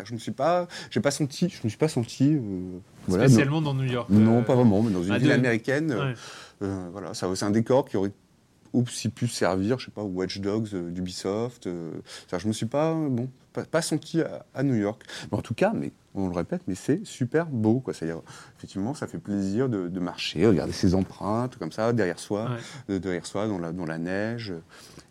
que 0.03 0.09
je 0.09 0.13
me 0.15 0.19
suis 0.19 0.31
pas, 0.31 0.67
j'ai 0.89 1.01
pas 1.01 1.11
senti, 1.11 1.49
je 1.49 1.59
me 1.65 1.69
suis 1.69 1.77
pas 1.77 1.87
senti, 1.87 2.33
euh, 2.33 2.39
voilà, 3.07 3.27
Spécialement 3.27 3.61
dans 3.61 3.75
New 3.75 3.83
York. 3.91 4.09
non, 4.09 4.39
euh, 4.39 4.41
pas 4.41 4.55
vraiment, 4.55 4.81
mais 4.81 4.91
dans 4.91 5.03
une 5.03 5.15
ville 5.17 5.31
américaine, 5.31 5.91
euh, 5.91 6.09
ouais. 6.09 6.15
euh, 6.63 6.87
voilà, 6.91 7.13
c'est 7.13 7.43
un 7.45 7.51
décor 7.51 7.85
qui 7.85 7.95
aurait 7.97 8.11
aussi 8.73 9.09
pu 9.09 9.27
servir, 9.27 9.79
je 9.79 9.85
sais 9.85 9.91
pas, 9.91 10.03
Watch 10.03 10.39
Dogs 10.39 10.69
euh, 10.73 10.89
d'Ubisoft. 10.89 11.67
Euh, 11.67 11.91
je 12.37 12.47
me 12.47 12.53
suis 12.53 12.65
pas, 12.65 12.91
euh, 12.91 13.07
bon, 13.09 13.29
pas, 13.53 13.63
pas 13.65 13.81
senti 13.81 14.21
à, 14.21 14.45
à 14.53 14.63
New 14.63 14.75
York. 14.75 15.03
Mais 15.31 15.37
en 15.37 15.41
tout 15.41 15.53
cas, 15.53 15.71
mais 15.73 15.91
on 16.15 16.27
le 16.27 16.35
répète, 16.35 16.61
mais 16.67 16.75
c'est 16.75 17.05
super 17.05 17.47
beau, 17.47 17.79
quoi. 17.79 17.93
C'est-à-dire, 17.93 18.21
effectivement, 18.57 18.93
ça 18.93 19.07
fait 19.07 19.17
plaisir 19.17 19.67
de, 19.69 19.87
de 19.87 19.99
marcher, 19.99 20.45
regarder 20.45 20.73
ses 20.73 20.93
empreintes 20.93 21.55
comme 21.57 21.71
ça 21.71 21.91
derrière 21.93 22.19
soi, 22.19 22.49
Ouais. 22.89 22.99
derrière 22.99 23.25
soi 23.25 23.47
dans 23.47 23.57
la, 23.59 23.71
dans 23.71 23.85
la 23.85 23.97
neige. 23.97 24.53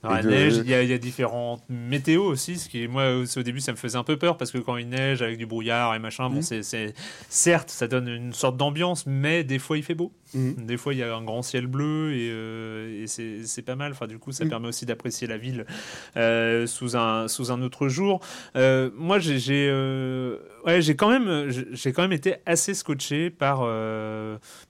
Dans 0.02 0.10
la 0.10 0.22
de- 0.22 0.30
neige, 0.30 0.56
il 0.64 0.70
y, 0.70 0.74
a, 0.74 0.82
il 0.82 0.90
y 0.90 0.92
a 0.92 0.98
différentes 0.98 1.62
météos 1.68 2.24
aussi, 2.24 2.56
ce 2.58 2.68
qui, 2.68 2.86
moi, 2.88 3.14
au 3.16 3.22
au 3.24 3.42
début, 3.42 3.60
ça 3.60 3.70
me 3.72 3.76
faisait 3.76 3.98
un 3.98 4.04
peu 4.04 4.16
peur 4.16 4.36
parce 4.36 4.50
que 4.50 4.58
quand 4.58 4.76
il 4.76 4.88
neige 4.88 5.22
avec 5.22 5.38
du 5.38 5.46
brouillard 5.46 5.94
et 5.94 5.98
machin, 6.00 6.28
bon, 6.30 6.42
c'est, 6.42 6.62
c'est- 6.62 6.94
certes, 7.28 7.70
ça 7.70 7.86
donne 7.88 8.08
une 8.08 8.32
sorte 8.32 8.56
d'ambiance, 8.56 9.04
mais 9.06 9.42
des 9.44 9.58
fois, 9.60 9.76
il 9.76 9.82
fait 9.84 9.94
beau. 9.94 10.12
Mhm. 10.34 10.66
Des 10.66 10.76
fois, 10.76 10.94
il 10.94 10.98
y 10.98 11.02
a 11.02 11.14
un 11.14 11.22
grand 11.22 11.42
ciel 11.42 11.66
bleu 11.66 12.12
et, 12.14 12.30
euh, 12.30 13.02
et 13.02 13.06
c'est, 13.06 13.62
pas 13.62 13.76
mal. 13.76 13.92
Enfin, 13.92 14.06
du 14.06 14.18
coup, 14.18 14.32
ça 14.32 14.44
Mhm. 14.44 14.50
permet 14.50 14.68
aussi 14.68 14.86
d'apprécier 14.86 15.26
la 15.26 15.36
ville 15.36 15.66
euh, 16.16 16.66
sous, 16.66 16.96
un, 16.96 17.28
sous 17.28 17.50
un 17.52 17.60
autre 17.62 17.88
jour. 17.88 18.20
Euh, 18.56 18.90
moi, 18.96 19.18
j'ai, 19.18 19.70
ouais, 20.64 20.80
quand 20.96 21.10
même, 21.10 21.50
quand 21.94 22.10
été 22.10 22.36
assez 22.46 22.74
scotché 22.74 23.30
par, 23.30 23.58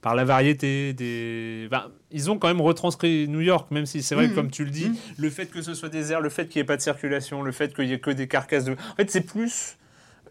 par 0.01 0.15
la 0.15 0.25
variété 0.25 0.93
des. 0.93 1.69
ils 2.11 2.29
ont 2.31 2.37
quand 2.37 2.47
même 2.47 2.61
retranscrit 2.61 3.27
New 3.27 3.41
York, 3.41 3.71
même 3.71 3.85
si 3.85 4.01
c'est 4.03 4.15
vrai 4.15 4.27
Mhm. 4.27 4.35
comme 4.35 4.51
tu 4.51 4.63
le 4.65 4.71
dis, 4.71 4.91
le 5.17 5.29
fait 5.29 5.47
que 5.47 5.61
ce 5.61 5.73
soit 5.73 5.89
désert, 5.89 6.21
le 6.21 6.29
fait 6.29 6.47
qu'il 6.47 6.59
n'y 6.59 6.63
ait 6.63 6.65
pas 6.65 6.77
de 6.77 6.81
circulation, 6.81 7.41
le 7.41 7.51
fait 7.51 7.73
qu'il 7.75 7.85
n'y 7.85 7.93
ait 7.93 7.99
que 7.99 8.11
des 8.11 8.27
carcasses 8.27 8.65
de. 8.65 8.73
En 8.73 8.95
fait, 8.97 9.09
c'est 9.11 9.25
plus 9.25 9.77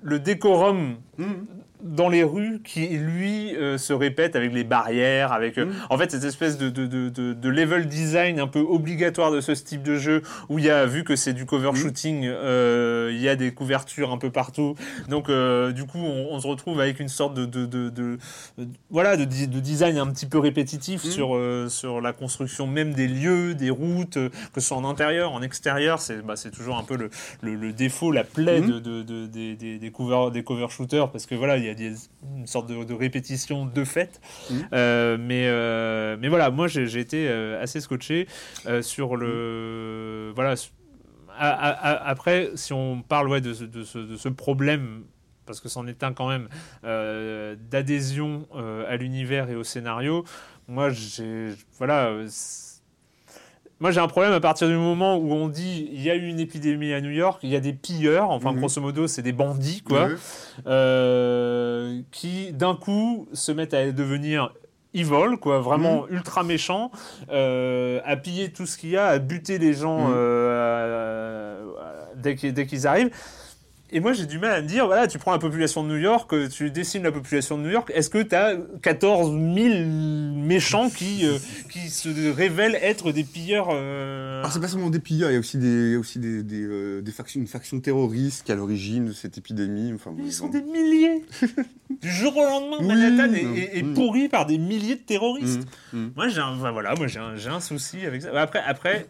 le 0.03 0.18
décorum. 0.18 0.97
Dans 1.83 2.09
les 2.09 2.22
rues 2.22 2.61
qui, 2.64 2.87
lui, 2.89 3.57
euh, 3.57 3.76
se 3.78 3.93
répète 3.93 4.37
avec 4.37 4.53
les 4.53 4.64
barrières, 4.64 5.33
avec. 5.33 5.59
euh, 5.59 5.66
Mhm. 5.66 5.72
En 5.91 5.99
fait, 5.99 6.11
cette 6.11 6.24
espèce 6.24 6.57
de, 6.59 6.68
de, 6.70 6.87
de, 6.87 7.09
de- 7.09 7.33
de 7.33 7.49
level 7.49 7.87
design 7.87 8.39
un 8.41 8.47
peu 8.47 8.61
obligatoire 8.61 9.30
de 9.33 9.41
ce 9.41 9.53
type 9.53 9.83
de 9.83 9.97
jeu 9.97 10.22
où 10.49 10.59
il 10.59 10.64
y 10.64 10.70
a, 10.70 10.87
vu 10.87 11.05
que 11.05 11.16
c'est 11.16 11.33
du 11.33 11.45
cover 11.47 11.70
Mhm. 11.70 11.76
shooting, 11.76 12.24
euh, 12.26 13.11
il 13.12 13.20
y 13.20 13.28
a 13.28 13.37
des 13.37 13.53
couvertures 13.53 14.12
un 14.12 14.18
peu 14.18 14.30
partout. 14.30 14.74
Donc, 15.09 15.26
du 15.28 15.85
coup, 15.85 15.99
on, 15.99 16.28
on 16.33 16.41
se 16.41 16.47
retrouve 16.47 16.80
avec 16.80 17.01
une 17.01 17.09
sorte 17.09 17.35
de. 17.35 18.18
voilà, 18.91 19.16
de, 19.16 19.24
design 19.24 19.99
un 19.99 20.07
petit 20.07 20.26
peu 20.26 20.39
répétitif 20.39 21.05
Mhm. 21.05 21.11
sur, 21.11 21.41
sur 21.68 22.01
la 22.01 22.12
construction 22.12 22.66
même 22.66 22.93
des 22.95 23.09
lieux, 23.09 23.55
des 23.55 23.70
routes, 23.70 24.18
que 24.53 24.61
ce 24.61 24.68
soit 24.68 24.76
en 24.76 24.85
intérieur, 24.85 25.33
en 25.33 25.43
extérieur. 25.43 26.01
C'est 26.01 26.24
bah, 26.24 26.35
toujours 26.55 26.76
un 26.78 26.85
peu 26.85 26.97
le, 26.97 27.11
le, 27.43 27.55
le 27.55 27.72
défaut, 27.72 28.11
la 28.12 28.24
plaie 28.24 28.61
de, 28.61 28.78
de, 28.78 29.03
de- 29.03 29.26
des, 29.26 29.55
des, 29.57 29.78
des 29.78 29.91
cover, 29.91 30.30
des 30.33 30.43
cover 30.45 30.66
shooters 30.70 31.11
parce 31.11 31.26
que 31.26 31.35
voilà, 31.35 31.57
il 31.57 31.64
y 31.64 31.68
a 31.68 31.72
des- 31.75 31.95
une 32.37 32.47
sorte 32.47 32.68
de, 32.68 32.85
de 32.85 32.95
répétition 32.95 33.66
de 33.66 33.85
fait. 33.85 34.20
Mhm. 34.51 34.68
Euh, 34.73 35.16
mais, 35.20 35.47
euh, 35.49 36.16
mais 36.20 36.29
voilà, 36.29 36.51
moi 36.51 36.68
j'ai 36.68 36.99
été 36.99 37.29
euh, 37.29 37.62
assez 37.62 37.81
scotché 37.81 38.27
sur 38.81 39.16
le. 39.16 40.33
Voilà. 40.35 40.55
a- 41.39 41.49
a- 41.51 41.70
a- 41.70 42.09
après, 42.09 42.51
si 42.57 42.73
on 42.73 43.03
parle 43.03 43.29
ouais, 43.29 43.41
de, 43.41 43.55
ce, 43.55 43.64
de, 43.64 43.85
ce, 43.85 43.99
de 43.99 44.16
ce 44.16 44.29
problème, 44.29 45.05
parce 45.47 45.61
que 45.61 45.68
c'en 45.68 45.87
est 45.87 46.03
un 46.05 46.12
quand 46.12 46.29
même, 46.29 46.49
euh, 46.85 47.57
d'adhésion 47.70 48.47
euh, 48.55 48.85
à 48.89 48.97
l'univers 48.97 49.49
et 49.51 49.57
au 49.57 49.64
scénario, 49.64 50.25
moi 50.68 50.91
j'ai. 50.91 51.49
Voilà. 51.79 52.07
euh, 52.07 52.29
moi, 53.83 53.91
j'ai 53.91 54.01
un 54.01 54.07
problème 54.07 54.33
à 54.33 54.39
partir 54.41 54.68
du 54.68 54.76
moment 54.76 55.16
où 55.16 55.33
on 55.33 55.49
dit 55.49 55.89
il 55.93 56.01
y 56.01 56.09
a 56.11 56.14
eu 56.14 56.26
une 56.28 56.39
épidémie 56.39 56.93
à 56.95 57.01
New 57.01 57.11
York, 57.11 57.41
il 57.43 57.51
y 57.51 57.57
a 57.57 57.61
des 57.61 57.72
pilleurs, 57.72 58.30
enfin, 58.30 58.53
Mhm. 58.53 58.59
grosso 58.59 58.80
modo, 58.80 59.09
c'est 59.09 59.22
des 59.22 59.33
bandits, 59.33 59.83
quoi 59.83 60.09
euh, 60.66 62.01
qui 62.12 62.53
d'un 62.53 62.74
coup 62.76 63.26
se 63.33 63.51
mettent 63.53 63.74
à 63.74 63.91
devenir 63.91 64.53
evil, 64.95 65.37
quoi, 65.41 65.61
vraiment 65.61 66.03
Mhm. 66.03 66.14
ultra 66.16 66.45
méchants, 66.45 66.91
euh, 67.30 68.01
à 68.05 68.16
piller 68.16 68.53
tout 68.53 68.66
ce 68.66 68.76
qu'il 68.78 68.91
y 68.91 68.97
a, 68.97 69.07
à 69.07 69.18
buter 69.18 69.59
les 69.59 69.72
gens 69.74 70.07
Mhm. 70.07 70.12
euh, 70.14 71.64
dès 72.16 72.37
qu'ils 72.37 72.53
dès 72.55 72.66
qu'ils 72.66 72.87
arrivent. 72.87 73.11
Et 73.95 74.01
moi, 74.01 74.14
j'ai 74.14 74.24
du 74.24 74.38
mal 74.38 74.53
à 74.53 74.62
me 74.62 74.66
dire, 74.66 74.86
voilà, 74.86 75.07
tu 75.07 75.18
prends 75.18 75.32
la 75.32 75.38
population 75.38 75.84
de 75.84 75.88
New 75.90 75.99
York, 75.99 76.32
euh, 76.32 76.49
tu 76.49 76.70
dessines 76.70 77.03
la 77.03 77.12
population 77.12 77.59
de 77.59 77.62
New 77.64 77.68
York, 77.70 77.93
est-ce 77.95 78.09
que 78.09 78.22
tu 78.22 78.34
as 78.34 78.57
14 78.80 79.32
000 79.32 79.84
méchants 79.86 80.88
qui, 80.88 81.26
euh, 81.26 81.36
qui 81.70 81.90
se 81.90 82.09
révèlent 82.34 82.78
être 82.80 83.12
des 83.12 83.22
pilleurs 83.24 83.68
euh, 83.70 84.40
Alors, 84.40 84.51
c'est 84.53 84.61
pas 84.61 84.68
seulement 84.68 84.88
des 84.88 84.99
pilleurs, 84.99 85.30
il 85.30 85.34
y 85.34 85.36
a 85.36 85.40
aussi 85.40 85.59
des, 85.59 85.66
il 85.88 85.93
y 85.93 85.95
a 85.95 85.99
aussi 85.99 86.18
des, 86.18 86.43
des, 86.43 86.62
euh, 86.62 87.03
des 87.03 87.12
factions, 87.12 87.38
une 87.40 87.47
faction 87.47 87.80
terroriste 87.80 88.45
qui 88.47 88.51
est 88.53 88.55
à 88.55 88.57
l'origine 88.57 89.05
de 89.07 89.12
cette 89.12 89.36
épidémie. 89.36 89.93
Enfin, 89.95 90.11
bon, 90.12 90.22
Ils 90.24 90.32
sont 90.32 90.49
des 90.49 90.62
milliers 90.62 91.22
Du 92.01 92.11
jour 92.11 92.34
au 92.36 92.43
lendemain, 92.43 92.76
Oui, 92.80 92.86
Manhattan 92.86 93.34
est, 93.34 93.43
est- 93.43 93.78
est 93.78 93.82
pourri 93.95 94.28
par 94.30 94.47
des 94.47 94.57
milliers 94.57 94.95
de 94.97 95.01
terroristes. 95.03 95.61
Mm, 95.93 95.99
mm. 95.99 96.12
Moi, 96.16 96.28
j'ai 96.28 96.40
un, 96.40 96.57
voilà, 96.57 96.95
moi 96.95 97.07
j'ai 97.09 97.18
un, 97.20 97.36
j'ai 97.36 97.51
un 97.51 97.61
souci 97.61 98.07
avec 98.07 98.22
ça. 98.22 98.30
Après, 98.40 98.62
après 98.66 99.07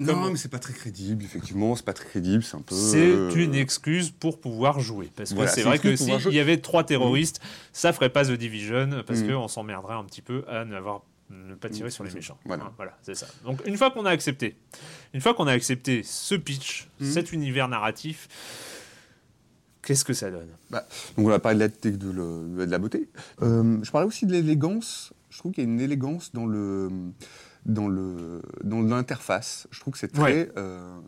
Non, 0.00 0.14
Comme- 0.14 0.32
mais 0.32 0.36
c'est 0.38 0.48
pas 0.50 0.58
très 0.58 0.72
crédible, 0.72 1.24
effectivement, 1.24 1.74
c'est 1.74 1.84
pas 1.84 1.92
très 1.92 2.06
crédible, 2.08 2.42
c'est 2.42 2.56
un 2.56 2.60
peu. 2.62 2.74
c'est 2.74 2.98
euh, 3.10 3.30
une 3.34 3.54
excuse 3.54 4.10
pour 4.10 4.40
pouvoir 4.40 4.78
jouer. 4.80 5.10
Parce 5.16 5.30
que 5.30 5.34
Voilà, 5.34 5.50
c'est 5.50 5.62
vrai 5.62 5.78
que 5.78 5.96
s'il 5.96 6.32
y 6.32 6.38
avait 6.40 6.58
trois 6.58 6.84
terroristes, 6.84 7.40
ça 7.72 7.92
ferait 7.92 8.10
pas 8.10 8.24
The 8.24 8.32
Division 8.32 9.02
parce 9.06 9.20
Mm. 9.20 9.28
qu'on 9.32 9.48
s'emmerderait 9.48 9.94
un 9.96 10.04
petit 10.04 10.22
peu 10.22 10.44
à 10.48 10.64
ne 10.64 11.54
pas 11.56 11.68
tirer 11.68 11.88
Mm, 11.88 11.90
sur 11.90 12.04
les 12.04 12.12
méchants. 12.12 12.38
voilà. 12.44 12.64
Hein, 12.64 12.72
voilà, 12.76 12.96
c'est 13.02 13.14
ça. 13.14 13.26
Donc 13.44 13.60
une 13.66 13.76
fois 13.76 13.90
qu'on 13.90 14.06
a 14.06 14.10
accepté, 14.10 14.56
une 15.14 15.20
fois 15.20 15.34
qu'on 15.34 15.46
a 15.46 15.52
accepté 15.52 16.02
ce 16.04 16.34
pitch, 16.36 16.88
Mm. 17.00 17.04
cet 17.04 17.32
univers 17.32 17.68
narratif, 17.68 18.28
qu'est-ce 19.82 20.04
que 20.04 20.12
ça 20.12 20.30
donne? 20.30 20.48
Donc 20.70 21.26
on 21.26 21.30
a 21.30 21.38
parlé 21.38 21.58
de 21.58 21.64
la, 21.64 21.90
de, 21.90 22.10
le- 22.10 22.66
de 22.66 22.70
la 22.70 22.78
beauté. 22.78 23.08
Euh, 23.42 23.78
je 23.82 23.90
parlais 23.90 24.06
aussi 24.06 24.26
de 24.26 24.32
l'élégance. 24.32 25.12
Je 25.30 25.38
trouve 25.38 25.52
qu'il 25.52 25.64
y 25.64 25.66
a 25.66 25.70
une 25.70 25.80
élégance 25.80 26.32
dans 26.32 26.46
le 26.46 26.88
dans 27.68 28.80
l'interface. 28.82 29.66
Je 29.70 29.80
trouve 29.80 29.92
que 29.92 29.98
c'est 29.98 30.12
très 30.12 30.22
Ouais. 30.22 30.50
euh, 30.56 30.98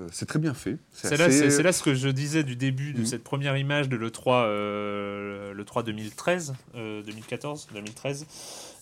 euh, 0.00 0.08
c'est 0.10 0.24
très 0.26 0.38
bien 0.38 0.54
fait. 0.54 0.78
C'est 0.90 1.16
là, 1.18 1.26
assez- 1.26 1.50
ce 1.50 1.82
que 1.82 1.94
je 1.94 2.08
disais 2.08 2.42
du 2.44 2.56
début 2.56 2.94
de 2.94 3.00
Mhm. 3.00 3.06
cette 3.06 3.22
première 3.24 3.56
image 3.58 3.88
de 3.90 3.96
l'E3, 3.96 4.46
euh, 4.46 5.52
le 5.52 5.64
3 5.64 5.82
2013, 5.82 6.54
euh, 6.76 7.02
2014, 7.02 7.68
2013. 7.74 8.26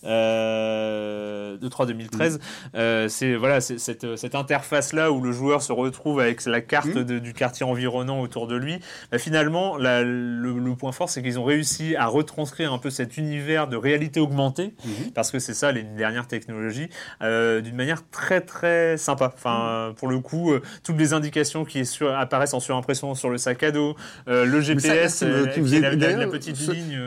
Euh, 0.05 1.57
2013. 1.85 2.39
Euh, 2.75 3.07
c'est 3.07 3.35
voilà, 3.35 3.61
c'est 3.61 3.79
cette, 3.79 4.15
cette 4.15 4.35
interface 4.35 4.93
là 4.93 5.11
où 5.11 5.21
le 5.21 5.31
joueur 5.31 5.61
se 5.61 5.71
retrouve 5.71 6.19
avec 6.19 6.45
la 6.45 6.61
carte 6.61 6.97
de- 6.97 7.19
du 7.19 7.33
quartier 7.33 7.65
environnant 7.65 8.19
autour 8.21 8.47
de 8.47 8.55
lui. 8.55 8.79
Bah, 9.11 9.17
finalement, 9.17 9.77
la- 9.77 10.03
le, 10.03 10.57
le 10.59 10.75
point 10.75 10.91
fort, 10.91 11.09
c'est 11.09 11.21
qu'ils 11.23 11.39
ont 11.39 11.43
réussi 11.43 11.95
à 11.95 12.05
retranscrire 12.07 12.71
un 12.73 12.77
peu 12.77 12.89
cet 12.89 13.17
univers 13.17 13.67
de 13.67 13.77
réalité 13.77 14.19
augmentée, 14.19 14.73
Mhm. 14.85 15.11
parce 15.13 15.31
que 15.31 15.39
c'est 15.39 15.53
ça 15.53 15.71
les 15.71 15.83
dernières 15.83 16.27
technologies, 16.27 16.89
euh, 17.21 17.61
d'une 17.61 17.75
manière 17.75 18.03
très 18.09 18.41
très 18.41 18.97
sympa. 18.97 19.31
Enfin, 19.33 19.93
pour 19.97 20.07
le 20.07 20.19
coup, 20.19 20.51
euh, 20.51 20.61
toutes 20.83 20.97
les 20.97 21.13
indications 21.13 21.65
qui 21.65 21.85
sur- 21.85 22.13
apparaissent 22.15 22.53
en 22.53 22.59
surimpression 22.59 23.15
sur 23.15 23.29
le 23.29 23.37
sac 23.37 23.63
à 23.63 23.71
dos, 23.71 23.95
euh, 24.27 24.45
le 24.45 24.61
ça, 24.61 24.67
GPS, 24.67 25.15
ça 25.15 25.25
me- 25.25 25.45
qui 25.47 25.75
est 25.75 25.79
la, 25.79 25.89
la- 25.91 25.95
la 25.95 25.95
d'ailleurs, 25.95 26.31
petite 26.31 26.55
ce- 26.57 26.71
ligne. 26.71 26.99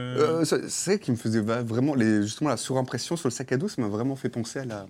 c'est 0.69 0.99
qui 0.99 1.11
me 1.11 1.17
faisait 1.17 1.41
vraiment 1.41 1.95
les, 1.95 2.23
justement 2.23 2.51
la 2.51 2.57
surimpression 2.57 2.84
sur 2.99 3.17
le 3.25 3.31
sac 3.31 3.53
à 3.53 3.57
dos, 3.57 3.69
ça 3.69 3.81
m'a 3.83 3.89
vraiment 3.89 4.17
fait 4.17 4.29
penser 4.29 4.59
à 4.61 4.65
la, 4.65 4.87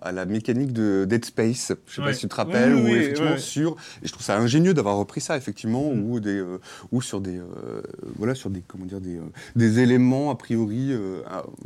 à 0.00 0.12
la 0.12 0.24
mécanique 0.26 0.72
de 0.72 1.04
Dead 1.08 1.24
Space. 1.24 1.72
Je 1.86 1.94
sais 1.94 2.00
Ouais. 2.00 2.08
pas 2.08 2.12
si 2.14 2.20
tu 2.20 2.28
te 2.28 2.34
rappelles, 2.34 2.74
Oui, 2.74 2.80
où 2.80 2.84
oui, 2.84 2.92
effectivement 2.94 3.30
ouais. 3.30 3.36
Mm. 3.36 3.40
sur 3.40 3.76
et 4.02 4.06
je 4.06 4.12
trouve 4.12 4.24
ça 4.24 4.36
ingénieux 4.38 4.74
d'avoir 4.74 4.96
repris 4.96 5.20
ça 5.20 5.36
effectivement, 5.36 5.88
ou 5.90 6.20
des 6.20 6.38
euh, 6.38 6.58
ou 6.92 7.02
sur 7.02 7.20
des 7.20 7.38
euh, 7.38 7.82
voilà 8.16 8.34
sur 8.34 8.50
des 8.50 8.62
comment 8.66 8.84
dire 8.86 9.00
des, 9.00 9.16
euh, 9.16 9.22
des 9.56 9.80
éléments 9.80 10.30
a 10.30 10.36
priori 10.36 10.92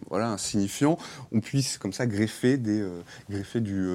voilà 0.09 0.29
insignifiants, 0.31 0.99
on 1.33 1.41
puisse 1.41 1.79
comme 1.79 1.93
ça 1.93 2.07
greffer 2.07 2.57
des 2.57 2.85
greffer 3.31 3.61
du, 3.61 3.89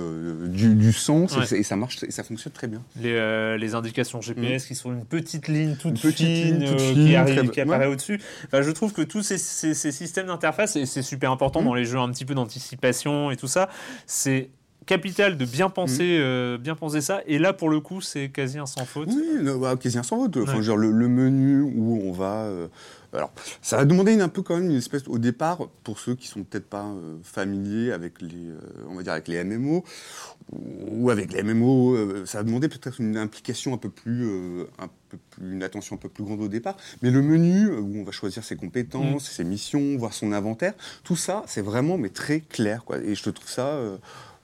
du 0.47 0.75
du 0.75 0.93
sens 0.93 1.33
et 1.33 1.39
Ouais. 1.39 1.45
c'est- 1.45 1.59
et, 1.59 1.63
ça 1.63 1.75
marche 1.75 2.03
et 2.03 2.11
ça 2.11 2.23
fonctionne 2.23 2.53
très 2.53 2.67
bien. 2.67 2.81
les, 3.01 3.57
les 3.57 3.75
indications 3.75 4.21
GPS 4.21 4.65
qui 4.65 4.75
sont 4.75 4.91
une 4.91 5.05
petite 5.05 5.47
ligne 5.47 5.75
toute 5.75 5.87
Mm. 5.87 5.95
Une 5.95 6.01
petite 6.01 6.27
fine, 6.27 6.59
ligne 6.59 6.69
toute 6.69 6.81
fine, 6.81 6.93
qui, 7.07 7.15
arrive, 7.15 7.49
qui 7.49 7.61
apparaît 7.61 7.87
au-dessus. 7.87 8.19
Enfin, 8.45 8.61
je 8.61 8.71
trouve 8.71 8.93
que 8.93 9.01
tous 9.01 9.21
ces, 9.23 9.37
ces- 9.37 9.73
ces 9.73 9.91
systèmes 9.91 10.27
d'interface, 10.27 10.75
et 10.75 10.85
c'est 10.85 11.01
super 11.01 11.31
important 11.31 11.61
Mm. 11.61 11.65
dans 11.65 11.73
les 11.77 11.85
jeux 11.85 11.97
un 11.99 12.09
petit 12.11 12.25
peu 12.25 12.33
d'anticipation 12.35 13.31
et 13.31 13.37
tout 13.37 13.47
ça, 13.47 13.69
c'est 14.05 14.49
capital 14.85 15.37
de 15.37 15.43
bien 15.45 15.69
penser, 15.69 16.17
euh, 16.19 16.57
bien 16.57 16.75
penser 16.75 17.01
ça. 17.01 17.21
Et 17.27 17.39
là, 17.39 17.51
pour 17.53 17.69
le 17.69 17.79
coup, 17.81 17.99
c'est 18.01 18.29
quasi 18.29 18.57
un 18.57 18.65
sans 18.65 18.85
faute. 18.85 19.09
Oui, 19.11 19.49
bah, 19.59 19.75
quasi 19.75 19.97
un 19.97 20.03
sans 20.03 20.17
faute. 20.17 20.37
Enfin, 20.37 20.59
Ouais. 20.59 20.75
le, 20.77 20.91
le 20.91 21.07
menu 21.09 21.61
où 21.61 22.01
on 22.05 22.11
va. 22.13 22.43
euh, 22.43 22.67
alors, 23.13 23.31
ça 23.61 23.77
va 23.77 23.85
demander 23.85 24.13
une, 24.13 24.21
un 24.21 24.29
peu 24.29 24.41
quand 24.41 24.55
même 24.55 24.69
une 24.69 24.77
espèce 24.77 25.07
au 25.07 25.17
départ 25.17 25.67
pour 25.83 25.99
ceux 25.99 26.15
qui 26.15 26.27
sont 26.27 26.43
peut-être 26.43 26.67
pas 26.67 26.85
euh, 26.85 27.17
familiers 27.23 27.91
avec 27.91 28.21
les, 28.21 28.49
euh, 28.49 28.57
on 28.89 28.95
va 28.95 29.03
dire 29.03 29.13
avec 29.13 29.27
les 29.27 29.43
MMO 29.43 29.83
ou 30.51 31.09
avec 31.09 31.31
les 31.31 31.43
MMO, 31.43 31.95
euh, 31.95 32.25
ça 32.25 32.39
va 32.39 32.43
demander 32.43 32.67
peut-être 32.69 32.99
une 32.99 33.17
implication 33.17 33.73
un 33.73 33.77
peu 33.77 33.89
plus, 33.89 34.29
un 34.79 34.87
peu 35.09 35.17
plus, 35.31 35.53
une 35.53 35.63
attention 35.63 35.95
un 35.95 35.99
peu 35.99 36.09
plus 36.09 36.23
grande 36.23 36.41
au 36.41 36.47
départ. 36.47 36.77
Mais 37.01 37.11
le 37.11 37.21
menu 37.21 37.69
où 37.69 37.99
on 37.99 38.03
va 38.03 38.11
choisir 38.11 38.43
ses 38.43 38.55
compétences, 38.55 39.29
ses 39.29 39.43
missions, 39.43 39.97
voir 39.97 40.13
son 40.13 40.31
inventaire, 40.31 40.73
tout 41.03 41.15
ça, 41.15 41.43
c'est 41.47 41.61
vraiment 41.61 41.97
mais 41.97 42.09
très 42.09 42.41
clair, 42.41 42.83
quoi. 42.83 42.97
Et 42.99 43.15
je 43.15 43.23
te 43.23 43.29
trouve 43.29 43.49
ça. 43.49 43.79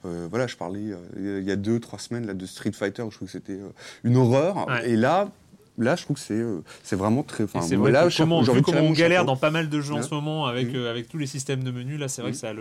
euh, 0.04 0.28
voilà, 0.28 0.46
je 0.46 0.56
parlais 0.56 0.92
euh, 0.92 1.40
il 1.40 1.48
y 1.48 1.52
a 1.52 1.56
deux, 1.56 1.80
trois 1.80 1.98
semaines 1.98 2.26
là, 2.26 2.34
de 2.34 2.46
Street 2.46 2.72
Fighter, 2.72 3.02
où 3.02 3.10
je 3.10 3.16
trouve 3.16 3.28
que 3.28 3.32
c'était 3.32 3.52
euh, 3.52 3.70
une 4.04 4.16
horreur. 4.16 4.68
Ouais. 4.68 4.90
Et 4.90 4.96
là, 4.96 5.30
là, 5.78 5.96
je 5.96 6.04
trouve 6.04 6.16
que 6.16 6.22
c'est 6.22 6.34
euh, 6.34 6.60
c'est 6.82 6.96
vraiment 6.96 7.22
très. 7.22 7.46
C'est 7.62 7.76
vrai 7.76 7.90
là, 7.92 8.08
comment, 8.16 8.42
vu 8.42 8.62
comment 8.62 8.80
on 8.80 8.92
galère 8.92 9.24
dans 9.24 9.36
pas 9.36 9.50
mal 9.50 9.68
de 9.68 9.80
jeux 9.80 9.94
en 9.94 9.98
Ouais. 9.98 10.02
ce 10.02 10.14
moment 10.14 10.46
avec, 10.46 10.68
Mhm. 10.68 10.76
euh, 10.76 10.90
avec 10.90 11.08
tous 11.08 11.18
les 11.18 11.26
systèmes 11.26 11.64
de 11.64 11.70
menus, 11.70 11.98
là 11.98 12.08
c'est 12.08 12.22
vrai 12.22 12.30
que 12.32 12.36
ça 12.36 12.50
a 12.50 12.54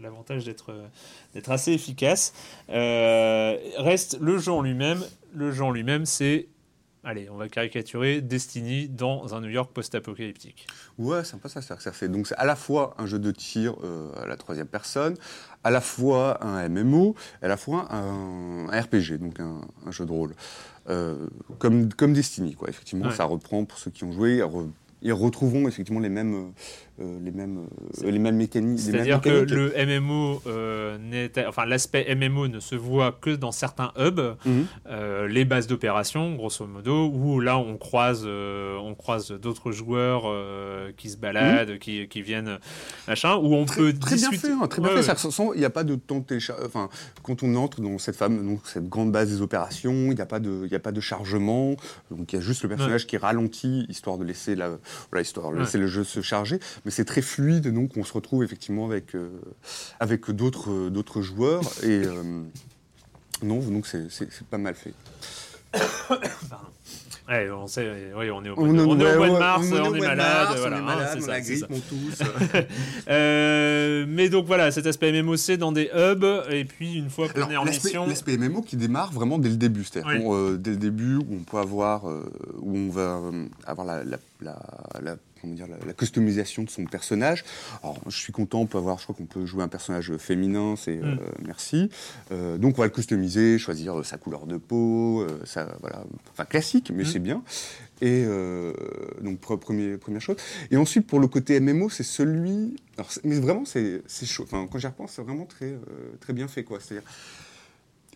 l'avantage 0.00 0.44
d'être 0.44 0.70
euh, 0.72 0.86
d'être 1.34 1.50
assez 1.50 1.72
efficace. 1.72 2.32
Euh, 2.70 3.56
reste 3.78 4.18
le 4.20 4.38
jeu 4.38 4.52
en 4.52 4.62
lui-même. 4.62 5.02
Le 5.34 5.52
jeu 5.52 5.62
en 5.64 5.70
lui-même, 5.70 6.06
c'est, 6.06 6.48
allez, 7.04 7.28
on 7.30 7.36
va 7.36 7.48
caricaturer, 7.48 8.20
Destiny 8.22 8.88
dans 8.88 9.34
un 9.34 9.40
New 9.40 9.50
York 9.50 9.70
post-apocalyptique. 9.72 10.66
Ouais, 10.98 11.22
sympa 11.24 11.48
ça, 11.48 11.60
c'est-à-dire 11.60 11.76
que 11.78 11.82
ça 11.82 11.92
fait. 11.92 12.08
Donc 12.08 12.26
c'est 12.26 12.36
à 12.36 12.44
la 12.46 12.56
fois 12.56 12.94
un 12.98 13.06
jeu 13.06 13.18
de 13.18 13.30
tir 13.30 13.74
euh, 13.84 14.10
à 14.22 14.26
la 14.26 14.36
troisième 14.36 14.66
personne, 14.68 15.16
à 15.64 15.70
la 15.70 15.80
fois 15.80 16.42
un 16.44 16.66
MMO, 16.68 17.14
à 17.42 17.48
la 17.48 17.56
fois 17.56 17.88
un, 17.92 18.68
un 18.70 18.80
RPG, 18.80 19.18
donc 19.18 19.38
un, 19.40 19.60
un 19.86 19.90
jeu 19.90 20.06
de 20.06 20.12
rôle. 20.12 20.34
Euh, 20.88 21.26
comme, 21.58 21.92
comme 21.92 22.12
Destiny, 22.14 22.54
quoi. 22.54 22.68
Effectivement, 22.68 23.06
Ouais. 23.08 23.14
ça 23.14 23.24
reprend 23.24 23.64
pour 23.64 23.78
ceux 23.78 23.90
qui 23.90 24.04
ont 24.04 24.12
joué. 24.12 24.38
re- 24.40 24.70
Ils 25.02 25.12
retrouveront 25.12 25.68
effectivement 25.68 26.00
les 26.00 26.08
mêmes, 26.08 26.52
euh, 27.00 27.18
les 27.22 27.30
mêmes, 27.30 27.66
euh, 28.02 28.10
les 28.10 28.18
mêmes 28.18 28.36
mécaniques. 28.36 28.80
les 28.86 28.92
mêmes 28.92 29.04
C'est-à-dire 29.04 29.20
que 29.20 29.28
le 29.54 29.72
MMO, 29.76 30.42
euh, 30.48 30.98
n'est- 30.98 31.30
enfin 31.46 31.64
l'aspect 31.66 32.04
MMO 32.16 32.48
ne 32.48 32.58
se 32.58 32.74
voit 32.74 33.12
que 33.12 33.30
dans 33.30 33.52
certains 33.52 33.92
hubs, 33.96 34.36
Mhm. 34.44 34.66
euh, 34.88 35.28
les 35.28 35.44
bases 35.44 35.68
d'opération, 35.68 36.34
grosso 36.34 36.66
modo, 36.66 37.06
où 37.14 37.38
là 37.38 37.58
on 37.58 37.76
croise, 37.76 38.22
euh, 38.26 38.76
on 38.78 38.94
croise 38.96 39.30
d'autres 39.30 39.70
joueurs 39.70 40.22
euh, 40.26 40.90
qui 40.96 41.10
se 41.10 41.16
baladent, 41.16 41.78
qui, 41.78 42.08
qui 42.08 42.22
viennent, 42.22 42.58
machin, 43.06 43.36
où 43.36 43.54
on 43.54 43.66
peut 43.66 43.92
Très 43.92 44.16
bien 44.16 44.30
fait, 44.32 44.48
hein, 44.50 44.66
très 44.66 44.80
bien 44.80 44.88
Ouais, 44.90 44.94
fait. 45.02 45.08
ouais. 45.08 45.16
Ça 45.16 45.28
ressent- 45.28 45.52
Il 45.54 45.60
n'y 45.60 45.64
a 45.64 45.70
pas 45.70 45.84
de 45.84 45.94
temps 45.94 46.24
de. 46.28 46.38
Enfin, 46.66 46.88
quand 47.22 47.42
on 47.44 47.54
entre 47.54 47.80
dans 47.80 47.98
cette 47.98 48.16
femme, 48.16 48.44
donc 48.44 48.60
cette 48.64 48.88
grande 48.88 49.12
base 49.12 49.28
des 49.30 49.40
opérations, 49.42 49.92
il 50.10 50.14
n'y 50.14 50.20
a 50.20 50.26
pas 50.26 50.40
de, 50.40 50.66
il 50.68 50.74
a 50.74 50.78
pas 50.80 50.92
de 50.92 51.00
chargement. 51.00 51.76
Donc 52.10 52.32
il 52.32 52.36
y 52.36 52.38
a 52.38 52.42
juste 52.42 52.62
le 52.64 52.68
personnage 52.68 53.06
qui 53.06 53.16
ralentit 53.16 53.86
histoire 53.88 54.18
de 54.18 54.24
laisser 54.24 54.56
la, 54.56 54.78
voilà, 55.10 55.22
histoire 55.22 55.48
Ouais. 55.48 55.60
laisser 55.60 55.78
le 55.78 55.86
jeu 55.86 56.04
se 56.04 56.20
charger. 56.22 56.60
Mais 56.84 56.90
c'est 56.90 57.04
très 57.04 57.22
fluide, 57.22 57.72
donc 57.72 57.96
on 57.96 58.04
se 58.04 58.12
retrouve 58.12 58.42
effectivement 58.44 58.86
avec 58.86 59.14
euh, 59.14 59.30
avec 60.00 60.30
d'autres 60.30 60.70
euh, 60.70 60.90
d'autres 60.90 61.22
joueurs 61.22 61.62
et 61.82 62.02
euh, 62.04 62.42
non, 63.42 63.58
donc 63.60 63.86
c'est 63.86 64.10
c'est- 64.10 64.28
c'est 64.30 64.46
pas 64.46 64.58
mal 64.58 64.74
fait. 64.74 64.94
Ouais, 67.28 67.50
on 67.50 67.66
sait, 67.66 67.86
ouais, 68.16 68.30
on 68.30 68.42
est 68.42 68.48
au 68.48 68.56
mois, 68.64 68.68
de, 68.72 68.78
est- 68.78 68.80
on 68.86 68.98
est 69.00 69.04
ouais, 69.04 69.14
au 69.14 69.18
mois 69.18 69.26
de 69.28 69.32
ouais, 69.34 69.38
mars, 69.38 69.66
on 69.70 69.76
est 69.76 69.80
on 69.80 69.90
malade, 70.00 70.16
mars, 70.48 70.60
voilà, 70.60 70.76
on 70.76 70.78
est 70.78 70.82
malade, 70.82 71.18
on 71.18 71.20
ça, 71.20 71.26
la 71.32 71.40
grippe, 71.42 71.64
on 71.70 71.78
tousse. 71.80 72.18
Euh, 73.08 74.04
mais 74.08 74.28
donc 74.28 74.46
voilà, 74.46 74.70
cet 74.70 74.86
aspect 74.86 75.12
MMO 75.12 75.36
c'est 75.36 75.56
dans 75.56 75.72
des 75.72 75.90
hubs, 75.94 76.24
et 76.50 76.64
puis 76.64 76.94
une 76.94 77.10
fois 77.10 77.28
qu'on 77.28 77.50
est 77.50 77.56
en 77.56 77.64
mission, 77.64 78.06
L'aspect 78.06 78.36
MMO 78.36 78.62
qui 78.62 78.76
démarre 78.76 79.12
vraiment 79.12 79.38
dès 79.38 79.48
le 79.50 79.56
début, 79.56 79.84
c'est-à-dire 79.84 80.24
Oui. 80.24 80.34
euh, 80.34 80.56
dès 80.56 80.70
le 80.72 80.76
début 80.76 81.16
où 81.16 81.26
on 81.32 81.42
peut 81.44 81.58
avoir, 81.58 82.08
euh, 82.08 82.24
où 82.60 82.76
on 82.76 82.88
va 82.90 83.00
euh, 83.18 83.44
avoir 83.66 83.86
la, 83.86 84.04
la, 84.04 84.18
la, 84.40 84.56
la- 85.02 85.16
comment 85.40 85.54
dire, 85.54 85.66
la, 85.68 85.76
la 85.86 85.92
customisation 85.92 86.62
de 86.62 86.70
son 86.70 86.84
personnage. 86.84 87.44
Alors, 87.82 87.98
je 88.08 88.16
suis 88.16 88.32
content, 88.32 88.60
on 88.60 88.66
peut 88.66 88.78
avoir, 88.78 88.98
je 88.98 89.04
crois 89.04 89.14
qu'on 89.14 89.26
peut 89.26 89.46
jouer 89.46 89.62
un 89.62 89.68
personnage 89.68 90.16
féminin, 90.18 90.74
c'est 90.76 90.98
euh, 90.98 91.14
Mm. 91.16 91.18
merci. 91.46 91.90
Euh, 92.32 92.58
donc 92.58 92.78
on 92.78 92.82
va 92.82 92.86
le 92.86 92.92
customiser, 92.92 93.58
choisir 93.58 93.98
euh, 94.00 94.02
sa 94.02 94.18
couleur 94.18 94.46
de 94.46 94.56
peau, 94.56 95.22
euh, 95.22 95.40
ça, 95.44 95.76
voilà, 95.80 96.04
enfin 96.32 96.44
classique, 96.44 96.90
mais 96.94 97.02
Mm. 97.04 97.06
c'est 97.06 97.18
bien. 97.18 97.42
Et 98.00 98.24
euh, 98.26 98.72
donc 99.22 99.40
pre- 99.40 99.58
premier, 99.58 99.96
première 99.96 100.20
chose. 100.20 100.36
Et 100.70 100.76
ensuite 100.76 101.06
pour 101.06 101.18
le 101.18 101.26
côté 101.26 101.58
MMO, 101.60 101.88
c'est 101.90 102.04
celui, 102.04 102.76
alors, 102.96 103.10
mais 103.24 103.38
vraiment 103.40 103.64
c'est 103.64 104.02
c'est 104.06 104.26
chaud. 104.26 104.44
Enfin, 104.44 104.68
quand 104.70 104.78
j'y 104.78 104.86
repense, 104.86 105.12
c'est 105.16 105.22
vraiment 105.22 105.46
très 105.46 105.66
euh, 105.72 105.78
très 106.20 106.32
bien 106.32 106.46
fait 106.46 106.62
quoi. 106.62 106.78
C'est-à-dire 106.80 107.08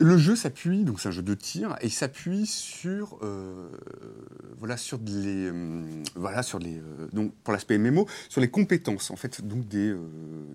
le 0.02 0.18
jeu 0.18 0.36
s'appuie, 0.36 0.84
donc 0.84 1.00
c'est 1.00 1.08
un 1.08 1.12
jeu 1.12 1.22
de 1.22 1.34
tir, 1.34 1.76
et 1.80 1.86
il 1.86 1.90
s'appuie 1.90 2.46
sur, 2.46 3.18
euh, 3.22 3.68
voilà, 4.58 4.76
sur 4.76 4.98
les, 4.98 5.46
euh, 5.46 5.82
voilà, 6.16 6.42
sur 6.42 6.58
les, 6.58 6.76
euh, 6.78 7.08
donc 7.12 7.32
pour 7.44 7.52
l'aspect 7.52 7.78
MMO, 7.78 8.06
sur 8.28 8.40
les 8.40 8.50
compétences 8.50 9.10
en 9.10 9.16
fait, 9.16 9.46
donc 9.46 9.68
des, 9.68 9.90
euh, 9.90 9.98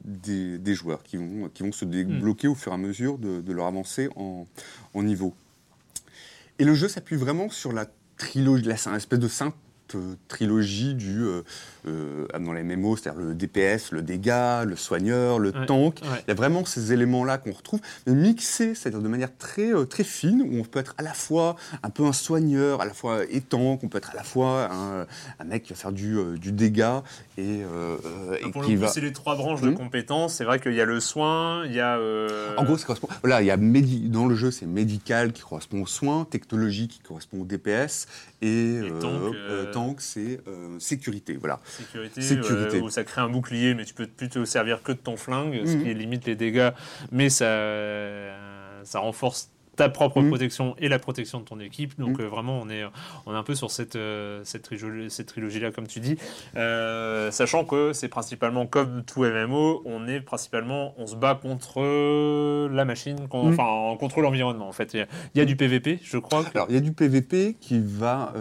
des, 0.04 0.58
des 0.58 0.74
joueurs 0.74 1.02
qui 1.04 1.18
vont, 1.18 1.50
qui 1.50 1.64
vont 1.64 1.72
se 1.72 1.86
débloquer 1.86 2.48
au 2.48 2.56
fur 2.56 2.72
et 2.72 2.76
à 2.76 2.78
mesure 2.78 3.18
de, 3.18 3.42
de 3.42 3.54
leur 3.54 3.68
avancée 3.68 4.10
en, 4.16 4.46
en 4.94 5.04
niveau. 5.04 5.34
Et 6.60 6.66
le 6.66 6.74
jeu 6.74 6.88
s'appuie 6.88 7.16
vraiment 7.16 7.50
sur 7.50 7.72
la 7.72 7.88
trilogie, 8.18 8.64
là, 8.64 8.78
c'est 8.78 8.90
un 8.90 8.96
espèce 8.96 9.20
de 9.20 9.28
euh, 9.28 9.52
trilogie 10.28 10.94
du 10.94 11.24
euh, 11.24 11.42
euh, 11.88 12.26
dans 12.40 12.54
les 12.54 12.64
MMO, 12.64 12.98
c'est-à-dire 12.98 13.22
le 13.22 13.34
DPS, 13.34 13.92
le 13.92 14.02
dégât, 14.02 14.66
le 14.66 14.76
soigneur, 14.76 15.40
le 15.40 15.50
Ouais, 15.52 15.66
tank. 15.66 16.00
ouais. 16.04 16.24
Il 16.28 16.30
y 16.30 16.32
a 16.32 16.34
vraiment 16.36 16.66
ces 16.66 16.92
éléments-là 16.94 17.38
qu'on 17.38 17.52
retrouve, 17.54 17.80
mais 18.06 18.14
mixés, 18.14 18.76
c'est-à-dire 18.76 19.02
de 19.02 19.08
manière 19.08 19.36
très, 19.38 19.74
euh, 19.74 19.86
très 19.86 20.04
fine, 20.04 20.42
où 20.42 20.60
on 20.60 20.64
peut 20.64 20.80
être 20.80 20.96
à 20.98 21.02
la 21.04 21.14
fois 21.14 21.56
un 21.84 21.90
peu 21.90 22.04
un 22.06 22.14
soigneur, 22.14 22.82
à 22.82 22.86
la 22.86 22.94
fois 22.94 23.24
étanque, 23.30 23.82
on 23.84 23.88
peut 23.88 23.98
être 23.98 24.12
à 24.12 24.16
la 24.16 24.24
fois 24.24 24.70
un, 24.72 25.06
un 25.40 25.44
mec 25.46 25.64
qui 25.64 25.74
va 25.74 25.80
faire 25.80 25.92
du, 25.92 26.18
euh, 26.18 26.38
du 26.38 26.52
dégât 26.52 27.04
et, 27.38 27.64
euh, 27.64 27.98
euh, 28.06 28.38
et 28.46 28.52
pour 28.52 28.64
qui 28.64 28.72
le 28.72 28.78
coup, 28.78 28.82
va... 28.86 28.88
c'est 28.90 29.02
les 29.02 29.14
trois 29.14 29.36
branches 29.36 29.62
de 29.62 29.68
Mhm. 29.70 29.76
compétences. 29.76 30.34
C'est 30.36 30.44
vrai 30.44 30.60
qu'il 30.60 30.74
y 30.74 30.82
a 30.82 30.86
le 30.86 31.00
soin, 31.00 31.66
il 31.66 31.74
y 31.74 31.80
a. 31.80 31.98
euh, 31.98 32.50
En 32.58 32.64
gros, 32.64 32.78
ça 32.78 32.86
correspond. 32.86 33.08
Voilà, 33.22 33.42
il 33.42 33.46
y 33.46 33.52
a 33.52 33.58
médi- 33.58 34.10
dans 34.10 34.26
le 34.28 34.36
jeu, 34.36 34.52
c'est 34.52 34.66
médical 34.66 35.32
qui 35.32 35.42
correspond 35.44 35.82
aux 35.84 35.88
soins, 35.88 36.26
technologie 36.30 36.88
qui 36.88 37.00
correspond 37.00 37.42
au 37.42 37.46
DPS, 37.46 38.08
et, 38.42 38.48
Et 38.48 38.80
euh, 38.82 39.00
tank, 39.02 39.34
euh, 39.34 39.50
euh, 39.50 39.72
tank, 39.78 40.02
c'est 40.02 40.40
euh, 40.48 40.80
sécurité. 40.80 41.38
Voilà. 41.40 41.60
sécurité, 41.66 42.22
Sécurité. 42.22 42.78
euh, 42.78 42.82
où 42.82 42.90
ça 42.90 43.04
crée 43.04 43.22
un 43.22 43.30
bouclier, 43.30 43.74
mais 43.76 43.86
tu 43.86 43.94
peux 43.94 44.08
plus 44.08 44.30
te 44.30 44.44
servir 44.46 44.82
que 44.82 44.92
de 44.92 44.98
ton 44.98 45.18
flingue, 45.18 45.62
ce 45.66 45.76
Mhm. 45.76 45.84
qui 45.84 45.94
limite 45.94 46.26
les 46.26 46.36
dégâts, 46.36 46.72
mais 47.12 47.30
ça, 47.30 47.46
ça 48.84 49.00
renforce 49.00 49.52
ta 49.78 49.88
propre 49.90 50.22
Mhm. 50.22 50.28
protection 50.30 50.76
et 50.80 50.90
la 50.90 51.00
protection 51.00 51.40
de 51.40 51.46
ton 51.46 51.60
équipe. 51.62 51.98
Donc 52.00 52.18
Mhm. 52.20 52.26
euh, 52.26 52.28
vraiment, 52.28 52.60
on 52.62 52.70
est, 52.70 52.84
on 53.26 53.34
est 53.34 53.38
un 53.38 53.44
peu 53.44 53.56
sur 53.56 53.72
cette, 53.72 53.96
euh, 53.96 54.42
cette, 54.44 54.64
trilogie, 54.64 55.10
cette 55.10 55.28
trilogie-là, 55.28 55.72
comme 55.72 55.88
tu 55.88 56.00
dis. 56.02 56.18
Euh, 56.58 57.32
sachant 57.32 57.64
que 57.64 57.94
c'est 57.94 58.08
principalement 58.10 58.66
comme 58.66 59.04
tout 59.06 59.24
MMO, 59.24 59.82
on 59.86 60.08
est 60.08 60.20
principalement, 60.20 60.94
on 60.98 61.08
se 61.08 61.16
bat 61.16 61.36
contre 61.42 62.68
la 62.70 62.84
machine, 62.86 63.28
con- 63.30 63.48
enfin 63.50 63.96
contre 64.00 64.22
l'environnement. 64.22 64.68
En 64.68 64.72
fait, 64.74 64.94
il 64.94 64.98
y 64.98 65.04
a- 65.04 65.08
il 65.36 65.38
y, 65.38 65.42
a 65.42 65.46
du 65.46 65.56
PVP, 65.56 66.00
je 66.04 66.18
crois. 66.18 66.44
que- 66.44 66.50
Alors, 66.58 66.68
il 66.70 66.76
y 66.76 66.78
a 66.78 66.82
du 66.82 66.92
PVP 66.92 67.56
qui 67.62 67.80
va, 67.80 68.34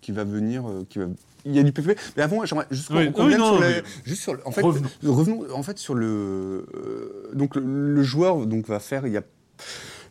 qui 0.00 0.12
va 0.12 0.24
venir, 0.24 0.64
qui 0.88 0.98
va. 0.98 1.06
Il 1.44 1.54
y 1.54 1.58
a 1.58 1.62
du 1.62 1.72
PVP, 1.72 1.98
mais 2.16 2.22
avant, 2.22 2.44
j'aimerais 2.44 2.66
juste 2.70 2.90
Oui, 2.90 3.08
non, 3.16 3.54
sur 3.56 3.60
les- 3.62 3.82
juste 4.04 4.22
sur 4.22 4.34
le- 4.34 4.40
en 4.46 4.50
fait, 4.50 4.60
Revenons. 4.62 4.88
revenons 5.04 5.44
en 5.54 5.62
fait 5.62 5.78
sur 5.78 5.94
le, 5.94 6.66
euh, 6.74 7.30
donc 7.34 7.56
le, 7.56 7.62
le 7.94 8.02
joueur 8.02 8.46
donc 8.46 8.66
va 8.66 8.78
faire, 8.78 9.06
il 9.06 9.12
y 9.12 9.16
a 9.16 9.22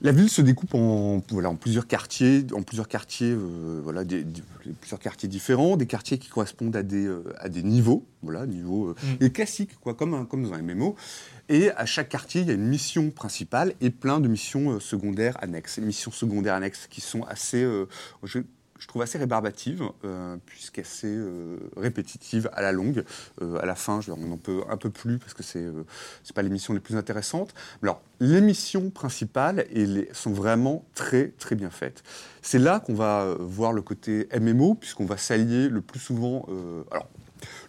la 0.02 0.12
ville 0.14 0.30
se 0.30 0.42
découpe 0.42 0.74
en, 0.76 1.22
voilà, 1.30 1.50
en 1.50 1.56
plusieurs 1.56 1.86
quartiers, 1.88 2.46
en 2.54 2.62
plusieurs 2.62 2.88
quartiers, 2.88 3.32
euh, 3.32 3.82
voilà, 3.84 4.04
des, 4.06 4.24
des- 4.24 4.42
plusieurs 4.80 5.00
quartiers 5.00 5.28
différents, 5.28 5.76
des 5.78 5.88
quartiers 5.88 6.18
qui 6.18 6.30
correspondent 6.30 6.76
à 6.76 6.84
des, 6.84 7.06
euh, 7.06 7.24
à 7.40 7.50
des 7.50 7.64
niveaux, 7.64 8.06
voilà, 8.22 8.46
niveaux 8.46 8.90
euh, 8.90 8.96
Mm. 9.20 9.24
et 9.26 9.30
classiques, 9.32 9.78
quoi, 9.82 9.94
comme, 9.94 10.14
un- 10.14 10.26
comme 10.26 10.44
dans 10.44 10.54
un 10.54 10.62
MMO. 10.62 10.96
Et 11.50 11.72
à 11.72 11.86
chaque 11.86 12.10
quartier, 12.10 12.42
il 12.42 12.48
y 12.48 12.52
a 12.52 12.54
une 12.54 12.68
mission 12.68 13.10
principale 13.10 13.74
et 13.82 13.90
plein 13.90 14.20
de 14.20 14.28
missions 14.28 14.80
secondaires 14.80 15.36
annexes. 15.42 15.78
Les 15.80 15.86
missions 15.86 16.12
secondaires 16.12 16.54
annexes 16.54 16.88
qui 16.88 17.02
sont 17.02 17.24
assez, 17.24 17.68
je, 18.24 18.40
je 18.80 18.88
trouve 18.88 19.02
assez 19.02 19.18
rébarbatives, 19.18 19.84
euh, 20.06 20.38
puisqu'assez 20.46 21.08
euh, 21.08 21.58
répétitives 21.78 22.50
à 22.54 22.62
la 22.62 22.72
longue. 22.72 23.04
Euh, 23.42 23.60
à 23.62 23.66
la 23.66 23.76
fin, 23.76 24.02
je, 24.02 24.12
on 24.12 24.32
en 24.32 24.38
peut 24.38 24.64
un 24.70 24.78
peu 24.78 24.90
plus 24.90 25.20
parce 25.20 25.34
que 25.34 25.44
c'est 25.44 25.60
euh, 25.60 25.84
c'est 26.24 26.34
pas 26.34 26.42
les 26.42 26.50
missions 26.50 26.74
les 26.74 26.80
plus 26.80 26.96
intéressantes. 26.96 27.54
Mais 27.82 27.90
Alors, 27.90 28.02
les 28.20 28.42
missions 28.42 28.90
principales 28.90 29.66
et 29.72 30.10
sont 30.14 30.32
vraiment 30.32 30.86
très 30.96 31.30
très 31.38 31.56
bien 31.56 31.70
faites. 31.70 32.04
C'est 32.42 32.60
là 32.60 32.80
qu'on 32.80 32.94
va 32.94 33.22
euh, 33.24 33.36
voir 33.40 33.74
le 33.74 33.82
côté 33.82 34.28
MMO, 34.40 34.76
puisqu'on 34.76 35.06
va 35.06 35.18
s'allier 35.18 35.70
le 35.70 35.82
plus 35.82 36.00
souvent. 36.00 36.46
euh, 36.50 36.84
alors, 36.92 37.08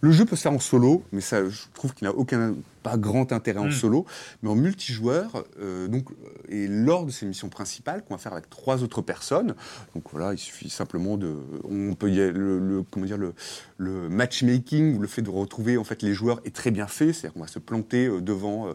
le 0.01 0.11
jeu 0.11 0.25
peut 0.25 0.35
se 0.35 0.41
faire 0.41 0.51
en 0.53 0.59
solo, 0.59 1.03
mais 1.11 1.21
ça, 1.21 1.47
je 1.47 1.61
trouve 1.73 1.93
qu'il 1.93 2.05
n'a 2.05 2.13
aucun, 2.13 2.55
pas 2.83 2.97
grand 2.97 3.31
intérêt 3.31 3.59
en 3.59 3.67
Mm. 3.67 3.71
solo. 3.71 4.05
Mais 4.41 4.49
en 4.49 4.55
multijoueur, 4.55 5.43
euh, 5.59 5.87
donc, 5.87 6.09
euh, 6.11 6.15
et 6.49 6.67
lors 6.67 7.05
de 7.05 7.11
ces 7.11 7.25
missions 7.25 7.49
principales 7.49 8.03
qu'on 8.03 8.15
va 8.15 8.17
faire 8.17 8.33
avec 8.33 8.49
trois 8.49 8.83
autres 8.83 9.01
personnes, 9.01 9.55
donc 9.95 10.03
voilà, 10.11 10.33
il 10.33 10.37
suffit 10.37 10.69
simplement 10.69 11.17
de, 11.17 11.35
on 11.69 11.93
peut 11.93 12.09
y 12.09 12.19
aller- 12.21 12.31
le, 12.31 12.59
le- 12.59 12.83
comment 12.89 13.05
dire 13.05 13.17
le, 13.17 13.33
le 13.77 14.09
matchmaking 14.09 14.95
ou 14.97 14.99
le 14.99 15.07
fait 15.07 15.21
de 15.21 15.29
retrouver 15.29 15.77
en 15.77 15.83
fait 15.83 16.01
les 16.01 16.13
joueurs 16.13 16.41
est 16.45 16.55
très 16.55 16.71
bien 16.71 16.87
fait, 16.87 17.13
c'est-à-dire 17.13 17.33
qu'on 17.33 17.41
va 17.41 17.47
se 17.47 17.59
planter 17.59 18.07
euh, 18.07 18.21
devant 18.21 18.67
euh, 18.67 18.73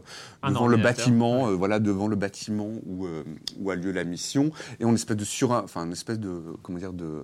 devant 0.48 0.68
le 0.68 0.76
bâtiment, 0.76 1.44
ouais. 1.44 1.50
euh, 1.52 1.57
voilà, 1.57 1.78
devant 1.80 2.09
le 2.09 2.16
bâtiment 2.16 2.70
où, 2.86 3.07
euh, 3.07 3.22
où 3.61 3.70
a 3.70 3.74
lieu 3.76 3.92
la 3.92 4.04
mission, 4.04 4.50
et 4.80 4.84
on 4.84 4.94
espèce 4.94 5.16
de 5.16 5.24
sur, 5.24 5.50
enfin, 5.52 5.84
une 5.84 5.92
espèce 5.92 6.18
de, 6.20 6.40
comment 6.62 6.78
dire, 6.78 6.92
de, 6.92 7.22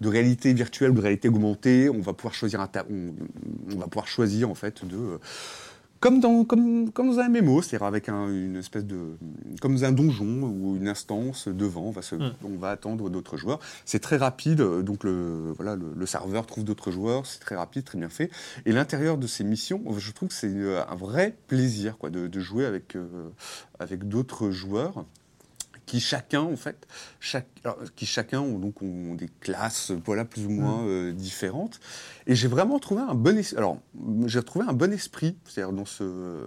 de 0.00 0.08
réalité 0.08 0.52
virtuelle, 0.54 0.94
de 0.94 1.00
réalité 1.00 1.28
augmentée. 1.28 1.88
On 1.90 2.00
va 2.00 2.12
pouvoir 2.12 2.34
choisir 2.34 2.60
un, 2.60 2.66
ta- 2.66 2.86
on, 2.90 3.14
on 3.74 3.78
va 3.78 3.86
pouvoir 3.86 4.06
choisir 4.06 4.48
en 4.50 4.54
fait 4.54 4.84
de, 4.86 4.96
euh, 4.96 5.18
comme 6.02 6.18
dans, 6.20 6.44
comme, 6.44 6.90
comme 6.90 7.10
dans 7.10 7.20
un 7.20 7.28
MMO, 7.28 7.62
c'est-à-dire 7.62 7.86
avec 7.86 8.08
un- 8.08 8.28
une 8.28 8.56
espèce 8.56 8.84
de, 8.84 8.98
comme 9.60 9.76
dans 9.76 9.84
un 9.84 9.92
donjon 9.92 10.42
ou 10.42 10.76
une 10.76 10.88
instance 10.88 11.46
devant, 11.48 11.82
on 11.84 11.90
va, 11.92 12.02
se- 12.02 12.16
Mm. 12.16 12.32
on 12.44 12.58
va 12.58 12.70
attendre 12.70 13.08
d'autres 13.08 13.36
joueurs. 13.36 13.60
C'est 13.86 14.00
très 14.00 14.16
rapide, 14.16 14.60
euh, 14.60 14.82
donc 14.82 15.04
le, 15.04 15.52
voilà, 15.56 15.76
le, 15.76 15.92
le 15.96 16.06
serveur 16.06 16.44
trouve 16.44 16.64
d'autres 16.64 16.90
joueurs, 16.90 17.24
c'est 17.24 17.38
très 17.38 17.54
rapide, 17.54 17.84
très 17.84 17.98
bien 17.98 18.08
fait. 18.08 18.30
Et 18.66 18.72
l'intérieur 18.72 19.16
de 19.16 19.26
ces 19.28 19.44
missions, 19.44 19.80
je 19.96 20.10
trouve 20.12 20.28
que 20.30 20.34
c'est 20.34 20.48
euh, 20.52 20.82
un 20.88 20.96
vrai 20.96 21.36
plaisir 21.46 21.96
quoi, 21.98 22.10
de, 22.10 22.26
de 22.26 22.40
jouer 22.40 22.66
avec, 22.66 22.96
euh, 22.96 23.06
avec 23.78 24.08
d'autres 24.08 24.50
joueurs 24.50 25.04
qui 25.92 26.00
chacun 26.00 26.40
en 26.40 26.56
fait 26.56 26.86
chaque, 27.20 27.46
alors, 27.64 27.76
qui 27.94 28.06
chacun 28.06 28.40
ont 28.40 28.58
donc 28.58 28.80
ont 28.80 29.14
des 29.14 29.28
classes 29.40 29.90
voilà 30.06 30.24
plus 30.24 30.46
ou 30.46 30.50
moins 30.50 30.86
euh, 30.86 31.12
différentes. 31.12 31.80
Et 32.26 32.34
j'ai 32.34 32.48
vraiment 32.48 32.78
trouvé 32.78 33.02
un 33.02 33.14
bon 33.14 33.36
es- 33.36 33.54
alors 33.58 33.76
j'ai 34.24 34.42
trouvé 34.42 34.64
un 34.66 34.72
bon 34.72 34.90
esprit 34.90 35.36
c'est-à-dire 35.44 35.74
dans 35.74 35.84
ce 35.84 36.46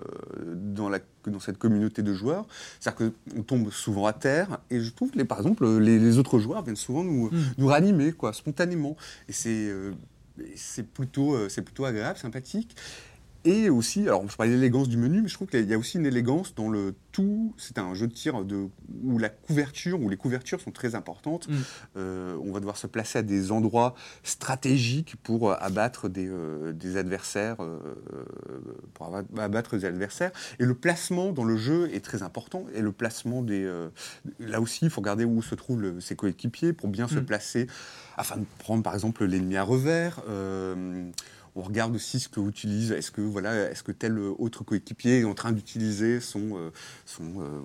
dans 0.55 0.89
la 0.89 0.97
dans 1.27 1.39
cette 1.39 1.59
communauté 1.59 2.01
de 2.01 2.11
joueurs. 2.13 2.47
C'est-à-dire 2.79 3.11
qu'on 3.35 3.43
tombe 3.43 3.69
souvent 3.71 4.07
à 4.07 4.13
terre 4.13 4.57
et 4.71 4.79
je 4.81 4.89
trouve 4.91 5.11
les, 5.13 5.25
par 5.25 5.37
exemple 5.37 5.63
les, 5.77 5.99
les 5.99 6.17
autres 6.17 6.39
joueurs 6.39 6.63
viennent 6.63 6.75
souvent 6.75 7.03
nous, 7.03 7.29
nous 7.59 7.67
ranimer 7.67 8.13
quoi 8.13 8.33
spontanément. 8.33 8.97
Et 9.29 9.33
c'est 9.33 9.69
euh, 9.69 9.93
plutôt 10.93 11.35
euh, 11.35 11.49
c'est 11.49 11.61
plutôt 11.61 11.85
agréable 11.85 12.17
sympathique 12.17 12.75
et 13.45 13.69
aussi, 13.69 14.01
alors 14.07 14.27
je 14.29 14.35
parlais 14.35 14.51
d'élégance 14.53 14.89
du 14.89 14.97
menu, 14.97 15.21
mais 15.21 15.27
je 15.29 15.33
trouve 15.35 15.47
qu'il 15.47 15.65
y 15.69 15.73
a 15.73 15.77
aussi 15.77 15.97
une 15.97 16.05
élégance 16.05 16.53
dans 16.55 16.69
le 16.69 16.93
tout. 17.11 17.53
C'est 17.57 17.77
un 17.77 17.93
jeu 17.93 18.07
de 18.07 18.13
tir 18.13 18.43
de, 18.43 18.67
où 19.03 19.17
la 19.17 19.29
couverture, 19.29 20.01
où 20.01 20.09
les 20.09 20.17
couvertures 20.17 20.59
sont 20.59 20.71
très 20.71 20.95
importantes. 20.95 21.47
Mm. 21.47 21.53
Euh, 21.97 22.37
on 22.43 22.51
va 22.51 22.59
devoir 22.59 22.75
se 22.77 22.87
placer 22.87 23.19
à 23.19 23.21
des 23.21 23.51
endroits 23.51 23.95
stratégiques 24.23 25.15
pour 25.23 25.51
euh, 25.51 25.55
abattre 25.59 26.09
des, 26.09 26.27
euh, 26.27 26.73
des 26.73 26.97
adversaires, 26.97 27.57
euh, 27.61 27.79
pour 28.93 29.07
aba- 29.15 29.23
abattre 29.37 29.77
des 29.77 29.85
adversaires. 29.85 30.31
Et 30.59 30.65
le 30.65 30.73
placement 30.73 31.31
dans 31.31 31.43
le 31.45 31.55
jeu 31.55 31.89
est 31.93 32.03
très 32.03 32.23
important. 32.23 32.65
Et 32.73 32.81
le 32.81 32.91
placement 32.91 33.41
des, 33.41 33.69
là 34.39 34.59
aussi, 34.59 34.85
il 34.85 34.89
faut 34.89 35.01
regarder 35.01 35.25
où 35.25 35.41
se 35.41 35.55
trouvent 35.55 35.81
le- 35.81 36.01
ses 36.01 36.15
coéquipiers 36.15 36.73
pour 36.73 36.89
bien 36.89 37.07
se 37.07 37.19
Mm. 37.19 37.25
placer, 37.25 37.67
afin 38.17 38.37
de 38.37 38.45
prendre 38.59 38.81
par 38.83 38.93
exemple 38.93 39.23
l'ennemi 39.25 39.55
à 39.57 39.63
revers. 39.63 40.21
On 41.55 41.61
regarde 41.61 41.95
aussi 41.95 42.19
ce 42.19 42.27
que 42.27 42.39
utilise. 42.49 42.91
Est-ce 42.91 43.11
que 43.11 43.21
voilà, 43.21 43.71
est-ce 43.71 43.81
que 43.81 43.93
tel 43.93 44.19
autre 44.19 44.63
coéquipier 44.65 45.21
est 45.21 45.23
en 45.23 45.33
train 45.33 45.53
d'utiliser 45.53 46.19
son, 46.19 46.57
euh, 46.57 46.71
euh, 47.21 47.59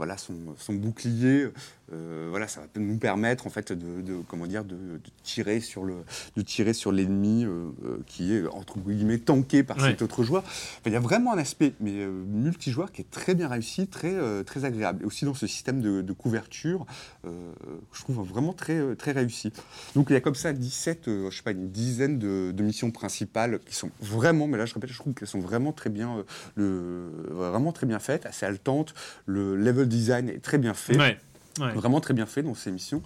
bouclier. 0.78 1.48
Euh, 1.92 2.28
voilà, 2.30 2.46
ça 2.48 2.60
va 2.60 2.66
nous 2.76 2.98
permettre 2.98 3.46
en 3.46 3.50
fait 3.50 3.72
de, 3.72 4.00
de- 4.02 4.20
comment 4.28 4.46
dire 4.46 4.64
de, 4.64 4.74
de 4.76 5.00
tirer 5.22 5.60
sur 5.60 5.84
le 5.84 5.96
de 6.36 6.42
tirer 6.42 6.72
sur 6.72 6.92
l'ennemi 6.92 7.44
euh, 7.44 7.70
euh, 7.84 7.98
qui 8.06 8.32
est 8.34 8.46
entre 8.46 8.78
guillemets 8.78 9.18
tanké 9.18 9.62
par 9.62 9.76
Ouais. 9.78 9.90
cet 9.90 10.02
autre 10.02 10.22
joueur. 10.22 10.42
Enfin, 10.44 10.80
il 10.86 10.92
y 10.92 10.96
a 10.96 11.00
vraiment 11.00 11.32
un 11.32 11.38
aspect 11.38 11.72
mais 11.80 11.94
euh, 11.96 12.10
multijoueur 12.10 12.92
qui 12.92 13.00
est 13.02 13.10
très 13.10 13.34
bien 13.34 13.48
réussi, 13.48 13.86
très 13.88 14.14
très 14.44 14.64
agréable. 14.64 15.02
Et 15.02 15.06
aussi 15.06 15.24
dans 15.24 15.34
ce 15.34 15.46
système 15.46 15.80
de, 15.80 16.00
de 16.02 16.12
couverture, 16.12 16.86
je 17.24 18.00
trouve 18.02 18.26
vraiment 18.26 18.52
très 18.52 18.94
très 18.96 19.12
réussi. 19.12 19.52
Donc 19.94 20.06
il 20.10 20.12
y 20.14 20.16
a 20.16 20.20
comme 20.20 20.34
ça 20.34 20.52
17, 20.52 21.08
euh, 21.08 21.30
je 21.30 21.36
sais 21.36 21.42
pas, 21.42 21.50
une 21.52 21.70
dizaine 21.70 22.18
de, 22.18 22.54
missions 22.62 22.90
principales 22.90 23.58
qui 23.60 23.74
sont 23.74 23.90
vraiment, 24.00 24.46
mais 24.46 24.58
là 24.58 24.66
je 24.66 24.74
répète, 24.74 24.90
je 24.90 24.98
trouve 24.98 25.14
qu'elles 25.14 25.26
sont 25.28 25.40
vraiment 25.40 25.72
très 25.72 25.90
bien, 25.90 26.24
le, 26.56 27.10
vraiment 27.30 27.72
très 27.72 27.86
bien 27.86 27.98
faites, 27.98 28.26
assez 28.26 28.46
haletantes. 28.46 28.94
Le 29.26 29.56
level 29.56 29.88
design 29.88 30.28
est 30.28 30.40
très 30.40 30.58
bien 30.58 30.74
fait, 30.74 30.96
Ouais. 30.98 31.18
Ouais. 31.58 31.72
vraiment 31.72 32.00
très 32.00 32.14
bien 32.14 32.26
fait 32.26 32.42
dans 32.42 32.54
ces 32.54 32.70
missions. 32.70 33.02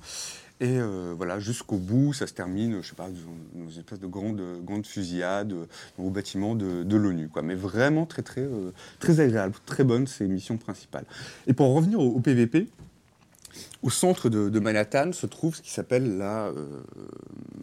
Et 0.61 0.79
euh, 0.79 1.15
voilà, 1.17 1.41
jusqu'au 1.41 1.77
bout, 1.77 2.13
ça 2.13 2.29
se 2.29 2.33
termine, 2.33 2.81
je 2.81 2.89
sais 2.89 2.95
pas, 2.95 3.09
dans 3.09 3.69
une 3.71 3.79
espèce 3.79 3.99
de 3.99 4.07
grande, 4.07 4.41
grande 4.63 4.87
fusillade 4.87 5.53
euh, 5.53 5.67
au 5.99 6.11
bâtiment 6.11 6.55
de, 6.55 6.85
de 6.85 6.97
l'ONU. 6.97 7.29
Mais 7.43 7.57
vraiment 7.57 8.07
très, 8.07 8.23
très, 8.23 8.43
euh, 8.43 8.71
très 9.01 9.19
agréable, 9.19 9.55
très 9.67 9.83
bonne 9.83 10.07
ces 10.07 10.29
missions 10.29 10.57
principales. 10.57 11.07
Et 11.49 11.55
pour 11.55 11.67
en 11.67 11.75
revenir 11.75 11.99
au, 11.99 12.09
au 12.13 12.21
PVP, 12.21 12.69
au 13.83 13.91
centre 13.91 14.29
de, 14.29 14.49
de 14.49 14.61
Manhattan 14.61 15.13
se 15.13 15.27
trouve 15.27 15.57
ce 15.57 15.63
qui 15.63 15.71
s'appelle 15.71 16.19
la, 16.19 16.47
euh, 16.47 16.83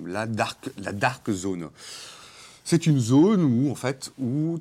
la, 0.06 0.28
dark, 0.28 0.70
la 0.78 0.92
Dark 0.92 1.32
Zone. 1.32 1.70
C'est 2.64 2.86
une 2.86 3.00
zone 3.00 3.44
où, 3.44 3.72
en 3.72 3.76
fait, 3.76 4.12
où 4.20 4.60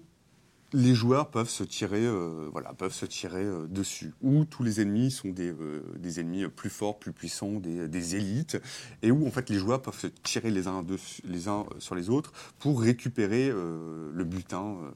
les 0.72 0.94
joueurs 0.94 1.30
peuvent 1.30 1.48
se 1.48 1.64
tirer, 1.64 2.04
euh, 2.04 2.48
voilà, 2.52 2.72
peuvent 2.74 2.92
se 2.94 3.04
tirer 3.06 3.42
euh, 3.44 3.66
dessus. 3.68 4.12
Où 4.22 4.44
tous 4.44 4.62
les 4.62 4.80
ennemis 4.80 5.10
sont 5.10 5.28
des, 5.30 5.50
euh, 5.50 5.82
des 5.98 6.20
ennemis 6.20 6.46
plus 6.48 6.70
forts, 6.70 6.98
plus 6.98 7.12
puissants, 7.12 7.54
des, 7.60 7.88
des 7.88 8.16
élites, 8.16 8.60
et 9.02 9.10
où 9.10 9.26
en 9.26 9.30
fait 9.30 9.48
les 9.50 9.58
joueurs 9.58 9.82
peuvent 9.82 9.98
se 9.98 10.06
tirer 10.06 10.50
les 10.50 10.66
uns, 10.68 10.82
dessus- 10.82 11.22
les 11.24 11.48
uns 11.48 11.64
sur 11.78 11.94
les 11.94 12.08
autres 12.10 12.32
pour 12.58 12.80
récupérer 12.82 13.50
euh, 13.50 14.10
le 14.14 14.24
butin 14.24 14.76
euh, 14.84 14.90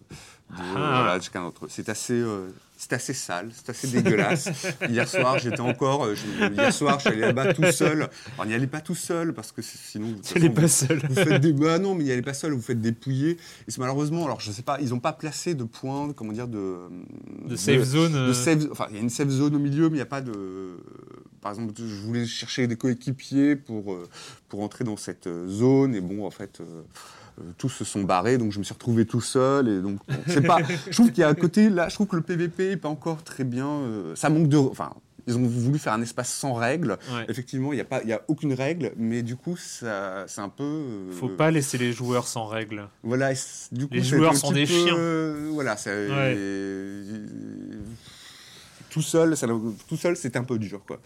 de, 0.51 0.63
Ah. 0.77 1.01
voilà, 1.03 1.19
de 1.19 1.25
chacun 1.25 1.43
d'entre 1.43 1.65
eux. 1.65 1.69
C'est 1.71 1.89
assez, 1.89 2.15
euh, 2.15 2.49
c'est 2.77 2.93
assez 2.93 3.15
sale, 3.15 3.51
c'est 3.55 3.71
assez 3.71 3.87
dégueulasse. 3.89 4.49
hier 4.89 5.09
soir, 5.09 5.39
j'étais 5.39 5.61
encore, 5.61 6.05
euh, 6.05 6.15
je- 6.15 6.53
hier 6.53 6.73
soir, 6.73 6.99
je 6.99 7.03
suis 7.03 7.11
allé 7.11 7.21
là-bas 7.21 7.55
tout 7.55 7.71
seul. 7.71 8.09
Alors 8.35 8.47
n'y 8.47 8.55
allez 8.55 8.67
pas 8.67 8.81
tout 8.81 8.95
seul 8.95 9.33
parce 9.33 9.53
que 9.53 9.63
sinon, 9.63 10.09
n'es 10.09 10.41
façon, 10.41 10.51
pas 10.53 10.69
seul. 10.69 11.01
vous 11.09 11.15
faites 11.15 11.41
des 11.41 11.53
bah 11.53 11.79
non 11.79 11.95
mais 11.95 12.05
n'y 12.05 12.11
allez 12.13 12.23
pas 12.23 12.35
seul 12.35 12.53
vous 12.53 12.61
faites 12.61 12.81
dépouiller 12.81 13.31
et 13.33 13.71
c'est 13.71 13.79
malheureusement 13.79 14.25
alors 14.25 14.41
je 14.41 14.51
sais 14.51 14.63
pas 14.63 14.79
ils 14.81 14.89
n'ont 14.91 14.99
pas 15.01 15.13
placé 15.13 15.55
de 15.55 15.65
point 15.65 16.13
comment 16.13 16.33
dire 16.33 16.49
de 16.49 16.77
De 17.47 17.57
safe 17.57 17.83
zone, 17.85 18.13
de 18.13 18.19
euh. 18.19 18.33
safe- 18.35 18.69
enfin 18.73 18.87
il 18.91 18.97
y 18.97 18.99
a 18.99 19.03
une 19.03 19.11
safe 19.11 19.29
zone 19.31 19.55
au 19.55 19.59
milieu 19.61 19.85
mais 19.89 19.95
il 19.97 19.99
n'y 19.99 20.01
a 20.03 20.07
pas 20.07 20.21
de 20.21 20.33
par 21.41 21.53
exemple 21.53 21.73
je 21.77 21.85
voulais 22.03 22.27
chercher 22.27 22.67
des 22.67 22.77
coéquipiers 22.77 23.55
pour 23.57 23.93
euh, 23.95 24.09
pour 24.49 24.63
entrer 24.63 24.85
dans 24.85 24.97
cette 24.97 25.29
zone 25.49 25.95
et 25.95 26.01
bon 26.01 26.27
en 26.27 26.31
fait 26.31 26.61
euh, 26.61 26.83
tous 27.59 27.69
se 27.69 27.85
sont 27.85 28.03
barrés, 28.03 28.39
donc 28.39 28.53
je 28.53 28.59
me 28.59 28.65
suis 28.65 28.75
retrouvé 28.75 29.07
tout 29.07 29.21
seul. 29.21 29.69
Et 29.69 29.81
donc, 29.81 29.99
bon, 30.09 30.15
c'est 30.27 30.43
pas. 30.43 30.59
Je 30.87 30.93
trouve 30.93 31.11
qu'il 31.11 31.21
y 31.21 31.25
a 31.25 31.29
un 31.29 31.35
côté 31.35 31.69
là. 31.71 31.89
Je 31.89 31.95
trouve 31.95 32.07
que 32.07 32.17
le 32.17 32.23
PVP 32.23 32.73
est 32.73 32.77
pas 32.77 32.89
encore 32.89 33.23
très 33.25 33.45
bien. 33.45 33.67
euh, 33.69 34.15
ça 34.17 34.29
manque 34.31 34.49
de. 34.49 34.57
Enfin, 34.57 34.93
ils 35.27 35.37
ont 35.39 35.47
voulu 35.47 35.79
faire 35.79 35.95
un 35.95 36.03
espace 36.03 36.31
sans 36.31 36.53
règles. 36.53 36.99
Ouais. 37.11 37.25
Effectivement, 37.29 37.73
il 37.73 37.77
n'y 37.77 37.81
a 37.81 37.85
pas, 37.87 38.03
y 38.05 38.13
a 38.13 38.21
aucune 38.29 38.53
règle, 38.53 38.93
mais 38.99 39.23
du 39.23 39.37
coup, 39.37 39.57
ça, 39.57 40.25
c'est 40.29 40.43
un 40.43 40.51
peu. 40.51 40.63
euh, 40.65 41.13
Faut 41.13 41.29
pas 41.31 41.51
laisser 41.51 41.79
les 41.79 41.93
joueurs 41.95 42.27
sans 42.27 42.47
règles. 42.47 42.89
Voilà, 43.03 43.33
et 43.33 43.37
du 43.73 43.87
coup, 43.87 43.95
Les 43.95 44.03
joueurs 44.03 44.37
sont 44.37 44.53
des 44.53 44.67
peu, 44.67 44.73
chiens. 44.73 44.97
euh, 44.97 45.49
voilà, 45.53 45.77
ça, 45.79 45.91
Ouais. 45.91 46.35
euh, 46.37 47.03
tout 48.91 49.03
seul, 49.03 49.37
ça, 49.37 49.47
tout 49.89 49.97
seul, 49.97 50.17
c'est 50.17 50.37
un 50.37 50.45
peu 50.45 50.59
dur, 50.59 50.81
quoi. 50.87 51.01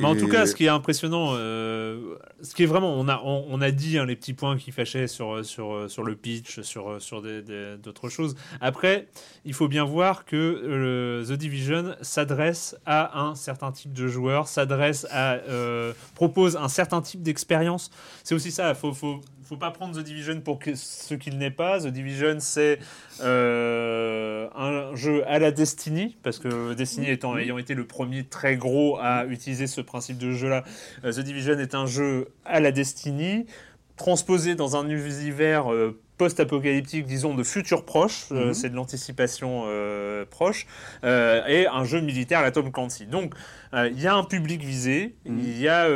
Mais 0.00 0.06
en 0.06 0.16
tout 0.16 0.28
cas, 0.28 0.46
ce 0.46 0.54
qui 0.54 0.64
est 0.64 0.68
impressionnant, 0.68 1.32
euh, 1.34 2.16
ce 2.42 2.54
qui 2.54 2.62
est 2.62 2.66
vraiment, 2.66 2.94
on 2.94 3.08
a, 3.08 3.20
on, 3.24 3.46
on 3.48 3.60
a 3.60 3.70
dit 3.70 3.98
hein, 3.98 4.06
les 4.06 4.16
petits 4.16 4.34
points 4.34 4.56
qui 4.56 4.72
fâchaient 4.72 5.06
sur, 5.06 5.44
sur, 5.44 5.90
sur 5.90 6.02
le 6.02 6.16
pitch, 6.16 6.60
sur, 6.62 7.00
sur 7.00 7.22
d'autres 7.22 8.08
choses. 8.08 8.34
Après, 8.60 9.08
il 9.44 9.54
faut 9.54 9.68
bien 9.68 9.84
voir 9.84 10.24
que 10.24 10.36
euh, 10.36 11.24
The 11.24 11.38
Division 11.38 11.94
s'adresse 12.00 12.76
à 12.86 13.20
un 13.20 13.34
certain 13.34 13.72
type 13.72 13.92
de 13.92 14.08
joueur, 14.08 14.48
s'adresse 14.48 15.06
à, 15.10 15.34
euh, 15.34 15.92
propose 16.14 16.56
un 16.56 16.68
certain 16.68 17.00
type 17.00 17.22
d'expérience. 17.22 17.90
C'est 18.24 18.34
aussi 18.34 18.50
ça. 18.50 18.74
Faut, 18.74 18.92
faut, 18.92 19.20
faut 19.50 19.56
pas 19.56 19.72
prendre 19.72 19.96
The 20.00 20.04
Division 20.04 20.40
pour 20.40 20.60
que- 20.60 20.76
ce 20.76 21.14
qu'il 21.14 21.36
n'est 21.36 21.50
pas. 21.50 21.80
The 21.80 21.88
Division, 21.88 22.36
c'est 22.38 22.78
euh, 23.20 24.48
un 24.54 24.94
jeu 24.94 25.24
à 25.26 25.38
la 25.40 25.50
Destiny, 25.50 26.16
parce 26.22 26.38
que 26.38 26.72
Destiny 26.74 27.10
étant, 27.10 27.36
ayant 27.36 27.58
été 27.58 27.74
le 27.74 27.84
premier 27.86 28.24
très 28.24 28.56
gros 28.56 28.96
à 29.00 29.26
utiliser 29.26 29.66
ce 29.66 29.80
principe 29.80 30.18
de 30.18 30.30
jeu-là, 30.32 30.62
euh, 31.04 31.12
The 31.12 31.20
Division 31.20 31.58
est 31.58 31.74
un 31.74 31.86
jeu 31.86 32.28
à 32.44 32.60
la 32.60 32.70
Destiny, 32.70 33.46
transposé 33.96 34.54
dans 34.54 34.76
un 34.76 34.88
univers 34.88 35.72
euh, 35.72 36.00
post-apocalyptique, 36.16 37.06
disons, 37.06 37.34
de 37.34 37.42
futur 37.42 37.84
proche, 37.84 38.26
euh, 38.30 38.48
Mhm. 38.48 38.54
c'est 38.54 38.70
de 38.70 38.76
l'anticipation 38.76 39.64
euh, 39.66 40.24
proche, 40.30 40.66
euh, 41.02 41.44
et 41.48 41.66
un 41.66 41.84
jeu 41.84 42.00
militaire 42.00 42.38
à 42.38 42.42
la 42.42 42.50
Tom 42.52 42.70
Clancy. 42.70 43.06
Donc, 43.06 43.34
il 43.74 44.00
y 44.00 44.06
a 44.06 44.14
un 44.14 44.24
public 44.24 44.62
visé, 44.62 45.16
Mhm. 45.26 45.38
il 45.40 45.58
y 45.60 45.68
a... 45.68 45.88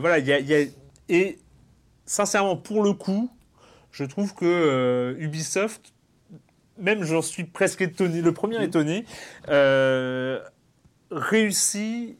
voilà, 0.00 0.18
il 0.18 0.26
y 0.26 0.32
a, 0.32 0.40
il 0.40 0.48
y 0.48 0.54
a- 0.54 0.66
Et 1.10 1.38
sincèrement, 2.08 2.56
pour 2.56 2.82
le 2.82 2.92
coup, 2.94 3.30
je 3.92 4.04
trouve 4.04 4.34
que 4.34 4.44
euh, 4.44 5.14
Ubisoft, 5.18 5.92
même 6.78 7.04
j'en 7.04 7.22
suis 7.22 7.44
presque 7.44 7.82
étonné, 7.82 8.22
le 8.22 8.32
premier 8.32 8.62
étonné, 8.62 9.04
euh, 9.48 10.40
réussit 11.10 12.18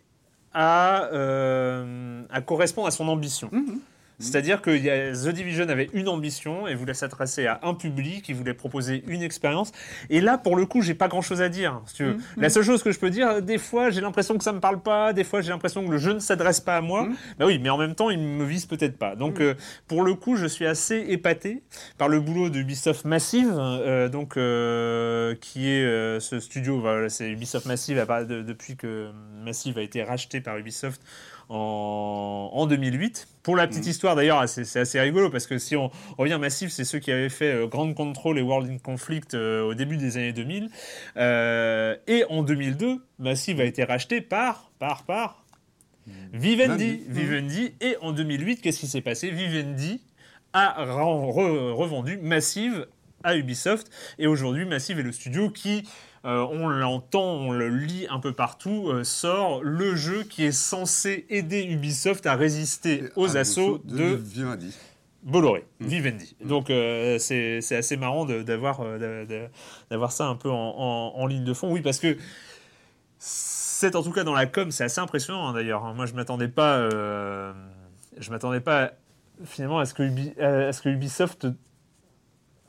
à, 0.52 1.04
euh, 1.12 2.22
à 2.30 2.40
correspondre 2.40 2.86
à 2.86 2.90
son 2.90 3.08
ambition. 3.08 3.48
Mhm. 3.52 3.80
C'est-à-dire 4.18 4.60
que 4.62 4.70
The 4.70 5.32
Division 5.32 5.68
avait 5.68 5.88
une 5.92 6.08
ambition 6.08 6.66
et 6.66 6.74
voulait 6.74 6.94
s'adresser 6.94 7.46
à 7.46 7.60
un 7.62 7.74
public, 7.74 8.28
il 8.28 8.34
voulait 8.34 8.54
proposer 8.54 9.04
une 9.06 9.22
expérience. 9.22 9.70
Et 10.10 10.20
là, 10.20 10.38
pour 10.38 10.56
le 10.56 10.66
coup, 10.66 10.82
j'ai 10.82 10.94
pas 10.94 11.06
grand-chose 11.08 11.40
à 11.40 11.48
dire. 11.48 11.80
Si 11.86 11.94
tu 11.94 12.04
veux. 12.04 12.16
La 12.36 12.50
seule 12.50 12.64
chose 12.64 12.82
que 12.82 12.90
je 12.90 12.98
peux 12.98 13.10
dire, 13.10 13.40
des 13.42 13.58
fois, 13.58 13.90
j'ai 13.90 14.00
l'impression 14.00 14.36
que 14.36 14.42
ça 14.44 14.52
me 14.52 14.60
parle 14.60 14.80
pas, 14.80 15.12
des 15.12 15.24
fois, 15.24 15.40
j'ai 15.40 15.50
l'impression 15.50 15.84
que 15.86 15.90
le 15.90 15.98
jeu 15.98 16.14
ne 16.14 16.18
s'adresse 16.18 16.60
pas 16.60 16.76
à 16.76 16.80
moi. 16.80 17.04
Mhm. 17.04 17.14
Bah 17.38 17.46
oui, 17.46 17.58
mais 17.58 17.70
en 17.70 17.78
même 17.78 17.94
temps, 17.94 18.10
il 18.10 18.18
me 18.18 18.44
vise 18.44 18.66
peut-être 18.66 18.98
pas. 18.98 19.14
Donc, 19.14 19.40
euh, 19.40 19.54
pour 19.86 20.02
le 20.02 20.14
coup, 20.14 20.36
je 20.36 20.46
suis 20.46 20.66
assez 20.66 20.96
épaté 21.08 21.62
par 21.96 22.08
le 22.08 22.20
boulot 22.20 22.50
de 22.50 22.58
Ubisoft 22.58 23.04
Massive, 23.04 23.52
euh, 23.56 24.08
donc 24.08 24.36
euh, 24.36 25.34
qui 25.40 25.68
est 25.68 26.18
ce 26.20 26.40
studio. 26.40 26.80
Voilà, 26.80 27.08
c'est 27.08 27.30
Ubisoft 27.30 27.66
Massive 27.66 27.98
à 27.98 28.06
part 28.06 28.26
de- 28.26 28.42
depuis 28.42 28.76
que 28.76 29.10
Massive 29.44 29.78
a 29.78 29.82
été 29.82 30.02
racheté 30.02 30.40
par 30.40 30.56
Ubisoft 30.58 31.00
en, 31.48 32.50
en 32.52 32.66
2008. 32.66 33.26
Pour 33.42 33.56
la 33.56 33.66
petite 33.66 33.86
histoire 33.86 34.14
d'ailleurs, 34.16 34.46
c'est 34.48 34.78
assez 34.80 35.00
rigolo 35.00 35.30
parce 35.30 35.46
que 35.46 35.56
si 35.58 35.74
on 35.76 35.90
revient 36.18 36.38
Massive, 36.40 36.68
c'est 36.70 36.84
ceux 36.84 36.98
qui 36.98 37.10
avaient 37.10 37.28
fait 37.30 37.52
euh, 37.54 37.66
Grand 37.66 37.92
Control 37.94 38.38
et 38.38 38.42
World 38.42 38.70
in 38.70 38.78
Conflict 38.78 39.34
euh, 39.34 39.62
au 39.62 39.74
début 39.74 39.96
des 39.96 40.16
années 40.18 40.32
2000. 40.32 40.68
Euh, 41.16 41.96
et 42.06 42.24
en 42.28 42.42
2002, 42.42 43.02
Massive 43.18 43.60
a 43.60 43.64
été 43.64 43.84
racheté 43.84 44.20
par, 44.20 44.70
par, 44.78 45.04
par 45.04 45.44
Vivendi. 46.32 46.84
Vivendi. 46.86 47.04
Vivendi. 47.08 47.74
Et 47.80 47.96
en 48.00 48.12
2008, 48.12 48.60
qu'est-ce 48.60 48.80
qui 48.80 48.86
s'est 48.86 49.00
passé? 49.00 49.30
Vivendi 49.30 50.00
a 50.52 50.84
re- 50.84 51.32
re- 51.32 51.72
revendu 51.72 52.18
Massive 52.18 52.86
à 53.24 53.36
Ubisoft. 53.36 53.90
Et 54.18 54.26
aujourd'hui, 54.26 54.64
Massive 54.64 54.98
est 54.98 55.02
le 55.02 55.12
studio 55.12 55.50
qui, 55.50 55.84
euh, 56.28 56.46
on 56.50 56.68
l'entend, 56.68 57.24
on 57.36 57.50
le 57.52 57.68
lit 57.68 58.06
un 58.10 58.20
peu 58.20 58.32
partout, 58.32 58.88
euh, 58.90 59.02
sort 59.02 59.62
le 59.64 59.96
jeu 59.96 60.22
qui 60.24 60.44
est 60.44 60.52
censé 60.52 61.26
aider 61.30 61.62
Ubisoft 61.64 62.26
à 62.26 62.34
résister 62.36 63.04
aux 63.16 63.36
assauts 63.36 63.78
de, 63.84 64.14
Vivendi. 64.14 64.76
Bolloré, 65.24 65.64
Mm. 65.80 65.86
Vivendi. 65.86 66.36
Donc 66.44 66.70
euh, 66.70 67.18
c'est 67.18 67.58
assez 67.74 67.96
marrant 67.96 68.24
d'avoir 68.24 68.80
d'a- 68.98 69.24
d'a- 69.24 69.48
d'avoir 69.90 70.12
ça 70.12 70.26
un 70.26 70.36
peu 70.36 70.48
en, 70.50 70.54
en- 70.54 71.12
en 71.16 71.26
ligne 71.26 71.44
de 71.44 71.54
fond. 71.54 71.72
Oui, 71.72 71.80
parce 71.80 71.98
que 71.98 72.16
c'est 73.18 73.96
en 73.96 74.02
tout 74.02 74.12
cas 74.12 74.24
dans 74.24 74.34
la 74.34 74.46
com, 74.46 74.70
c'est 74.70 74.84
assez 74.84 75.00
impressionnant 75.00 75.48
hein, 75.48 75.52
d'ailleurs. 75.54 75.84
hein. 75.84 75.94
Moi, 75.94 76.06
je 76.06 76.14
m'attendais 76.14 76.48
pas, 76.48 76.88
je 76.90 78.30
m'attendais 78.30 78.60
pas 78.60 78.92
finalement 79.44 79.78
à 79.78 79.86
ce 79.86 79.94
que, 79.94 80.02
Ubi- 80.02 80.38
à 80.40 80.72
ce 80.72 80.82
que 80.82 80.88
Ubisoft 80.88 81.46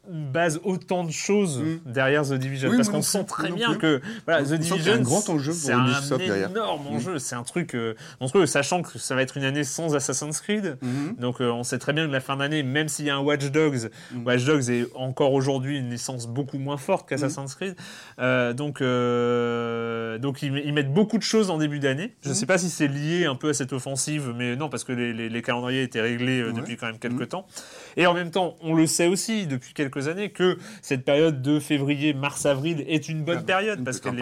base 0.09 0.59
autant 0.63 1.03
de 1.03 1.11
choses 1.11 1.59
Mm. 1.59 1.91
derrière 1.91 2.23
The 2.23 2.33
Division 2.33 2.69
Oui, 2.69 2.75
parce 2.77 2.89
qu'on 2.89 3.01
sent 3.01 3.25
très 3.25 3.51
bien 3.51 3.75
que 3.75 4.01
voilà, 4.25 4.43
The 4.43 4.53
Division 4.53 4.93
un 4.93 4.99
grand 5.01 5.29
enjeu 5.29 5.51
pour 5.51 5.59
c'est 5.61 5.71
un 5.73 5.85
derrière. 6.17 6.49
énorme 6.49 6.83
Mm. 6.85 6.95
enjeu 6.95 7.19
c'est 7.19 7.35
un 7.35 7.43
truc 7.43 7.75
euh, 7.75 7.93
monstrueux 8.19 8.45
sachant 8.45 8.81
que 8.81 8.97
ça 8.97 9.15
va 9.15 9.21
être 9.21 9.37
une 9.37 9.43
année 9.43 9.63
sans 9.63 9.95
Assassin's 9.95 10.41
Creed 10.41 10.77
Mhm. 10.81 11.15
donc 11.19 11.41
euh, 11.41 11.51
on 11.51 11.63
sait 11.63 11.77
très 11.77 11.93
bien 11.93 12.07
que 12.07 12.11
la 12.11 12.19
fin 12.19 12.37
d'année, 12.37 12.63
même 12.63 12.87
s'il 12.89 13.05
y 13.05 13.09
a 13.09 13.15
un 13.15 13.19
Watch 13.19 13.45
Dogs, 13.51 13.89
Mm. 14.13 14.25
Watch 14.25 14.45
Dogs 14.45 14.69
est 14.69 14.87
encore 14.95 15.33
aujourd'hui 15.33 15.77
une 15.77 15.89
licence 15.89 16.27
beaucoup 16.27 16.57
moins 16.57 16.77
forte 16.77 17.07
qu'Assassin's 17.07 17.53
Creed. 17.55 17.75
Euh, 18.19 18.53
donc 18.53 18.81
euh, 18.81 20.17
donc 20.17 20.41
ils, 20.41 20.55
ils 20.65 20.73
mettent 20.73 20.93
beaucoup 20.93 21.17
de 21.17 21.23
choses 21.23 21.49
en 21.49 21.57
début 21.57 21.79
d'année. 21.79 22.15
Je 22.23 22.29
ne 22.29 22.33
sais 22.33 22.45
pas 22.45 22.57
si 22.57 22.69
c'est 22.69 22.87
lié 22.87 23.25
un 23.25 23.35
peu 23.35 23.49
à 23.49 23.53
cette 23.53 23.73
offensive, 23.73 24.33
mais 24.35 24.55
non, 24.55 24.69
parce 24.69 24.83
que 24.83 24.91
les, 24.91 25.13
les- 25.13 25.29
les 25.29 25.41
calendriers 25.41 25.83
étaient 25.83 26.01
réglés 26.01 26.43
Ouais. 26.43 26.53
depuis 26.53 26.77
quand 26.77 26.87
même 26.87 26.99
quelques 26.99 27.29
temps. 27.29 27.45
Et 27.99 28.07
en 28.07 28.13
même 28.13 28.31
temps, 28.31 28.55
on 28.61 28.75
le 28.75 28.87
sait 28.87 29.07
aussi 29.07 29.45
depuis 29.45 29.73
quelques 29.73 30.07
années 30.07 30.29
que 30.29 30.57
cette 30.81 31.03
période 31.03 31.41
de 31.41 31.59
février, 31.59 32.13
mars, 32.13 32.45
avril 32.45 32.85
est 32.87 33.09
une 33.09 33.25
bonne 33.25 33.39
Ah, 33.41 33.45
période 33.45 33.79
une 33.79 33.83
parce 33.83 33.99
qu'il 33.99 34.13
n'y 34.13 34.21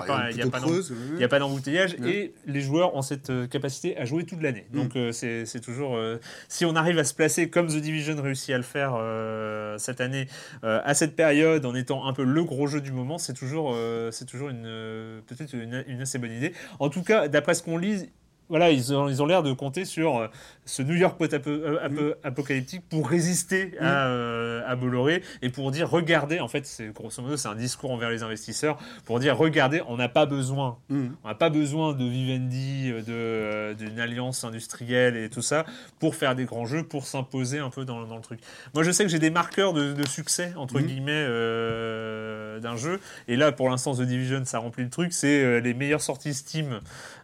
a 1.24 1.28
pas, 1.28 1.38
d'embouteillage 1.38 1.96
et 2.04 2.34
les 2.48 2.62
joueurs 2.62 2.96
ont 2.96 3.04
cette 3.04 3.30
euh, 3.30 3.46
capacité 3.46 3.96
à 3.96 4.04
jouer 4.04 4.26
toute 4.26 4.42
l'année. 4.42 4.66
Mm. 4.72 4.76
Donc 4.76 4.96
euh, 4.96 5.12
c'est 5.12 5.60
toujours 5.62 5.96
euh, 5.96 6.18
si 6.50 6.66
on 6.66 6.76
arrive 6.76 6.98
à 6.98 7.04
se 7.04 7.14
placer 7.14 7.52
comme 7.52 7.68
The 7.68 7.76
Division 7.78 8.20
réussit 8.20 8.50
à 8.50 8.58
le 8.58 8.64
faire 8.64 8.96
euh, 8.98 9.78
cette 9.78 10.02
année 10.02 10.28
à 10.64 10.96
cette 10.96 11.16
période 11.16 11.64
en 11.64 11.76
étant 11.76 12.08
un 12.08 12.14
peu 12.14 12.24
le 12.24 12.44
gros 12.44 12.66
jeu 12.66 12.82
du 12.82 12.92
moment, 12.92 13.20
c'est 13.20 13.34
toujours 13.34 13.78
c'est 14.12 14.26
toujours 14.26 14.50
une 14.50 15.22
peut-être 15.28 15.54
une, 15.54 15.84
une 15.88 16.02
assez 16.02 16.18
bonne 16.18 16.32
idée. 16.32 16.54
En 16.80 16.90
tout 16.90 17.04
cas, 17.04 17.28
d'après 17.28 17.54
ce 17.54 17.62
qu'on 17.62 17.78
lit. 17.78 18.10
Voilà, 18.50 18.72
ils 18.72 18.94
ont 18.94 19.10
ils 19.10 19.22
ont 19.22 19.26
l'air 19.26 19.44
de 19.44 19.52
compter 19.54 19.84
sur 19.86 20.18
euh, 20.18 20.28
ce 20.66 20.82
New 20.82 20.96
York 20.96 21.18
post-apocalyptique 21.18 22.84
pour 22.90 23.10
résister 23.10 23.74
à, 23.80 24.08
euh, 24.08 24.62
à 24.66 24.76
Bolloré 24.76 25.22
et 25.42 25.50
pour 25.50 25.72
dire 25.72 25.90
regardez, 25.90 26.40
en 26.40 26.48
fait, 26.48 26.66
c'est 26.66 26.88
grosso 26.94 27.22
modo, 27.22 27.38
c'est 27.38 27.48
un 27.48 27.56
discours 27.56 27.92
envers 27.92 28.10
les 28.10 28.24
investisseurs 28.24 28.78
pour 29.06 29.20
dire 29.20 29.38
regardez, 29.38 29.82
on 29.88 29.98
n'a 29.98 30.10
pas 30.10 30.26
besoin 30.26 30.78
Mhm. 30.90 31.16
on 31.24 31.28
n'a 31.28 31.36
pas 31.36 31.50
besoin 31.50 31.94
de 31.94 32.06
Vivendi, 32.06 32.92
euh, 32.92 33.02
de, 33.02 33.06
euh, 33.10 33.74
d'une 33.74 34.00
alliance 34.00 34.44
industrielle 34.44 35.16
et 35.18 35.30
tout 35.30 35.42
ça 35.42 35.66
pour 36.00 36.16
faire 36.16 36.36
des 36.36 36.46
grands 36.46 36.66
jeux, 36.66 36.84
pour 36.84 37.06
s'imposer 37.06 37.60
un 37.60 37.70
peu 37.70 37.86
dans, 37.86 38.06
dans 38.06 38.16
le 38.16 38.22
truc. 38.22 38.40
Moi, 38.74 38.84
je 38.84 38.92
sais 38.92 39.04
que 39.04 39.10
j'ai 39.10 39.20
des 39.20 39.30
marqueurs 39.30 39.74
de, 39.74 39.94
de 39.94 40.08
succès, 40.08 40.54
entre 40.56 40.80
guillemets, 40.80 41.12
euh, 41.12 42.60
d'un 42.60 42.76
jeu. 42.76 43.00
Et 43.28 43.36
là, 43.36 43.52
pour 43.52 43.70
l'instant, 43.70 43.94
The 43.96 44.02
Division, 44.02 44.44
ça 44.46 44.60
remplit 44.60 44.84
le 44.84 44.90
truc. 44.90 45.14
C'est 45.14 45.44
euh, 45.44 45.60
les 45.60 45.74
meilleures 45.74 46.02
sorties 46.02 46.34
Steam, 46.34 46.80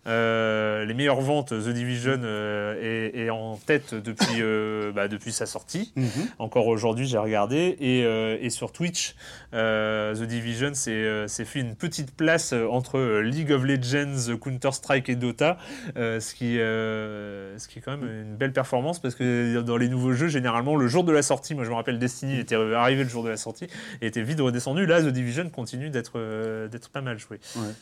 euh, 0.08 0.86
les 0.86 0.94
meilleures 0.94 1.13
ventes. 1.22 1.50
The 1.50 1.70
Division 1.70 2.20
euh, 2.24 3.12
est, 3.14 3.18
est 3.26 3.30
en 3.30 3.58
tête 3.58 3.94
depuis, 3.94 4.42
euh, 4.42 4.92
bah, 4.92 5.08
depuis 5.08 5.32
sa 5.32 5.46
sortie. 5.46 5.94
Mhm. 5.96 6.08
Encore 6.40 6.68
aujourd'hui, 6.68 7.08
j'ai 7.08 7.18
regardé. 7.18 7.78
Et, 7.80 8.04
euh, 8.04 8.38
et 8.42 8.50
sur 8.50 8.72
Twitch, 8.72 9.16
The 9.52 10.24
Division 10.24 10.74
s'est 10.74 11.46
fait 11.46 11.60
une 11.60 11.76
petite 11.76 12.16
place 12.16 12.54
entre 12.54 13.20
League 13.22 13.52
of 13.52 13.64
Legends, 13.64 14.38
Counter-Strike 14.42 15.10
et 15.10 15.16
Dota, 15.16 15.58
ce, 15.96 16.34
qui, 16.34 16.56
ce 16.56 17.68
qui 17.68 17.80
est 17.80 17.82
quand 17.82 17.98
même 17.98 18.10
une 18.10 18.36
belle 18.36 18.54
performance 18.54 19.00
parce 19.00 19.16
que 19.16 19.62
dans 19.62 19.78
les 19.78 19.90
nouveaux 19.90 20.14
jeux, 20.14 20.28
généralement, 20.28 20.76
le 20.76 20.88
jour 20.88 21.04
de 21.04 21.12
la 21.12 21.22
sortie, 21.22 21.56
moi 21.56 21.64
je 21.64 21.70
me 21.70 21.76
rappelle 21.76 22.00
Destiny 22.00 22.40
était 22.40 22.56
arrivé 22.56 23.04
le 23.04 23.10
jour 23.10 23.24
de 23.24 23.30
la 23.30 23.38
sortie 23.38 23.68
et 24.02 24.08
était 24.08 24.24
vite 24.24 24.40
redescendu. 24.40 24.86
Là, 24.86 25.02
The 25.02 25.08
Division 25.08 25.50
continue 25.50 25.90
d'être 25.90 26.68
d'être 26.68 26.90
pas 26.90 27.02
mal 27.02 27.20
joué. 27.20 27.40
Ouais. 27.56 27.74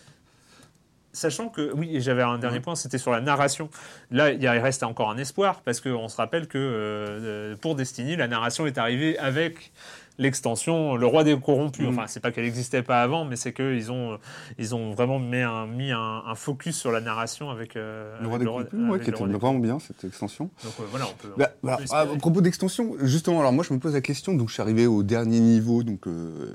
Sachant 1.13 1.49
que, 1.49 1.71
oui, 1.73 1.95
et 1.95 2.01
j'avais 2.01 2.23
un 2.23 2.37
dernier 2.37 2.61
point, 2.61 2.75
c'était 2.75 2.97
sur 2.97 3.11
la 3.11 3.19
narration. 3.19 3.69
Là, 4.11 4.31
il 4.31 4.47
reste 4.47 4.83
encore 4.83 5.09
un 5.09 5.17
espoir, 5.17 5.61
parce 5.61 5.81
qu'on 5.81 6.07
se 6.07 6.17
rappelle 6.17 6.47
que 6.47 6.57
euh, 6.57 7.55
pour 7.57 7.75
Destiny, 7.75 8.15
la 8.15 8.27
narration 8.27 8.65
est 8.65 8.77
arrivée 8.77 9.17
avec 9.19 9.71
l'extension 10.17 10.95
Le 10.95 11.05
Roi 11.07 11.23
des 11.23 11.39
Corrompus. 11.39 11.85
Mhm. 11.87 11.93
Enfin, 11.97 12.07
c'est 12.07 12.19
pas 12.19 12.31
qu'elle 12.31 12.43
n'existait 12.45 12.83
pas 12.83 13.01
avant, 13.01 13.25
mais 13.25 13.35
c'est 13.35 13.53
qu'ils 13.53 13.91
ont, 13.91 14.17
ils 14.57 14.75
ont 14.75 14.91
vraiment 14.91 15.19
mis 15.19 15.37
un, 15.37 15.65
mis 15.67 15.91
un, 15.91 16.23
un 16.25 16.35
focus 16.35 16.77
sur 16.77 16.91
la 16.91 17.01
narration 17.01 17.49
avec, 17.49 17.75
euh, 17.75 18.11
Le 18.21 18.27
avec 18.27 18.29
roi 18.29 18.39
des 18.39 18.45
Corrompus, 18.45 18.73
ouais, 18.91 18.99
qui 18.99 19.09
était 19.09 19.23
vraiment 19.23 19.59
bien 19.59 19.79
cette 19.79 20.03
extension. 20.03 20.49
Donc 20.63 20.73
euh, 20.79 20.83
voilà, 20.89 21.05
on 21.07 21.13
peut. 21.15 21.33
Bah, 21.37 21.51
on 21.63 21.77
peut 21.77 21.83
à 21.91 22.05
propos 22.17 22.41
d'extension, 22.41 22.95
justement, 23.01 23.39
alors 23.39 23.53
moi 23.53 23.63
je 23.67 23.73
me 23.73 23.79
pose 23.79 23.93
la 23.93 24.01
question, 24.01 24.33
donc 24.33 24.49
je 24.49 24.53
suis 24.53 24.61
arrivé 24.61 24.87
au 24.87 25.03
dernier 25.03 25.39
niveau, 25.39 25.83
donc 25.83 26.07
euh, 26.07 26.53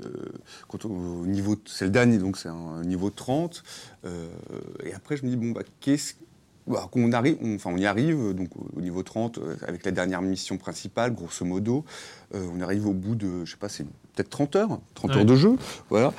quand 0.67 0.85
on- 0.85 1.21
au 1.21 1.25
niveau, 1.25 1.55
c'est 1.65 1.85
le 1.85 1.91
dernier, 1.91 2.17
donc 2.17 2.37
c'est 2.37 2.49
un 2.49 2.81
niveau 2.83 3.09
30, 3.09 3.63
euh, 4.05 4.27
et 4.83 4.93
après 4.93 5.17
je 5.17 5.25
me 5.25 5.29
dis 5.29 5.35
bon 5.37 5.51
bah 5.51 5.61
qu'est-ce 5.79 6.13
bah, 6.67 6.89
arrive, 7.13 7.37
on- 7.41 7.55
enfin 7.55 7.71
on 7.73 7.77
y 7.77 7.85
arrive, 7.85 8.33
donc 8.33 8.49
au 8.55 8.67
au 8.77 8.81
niveau 8.81 9.01
30 9.03 9.37
euh, 9.39 9.55
avec 9.67 9.83
la 9.85 9.91
dernière 9.91 10.21
mission 10.21 10.57
principale, 10.57 11.13
grosso 11.13 11.43
modo, 11.45 11.83
euh, 12.35 12.45
on 12.55 12.61
arrive 12.61 12.85
au 12.87 12.93
bout 12.93 13.15
de, 13.15 13.43
je 13.45 13.51
sais 13.51 13.57
pas, 13.57 13.69
c'est 13.69 13.85
peut-être 14.15 14.29
30 14.29 14.55
heures, 14.55 14.79
30 14.93 15.11
Ouais. 15.11 15.17
heures 15.17 15.25
de 15.25 15.35
jeu, 15.35 15.55
voilà. 15.89 16.13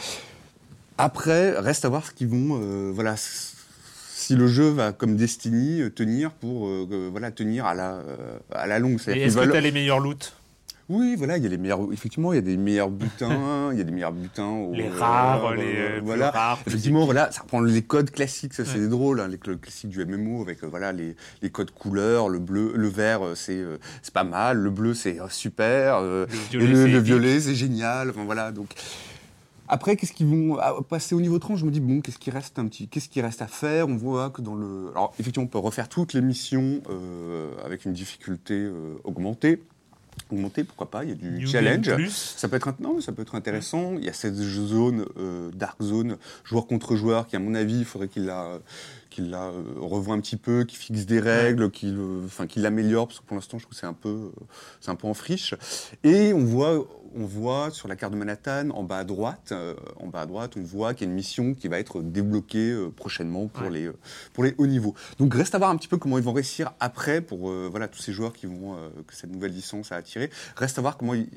Après, 0.96 1.58
reste 1.58 1.84
à 1.84 1.88
voir 1.88 2.04
ce 2.06 2.10
qu'ils 2.12 2.28
vont, 2.28 2.58
euh, 2.60 2.90
voilà. 2.92 3.14
Si 3.16 4.34
le 4.34 4.46
jeu 4.48 4.68
va, 4.70 4.92
comme 4.92 5.16
Destiny, 5.16 5.80
tenir 5.94 6.32
pour 6.32 6.66
euh, 6.66 7.08
voilà 7.10 7.30
tenir 7.30 7.64
à 7.66 7.74
la, 7.74 8.00
à 8.52 8.66
la 8.66 8.78
longue. 8.78 8.98
Et 9.06 9.22
est-ce 9.22 9.36
que 9.38 9.50
tu 9.50 9.56
as 9.56 9.60
les 9.60 9.72
meilleurs 9.72 10.00
loots? 10.00 10.32
Oui, 10.88 11.16
voilà, 11.16 11.36
il 11.36 11.42
y 11.42 11.46
a 11.46 11.50
les 11.50 11.58
meilleurs. 11.58 11.80
Effectivement, 11.92 12.32
il 12.32 12.36
y 12.36 12.38
a 12.38 12.42
des 12.42 12.56
meilleurs 12.56 12.88
butins, 12.90 13.70
il 13.72 13.78
y 13.78 13.80
a 13.80 13.84
des 13.84 13.92
meilleurs 13.92 14.12
butins. 14.12 14.48
au- 14.48 14.72
Les 14.72 14.88
rares, 14.88 15.44
euh, 15.46 15.54
les 15.54 15.62
euh, 15.76 15.96
plus 15.98 16.06
voilà. 16.06 16.30
rares. 16.30 16.58
Effectivement, 16.66 17.04
voilà, 17.04 17.30
ça 17.30 17.42
reprend 17.42 17.60
les 17.60 17.82
codes 17.82 18.10
classiques, 18.10 18.54
ça 18.54 18.64
c'est 18.64 18.78
Ouais. 18.78 18.88
drôle, 18.88 19.20
hein, 19.20 19.28
les 19.28 19.36
codes 19.38 19.60
classiques 19.60 19.90
du 19.90 20.00
MMO 20.04 20.40
avec 20.42 20.64
euh, 20.64 20.66
voilà 20.66 20.92
les, 20.92 21.14
les 21.42 21.50
codes 21.50 21.72
couleurs, 21.72 22.28
le 22.30 22.38
bleu, 22.38 22.72
le 22.74 22.88
vert 22.88 23.22
euh, 23.22 23.34
c'est 23.34 23.62
c'est 24.02 24.14
pas 24.14 24.24
mal, 24.24 24.56
le 24.58 24.70
bleu 24.70 24.94
c'est 24.94 25.18
super, 25.28 26.00
Le 26.00 26.26
et 26.54 27.00
violet, 27.00 27.34
le, 27.34 27.40
c'est 27.40 27.54
génial, 27.54 28.10
enfin 28.10 28.24
voilà 28.24 28.50
donc. 28.52 28.68
Après, 29.70 29.96
qu'est-ce 29.96 30.14
qu'ils 30.14 30.26
vont 30.28 30.56
ah, 30.58 30.72
passer 30.88 31.14
au 31.14 31.20
niveau 31.20 31.38
30 31.38 31.58
Je 31.58 31.66
me 31.66 31.70
dis 31.70 31.80
bon, 31.80 32.00
qu'est-ce 32.00 32.16
qui 32.18 32.30
reste 32.30 32.58
un 32.58 32.66
petit, 32.66 32.88
qu'est-ce 32.88 33.10
qui 33.10 33.20
reste 33.20 33.42
à 33.42 33.46
faire? 33.46 33.86
On 33.86 33.96
voit 33.96 34.30
que 34.30 34.40
dans 34.40 34.54
le, 34.54 34.88
alors 34.92 35.12
effectivement, 35.20 35.44
on 35.44 35.48
peut 35.48 35.58
refaire 35.58 35.90
toutes 35.90 36.14
les 36.14 36.22
missions 36.22 36.80
euh, 36.88 37.50
avec 37.62 37.84
une 37.84 37.92
difficulté 37.92 38.54
euh, 38.54 38.94
augmentée. 39.04 39.60
Augmentée, 40.30 40.64
pourquoi 40.64 40.90
pas 40.90 41.04
Il 41.04 41.10
y 41.10 41.12
a 41.12 41.14
du 41.14 41.46
challenge. 41.46 41.90
Ça 42.08 42.48
peut 42.48 42.56
être, 42.56 42.74
non, 42.80 43.00
ça 43.00 43.12
peut 43.12 43.22
être 43.22 43.34
intéressant. 43.34 43.94
Il 43.98 44.04
y 44.04 44.08
a 44.08 44.12
cette 44.12 44.34
zone, 44.34 45.04
euh, 45.18 45.50
dark 45.54 45.82
zone, 45.82 46.16
joueur 46.44 46.66
contre 46.66 46.96
joueur, 46.96 47.26
qui 47.26 47.36
à 47.36 47.38
mon 47.38 47.54
avis, 47.54 47.78
il 47.78 47.84
faudrait 47.84 48.08
qu'il 48.08 48.26
la, 48.26 48.60
qu'il 49.10 49.30
la 49.30 49.44
euh, 49.44 49.62
revoie 49.80 50.14
un 50.14 50.20
petit 50.20 50.36
peu, 50.36 50.64
qu'il 50.64 50.78
fixe 50.78 51.06
des 51.06 51.20
règles, 51.20 51.70
qu'il, 51.70 51.96
euh, 51.98 52.46
qu'il 52.46 52.62
l'améliore, 52.62 53.08
parce 53.08 53.20
que 53.20 53.24
pour 53.24 53.36
l'instant, 53.36 53.58
je 53.58 53.64
trouve 53.64 53.74
que 53.74 53.80
c'est 53.80 53.86
un 53.86 53.92
peu, 53.92 54.08
euh, 54.08 54.44
c'est 54.80 54.90
un 54.90 54.94
peu 54.94 55.06
en 55.06 55.14
friche. 55.14 55.54
Et 56.04 56.32
on 56.32 56.44
voit, 56.44 56.86
on 57.14 57.24
voit 57.24 57.70
sur 57.70 57.88
la 57.88 57.96
carte 57.96 58.12
de 58.12 58.18
Manhattan, 58.18 58.70
en 58.70 58.82
bas 58.82 58.98
à 58.98 59.04
droite, 59.04 59.50
euh, 59.52 59.74
en 59.96 60.06
bas 60.08 60.22
à 60.22 60.26
droite, 60.26 60.54
on 60.56 60.62
voit 60.62 60.94
qu'il 60.94 61.06
y 61.06 61.08
a 61.08 61.10
une 61.10 61.16
mission 61.16 61.54
qui 61.54 61.68
va 61.68 61.78
être 61.78 62.02
débloquée 62.02 62.70
euh, 62.70 62.90
prochainement 62.90 63.46
pour 63.48 63.64
Ouais. 63.64 63.70
les, 63.70 63.86
euh, 63.86 63.96
pour 64.32 64.44
les 64.44 64.54
hauts 64.58 64.66
niveaux. 64.66 64.94
Donc 65.18 65.34
reste 65.34 65.54
à 65.54 65.58
voir 65.58 65.70
un 65.70 65.76
petit 65.76 65.88
peu 65.88 65.96
comment 65.96 66.18
ils 66.18 66.24
vont 66.24 66.32
réussir 66.32 66.72
après 66.80 67.20
pour 67.20 67.50
voilà 67.50 67.88
tous 67.88 68.00
ces 68.00 68.12
joueurs 68.12 68.32
qui 68.32 68.46
vont 68.46 68.76
que 69.06 69.14
cette 69.14 69.30
nouvelle 69.30 69.52
licence 69.52 69.92
a 69.92 69.96
attiré. 69.96 70.30
Reste 70.56 70.78
à 70.78 70.82
voir 70.82 70.96
comment 70.96 71.14
ils 71.14 71.28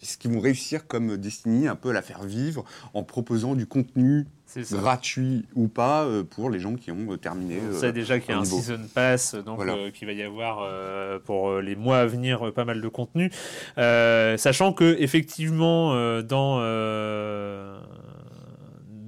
ce 0.00 0.16
qu'ils 0.16 0.30
vont 0.30 0.40
réussir 0.40 0.86
comme 0.86 1.16
Destiny 1.16 1.66
un 1.66 1.74
peu 1.74 1.90
à 1.90 1.92
la 1.92 2.02
faire 2.02 2.22
vivre 2.22 2.64
en 2.94 3.02
proposant 3.02 3.54
du 3.56 3.66
contenu. 3.66 4.26
Gratuit 4.72 5.44
ou 5.54 5.68
pas 5.68 6.04
euh, 6.04 6.24
pour 6.24 6.50
les 6.50 6.58
gens 6.60 6.74
qui 6.74 6.90
ont 6.90 7.12
euh, 7.12 7.16
terminé. 7.16 7.58
On 7.62 7.74
euh, 7.74 7.78
sait 7.78 7.92
déjà 7.92 8.18
qu'il 8.18 8.30
y 8.30 8.34
a 8.34 8.38
un 8.38 8.42
niveau. 8.42 8.58
season 8.58 8.80
pass, 8.94 9.34
donc 9.34 9.56
Voilà. 9.56 9.74
euh, 9.74 9.90
qu'il 9.90 10.06
va 10.06 10.12
y 10.14 10.22
avoir 10.22 10.60
euh, 10.62 11.18
pour 11.18 11.58
les 11.60 11.76
mois 11.76 11.98
à 11.98 12.06
venir 12.06 12.52
pas 12.52 12.64
mal 12.64 12.80
de 12.80 12.88
contenu, 12.88 13.30
Euh, 13.78 14.36
sachant 14.36 14.72
que 14.72 14.96
effectivement 14.98 15.92
euh, 15.94 16.22
dans 16.22 16.58
euh, 16.60 17.78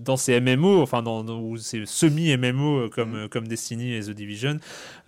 dans 0.05 0.17
ces 0.17 0.41
MMO, 0.41 0.81
enfin 0.83 1.03
dans, 1.03 1.23
dans- 1.25 1.57
ces 1.57 1.83
semi 1.87 2.37
MMO 2.37 2.89
comme 2.91 3.15
euh, 3.15 3.29
comme 3.29 3.47
Destiny 3.47 3.95
et 3.95 4.01
The 4.01 4.11
Division, 4.11 4.57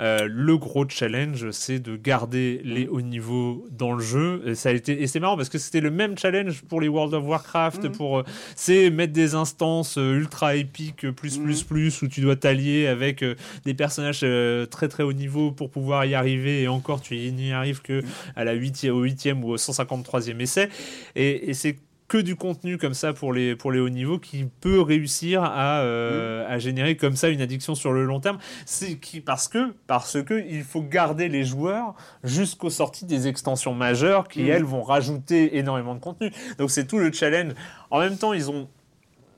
euh, 0.00 0.26
le 0.30 0.56
gros 0.58 0.86
challenge 0.88 1.50
c'est 1.50 1.78
de 1.78 1.96
garder 1.96 2.60
les 2.64 2.86
hauts 2.88 3.00
niveaux 3.00 3.66
dans 3.70 3.92
le 3.92 4.02
jeu. 4.02 4.42
Et 4.46 4.54
ça 4.54 4.68
a 4.68 4.72
été 4.72 5.02
et 5.02 5.06
c'est 5.06 5.20
marrant 5.20 5.36
parce 5.36 5.48
que 5.48 5.58
c'était 5.58 5.80
le 5.80 5.90
même 5.90 6.16
challenge 6.18 6.62
pour 6.62 6.80
les 6.80 6.88
World 6.88 7.14
of 7.14 7.24
Warcraft, 7.24 7.84
Mhm. 7.84 7.92
pour 7.92 8.18
euh, 8.18 8.24
c'est 8.56 8.90
mettre 8.90 9.12
des 9.12 9.34
instances 9.34 9.98
euh, 9.98 10.18
ultra 10.18 10.54
épiques 10.56 11.04
euh, 11.06 11.12
plus 11.12 11.38
plus 11.38 11.62
plus 11.62 12.02
où 12.02 12.08
tu 12.08 12.20
dois 12.20 12.36
t'allier 12.36 12.86
avec 12.86 13.22
euh, 13.22 13.34
des 13.64 13.74
personnages 13.74 14.20
euh, 14.24 14.66
très 14.66 14.88
très 14.88 15.02
haut 15.02 15.12
niveau 15.12 15.50
pour 15.52 15.70
pouvoir 15.70 16.04
y 16.04 16.14
arriver. 16.14 16.62
Et 16.62 16.68
encore 16.68 17.00
tu 17.00 17.14
n'y 17.32 17.52
arrives 17.52 17.82
que 17.82 18.02
à 18.36 18.44
la 18.44 18.52
8 18.52 18.88
au 18.90 19.04
8e 19.04 19.42
ou 19.42 19.50
au 19.52 19.56
153e 19.56 20.40
essai. 20.40 20.68
Et, 21.16 21.50
et 21.50 21.54
c'est 21.54 21.76
que 22.12 22.18
du 22.18 22.36
contenu 22.36 22.76
comme 22.76 22.92
ça 22.92 23.14
pour 23.14 23.32
les, 23.32 23.56
pour 23.56 23.72
les 23.72 23.80
hauts 23.80 23.88
niveaux 23.88 24.18
qui 24.18 24.44
peut 24.60 24.82
réussir 24.82 25.42
à, 25.42 25.80
euh, 25.80 26.44
à 26.46 26.58
générer 26.58 26.94
comme 26.94 27.16
ça 27.16 27.30
une 27.30 27.40
addiction 27.40 27.74
sur 27.74 27.90
le 27.90 28.04
long 28.04 28.20
terme. 28.20 28.36
C'est 28.66 28.96
qui, 28.98 29.22
parce 29.22 29.48
que, 29.48 29.72
parce 29.86 30.22
que 30.22 30.44
il 30.46 30.62
faut 30.62 30.82
garder 30.82 31.30
les 31.30 31.42
joueurs 31.42 31.94
jusqu'aux 32.22 32.68
sorties 32.68 33.06
des 33.06 33.28
extensions 33.28 33.72
majeures 33.72 34.28
qui, 34.28 34.42
Mhm. 34.42 34.50
elles, 34.50 34.64
vont 34.64 34.82
rajouter 34.82 35.56
énormément 35.56 35.94
de 35.94 36.00
contenu. 36.00 36.30
Donc 36.58 36.70
c'est 36.70 36.86
tout 36.86 36.98
le 36.98 37.10
challenge. 37.10 37.54
En 37.90 37.98
même 37.98 38.18
temps, 38.18 38.34
ils 38.34 38.50
ont 38.50 38.68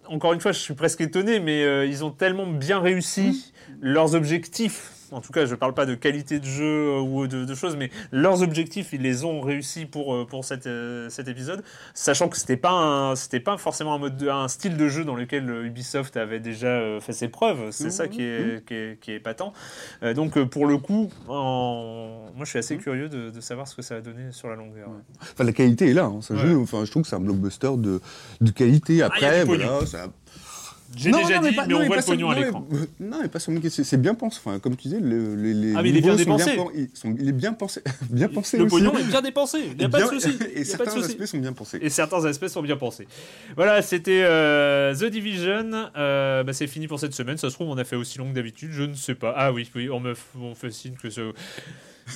encore 0.09 0.33
une 0.33 0.41
fois, 0.41 0.51
je 0.51 0.59
suis 0.59 0.75
presque 0.75 1.01
étonné, 1.01 1.39
mais 1.39 1.63
euh, 1.63 1.87
ils 1.87 2.05
ont 2.05 2.11
tellement 2.11 2.47
bien 2.47 2.81
réussi 2.81 3.53
leurs 3.81 4.17
objectifs. 4.17 4.91
En 5.15 5.21
tout 5.21 5.33
cas, 5.33 5.47
je 5.47 5.53
ne 5.53 5.57
parle 5.57 5.75
pas 5.75 5.87
de 5.87 5.95
qualité 5.95 6.41
de 6.41 6.45
jeu 6.45 6.65
euh, 6.65 7.01
ou 7.01 7.27
de, 7.27 7.45
de 7.45 7.55
choses, 7.55 7.77
mais 7.77 7.91
leurs 8.13 8.43
objectifs, 8.43 8.93
ils 8.93 9.01
les 9.01 9.25
ont 9.25 9.41
réussi 9.41 9.87
pour, 9.87 10.15
euh, 10.15 10.27
pour 10.27 10.45
cette, 10.45 10.67
euh, 10.67 11.09
cet 11.09 11.29
épisode, 11.29 11.63
sachant 11.95 12.29
que 12.29 12.37
c'était 12.37 12.57
pas 12.57 13.15
c'était 13.17 13.41
pas 13.41 13.57
forcément 13.57 13.95
un 13.95 13.99
mode 13.99 14.17
de- 14.17 14.29
un 14.29 14.49
style 14.49 14.77
de 14.77 14.89
jeu 14.89 15.05
dans 15.05 15.15
lequel 15.15 15.49
Ubisoft 15.49 16.17
avait 16.17 16.41
déjà 16.41 16.99
fait 17.01 17.13
ses 17.13 17.29
preuves. 17.29 17.71
C'est 17.71 17.85
Mhm, 17.85 17.91
ça 17.91 18.09
qui 18.09 18.23
est, 18.23 18.67
qui 18.67 18.75
est, 18.75 19.01
qui 19.01 19.13
est 19.13 19.17
épatant. 19.17 19.53
Euh, 20.03 20.15
donc 20.15 20.39
pour 20.45 20.67
le 20.67 20.79
coup, 20.79 21.11
en- 21.29 22.27
moi 22.35 22.45
je 22.45 22.51
suis 22.51 22.59
assez 22.59 22.77
curieux 22.77 23.09
de, 23.09 23.31
de 23.31 23.41
savoir 23.41 23.69
ce 23.69 23.77
que 23.77 23.83
ça 23.83 23.95
va 23.95 24.01
donner 24.01 24.33
sur 24.33 24.49
la 24.49 24.57
longueur. 24.57 24.89
Enfin, 25.21 25.45
la 25.45 25.53
qualité 25.53 25.91
est 25.91 25.95
là. 25.95 26.05
hein, 26.07 26.19
ce 26.21 26.33
Ouais. 26.33 26.41
jeu, 26.41 26.57
enfin, 26.59 26.85
je 26.85 26.91
trouve 26.91 27.03
que 27.05 27.09
c'est 27.09 27.17
un 27.17 27.21
blockbuster 27.21 27.71
de, 27.77 28.01
de 28.41 28.51
qualité. 28.51 29.03
Ah, 29.03 29.07
Après, 29.07 29.45
pognon. 29.45 29.67
voilà, 29.69 29.87
ça- 29.87 30.07
J'ai 30.97 31.11
Non, 31.11 31.19
déjà 31.23 31.41
non, 31.41 31.49
dit, 31.49 31.57
mais, 31.57 31.67
non, 31.67 31.81
on 31.81 31.87
voit 31.87 31.97
le 31.97 32.03
pognon 32.03 32.31
à 32.31 32.35
l'écran. 32.35 32.67
non, 32.71 32.79
mais- 33.01 33.07
Non, 33.07 33.19
mais 33.23 33.29
pas 33.29 33.39
seulement 33.39 33.61
que 33.61 33.69
c'est 33.69 33.97
bien 34.01 34.15
pensé. 34.15 34.41
Enfin, 34.45 34.59
comme 34.59 34.77
tu 34.77 34.89
disais, 34.89 35.01
le- 35.01 35.35
les, 35.35 35.55
les 35.55 35.75
Ah, 35.77 35.83
mais 35.83 35.91
il 35.91 35.97
est 35.97 36.01
bien 36.01 36.15
dépensé. 36.17 36.55
pen- 36.57 36.67
ils 36.75 36.89
sont- 36.95 37.15
il 37.19 37.29
est 37.29 37.33
bien 37.33 37.53
pensé, 37.53 37.83
bien 38.11 38.29
pensé 38.29 38.59
Le 38.59 38.67
pognon 38.67 38.97
est 38.99 39.05
bien 39.05 39.23
dépensé, 39.23 39.59
il 39.73 39.77
n'y 39.77 39.85
a 39.85 39.89
pas 39.89 40.01
de 40.03 40.07
souci. 40.09 40.37
Et 40.55 40.65
certains 40.65 40.97
aspects 41.01 41.25
sont 41.25 41.39
bien 41.39 41.53
pensés. 41.53 41.79
Et 41.81 41.91
certains 41.91 42.25
aspects 42.25 42.47
sont 42.49 42.63
bien 42.63 42.77
pensés. 42.77 43.07
Voilà, 43.57 43.83
c'était 43.83 44.23
euh, 44.25 44.95
The 44.95 45.05
Division. 45.07 45.71
Euh, 45.97 46.43
bah, 46.45 46.53
c'est 46.53 46.67
fini 46.67 46.87
pour 46.89 47.01
cette 47.01 47.15
semaine. 47.15 47.37
Ça 47.39 47.51
se 47.51 47.55
trouve, 47.55 47.69
on 47.69 47.79
a 47.79 47.85
fait 47.85 47.97
aussi 47.97 48.19
long 48.19 48.29
que 48.31 48.35
d'habitude. 48.35 48.71
Je 48.73 48.83
ne 48.85 48.95
sais 48.95 49.15
pas. 49.15 49.35
Ah 49.37 49.53
oui, 49.53 49.71
oui 49.75 49.89
on 49.91 50.01
me 50.01 50.13
f- 50.13 50.17
on 50.41 50.55
fait 50.55 50.71
signe 50.71 50.95
que 51.03 51.11
ça. 51.11 51.23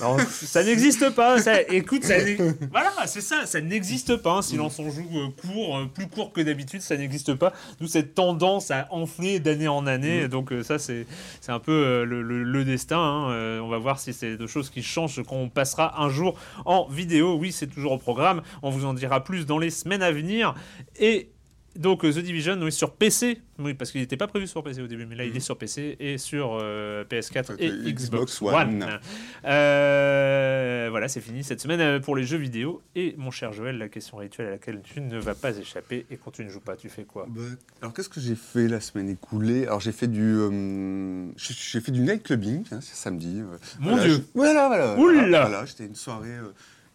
Non, 0.01 0.17
ça 0.29 0.63
n'existe 0.63 1.09
pas. 1.11 1.39
Ça, 1.39 1.61
écoute, 1.63 2.03
ça 2.03 2.15
voilà, 2.71 2.91
c'est 3.07 3.21
ça. 3.21 3.45
Ça 3.45 3.59
n'existe 3.61 4.17
pas. 4.17 4.33
Un 4.33 4.41
silence 4.41 4.77
on 4.79 4.89
joue 4.89 5.07
euh, 5.15 5.29
court, 5.41 5.77
euh, 5.77 5.85
plus 5.93 6.07
court 6.07 6.31
que 6.31 6.41
d'habitude, 6.41 6.81
ça 6.81 6.95
n'existe 6.95 7.33
pas. 7.33 7.53
D'où 7.79 7.87
cette 7.87 8.13
tendance 8.13 8.71
à 8.71 8.87
enfler 8.91 9.39
d'année 9.39 9.67
en 9.67 9.87
année. 9.87 10.27
Donc 10.27 10.51
euh, 10.51 10.63
ça, 10.63 10.77
c'est 10.79 11.05
un 11.47 11.59
peu 11.59 12.03
le, 12.03 12.21
le- 12.21 12.43
le 12.43 12.65
destin. 12.65 12.97
hein. 12.99 13.59
On 13.61 13.67
va 13.67 13.77
voir 13.77 13.99
si 13.99 14.13
c'est 14.13 14.37
des 14.37 14.47
choses 14.47 14.69
qui 14.69 14.83
changent 14.83 15.21
quand 15.27 15.35
on 15.35 15.49
passera 15.49 16.01
un 16.01 16.09
jour 16.09 16.37
en 16.65 16.87
vidéo. 16.87 17.35
Oui, 17.39 17.51
c'est 17.51 17.67
toujours 17.67 17.93
au 17.93 17.97
programme. 17.97 18.41
On 18.61 18.69
vous 18.69 18.85
en 18.85 18.93
dira 18.93 19.23
plus 19.23 19.45
dans 19.45 19.57
les 19.57 19.69
semaines 19.71 20.03
à 20.03 20.11
venir. 20.11 20.53
Et 20.99 21.31
donc 21.75 22.03
euh, 22.05 22.11
The 22.11 22.19
Division, 22.19 22.59
oui, 22.61 22.71
sur 22.71 22.93
PC, 22.93 23.41
oui, 23.59 23.73
parce 23.73 23.91
qu'il 23.91 24.01
n'était 24.01 24.17
pas 24.17 24.27
prévu 24.27 24.47
sur 24.47 24.63
PC 24.63 24.81
au 24.81 24.87
début, 24.87 25.05
mais 25.05 25.15
là 25.15 25.25
il 25.25 25.35
est 25.35 25.39
sur 25.39 25.57
PC 25.57 25.95
et 25.99 26.17
sur 26.17 26.57
euh, 26.61 27.03
PS4 27.05 27.55
et 27.59 27.69
Xbox 27.69 28.39
Xbox 28.39 28.41
One. 28.41 28.83
One. 28.83 28.99
Euh, 29.45 30.87
voilà, 30.89 31.07
c'est 31.07 31.21
fini 31.21 31.43
cette 31.43 31.61
semaine 31.61 31.99
pour 32.01 32.15
les 32.15 32.23
jeux 32.23 32.37
vidéo. 32.37 32.81
Et 32.95 33.15
mon 33.17 33.31
cher 33.31 33.53
Joël, 33.53 33.77
la 33.77 33.89
question 33.89 34.17
rituelle 34.17 34.47
à 34.47 34.51
laquelle 34.51 34.81
tu 34.83 35.01
ne 35.01 35.17
vas 35.19 35.35
pas 35.35 35.55
échapper. 35.57 36.05
Et 36.09 36.17
quand 36.17 36.31
tu 36.31 36.43
ne 36.43 36.49
joues 36.49 36.59
pas, 36.59 36.75
tu 36.75 36.89
fais 36.89 37.03
quoi? 37.03 37.25
Bah, 37.29 37.41
alors 37.81 37.93
qu'est-ce 37.93 38.09
que 38.09 38.19
j'ai 38.19 38.35
fait 38.35 38.67
la 38.67 38.79
semaine 38.81 39.09
écoulée? 39.09 39.63
Alors 39.65 39.79
j'ai 39.79 39.91
fait 39.91 40.07
du 40.07 40.21
euh, 40.23 41.27
j'ai 41.37 41.81
fait 41.81 41.91
du 41.91 42.01
night 42.01 42.23
clubbing 42.23 42.63
c'est 42.69 42.81
samedi. 42.95 43.41
Mon 43.79 43.91
voilà, 43.91 44.03
Dieu. 44.05 44.13
je- 44.15 44.21
Voilà 44.33 44.67
voilà. 44.67 44.97
Oula. 44.97 45.41
voilà, 45.41 45.65
j'étais 45.65 45.85
une 45.85 45.95
soirée 45.95 46.37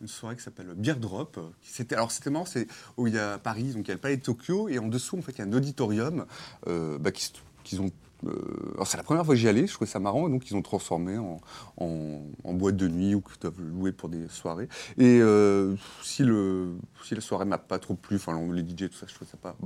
une 0.05 0.09
soirée 0.09 0.37
qui 0.37 0.43
s'appelle 0.43 0.75
Beer 0.77 0.97
Drop. 0.97 1.41
qui 1.63 1.71
C'était 1.73 1.95
alors 1.95 2.13
c'était 2.13 2.29
marrant 2.29 2.45
c'est 2.45 2.69
où 2.99 3.07
il 3.07 3.15
y 3.15 3.19
a 3.19 3.39
Paris 3.39 3.73
donc 3.73 3.87
il 3.87 3.89
y 3.89 3.91
a 3.91 3.95
le 3.95 4.01
palais 4.01 4.19
de 4.19 4.23
Tokyo 4.23 4.69
et 4.69 4.79
en 4.79 4.87
dessous 4.87 5.19
en 5.19 5.23
fait 5.23 5.33
il 5.33 5.39
y 5.39 5.43
a 5.43 5.45
un 5.47 5.53
auditorium 5.53 6.27
euh, 6.67 6.99
bah, 6.99 7.11
qu'ils 7.11 7.81
ont 7.81 7.91
euh, 8.27 8.85
c'est 8.87 8.97
la 8.97 9.03
première 9.03 9.25
fois 9.25 9.35
que 9.35 9.41
j'y 9.41 9.49
allais, 9.49 9.67
je 9.67 9.75
trouvais 9.75 9.91
ça 9.91 9.99
marrant, 9.99 10.31
donc 10.31 10.49
ils 10.51 10.57
ont 10.57 10.63
transformé 10.63 11.19
en, 11.19 11.41
en, 11.77 12.55
boîte 12.55 12.77
de 12.77 12.89
nuit 12.89 13.15
ou 13.15 13.21
que 13.21 13.33
dois 13.39 13.53
louer 13.59 13.93
pour 13.93 14.09
des 14.09 14.29
soirées. 14.29 14.69
Et 14.97 15.21
euh, 15.21 15.75
si, 16.03 16.23
le, 16.23 16.75
si 17.03 17.15
la 17.15 17.21
soirée 17.21 17.45
m'a 17.45 17.59
pas 17.59 17.79
trop 17.79 17.95
plu, 17.95 18.17
enfin 18.17 18.41
les 18.51 18.63
DJ, 18.63 18.89
tout 18.89 18.97
ça, 18.97 19.07
je 19.07 19.15
trouvais 19.15 19.31
ça 19.31 19.37
pas, 19.37 19.57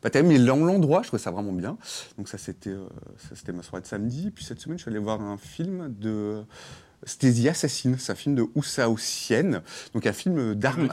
pas 0.00 0.10
terrible, 0.10 0.30
mais 0.30 0.38
l'en- 0.38 0.64
l'endroit, 0.64 1.02
je 1.02 1.08
trouvais 1.08 1.22
ça 1.22 1.30
vraiment 1.30 1.52
bien. 1.52 1.78
Donc 2.18 2.28
ça, 2.28 2.38
c'était 2.38 2.74
ça, 3.18 3.36
c'était 3.36 3.52
ma 3.52 3.62
soirée 3.62 3.82
de 3.82 3.86
samedi. 3.86 4.32
Puis 4.32 4.44
cette 4.44 4.58
semaine, 4.58 4.78
je 4.78 4.82
suis 4.82 4.90
allé 4.90 4.98
voir 4.98 5.20
un 5.20 5.36
film 5.36 5.94
de... 5.96 6.44
C'était 7.04 7.32
The 7.32 7.46
Assassin, 7.46 7.94
c'est 7.98 8.12
un 8.12 8.16
film 8.16 8.34
de 8.34 8.46
Oussao 8.54 8.96
Sienne, 8.96 9.62
donc 9.94 10.06
un 10.06 10.12
film 10.12 10.54
d'armes. 10.54 10.88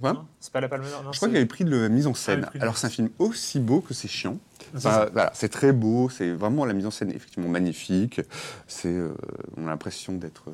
Ouais. 0.00 0.12
Non 0.12 0.26
C'est 0.40 0.52
pas 0.52 0.60
la 0.60 0.68
Palme 0.68 0.84
d'Or 0.84 1.02
non, 1.02 1.12
Je 1.12 1.16
crois 1.16 1.28
qu'il 1.28 1.36
avait 1.36 1.46
pris 1.46 1.64
de 1.64 1.76
la 1.76 1.88
mise 1.88 2.06
en 2.06 2.14
scène. 2.14 2.42
prix 2.42 2.58
de 2.58 2.62
Alors 2.62 2.78
c'est 2.78 2.86
un 2.86 2.90
film 2.90 3.10
aussi 3.18 3.58
beau 3.58 3.80
que 3.80 3.92
c'est 3.94 4.08
chiant. 4.08 4.38
Enfin, 4.76 4.90
ça. 4.90 5.08
voilà, 5.12 5.30
c'est 5.34 5.48
très 5.48 5.72
beau, 5.72 6.08
c'est 6.08 6.30
vraiment 6.30 6.64
la 6.64 6.74
mise 6.74 6.86
en 6.86 6.90
scène 6.90 7.10
est 7.10 7.16
effectivement 7.16 7.48
magnifique. 7.48 8.20
C'est, 8.66 8.88
euh, 8.88 9.14
on 9.56 9.66
a 9.66 9.70
l'impression 9.70 10.12
d'être, 10.14 10.44
euh, 10.48 10.52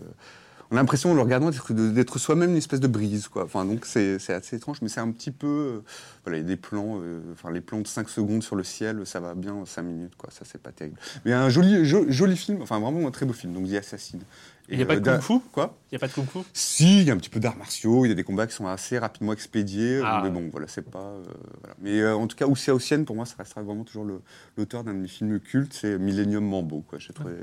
on 0.71 0.77
a 0.77 0.81
l'impression 0.81 1.11
en 1.11 1.15
le 1.15 1.21
regardant 1.21 1.51
d'être, 1.51 2.19
soi-même 2.19 2.51
une 2.51 2.57
espèce 2.57 2.81
de 2.81 2.87
brise, 2.87 3.29
quoi. 3.29 3.45
Enfin 3.45 3.65
donc 3.65 3.85
c'est, 3.87 4.19
assez 4.31 4.57
étrange, 4.57 4.79
mais 4.83 4.89
c'est 4.89 5.01
un 5.01 5.11
petit 5.11 5.31
peu, 5.31 5.47
euh, 5.47 5.81
voilà, 6.25 6.39
il 6.39 6.43
y 6.43 6.45
a 6.45 6.49
des 6.49 6.57
plans, 6.57 7.01
enfin 7.33 7.51
les 7.51 7.61
plans 7.61 7.81
de 7.81 7.87
5 7.87 8.09
secondes 8.09 8.43
sur 8.43 8.57
le 8.57 8.65
ciel, 8.65 9.05
ça 9.05 9.21
va 9.21 9.35
bien 9.35 9.65
5 9.67 9.83
minutes, 9.83 10.17
quoi. 10.17 10.31
Ça 10.31 10.45
c'est 10.45 10.63
pas 10.63 10.73
terrible. 10.73 10.99
Mais 11.25 11.33
un 11.33 11.49
joli, 11.49 11.85
jo- 11.85 12.07
joli 12.09 12.37
film, 12.37 12.63
enfin 12.63 12.79
vraiment 12.79 13.07
un 13.07 13.11
très 13.11 13.27
beau 13.27 13.33
film. 13.35 13.53
Donc 13.53 13.69
The 13.69 13.75
Assassin. 13.75 14.19
Il 14.69 14.79
y 14.79 14.83
a 14.83 14.87
pas 14.87 14.97
de 14.97 15.01
kung-fu 15.01 15.41
Quoi? 15.53 15.77
Il 15.91 15.95
n'y 15.95 15.97
a 15.97 15.99
pas 15.99 16.09
de 16.09 16.13
kung 16.13 16.27
fu 16.27 16.39
si, 16.53 17.01
il 17.03 17.07
y 17.07 17.11
a 17.11 17.15
un 17.15 17.19
petit 17.19 17.29
peu 17.31 17.39
d'arts 17.41 17.57
martiaux, 17.57 18.05
il 18.07 18.09
y 18.09 18.13
a 18.13 18.15
des 18.15 18.25
combats 18.25 18.47
qui 18.47 18.55
sont 18.55 18.67
assez 18.67 18.99
rapidement 18.99 19.33
expédiés, 19.35 20.01
Ah. 20.05 20.21
mais 20.25 20.31
bon, 20.31 20.49
voilà, 20.51 20.67
c'est 20.69 20.89
pas. 20.91 21.01
euh, 21.01 21.23
voilà. 21.61 21.75
Mais 21.81 22.01
euh, 22.01 22.17
en 22.17 22.27
tout 22.27 22.37
cas, 22.37 22.47
Ousia 22.47 22.75
Ossienne, 22.75 23.05
pour 23.05 23.15
moi, 23.17 23.27
ça 23.27 23.35
restera 23.39 23.63
vraiment 23.63 23.85
toujours 23.85 24.05
le- 24.05 24.23
l'auteur 24.57 24.83
d'un 24.85 24.95
de 24.95 24.99
mes 25.01 25.09
films 25.09 25.39
cultes, 25.39 25.75
c'est 25.75 25.99
Millennium 25.99 26.45
Mambo, 26.49 26.81
quoi. 26.89 26.99
J'ai 26.99 27.13
trouvé 27.13 27.35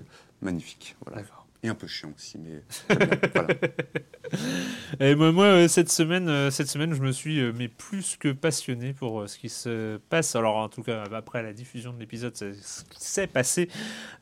magnifique. 0.41 0.95
Voilà. 1.05 1.21
D'accord. 1.21 1.40
Et 1.63 1.69
un 1.69 1.75
peu 1.75 1.85
chiant 1.85 2.11
aussi, 2.15 2.39
mais 2.39 2.63
voilà. 3.33 3.49
Et 4.99 5.13
moi, 5.13 5.31
moi, 5.31 5.45
euh, 5.45 5.67
cette 5.67 5.91
semaine, 5.91 6.27
euh, 6.27 6.49
cette 6.49 6.67
semaine, 6.69 6.93
je 6.93 7.01
me 7.01 7.11
suis 7.11 7.39
euh, 7.39 7.51
mais 7.55 7.67
plus 7.67 8.17
que 8.17 8.29
passionné 8.29 8.93
pour 8.93 9.29
ce 9.29 9.37
qui 9.37 9.49
se 9.49 9.97
passe. 10.09 10.35
Alors, 10.35 10.55
en 10.55 10.69
tout 10.69 10.81
cas, 10.81 11.03
après 11.13 11.43
la 11.43 11.53
diffusion 11.53 11.93
de 11.93 11.99
l'épisode, 11.99 12.35
ce 12.35 12.83
qui 12.85 13.03
s'est 13.03 13.27
passé 13.27 13.69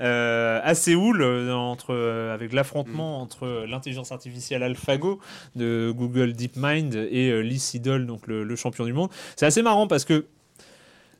euh, 0.01 0.59
à 0.63 0.75
Séoul, 0.75 1.23
entre, 1.23 1.95
avec 2.33 2.51
l'affrontement 2.51 3.21
entre 3.21 3.65
l'intelligence 3.67 4.11
artificielle 4.11 4.63
AlphaGo 4.63 5.19
de 5.55 5.93
Google 5.95 6.33
DeepMind 6.33 6.93
et 6.95 7.41
Lee 7.41 7.59
Sedol, 7.59 8.05
donc 8.05 8.27
le, 8.27 8.43
le 8.43 8.55
champion 8.55 8.85
du 8.85 8.93
monde. 8.93 9.09
C'est 9.35 9.45
assez 9.45 9.61
marrant 9.61 9.87
parce 9.87 10.03
que 10.03 10.25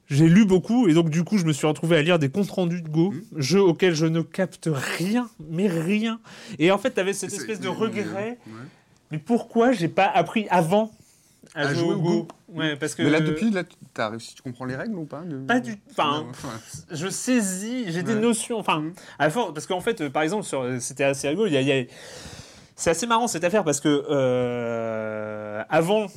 j'ai 0.10 0.28
lu 0.28 0.46
beaucoup 0.46 0.88
et 0.88 0.94
donc 0.94 1.10
du 1.10 1.24
coup 1.24 1.38
je 1.38 1.46
me 1.46 1.54
suis 1.54 1.68
retrouvé 1.68 1.98
à 1.98 2.02
lire 2.02 2.20
des 2.20 2.30
comptes 2.30 2.50
rendus 2.50 2.82
de 2.82 2.90
Go, 2.90 3.12
Mmh. 3.12 3.22
jeux 3.42 3.62
auxquels 3.62 3.96
je 3.96 4.06
ne 4.06 4.22
capte 4.22 4.70
rien, 4.72 5.30
mais 5.50 5.68
rien. 5.68 6.20
Et 6.58 6.72
en 6.72 6.78
fait, 6.78 6.94
tu 6.94 7.00
avais 7.00 7.14
cette 7.14 7.34
espèce 7.34 7.60
de 7.60 7.68
regret. 7.70 8.06
ouais. 8.48 8.54
Mais 9.12 9.18
pourquoi 9.20 9.72
j'ai 9.72 9.88
pas 9.88 10.06
appris 10.08 10.48
avant 10.50 10.92
à, 11.56 11.62
À 11.62 11.74
jouer, 11.74 11.84
jouer 11.86 11.94
au 11.94 12.00
Go, 12.02 12.10
Go. 12.10 12.28
Ouais, 12.56 12.76
parce 12.76 12.94
que 12.96 13.02
Mais 13.04 13.10
là, 13.10 13.22
depuis, 13.22 13.50
là, 13.52 13.64
tu 13.64 13.76
as 14.02 14.10
réussi, 14.10 14.36
tu 14.36 14.42
comprends 14.42 14.66
les 14.66 14.76
règles 14.76 14.96
ou 14.96 15.06
pas 15.06 15.22
de- 15.22 15.38
Pas 15.46 15.60
du- 15.60 15.78
enfin, 15.92 16.26
je 16.92 17.08
saisis, 17.08 17.92
j'ai 17.92 18.04
des 18.04 18.16
notions. 18.16 18.58
Enfin, 18.60 18.84
à 19.20 19.30
fois, 19.30 19.52
parce 19.54 19.66
qu'en 19.68 19.80
fait, 19.82 20.02
euh, 20.02 20.10
par 20.10 20.22
exemple, 20.24 20.44
sur- 20.46 20.66
c'était 20.80 21.04
assez 21.06 21.28
rigolo. 21.30 21.48
Il 21.48 21.54
y 21.54 21.58
a, 21.58 21.62
il 21.62 21.68
y 21.68 21.72
a- 21.72 21.86
c'est 22.82 22.90
assez 22.92 23.06
marrant 23.08 23.28
cette 23.28 23.44
affaire 23.44 23.64
parce 23.66 23.82
que 23.82 24.06
euh, 24.10 25.64
avant 25.70 26.08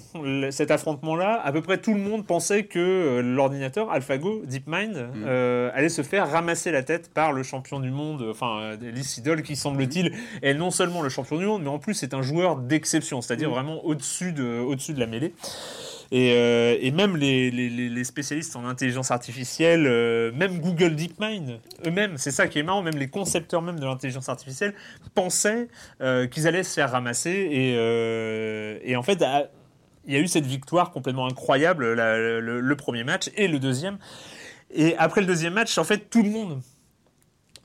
cet 0.50 0.70
affrontement-là, 0.70 1.40
à 1.44 1.52
peu 1.52 1.60
près 1.60 1.78
tout 1.78 1.92
le 1.92 2.00
monde 2.00 2.24
pensait 2.24 2.64
que 2.64 2.78
euh, 2.78 3.20
l'ordinateur 3.22 3.90
AlphaGo 3.90 4.42
DeepMind 4.46 4.94
Mhm. 4.96 5.24
euh, 5.26 5.70
allait 5.74 5.88
se 5.88 6.02
faire 6.02 6.30
ramasser 6.30 6.70
la 6.70 6.82
tête 6.82 7.12
par 7.12 7.32
le 7.32 7.42
champion 7.42 7.80
du 7.80 7.90
monde, 7.90 8.24
enfin 8.30 8.76
Lee 8.80 9.02
Sedol, 9.04 9.42
qui 9.42 9.56
semble-t-il 9.56 10.12
est 10.42 10.54
non 10.54 10.70
seulement 10.70 11.02
le 11.02 11.08
champion 11.08 11.36
du 11.38 11.46
monde, 11.46 11.62
mais 11.62 11.68
en 11.68 11.78
plus 11.80 11.94
c'est 11.94 12.14
un 12.14 12.22
joueur 12.22 12.56
d'exception, 12.56 13.20
c'est-à-dire 13.20 13.48
Mhm. 13.48 13.54
vraiment 13.54 13.84
au-dessus 13.84 14.32
de, 14.32 14.60
au-dessus 14.60 14.92
de 14.94 15.00
la 15.00 15.06
mêlée. 15.06 15.34
Et, 16.14 16.34
euh, 16.34 16.76
et 16.78 16.90
même 16.90 17.16
les, 17.16 18.04
spécialistes 18.04 18.54
en 18.54 18.66
intelligence 18.66 19.10
artificielle, 19.10 19.86
euh, 19.86 20.30
même 20.32 20.60
Google 20.60 20.94
DeepMind, 20.94 21.58
eux-mêmes, 21.86 22.18
c'est 22.18 22.30
ça 22.30 22.48
qui 22.48 22.58
est 22.58 22.62
marrant, 22.62 22.82
même 22.82 22.98
les 22.98 23.08
concepteurs 23.08 23.62
même 23.62 23.80
de 23.80 23.86
l'intelligence 23.86 24.28
artificielle 24.28 24.74
pensaient 25.14 25.68
euh, 26.02 26.26
qu'ils 26.26 26.46
allaient 26.46 26.64
se 26.64 26.74
faire 26.74 26.90
ramasser. 26.90 27.30
Et, 28.84 28.94
en 28.94 29.02
fait, 29.02 29.22
à- 29.22 29.48
il 30.04 30.12
y 30.12 30.16
a 30.16 30.20
eu 30.20 30.28
cette 30.28 30.44
victoire 30.44 30.90
complètement 30.90 31.26
incroyable, 31.26 31.94
le, 31.94 32.74
premier 32.76 33.04
match 33.04 33.30
et 33.34 33.48
le 33.48 33.58
deuxième. 33.58 33.96
Et 34.70 34.94
après 34.98 35.22
le 35.22 35.26
deuxième 35.26 35.54
match, 35.54 35.78
en 35.78 35.84
fait, 35.84 36.10
tout 36.10 36.22
le 36.22 36.28
monde 36.28 36.60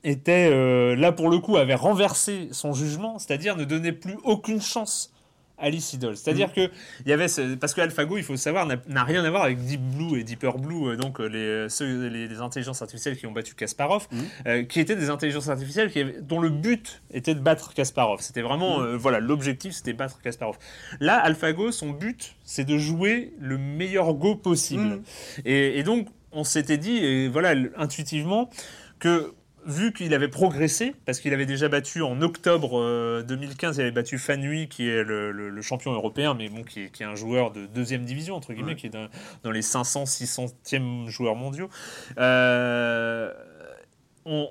était 0.04 0.96
là 0.96 1.12
pour 1.12 1.28
le 1.28 1.38
coup 1.38 1.58
avait 1.58 1.74
renversé 1.74 2.48
son 2.52 2.72
jugement, 2.72 3.18
c'est-à-dire 3.18 3.56
ne 3.56 3.64
donnait 3.64 3.92
plus 3.92 4.16
aucune 4.24 4.62
chance 4.62 5.12
à 5.58 5.70
Lee 5.70 5.80
Sedol. 5.80 6.16
C'est-à-dire 6.16 6.52
que 6.52 6.70
il 7.04 7.08
y 7.08 7.12
avait 7.12 7.28
ce- 7.28 7.54
parce 7.56 7.74
que 7.74 7.80
AlphaGo, 7.80 8.16
il 8.18 8.22
faut 8.24 8.36
savoir, 8.36 8.66
n'a 8.66 9.04
rien 9.04 9.24
à 9.24 9.30
voir 9.30 9.42
avec 9.42 9.58
Deep 9.64 9.80
Blue 9.80 10.18
et 10.20 10.24
Deeper 10.24 10.58
Blue, 10.58 10.88
euh, 10.90 10.96
donc 10.96 11.20
euh, 11.20 11.26
les, 11.26 11.68
ceux- 11.68 12.08
les, 12.08 12.28
les 12.28 12.40
intelligences 12.40 12.80
artificielles 12.82 13.16
qui 13.16 13.26
ont 13.26 13.32
battu 13.32 13.54
Kasparov, 13.54 14.06
euh, 14.46 14.62
qui 14.64 14.80
étaient 14.80 14.96
des 14.96 15.10
intelligences 15.10 15.48
artificielles 15.48 15.90
qui 15.90 16.00
avaient- 16.00 16.20
dont 16.20 16.40
le 16.40 16.50
but 16.50 17.02
était 17.12 17.34
de 17.34 17.40
battre 17.40 17.74
Kasparov. 17.74 18.20
C'était 18.20 18.42
vraiment 18.42 18.80
euh, 18.80 18.96
voilà 18.96 19.20
l'objectif, 19.20 19.72
c'était 19.72 19.92
battre 19.92 20.20
Kasparov. 20.22 20.56
Là, 21.00 21.16
AlphaGo, 21.18 21.72
son 21.72 21.90
but, 21.90 22.36
c'est 22.44 22.64
de 22.64 22.78
jouer 22.78 23.32
le 23.40 23.58
meilleur 23.58 24.14
Go 24.14 24.34
possible. 24.36 25.00
Et, 25.44 25.78
et 25.78 25.82
donc, 25.82 26.08
on 26.32 26.44
s'était 26.44 26.78
dit, 26.78 26.98
et 26.98 27.28
voilà, 27.28 27.54
intuitivement, 27.76 28.50
que 28.98 29.32
vu 29.68 29.92
qu'il 29.92 30.12
avait 30.14 30.28
progressé, 30.28 30.94
parce 31.04 31.20
qu'il 31.20 31.32
avait 31.34 31.46
déjà 31.46 31.68
battu 31.68 32.02
en 32.02 32.20
octobre 32.22 32.80
euh, 32.80 33.22
2015, 33.22 33.76
il 33.76 33.82
avait 33.82 33.90
battu 33.90 34.18
Fanui, 34.18 34.66
qui 34.68 34.88
est 34.88 35.04
le, 35.04 35.30
le- 35.30 35.50
le 35.50 35.62
champion 35.62 35.92
européen, 35.92 36.34
mais 36.34 36.48
bon, 36.48 36.64
qui 36.64 36.84
est, 36.84 36.90
qui 36.90 37.02
est 37.02 37.06
un 37.06 37.14
joueur 37.14 37.52
de 37.52 37.66
deuxième 37.66 38.04
division, 38.04 38.34
entre 38.34 38.52
guillemets, 38.54 38.72
Ouais. 38.72 38.76
qui 38.76 38.86
est 38.86 38.90
dans, 38.90 39.08
dans 39.44 39.50
les 39.50 39.62
500, 39.62 40.04
600e 40.04 41.08
joueurs 41.08 41.36
mondiaux. 41.36 41.68
Euh, 42.18 43.32
on, 44.24 44.48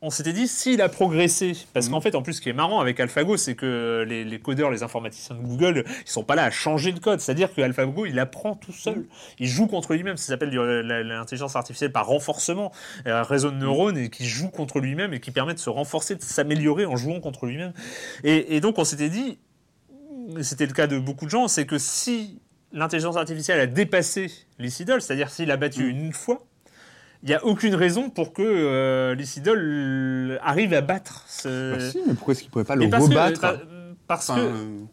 on 0.00 0.10
s'était 0.10 0.32
dit, 0.32 0.46
s'il 0.46 0.80
a 0.80 0.88
progressé, 0.88 1.56
parce 1.74 1.86
Mhm. 1.86 1.92
qu'en 1.92 2.00
fait, 2.00 2.14
en 2.14 2.22
plus, 2.22 2.34
ce 2.34 2.40
qui 2.40 2.48
est 2.48 2.52
marrant 2.52 2.80
avec 2.80 3.00
AlphaGo, 3.00 3.36
c'est 3.36 3.56
que 3.56 4.04
les, 4.08 4.24
les 4.24 4.38
codeurs, 4.38 4.70
les 4.70 4.84
informaticiens 4.84 5.34
de 5.34 5.40
Google, 5.40 5.84
ils 6.06 6.10
sont 6.10 6.22
pas 6.22 6.36
là 6.36 6.44
à 6.44 6.50
changer 6.52 6.92
le 6.92 7.00
code. 7.00 7.20
C'est-à-dire 7.20 7.52
que 7.52 7.60
AlphaGo, 7.60 8.06
il 8.06 8.18
apprend 8.20 8.54
tout 8.54 8.72
seul. 8.72 9.06
Il 9.40 9.48
joue 9.48 9.66
contre 9.66 9.94
lui-même. 9.94 10.16
Ça 10.16 10.28
s'appelle 10.28 10.50
l'intelligence 10.50 11.56
artificielle 11.56 11.90
par 11.90 12.06
renforcement, 12.06 12.70
un 13.06 13.22
réseau 13.24 13.50
de 13.50 13.56
neurones 13.56 13.98
et 13.98 14.08
qui 14.08 14.26
joue 14.26 14.50
contre 14.50 14.78
lui-même 14.78 15.14
et 15.14 15.20
qui 15.20 15.32
permet 15.32 15.54
de 15.54 15.58
se 15.58 15.70
renforcer, 15.70 16.14
de 16.14 16.22
s'améliorer 16.22 16.84
en 16.86 16.96
jouant 16.96 17.20
contre 17.20 17.46
lui-même. 17.46 17.72
Et, 18.22 18.54
et 18.56 18.60
donc, 18.60 18.78
on 18.78 18.84
s'était 18.84 19.08
dit, 19.10 19.38
c'était 20.42 20.66
le 20.66 20.72
cas 20.74 20.86
de 20.86 20.98
beaucoup 20.98 21.24
de 21.24 21.30
gens, 21.30 21.48
c'est 21.48 21.66
que 21.66 21.78
si 21.78 22.38
l'intelligence 22.72 23.16
artificielle 23.16 23.58
a 23.60 23.66
dépassé 23.66 24.30
Sedol, 24.68 25.00
c'est-à-dire 25.00 25.30
s'il 25.30 25.50
a 25.50 25.56
battu 25.56 25.88
une 25.88 26.12
fois, 26.12 26.44
il 27.22 27.28
n'y 27.30 27.34
a 27.34 27.44
aucune 27.44 27.74
raison 27.74 28.10
pour 28.10 28.32
que 28.32 28.42
euh, 28.42 29.14
Lee 29.14 29.26
Sedol 29.26 29.58
euh, 29.60 30.38
arrive 30.42 30.72
à 30.74 30.80
battre 30.80 31.24
ce... 31.28 31.72
Bah 31.76 31.90
si, 31.90 32.00
mais 32.06 32.14
pourquoi 32.14 32.32
est-ce 32.32 32.42
qu'il 32.42 32.50
pourrait 32.50 32.64
pas 32.64 32.76
Mais 32.76 32.84
le 32.86 32.90
que, 32.90 33.10
rebattre 33.10 33.40
pa- 33.40 33.56
parce 34.06 34.30
Enfin, 34.30 34.40
que 34.40 34.46
euh, 34.46 34.84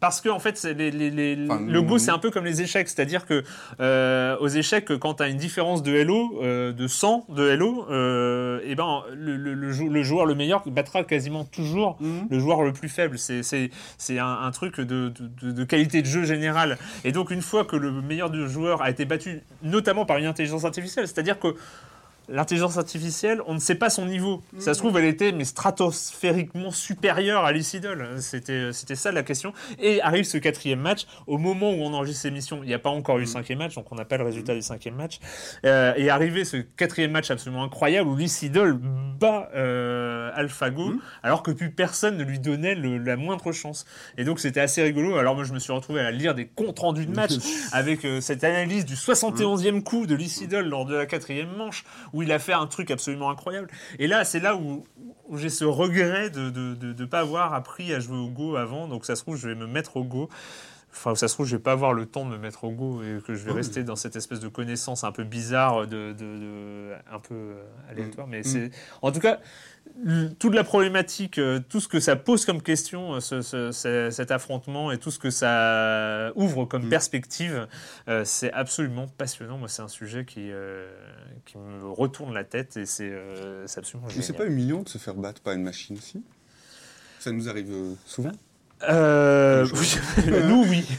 parce 0.00 0.20
que 0.20 0.28
en 0.28 0.38
fait, 0.38 0.56
c'est 0.56 0.74
les, 0.74 0.90
les- 0.90 1.10
les- 1.10 1.36
Enfin, 1.50 1.60
le 1.66 1.82
Go, 1.82 1.98
c'est 1.98 2.10
un 2.10 2.18
peu 2.18 2.30
comme 2.30 2.44
les 2.44 2.62
échecs, 2.62 2.88
c'est-à-dire 2.88 3.26
que 3.26 3.42
euh, 3.80 4.36
aux 4.38 4.48
échecs, 4.48 4.96
quand 4.98 5.14
tu 5.14 5.22
as 5.22 5.28
une 5.28 5.36
différence 5.36 5.82
de 5.82 5.92
Hello, 5.94 6.40
euh, 6.42 6.72
de 6.72 6.86
100 6.86 7.26
de 7.28 7.48
Hello, 7.48 7.86
euh, 7.90 8.60
et 8.64 8.74
ben 8.74 9.02
le, 9.14 9.36
le- 9.36 9.54
le 9.54 9.72
jou- 9.72 9.88
le 9.88 10.02
joueur 10.02 10.24
le 10.26 10.34
meilleur 10.34 10.62
battra 10.68 11.04
quasiment 11.04 11.44
toujours 11.44 11.96
Mhm. 12.00 12.28
le 12.30 12.38
joueur 12.38 12.62
le 12.62 12.72
plus 12.72 12.88
faible. 12.88 13.18
C'est 13.18 14.18
un, 14.18 14.26
un 14.42 14.50
truc 14.52 14.80
de, 14.80 15.12
de, 15.42 15.50
de 15.52 15.64
qualité 15.64 16.00
de 16.00 16.06
jeu 16.06 16.24
générale. 16.24 16.78
Et 17.04 17.12
donc 17.12 17.30
une 17.30 17.42
fois 17.42 17.64
que 17.64 17.76
le 17.76 17.90
meilleur 17.90 18.30
du 18.30 18.48
joueur 18.48 18.82
a 18.82 18.90
été 18.90 19.04
battu, 19.04 19.40
notamment 19.62 20.06
par 20.06 20.16
une 20.18 20.26
intelligence 20.26 20.64
artificielle, 20.64 21.06
c'est-à-dire 21.08 21.38
que 21.38 21.54
L'intelligence 22.28 22.76
artificielle, 22.78 23.40
on 23.46 23.54
ne 23.54 23.58
sait 23.60 23.74
pas 23.76 23.90
son 23.90 24.06
niveau. 24.06 24.42
Ça 24.58 24.74
se 24.74 24.78
trouve, 24.80 24.98
elle 24.98 25.04
était 25.04 25.32
mais 25.32 25.44
stratosphériquement 25.44 26.70
supérieure 26.70 27.44
à 27.44 27.52
Lycidol. 27.52 28.08
C'était, 28.20 28.72
c'était 28.72 28.94
ça 28.96 29.12
la 29.12 29.22
question. 29.22 29.52
Et 29.78 30.00
arrive 30.02 30.24
ce 30.24 30.38
quatrième 30.38 30.80
match. 30.80 31.06
Au 31.26 31.38
moment 31.38 31.70
où 31.70 31.76
on 31.82 31.92
enregistre 31.94 32.22
cette 32.22 32.32
émission, 32.32 32.60
il 32.62 32.66
n'y 32.68 32.74
a 32.74 32.78
pas 32.78 32.90
encore 32.90 33.18
eu 33.18 33.20
le 33.20 33.26
cinquième 33.26 33.58
match, 33.58 33.74
donc 33.74 33.90
on 33.92 33.94
n'a 33.94 34.04
pas 34.04 34.16
le 34.16 34.24
résultat 34.24 34.54
du 34.54 34.62
cinquième 34.62 34.94
match. 34.96 35.18
Euh, 35.64 35.92
et 35.96 36.10
arrivé 36.10 36.44
ce 36.44 36.56
quatrième 36.56 37.12
match 37.12 37.30
absolument 37.30 37.62
incroyable 37.64 38.08
où 38.08 38.16
Lycidol 38.16 38.74
bat 38.74 39.50
euh, 39.54 40.30
AlphaGo, 40.34 40.94
alors 41.22 41.42
que 41.42 41.50
plus 41.50 41.70
personne 41.70 42.16
ne 42.16 42.24
lui 42.24 42.38
donnait 42.38 42.74
le- 42.74 42.98
la 42.98 43.16
moindre 43.16 43.52
chance. 43.52 43.86
Et 44.18 44.24
donc 44.24 44.40
c'était 44.40 44.60
assez 44.60 44.82
rigolo. 44.82 45.16
Alors 45.16 45.34
moi, 45.34 45.44
je 45.44 45.52
me 45.52 45.58
suis 45.58 45.72
retrouvé 45.72 46.00
à 46.00 46.10
lire 46.10 46.34
des 46.34 46.46
comptes 46.46 46.78
rendus 46.78 47.06
de 47.06 47.14
match 47.14 47.32
avec 47.72 48.04
euh, 48.04 48.20
cette 48.20 48.42
analyse 48.44 48.84
du 48.84 48.94
71e 48.94 49.82
coup 49.82 50.06
de 50.06 50.14
Lycidol 50.14 50.66
lors 50.68 50.84
de 50.86 50.94
la 50.96 51.06
quatrième 51.06 51.48
manche, 51.56 51.84
où 52.16 52.22
il 52.22 52.32
a 52.32 52.38
fait 52.38 52.54
un 52.54 52.66
truc 52.66 52.90
absolument 52.90 53.30
incroyable. 53.30 53.68
Et 53.98 54.06
là, 54.06 54.24
c'est 54.24 54.40
là 54.40 54.56
où, 54.56 54.84
où 55.28 55.36
j'ai 55.36 55.50
ce 55.50 55.64
regret 55.66 56.30
de 56.30 56.40
ne 56.40 56.50
de, 56.50 56.74
de, 56.74 56.92
de 56.94 57.04
pas 57.04 57.20
avoir 57.20 57.52
appris 57.52 57.92
à 57.92 58.00
jouer 58.00 58.16
au 58.16 58.28
Go 58.28 58.56
avant. 58.56 58.88
Donc 58.88 59.04
ça 59.04 59.16
se 59.16 59.22
trouve, 59.22 59.36
je 59.36 59.48
vais 59.48 59.54
me 59.54 59.66
mettre 59.66 59.98
au 59.98 60.04
Go. 60.04 60.30
Enfin, 60.90 61.14
ça 61.14 61.28
se 61.28 61.34
trouve, 61.34 61.44
je 61.44 61.56
vais 61.56 61.62
pas 61.62 61.72
avoir 61.72 61.92
le 61.92 62.06
temps 62.06 62.24
de 62.24 62.30
me 62.30 62.38
mettre 62.38 62.64
au 62.64 62.70
Go 62.70 63.02
et 63.02 63.20
que 63.20 63.34
je 63.34 63.44
vais 63.44 63.52
rester 63.52 63.84
dans 63.84 63.96
cette 63.96 64.16
espèce 64.16 64.40
de 64.40 64.48
connaissance 64.48 65.04
un 65.04 65.12
peu 65.12 65.24
bizarre, 65.24 65.86
de, 65.86 66.94
un 67.12 67.18
peu 67.18 67.34
euh, 67.34 67.62
aléatoire. 67.90 68.26
Mais 68.26 68.42
c'est, 68.42 68.70
en 69.02 69.12
tout 69.12 69.20
cas, 69.20 69.38
toute 70.38 70.54
la 70.54 70.62
problématique, 70.64 71.38
euh, 71.38 71.60
tout 71.68 71.80
ce 71.80 71.88
que 71.88 72.00
ça 72.00 72.16
pose 72.16 72.44
comme 72.44 72.60
question, 72.62 73.14
euh, 73.14 73.20
ce- 73.20 73.40
ce- 73.42 73.72
ce- 73.72 74.10
cet 74.10 74.30
affrontement 74.30 74.92
et 74.92 74.98
tout 74.98 75.10
ce 75.10 75.18
que 75.18 75.30
ça 75.30 76.32
ouvre 76.36 76.64
comme 76.66 76.88
perspective, 76.88 77.66
euh, 78.08 78.22
c'est 78.24 78.52
absolument 78.52 79.06
passionnant. 79.08 79.58
Moi, 79.58 79.68
c'est 79.68 79.82
un 79.82 79.88
sujet 79.88 80.24
qui, 80.24 80.50
euh, 80.52 80.86
qui 81.46 81.56
me 81.58 81.88
retourne 81.88 82.34
la 82.34 82.44
tête 82.44 82.76
et 82.76 82.86
c'est, 82.86 83.10
euh, 83.10 83.66
absolument 83.76 84.06
Mais 84.08 84.12
génial. 84.14 84.26
c'est 84.26 84.32
pas 84.34 84.46
humiliant 84.46 84.82
de 84.82 84.88
se 84.88 84.98
faire 84.98 85.14
battre 85.14 85.40
par 85.40 85.54
une 85.54 85.62
machine 85.62 85.96
aussi 85.96 86.22
Ça 87.18 87.32
nous 87.32 87.48
arrive 87.48 87.72
souvent? 88.04 88.32
Euh, 88.88 89.66
nous, 90.48 90.64
oui. 90.68 90.84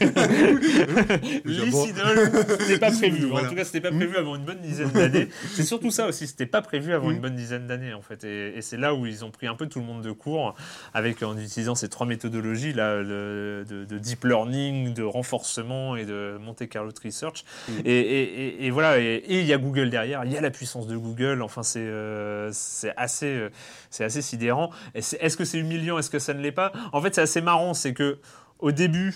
Sedol, 1.70 2.30
c'était 2.58 2.78
pas 2.78 2.90
prévu. 2.90 3.26
En 3.26 3.28
Voilà. 3.30 3.48
tout 3.48 3.54
cas, 3.54 3.64
c'était 3.64 3.80
pas 3.80 3.90
prévu 3.92 4.16
avant 4.16 4.36
une 4.36 4.44
bonne 4.44 4.60
dizaine 4.60 4.90
d'années. 4.90 5.28
C'est 5.54 5.62
surtout 5.62 5.90
ça 5.90 6.06
aussi, 6.06 6.26
c'était 6.26 6.46
pas 6.46 6.60
prévu 6.62 6.92
avant 6.92 7.08
Mm. 7.08 7.12
une 7.12 7.20
bonne 7.20 7.36
dizaine 7.36 7.66
d'années, 7.66 7.94
en 7.94 8.02
fait. 8.02 8.24
Et, 8.24 8.56
et 8.58 8.62
c'est 8.62 8.76
là 8.76 8.94
où 8.94 9.06
ils 9.06 9.24
ont 9.24 9.30
pris 9.30 9.46
un 9.46 9.54
peu 9.54 9.66
tout 9.68 9.78
le 9.78 9.84
monde 9.86 10.02
de 10.02 10.10
court, 10.12 10.54
avec 10.92 11.22
en 11.22 11.36
utilisant 11.38 11.74
ces 11.74 11.88
trois 11.88 12.06
méthodologies 12.06 12.72
là, 12.72 12.96
de, 13.02 13.64
de 13.68 13.98
deep 13.98 14.24
learning, 14.24 14.92
de 14.94 15.02
renforcement 15.04 15.94
et 15.96 16.04
de 16.04 16.36
Monte 16.40 16.68
Carlo 16.68 16.90
Research. 17.04 17.44
Mm. 17.68 17.72
Et, 17.84 17.90
et- 17.92 18.44
et- 18.46 18.66
et 18.66 18.70
voilà. 18.70 18.98
Et 18.98 19.22
il 19.28 19.46
y 19.46 19.52
a 19.52 19.58
Google 19.58 19.90
derrière, 19.90 20.24
il 20.24 20.32
y 20.32 20.36
a 20.36 20.40
la 20.40 20.50
puissance 20.50 20.86
de 20.86 20.96
Google. 20.96 21.42
Enfin, 21.42 21.62
c'est 21.62 21.78
euh, 21.80 22.50
c'est 22.52 22.92
assez, 22.96 23.26
euh, 23.26 23.50
c'est 23.90 24.04
assez 24.04 24.22
sidérant. 24.22 24.70
Est-ce 24.94 25.36
que 25.36 25.44
c'est 25.44 25.58
humiliant 25.58 25.98
Est-ce 25.98 26.10
que 26.10 26.18
ça 26.18 26.34
ne 26.34 26.40
l'est 26.40 26.52
pas? 26.52 26.72
En 26.92 27.00
fait, 27.00 27.14
c'est 27.14 27.20
assez 27.20 27.40
marrant, 27.40 27.67
c'est 27.74 27.94
que 27.94 28.18
au 28.58 28.72
début. 28.72 29.14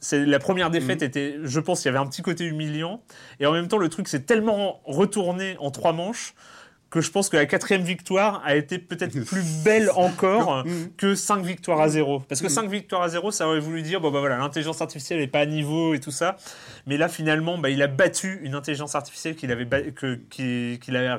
C'est 0.00 0.24
la 0.24 0.38
première 0.38 0.70
défaite 0.70 1.02
était, 1.02 1.38
je 1.42 1.58
pense, 1.58 1.80
qu'il 1.80 1.86
y 1.86 1.88
avait 1.88 1.98
un 1.98 2.06
petit 2.06 2.22
côté 2.22 2.44
humiliant, 2.44 3.02
et 3.40 3.46
en 3.46 3.52
même 3.52 3.66
temps 3.66 3.78
le 3.78 3.88
truc 3.88 4.06
s'est 4.06 4.22
tellement 4.22 4.80
retourné 4.84 5.56
en 5.58 5.72
trois 5.72 5.92
manches 5.92 6.34
que 6.90 7.02
je 7.02 7.10
pense 7.10 7.28
que 7.28 7.36
la 7.36 7.44
quatrième 7.44 7.82
victoire 7.82 8.40
a 8.46 8.56
été 8.56 8.78
peut-être 8.78 9.18
plus 9.26 9.42
belle 9.62 9.90
encore 9.94 10.64
que 10.96 11.14
cinq 11.14 11.44
victoires 11.44 11.80
à 11.82 11.88
zéro. 11.90 12.20
Parce 12.20 12.40
que 12.40 12.48
cinq 12.48 12.70
victoires 12.70 13.02
à 13.02 13.08
zéro, 13.10 13.30
ça 13.30 13.46
aurait 13.46 13.60
voulu 13.60 13.82
dire, 13.82 14.00
bon 14.00 14.10
bah 14.10 14.20
voilà, 14.20 14.38
l'intelligence 14.38 14.80
artificielle 14.80 15.18
n'est 15.20 15.26
pas 15.26 15.40
à 15.40 15.46
niveau 15.46 15.92
et 15.94 16.00
tout 16.00 16.10
ça. 16.10 16.36
Mais 16.86 16.96
là, 16.96 17.08
finalement, 17.08 17.58
bah, 17.58 17.68
il 17.68 17.82
a 17.82 17.88
battu 17.88 18.40
une 18.42 18.54
intelligence 18.54 18.94
artificielle 18.94 19.36
qu'il 19.36 19.52
avait, 19.52 19.66
que- 19.66 20.18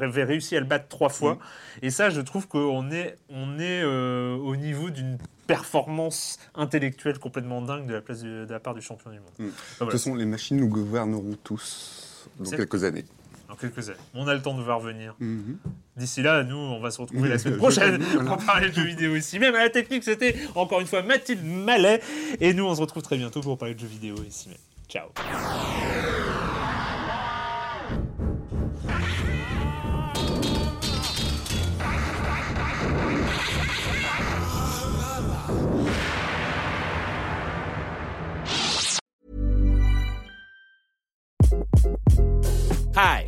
avait 0.04 0.24
réussi 0.24 0.56
à 0.56 0.60
le 0.60 0.66
battre 0.66 0.88
trois 0.88 1.10
fois. 1.10 1.38
Et 1.84 1.92
ça, 1.92 2.10
je 2.10 2.22
trouve 2.22 2.48
qu'on 2.48 2.90
est, 2.92 3.16
on 3.30 3.60
est 3.60 3.84
euh, 3.84 4.36
au 4.38 4.56
niveau 4.56 4.90
d'une 4.90 5.18
performance 5.46 6.40
intellectuelle 6.56 7.20
complètement 7.20 7.62
dingue 7.62 7.86
de 7.86 7.94
la, 7.94 8.02
place 8.02 8.22
du- 8.22 8.46
de 8.46 8.52
la 8.52 8.60
part 8.60 8.74
du 8.74 8.82
champion 8.82 9.12
du 9.12 9.18
monde. 9.18 9.28
Mm. 9.38 9.46
Bah, 9.46 9.52
De 9.52 9.54
voilà. 9.80 9.92
toute 9.92 10.00
façon, 10.00 10.16
les 10.16 10.26
machines 10.26 10.58
nous 10.58 10.68
gouverneront 10.68 11.38
tous 11.44 12.28
dans 12.40 12.50
quelques 12.50 12.84
années. 12.84 13.06
Dans 13.50 13.56
quelques 13.56 13.90
années. 13.90 13.98
On 14.14 14.28
a 14.28 14.36
le 14.36 14.42
temps 14.42 14.56
de 14.56 14.62
voir 14.62 14.80
venir. 14.80 15.16
Mhm. 15.20 15.58
D'ici 15.98 16.22
là, 16.22 16.44
nous, 16.44 16.56
on 16.56 16.80
va 16.80 16.92
se 16.92 17.02
retrouver 17.02 17.30
la 17.30 17.38
semaine 17.40 17.58
prochaine 17.58 17.98
voilà. 18.02 18.30
pour 18.30 18.46
parler 18.46 18.70
de 18.70 18.76
jeux 18.76 18.84
vidéo 18.86 19.16
ici. 19.16 19.40
Même 19.40 19.56
à 19.56 19.64
la 19.64 19.70
technique, 19.70 20.04
c'était 20.04 20.36
encore 20.56 20.80
une 20.82 20.88
fois 20.88 21.02
Mathilde 21.02 21.44
Mallet. 21.44 22.00
Et 22.40 22.54
nous, 22.54 22.66
on 22.66 22.76
se 22.76 22.82
retrouve 22.82 23.02
très 23.02 23.18
bientôt 23.18 23.42
pour 23.42 23.58
parler 23.58 23.74
de 23.74 23.80
jeux 23.80 23.88
vidéo 23.88 24.16
ici 24.24 24.50
même. 24.50 24.58
Ciao. 24.88 25.10
Hi, 42.96 43.28